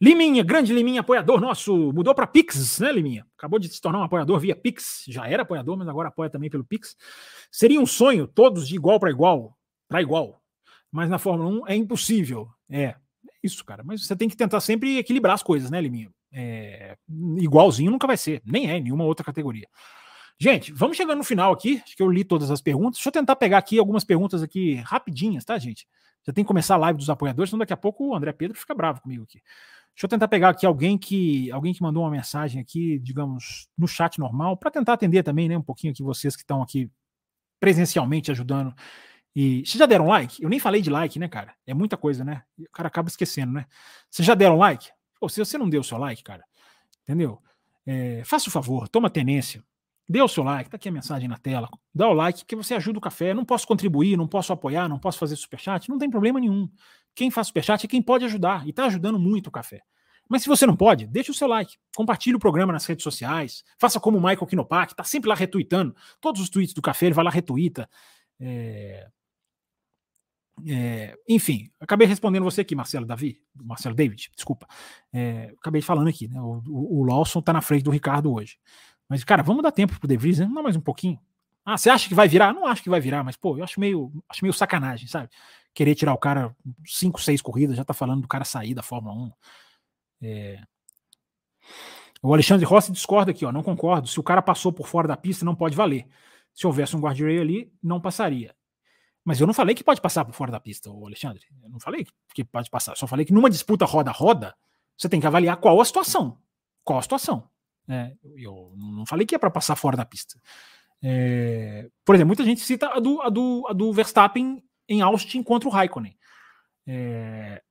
Liminha, 0.00 0.44
grande 0.44 0.72
Liminha, 0.72 1.00
apoiador 1.00 1.40
nosso, 1.40 1.92
mudou 1.92 2.14
para 2.14 2.26
Pix, 2.26 2.78
né, 2.78 2.92
Liminha? 2.92 3.26
Acabou 3.36 3.58
de 3.58 3.68
se 3.68 3.80
tornar 3.80 3.98
um 3.98 4.04
apoiador 4.04 4.38
via 4.38 4.54
Pix, 4.54 5.04
já 5.08 5.26
era 5.28 5.42
apoiador, 5.42 5.76
mas 5.76 5.88
agora 5.88 6.08
apoia 6.08 6.30
também 6.30 6.48
pelo 6.48 6.64
Pix. 6.64 6.96
Seria 7.50 7.80
um 7.80 7.86
sonho, 7.86 8.26
todos 8.26 8.68
de 8.68 8.76
igual 8.76 9.00
para 9.00 9.10
igual, 9.10 9.58
para 9.88 10.00
igual. 10.00 10.40
Mas 10.90 11.10
na 11.10 11.18
Fórmula 11.18 11.50
1 11.64 11.68
é 11.68 11.74
impossível. 11.74 12.48
É, 12.70 12.82
é 12.84 12.96
isso, 13.42 13.64
cara. 13.64 13.82
Mas 13.84 14.06
você 14.06 14.14
tem 14.14 14.28
que 14.28 14.36
tentar 14.36 14.60
sempre 14.60 14.98
equilibrar 14.98 15.34
as 15.34 15.42
coisas, 15.42 15.68
né, 15.68 15.80
Liminha? 15.80 16.10
É, 16.32 16.96
igualzinho 17.38 17.90
nunca 17.90 18.06
vai 18.06 18.16
ser, 18.16 18.42
nem 18.44 18.70
é 18.70 18.76
em 18.76 18.82
nenhuma 18.82 19.04
outra 19.04 19.24
categoria. 19.24 19.66
Gente, 20.40 20.70
vamos 20.72 20.96
chegando 20.96 21.18
no 21.18 21.24
final 21.24 21.52
aqui. 21.52 21.82
Acho 21.84 21.96
que 21.96 22.02
eu 22.02 22.08
li 22.08 22.22
todas 22.22 22.52
as 22.52 22.60
perguntas. 22.60 22.98
Deixa 22.98 23.08
eu 23.08 23.12
tentar 23.12 23.34
pegar 23.34 23.58
aqui 23.58 23.78
algumas 23.78 24.04
perguntas 24.04 24.40
aqui 24.40 24.76
rapidinhas, 24.76 25.44
tá, 25.44 25.58
gente? 25.58 25.88
Já 26.24 26.32
tem 26.32 26.44
que 26.44 26.48
começar 26.48 26.74
a 26.74 26.78
live 26.78 26.98
dos 26.98 27.10
apoiadores, 27.10 27.50
senão 27.50 27.58
daqui 27.58 27.72
a 27.72 27.76
pouco 27.76 28.08
o 28.08 28.14
André 28.14 28.32
Pedro 28.32 28.56
fica 28.56 28.74
bravo 28.74 29.00
comigo 29.00 29.24
aqui. 29.24 29.42
Deixa 29.98 30.06
eu 30.06 30.10
tentar 30.10 30.28
pegar 30.28 30.50
aqui 30.50 30.64
alguém 30.64 30.96
que 30.96 31.50
alguém 31.50 31.74
que 31.74 31.82
mandou 31.82 32.04
uma 32.04 32.10
mensagem 32.12 32.62
aqui, 32.62 33.00
digamos, 33.00 33.68
no 33.76 33.88
chat 33.88 34.16
normal, 34.20 34.56
para 34.56 34.70
tentar 34.70 34.92
atender 34.92 35.24
também, 35.24 35.48
né, 35.48 35.58
um 35.58 35.62
pouquinho 35.62 35.92
aqui 35.92 36.04
vocês 36.04 36.36
que 36.36 36.42
estão 36.42 36.62
aqui 36.62 36.88
presencialmente 37.58 38.30
ajudando. 38.30 38.72
E 39.34 39.66
vocês 39.66 39.72
já 39.72 39.86
deram 39.86 40.06
like? 40.06 40.40
Eu 40.40 40.48
nem 40.48 40.60
falei 40.60 40.80
de 40.80 40.88
like, 40.88 41.18
né, 41.18 41.26
cara? 41.26 41.52
É 41.66 41.74
muita 41.74 41.96
coisa, 41.96 42.24
né? 42.24 42.44
O 42.56 42.70
cara 42.70 42.86
acaba 42.86 43.08
esquecendo, 43.08 43.52
né? 43.52 43.66
Vocês 44.08 44.24
já 44.24 44.36
deram 44.36 44.56
like? 44.56 44.88
Pô, 45.18 45.28
se 45.28 45.40
você 45.40 45.58
não 45.58 45.68
deu 45.68 45.80
o 45.80 45.84
seu 45.84 45.98
like, 45.98 46.22
cara, 46.22 46.44
entendeu? 47.02 47.42
É, 47.84 48.22
faça 48.24 48.48
o 48.48 48.52
favor, 48.52 48.86
toma 48.86 49.10
tenência. 49.10 49.64
Dê 50.08 50.22
o 50.22 50.28
seu 50.28 50.42
like, 50.42 50.70
tá 50.70 50.76
aqui 50.76 50.88
a 50.88 50.92
mensagem 50.92 51.28
na 51.28 51.36
tela. 51.36 51.68
Dá 51.94 52.08
o 52.08 52.14
like 52.14 52.44
que 52.46 52.56
você 52.56 52.74
ajuda 52.74 52.98
o 52.98 53.02
café. 53.02 53.34
Não 53.34 53.44
posso 53.44 53.66
contribuir, 53.66 54.16
não 54.16 54.26
posso 54.26 54.52
apoiar, 54.52 54.88
não 54.88 54.98
posso 54.98 55.18
fazer 55.18 55.36
superchat, 55.36 55.88
não 55.90 55.98
tem 55.98 56.08
problema 56.08 56.40
nenhum. 56.40 56.70
Quem 57.14 57.30
faz 57.30 57.48
superchat 57.48 57.84
é 57.84 57.88
quem 57.88 58.00
pode 58.00 58.24
ajudar 58.24 58.66
e 58.66 58.70
está 58.70 58.86
ajudando 58.86 59.18
muito 59.18 59.48
o 59.48 59.50
café. 59.50 59.82
Mas 60.28 60.42
se 60.42 60.48
você 60.48 60.66
não 60.66 60.76
pode, 60.76 61.06
deixe 61.06 61.30
o 61.30 61.34
seu 61.34 61.48
like, 61.48 61.76
compartilhe 61.96 62.36
o 62.36 62.38
programa 62.38 62.72
nas 62.72 62.86
redes 62.86 63.02
sociais, 63.02 63.64
faça 63.78 63.98
como 63.98 64.18
o 64.18 64.20
Michael 64.20 64.46
Kinopak, 64.46 64.92
está 64.92 65.04
sempre 65.04 65.28
lá 65.28 65.34
retweetando. 65.34 65.94
Todos 66.20 66.40
os 66.40 66.48
tweets 66.48 66.74
do 66.74 66.82
café, 66.82 67.06
ele 67.06 67.14
vai 67.14 67.24
lá 67.24 67.30
retweeta. 67.30 67.88
É... 68.40 69.08
É... 70.66 71.16
enfim, 71.28 71.70
acabei 71.78 72.06
respondendo 72.06 72.44
você 72.44 72.62
aqui, 72.62 72.74
Marcelo 72.74 73.06
Davi, 73.06 73.40
Marcelo 73.54 73.94
David, 73.94 74.30
desculpa. 74.34 74.66
É... 75.12 75.52
acabei 75.58 75.80
falando 75.80 76.08
aqui, 76.08 76.28
né? 76.28 76.40
O, 76.40 76.62
o, 76.66 77.00
o 77.00 77.04
Lawson 77.04 77.38
está 77.40 77.52
na 77.52 77.62
frente 77.62 77.84
do 77.84 77.90
Ricardo 77.90 78.32
hoje. 78.32 78.58
Mas, 79.08 79.24
cara, 79.24 79.42
vamos 79.42 79.62
dar 79.62 79.72
tempo 79.72 79.98
pro 79.98 80.08
De 80.08 80.16
Vries, 80.16 80.38
né? 80.38 80.46
Não 80.46 80.62
mais 80.62 80.76
um 80.76 80.80
pouquinho. 80.80 81.18
Ah, 81.64 81.76
você 81.76 81.90
acha 81.90 82.08
que 82.08 82.14
vai 82.14 82.28
virar? 82.28 82.52
Não 82.52 82.66
acho 82.66 82.82
que 82.82 82.90
vai 82.90 83.00
virar, 83.00 83.22
mas, 83.22 83.36
pô, 83.36 83.56
eu 83.56 83.64
acho 83.64 83.78
meio, 83.78 84.12
acho 84.28 84.44
meio 84.44 84.52
sacanagem, 84.52 85.06
sabe? 85.06 85.28
querer 85.78 85.94
tirar 85.94 86.12
o 86.12 86.18
cara 86.18 86.52
5, 86.84 87.22
6 87.22 87.40
corridas, 87.40 87.76
já 87.76 87.84
tá 87.84 87.94
falando 87.94 88.22
do 88.22 88.26
cara 88.26 88.44
sair 88.44 88.74
da 88.74 88.82
Fórmula 88.82 89.14
1. 89.14 89.32
É... 90.22 90.60
O 92.20 92.34
Alexandre 92.34 92.66
Rossi 92.66 92.90
discorda 92.90 93.30
aqui, 93.30 93.44
ó, 93.44 93.52
não 93.52 93.62
concordo. 93.62 94.08
Se 94.08 94.18
o 94.18 94.22
cara 94.24 94.42
passou 94.42 94.72
por 94.72 94.88
fora 94.88 95.06
da 95.06 95.16
pista, 95.16 95.44
não 95.44 95.54
pode 95.54 95.76
valer. 95.76 96.08
Se 96.52 96.66
houvesse 96.66 96.96
um 96.96 97.00
guardrail 97.00 97.40
ali, 97.40 97.72
não 97.80 98.00
passaria. 98.00 98.56
Mas 99.24 99.40
eu 99.40 99.46
não 99.46 99.54
falei 99.54 99.72
que 99.72 99.84
pode 99.84 100.00
passar 100.00 100.24
por 100.24 100.32
fora 100.32 100.50
da 100.50 100.58
pista, 100.58 100.90
o 100.90 101.06
Alexandre. 101.06 101.46
Eu 101.62 101.68
não 101.68 101.78
falei 101.78 102.04
que 102.34 102.42
pode 102.42 102.68
passar. 102.70 102.96
só 102.96 103.06
falei 103.06 103.24
que 103.24 103.32
numa 103.32 103.48
disputa 103.48 103.84
roda-roda, 103.84 104.56
você 104.96 105.08
tem 105.08 105.20
que 105.20 105.28
avaliar 105.28 105.58
qual 105.58 105.80
a 105.80 105.84
situação. 105.84 106.40
Qual 106.82 106.98
a 106.98 107.02
situação. 107.02 107.48
É, 107.88 108.12
eu 108.36 108.72
não 108.76 109.06
falei 109.06 109.26
que 109.26 109.34
é 109.34 109.38
para 109.38 109.50
passar 109.50 109.74
fora 109.76 109.96
da 109.96 110.04
pista. 110.04 110.38
É, 111.02 111.88
por 112.04 112.14
exemplo, 112.14 112.28
muita 112.28 112.44
gente 112.44 112.60
cita 112.60 112.88
a 112.88 113.00
do, 113.00 113.20
a 113.22 113.28
do, 113.28 113.66
a 113.68 113.72
do 113.72 113.92
Verstappen 113.92 114.62
em 114.88 115.00
Austin 115.00 115.42
contra 115.42 115.68
o 115.68 115.72
Raikkonen. 115.72 116.16
É... 116.86 117.62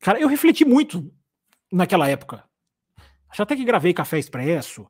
Cara, 0.00 0.20
eu 0.20 0.28
refleti 0.28 0.64
muito 0.64 1.12
naquela 1.72 2.08
época. 2.08 2.44
Acho 3.28 3.42
até 3.42 3.56
que 3.56 3.64
gravei 3.64 3.94
Café 3.94 4.18
Expresso. 4.18 4.88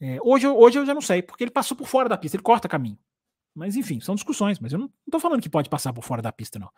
É, 0.00 0.18
hoje, 0.22 0.46
hoje 0.46 0.78
eu 0.78 0.86
já 0.86 0.94
não 0.94 1.00
sei, 1.00 1.22
porque 1.22 1.44
ele 1.44 1.50
passou 1.50 1.76
por 1.76 1.86
fora 1.86 2.08
da 2.08 2.16
pista, 2.16 2.36
ele 2.36 2.42
corta 2.42 2.68
caminho. 2.68 2.98
Mas 3.54 3.76
enfim, 3.76 4.00
são 4.00 4.14
discussões, 4.14 4.58
mas 4.58 4.72
eu 4.72 4.78
não 4.78 4.90
estou 5.06 5.20
falando 5.20 5.40
que 5.40 5.48
pode 5.48 5.68
passar 5.68 5.92
por 5.92 6.02
fora 6.02 6.20
da 6.20 6.32
pista, 6.32 6.58
não. 6.58 6.70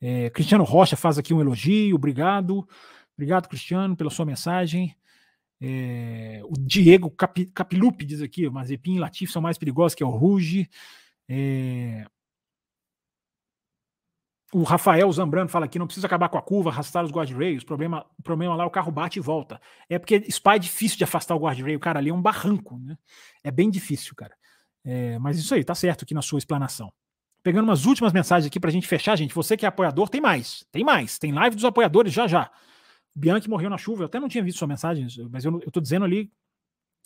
É, 0.00 0.30
Cristiano 0.30 0.64
Rocha 0.64 0.96
faz 0.96 1.18
aqui 1.18 1.34
um 1.34 1.40
elogio, 1.40 1.96
obrigado. 1.96 2.66
Obrigado, 3.16 3.48
Cristiano, 3.48 3.96
pela 3.96 4.10
sua 4.10 4.24
mensagem. 4.24 4.96
É, 5.60 6.42
o 6.44 6.54
Diego 6.58 7.10
Cap, 7.10 7.46
Capilupi 7.46 8.04
diz 8.04 8.20
aqui: 8.20 8.48
Mazepin 8.48 8.96
e 8.96 8.98
Latif 8.98 9.30
são 9.30 9.40
mais 9.42 9.58
perigosos 9.58 9.94
que 9.94 10.04
o 10.04 10.08
Ruge. 10.08 10.68
É, 11.28 12.06
o 14.54 14.62
Rafael 14.62 15.10
Zambrano 15.10 15.48
fala 15.48 15.64
aqui, 15.64 15.80
não 15.80 15.86
precisa 15.86 16.06
acabar 16.06 16.28
com 16.28 16.38
a 16.38 16.42
curva, 16.42 16.70
arrastar 16.70 17.04
os 17.04 17.10
guardrails, 17.10 17.64
o 17.64 17.66
problema, 17.66 18.06
o 18.16 18.22
problema 18.22 18.54
lá 18.54 18.62
é 18.62 18.66
o 18.66 18.70
carro 18.70 18.92
bate 18.92 19.18
e 19.18 19.22
volta. 19.22 19.60
É 19.88 19.98
porque 19.98 20.30
Spa 20.30 20.54
é 20.54 20.58
difícil 20.60 20.96
de 20.96 21.02
afastar 21.02 21.34
o 21.34 21.40
guardrail, 21.40 21.80
cara, 21.80 21.98
ali 21.98 22.10
é 22.10 22.14
um 22.14 22.22
barranco, 22.22 22.78
né? 22.78 22.96
É 23.42 23.50
bem 23.50 23.68
difícil, 23.68 24.14
cara. 24.14 24.32
É, 24.84 25.18
mas 25.18 25.38
isso 25.38 25.52
aí, 25.54 25.64
tá 25.64 25.74
certo 25.74 26.04
aqui 26.04 26.14
na 26.14 26.22
sua 26.22 26.38
explanação. 26.38 26.92
Pegando 27.42 27.64
umas 27.64 27.84
últimas 27.84 28.12
mensagens 28.12 28.46
aqui 28.46 28.60
pra 28.60 28.70
gente 28.70 28.86
fechar, 28.86 29.16
gente. 29.16 29.34
Você 29.34 29.56
que 29.56 29.66
é 29.66 29.68
apoiador, 29.68 30.08
tem 30.08 30.20
mais, 30.20 30.64
tem 30.70 30.84
mais. 30.84 31.18
Tem 31.18 31.32
live 31.32 31.56
dos 31.56 31.64
apoiadores 31.64 32.12
já 32.12 32.28
já. 32.28 32.48
Bianchi 33.14 33.48
morreu 33.48 33.70
na 33.70 33.78
chuva, 33.78 34.02
eu 34.02 34.06
até 34.06 34.18
não 34.18 34.28
tinha 34.28 34.42
visto 34.42 34.58
sua 34.58 34.68
mensagem, 34.68 35.06
mas 35.30 35.44
eu, 35.44 35.60
eu 35.60 35.70
tô 35.70 35.80
dizendo 35.80 36.04
ali 36.04 36.32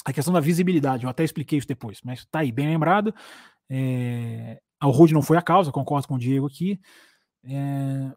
a 0.04 0.12
questão 0.12 0.32
da 0.32 0.40
visibilidade, 0.40 1.04
eu 1.04 1.10
até 1.10 1.22
expliquei 1.22 1.58
isso 1.58 1.68
depois, 1.68 2.00
mas 2.02 2.24
tá 2.26 2.40
aí, 2.40 2.50
bem 2.50 2.66
lembrado. 2.66 3.14
É, 3.68 4.60
o 4.82 4.90
Rude 4.90 5.12
não 5.12 5.22
foi 5.22 5.36
a 5.36 5.42
causa, 5.42 5.72
concordo 5.72 6.08
com 6.08 6.14
o 6.14 6.18
Diego 6.18 6.46
aqui. 6.46 6.80
É, 7.44 8.12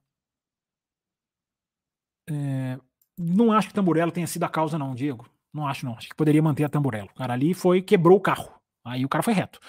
é, 2.29 2.79
não 3.17 3.51
acho 3.51 3.67
que 3.67 3.73
Tamburello 3.73 4.11
tenha 4.11 4.27
sido 4.27 4.43
a 4.43 4.49
causa, 4.49 4.77
não, 4.77 4.95
Diego. 4.95 5.29
Não 5.53 5.67
acho, 5.67 5.85
não. 5.85 5.95
Acho 5.95 6.07
que 6.07 6.15
poderia 6.15 6.41
manter 6.41 6.63
a 6.63 6.69
Tamburello. 6.69 7.09
O 7.09 7.15
cara 7.15 7.33
ali 7.33 7.53
foi, 7.53 7.81
quebrou 7.81 8.17
o 8.17 8.21
carro. 8.21 8.51
Aí 8.83 9.03
o 9.05 9.09
cara 9.09 9.23
foi 9.23 9.33
reto. 9.33 9.59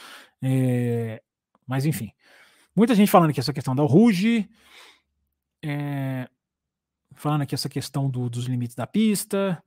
É, 0.41 1.23
mas 1.67 1.85
enfim. 1.85 2.13
Muita 2.75 2.95
gente 2.95 3.11
falando 3.11 3.33
que 3.33 3.41
essa 3.41 3.53
questão 3.53 3.75
da 3.75 3.83
Ruge. 3.83 4.49
É, 5.65 6.29
falando 7.23 7.43
aqui 7.43 7.55
essa 7.55 7.69
questão 7.69 8.11
do, 8.11 8.29
dos 8.29 8.47
limites 8.47 8.75
da 8.75 8.87
pista. 8.87 9.63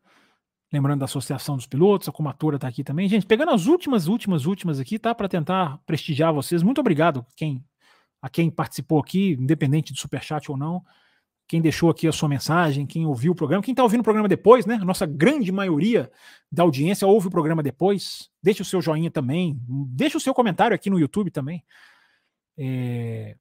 Lembrando 0.73 0.99
da 0.99 1.05
Associação 1.05 1.55
dos 1.55 1.65
Pilotos, 1.65 2.09
a 2.09 2.11
Comatora 2.11 2.57
está 2.57 2.67
aqui 2.67 2.83
também. 2.83 3.07
Gente, 3.07 3.25
pegando 3.25 3.51
as 3.51 3.65
últimas, 3.65 4.07
últimas, 4.07 4.45
últimas 4.45 4.79
aqui, 4.79 4.99
tá? 4.99 5.15
Para 5.15 5.29
tentar 5.29 5.79
prestigiar 5.85 6.33
vocês. 6.33 6.61
Muito 6.61 6.81
obrigado 6.81 7.25
quem 7.35 7.63
a 8.21 8.29
quem 8.29 8.49
participou 8.49 8.99
aqui, 8.99 9.33
independente 9.39 9.93
do 9.93 9.99
superchat 9.99 10.49
ou 10.49 10.57
não, 10.57 10.83
quem 11.47 11.61
deixou 11.61 11.91
aqui 11.91 12.07
a 12.07 12.11
sua 12.11 12.27
mensagem, 12.27 12.85
quem 12.87 13.05
ouviu 13.05 13.33
o 13.33 13.35
programa, 13.35 13.61
quem 13.61 13.71
está 13.71 13.83
ouvindo 13.83 14.01
o 14.01 14.03
programa 14.03 14.27
depois, 14.27 14.65
né? 14.65 14.75
A 14.81 14.85
nossa 14.85 15.05
grande 15.05 15.51
maioria 15.51 16.11
da 16.51 16.63
audiência 16.63 17.07
ouve 17.07 17.27
o 17.27 17.31
programa 17.31 17.61
depois. 17.61 18.31
Deixa 18.41 18.63
o 18.63 18.65
seu 18.65 18.81
joinha 18.81 19.11
também, 19.11 19.55
deixa 19.67 20.17
o 20.17 20.21
seu 20.21 20.33
comentário 20.33 20.73
aqui 20.73 20.89
no 20.89 20.99
YouTube 20.99 21.29
também. 21.29 21.63
É... 22.57 23.37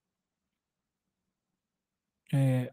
É... 2.32 2.73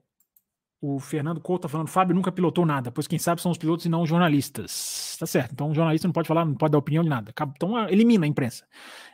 O 0.83 0.99
Fernando 0.99 1.39
Couto 1.39 1.67
está 1.67 1.69
falando, 1.69 1.87
Fábio 1.87 2.15
nunca 2.15 2.31
pilotou 2.31 2.65
nada, 2.65 2.91
pois 2.91 3.05
quem 3.05 3.19
sabe 3.19 3.39
são 3.39 3.51
os 3.51 3.57
pilotos 3.57 3.85
e 3.85 3.89
não 3.89 4.01
os 4.01 4.09
jornalistas. 4.09 5.15
Tá 5.19 5.27
certo. 5.27 5.51
Então 5.51 5.69
o 5.69 5.75
jornalista 5.75 6.07
não 6.07 6.11
pode 6.11 6.27
falar, 6.27 6.43
não 6.43 6.55
pode 6.55 6.71
dar 6.71 6.79
opinião 6.79 7.03
de 7.03 7.09
nada. 7.09 7.31
Então 7.55 7.87
elimina 7.87 8.25
a 8.25 8.27
imprensa. 8.27 8.65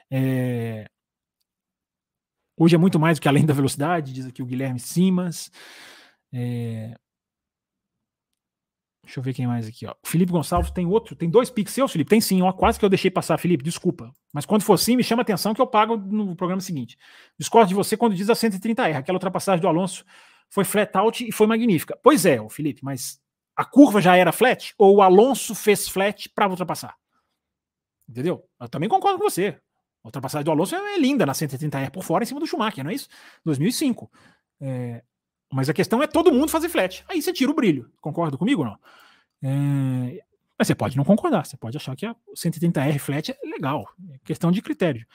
É... 0.10 0.89
Hoje 2.57 2.73
é 2.73 2.77
muito 2.77 2.98
mais 2.98 3.19
do 3.19 3.22
que 3.22 3.27
além 3.27 3.45
da 3.45 3.53
velocidade, 3.53 4.14
diz 4.14 4.26
aqui 4.26 4.41
o 4.41 4.45
Guilherme 4.45 4.80
Simas. 4.80 5.52
É... 6.31 6.95
Deixa 9.03 9.19
eu 9.19 9.23
ver 9.23 9.34
quem 9.34 9.45
mais 9.45 9.68
aqui. 9.68 9.85
O 9.85 9.95
Felipe 10.06 10.31
Gonçalves 10.31 10.72
tem 10.72 10.85
outro, 10.85 11.15
tem 11.18 11.30
dois 11.30 11.49
pixels, 11.49 11.91
Felipe. 11.91 12.10
Tem 12.10 12.22
sim, 12.22 12.41
ó, 12.41 12.52
quase 12.53 12.80
que 12.80 12.85
eu 12.85 12.89
deixei 12.89 13.11
passar, 13.11 13.38
Felipe, 13.38 13.64
desculpa. 13.64 14.11
Mas 14.34 14.45
quando 14.45 14.64
for 14.64 14.73
assim, 14.73 14.95
me 14.95 15.03
chama 15.03 15.22
atenção 15.22 15.53
que 15.53 15.61
eu 15.61 15.68
pago 15.68 15.98
no 15.98 16.35
programa 16.35 16.61
seguinte. 16.61 16.98
Discordo 17.38 17.68
de 17.68 17.76
você 17.76 17.98
quando 17.98 18.15
diz 18.15 18.30
a 18.30 18.34
130R. 18.34 18.95
Aquela 18.95 19.18
ultrapassagem 19.18 19.61
do 19.61 19.68
Alonso 19.68 20.06
foi 20.49 20.63
flat 20.63 20.95
out 20.97 21.27
e 21.27 21.31
foi 21.31 21.47
magnífica. 21.47 21.97
Pois 22.01 22.25
é, 22.25 22.37
Felipe, 22.49 22.83
mas 22.83 23.19
a 23.55 23.65
curva 23.65 24.01
já 24.01 24.15
era 24.15 24.31
flat 24.31 24.73
ou 24.77 24.97
o 24.97 25.01
Alonso 25.01 25.55
fez 25.55 25.87
flat 25.87 26.29
para 26.29 26.49
ultrapassar? 26.49 26.95
Entendeu? 28.07 28.47
Eu 28.59 28.69
também 28.69 28.87
concordo 28.87 29.19
com 29.19 29.29
você. 29.29 29.59
A 30.03 30.07
ultrapassagem 30.07 30.45
do 30.45 30.51
Alonso 30.51 30.75
é 30.75 30.97
linda 30.97 31.25
na 31.25 31.33
130R 31.33 31.91
por 31.91 32.03
fora 32.03 32.23
em 32.23 32.27
cima 32.27 32.39
do 32.39 32.47
Schumacher, 32.47 32.83
não 32.83 32.91
é 32.91 32.93
isso? 32.93 33.09
2005. 33.43 34.09
É, 34.61 35.03
mas 35.51 35.69
a 35.69 35.73
questão 35.73 36.01
é 36.01 36.07
todo 36.07 36.31
mundo 36.31 36.49
fazer 36.49 36.69
flat. 36.69 37.03
Aí 37.07 37.21
você 37.21 37.33
tira 37.33 37.51
o 37.51 37.55
brilho. 37.55 37.91
Concorda 37.99 38.37
comigo 38.37 38.61
ou 38.61 38.67
não? 38.67 38.79
É, 39.43 40.23
mas 40.57 40.67
você 40.67 40.75
pode 40.75 40.97
não 40.97 41.03
concordar. 41.03 41.45
Você 41.45 41.57
pode 41.57 41.77
achar 41.77 41.95
que 41.95 42.05
a 42.05 42.15
130R 42.35 42.99
flat 42.99 43.31
é 43.31 43.47
legal. 43.47 43.87
É 44.11 44.19
questão 44.23 44.51
de 44.51 44.61
critério. 44.61 45.05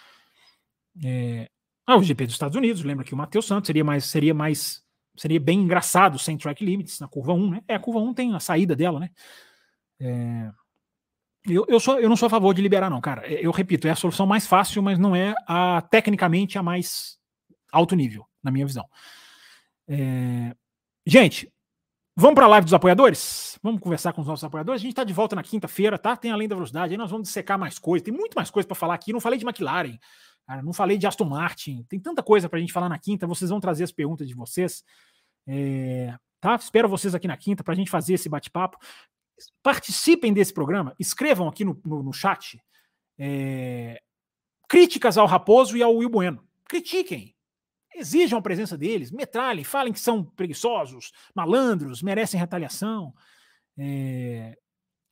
É, 1.02 1.50
ah, 1.86 1.96
o 1.96 2.02
GP 2.02 2.26
dos 2.26 2.34
Estados 2.34 2.56
Unidos, 2.56 2.84
lembra 2.84 3.04
que 3.04 3.14
o 3.14 3.16
Matheus 3.16 3.46
Santos 3.46 3.66
seria 3.66 3.84
mais, 3.84 4.04
seria 4.04 4.32
mais, 4.32 4.82
seria 5.16 5.40
bem 5.40 5.60
engraçado 5.60 6.18
sem 6.18 6.36
track 6.36 6.64
limits 6.64 7.00
na 7.00 7.08
curva 7.08 7.32
1, 7.32 7.50
né? 7.50 7.62
É, 7.68 7.74
a 7.74 7.80
curva 7.80 8.00
1 8.00 8.14
tem 8.14 8.34
a 8.34 8.40
saída 8.40 8.74
dela, 8.74 9.00
né? 9.00 9.10
É, 10.00 10.50
eu, 11.46 11.66
eu, 11.68 11.80
sou, 11.80 11.98
eu 11.98 12.08
não 12.08 12.16
sou 12.16 12.26
a 12.26 12.30
favor 12.30 12.54
de 12.54 12.62
liberar, 12.62 12.88
não, 12.88 13.00
cara. 13.00 13.26
Eu 13.26 13.50
repito, 13.50 13.88
é 13.88 13.90
a 13.90 13.96
solução 13.96 14.26
mais 14.26 14.46
fácil, 14.46 14.82
mas 14.82 14.98
não 14.98 15.14
é 15.14 15.34
a 15.46 15.82
tecnicamente 15.90 16.56
a 16.56 16.62
mais 16.62 17.18
alto 17.70 17.96
nível, 17.96 18.26
na 18.42 18.50
minha 18.50 18.66
visão. 18.66 18.88
É... 19.88 20.54
Gente, 21.04 21.52
vamos 22.14 22.36
para 22.36 22.44
a 22.46 22.48
live 22.48 22.64
dos 22.66 22.74
apoiadores? 22.74 23.58
Vamos 23.60 23.80
conversar 23.80 24.12
com 24.12 24.20
os 24.20 24.26
nossos 24.26 24.44
apoiadores. 24.44 24.80
A 24.80 24.82
gente 24.82 24.92
está 24.92 25.02
de 25.02 25.12
volta 25.12 25.34
na 25.34 25.42
quinta-feira, 25.42 25.98
tá? 25.98 26.16
Tem 26.16 26.30
além 26.30 26.46
da 26.46 26.54
velocidade, 26.54 26.94
aí 26.94 26.98
nós 26.98 27.10
vamos 27.10 27.26
dissecar 27.26 27.58
mais 27.58 27.78
coisas. 27.78 28.04
Tem 28.04 28.14
muito 28.14 28.34
mais 28.34 28.50
coisa 28.50 28.66
para 28.66 28.76
falar 28.76 28.94
aqui. 28.94 29.12
Não 29.12 29.20
falei 29.20 29.38
de 29.38 29.44
McLaren, 29.44 29.98
cara, 30.46 30.62
não 30.62 30.72
falei 30.72 30.98
de 30.98 31.06
Aston 31.06 31.24
Martin. 31.24 31.84
Tem 31.88 31.98
tanta 32.00 32.22
coisa 32.22 32.48
para 32.48 32.58
a 32.58 32.60
gente 32.60 32.72
falar 32.72 32.88
na 32.88 32.98
quinta. 32.98 33.26
Vocês 33.26 33.50
vão 33.50 33.60
trazer 33.60 33.84
as 33.84 33.92
perguntas 33.92 34.28
de 34.28 34.34
vocês. 34.34 34.84
É... 35.46 36.14
Tá? 36.40 36.56
Espero 36.56 36.88
vocês 36.88 37.14
aqui 37.14 37.28
na 37.28 37.36
quinta 37.36 37.62
para 37.62 37.72
a 37.72 37.76
gente 37.76 37.90
fazer 37.90 38.14
esse 38.14 38.28
bate-papo. 38.28 38.76
Participem 39.62 40.32
desse 40.32 40.52
programa, 40.52 40.94
escrevam 40.98 41.48
aqui 41.48 41.64
no, 41.64 41.80
no, 41.84 42.02
no 42.02 42.12
chat 42.12 42.60
é... 43.18 44.00
críticas 44.68 45.16
ao 45.16 45.26
Raposo 45.26 45.76
e 45.76 45.82
ao 45.82 45.94
Will 45.94 46.10
Bueno. 46.10 46.46
Critiquem, 46.68 47.34
exijam 47.94 48.38
a 48.38 48.42
presença 48.42 48.76
deles, 48.76 49.10
metralhem, 49.10 49.64
falem 49.64 49.92
que 49.92 50.00
são 50.00 50.24
preguiçosos, 50.24 51.12
malandros, 51.34 52.02
merecem 52.02 52.40
retaliação. 52.40 53.14
É... 53.78 54.56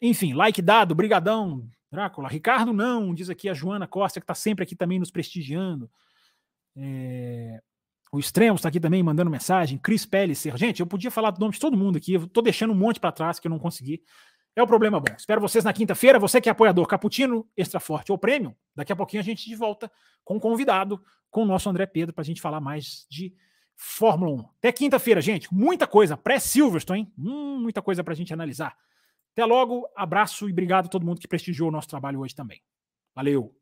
Enfim, 0.03 0.33
like 0.33 0.63
dado, 0.63 0.95
brigadão, 0.95 1.69
Drácula. 1.91 2.29
Ricardo 2.29 2.73
não, 2.73 3.15
diz 3.15 3.29
aqui 3.29 3.49
a 3.49 3.55
Joana 3.55 3.87
Costa, 3.87 4.21
que 4.21 4.25
está 4.25 4.35
sempre 4.35 4.63
aqui 4.63 4.77
também 4.77 4.99
nos 4.99 5.11
prestigiando. 5.11 5.91
É... 6.77 7.61
O 8.13 8.19
Extremo 8.19 8.57
está 8.57 8.69
aqui 8.69 8.81
também 8.81 9.03
mandando 9.03 9.31
mensagem. 9.31 9.79
Cris 9.79 10.05
Pellicer. 10.05 10.57
Gente, 10.57 10.81
eu 10.81 10.87
podia 10.87 11.11
falar 11.11 11.31
do 11.31 11.41
nome 11.41 11.53
de 11.53 11.61
todo 11.61 11.77
mundo 11.77 11.97
aqui, 11.97 12.15
eu 12.15 12.25
estou 12.25 12.43
deixando 12.43 12.73
um 12.73 12.77
monte 12.77 12.99
para 12.99 13.13
trás 13.13 13.39
que 13.39 13.47
eu 13.47 13.51
não 13.51 13.59
consegui. 13.59 14.03
É 14.55 14.63
o 14.63 14.67
problema 14.67 14.99
bom. 14.99 15.15
Espero 15.17 15.41
vocês 15.41 15.65
na 15.65 15.73
quinta-feira. 15.73 16.19
Você 16.19 16.41
que 16.41 16.49
é 16.49 16.53
apoiador 16.53 16.87
Caputino, 16.87 17.49
Extra 17.57 17.79
Forte 17.79 18.11
ou 18.11 18.19
Premium, 18.19 18.55
daqui 18.75 18.93
a 18.93 18.97
pouquinho 18.97 19.23
a 19.23 19.25
gente 19.25 19.49
de 19.49 19.55
volta 19.55 19.91
com 20.25 20.37
um 20.37 20.41
convidado, 20.41 21.01
com 21.31 21.43
o 21.43 21.47
nosso 21.47 21.71
André 21.71 21.87
Pedro, 21.87 22.13
para 22.13 22.23
a 22.23 22.25
gente 22.25 22.41
falar 22.41 22.61
mais 22.61 23.07
de 23.09 23.33
Fórmula 23.77 24.33
1. 24.33 24.41
Até 24.59 24.73
quinta-feira, 24.73 25.21
gente. 25.21 25.53
Muita 25.55 25.87
coisa. 25.87 26.17
Pré-Silverstone, 26.17 27.01
hein? 27.01 27.13
Hum, 27.17 27.61
muita 27.61 27.81
coisa 27.81 28.03
para 28.03 28.13
a 28.13 28.17
gente 28.17 28.35
analisar. 28.35 28.77
Até 29.41 29.47
logo. 29.47 29.89
Abraço 29.97 30.51
e 30.51 30.53
obrigado 30.53 30.85
a 30.85 30.89
todo 30.91 31.07
mundo 31.07 31.19
que 31.19 31.27
prestigiou 31.27 31.71
o 31.71 31.73
nosso 31.73 31.89
trabalho 31.89 32.21
hoje 32.21 32.35
também. 32.35 32.61
Valeu! 33.15 33.60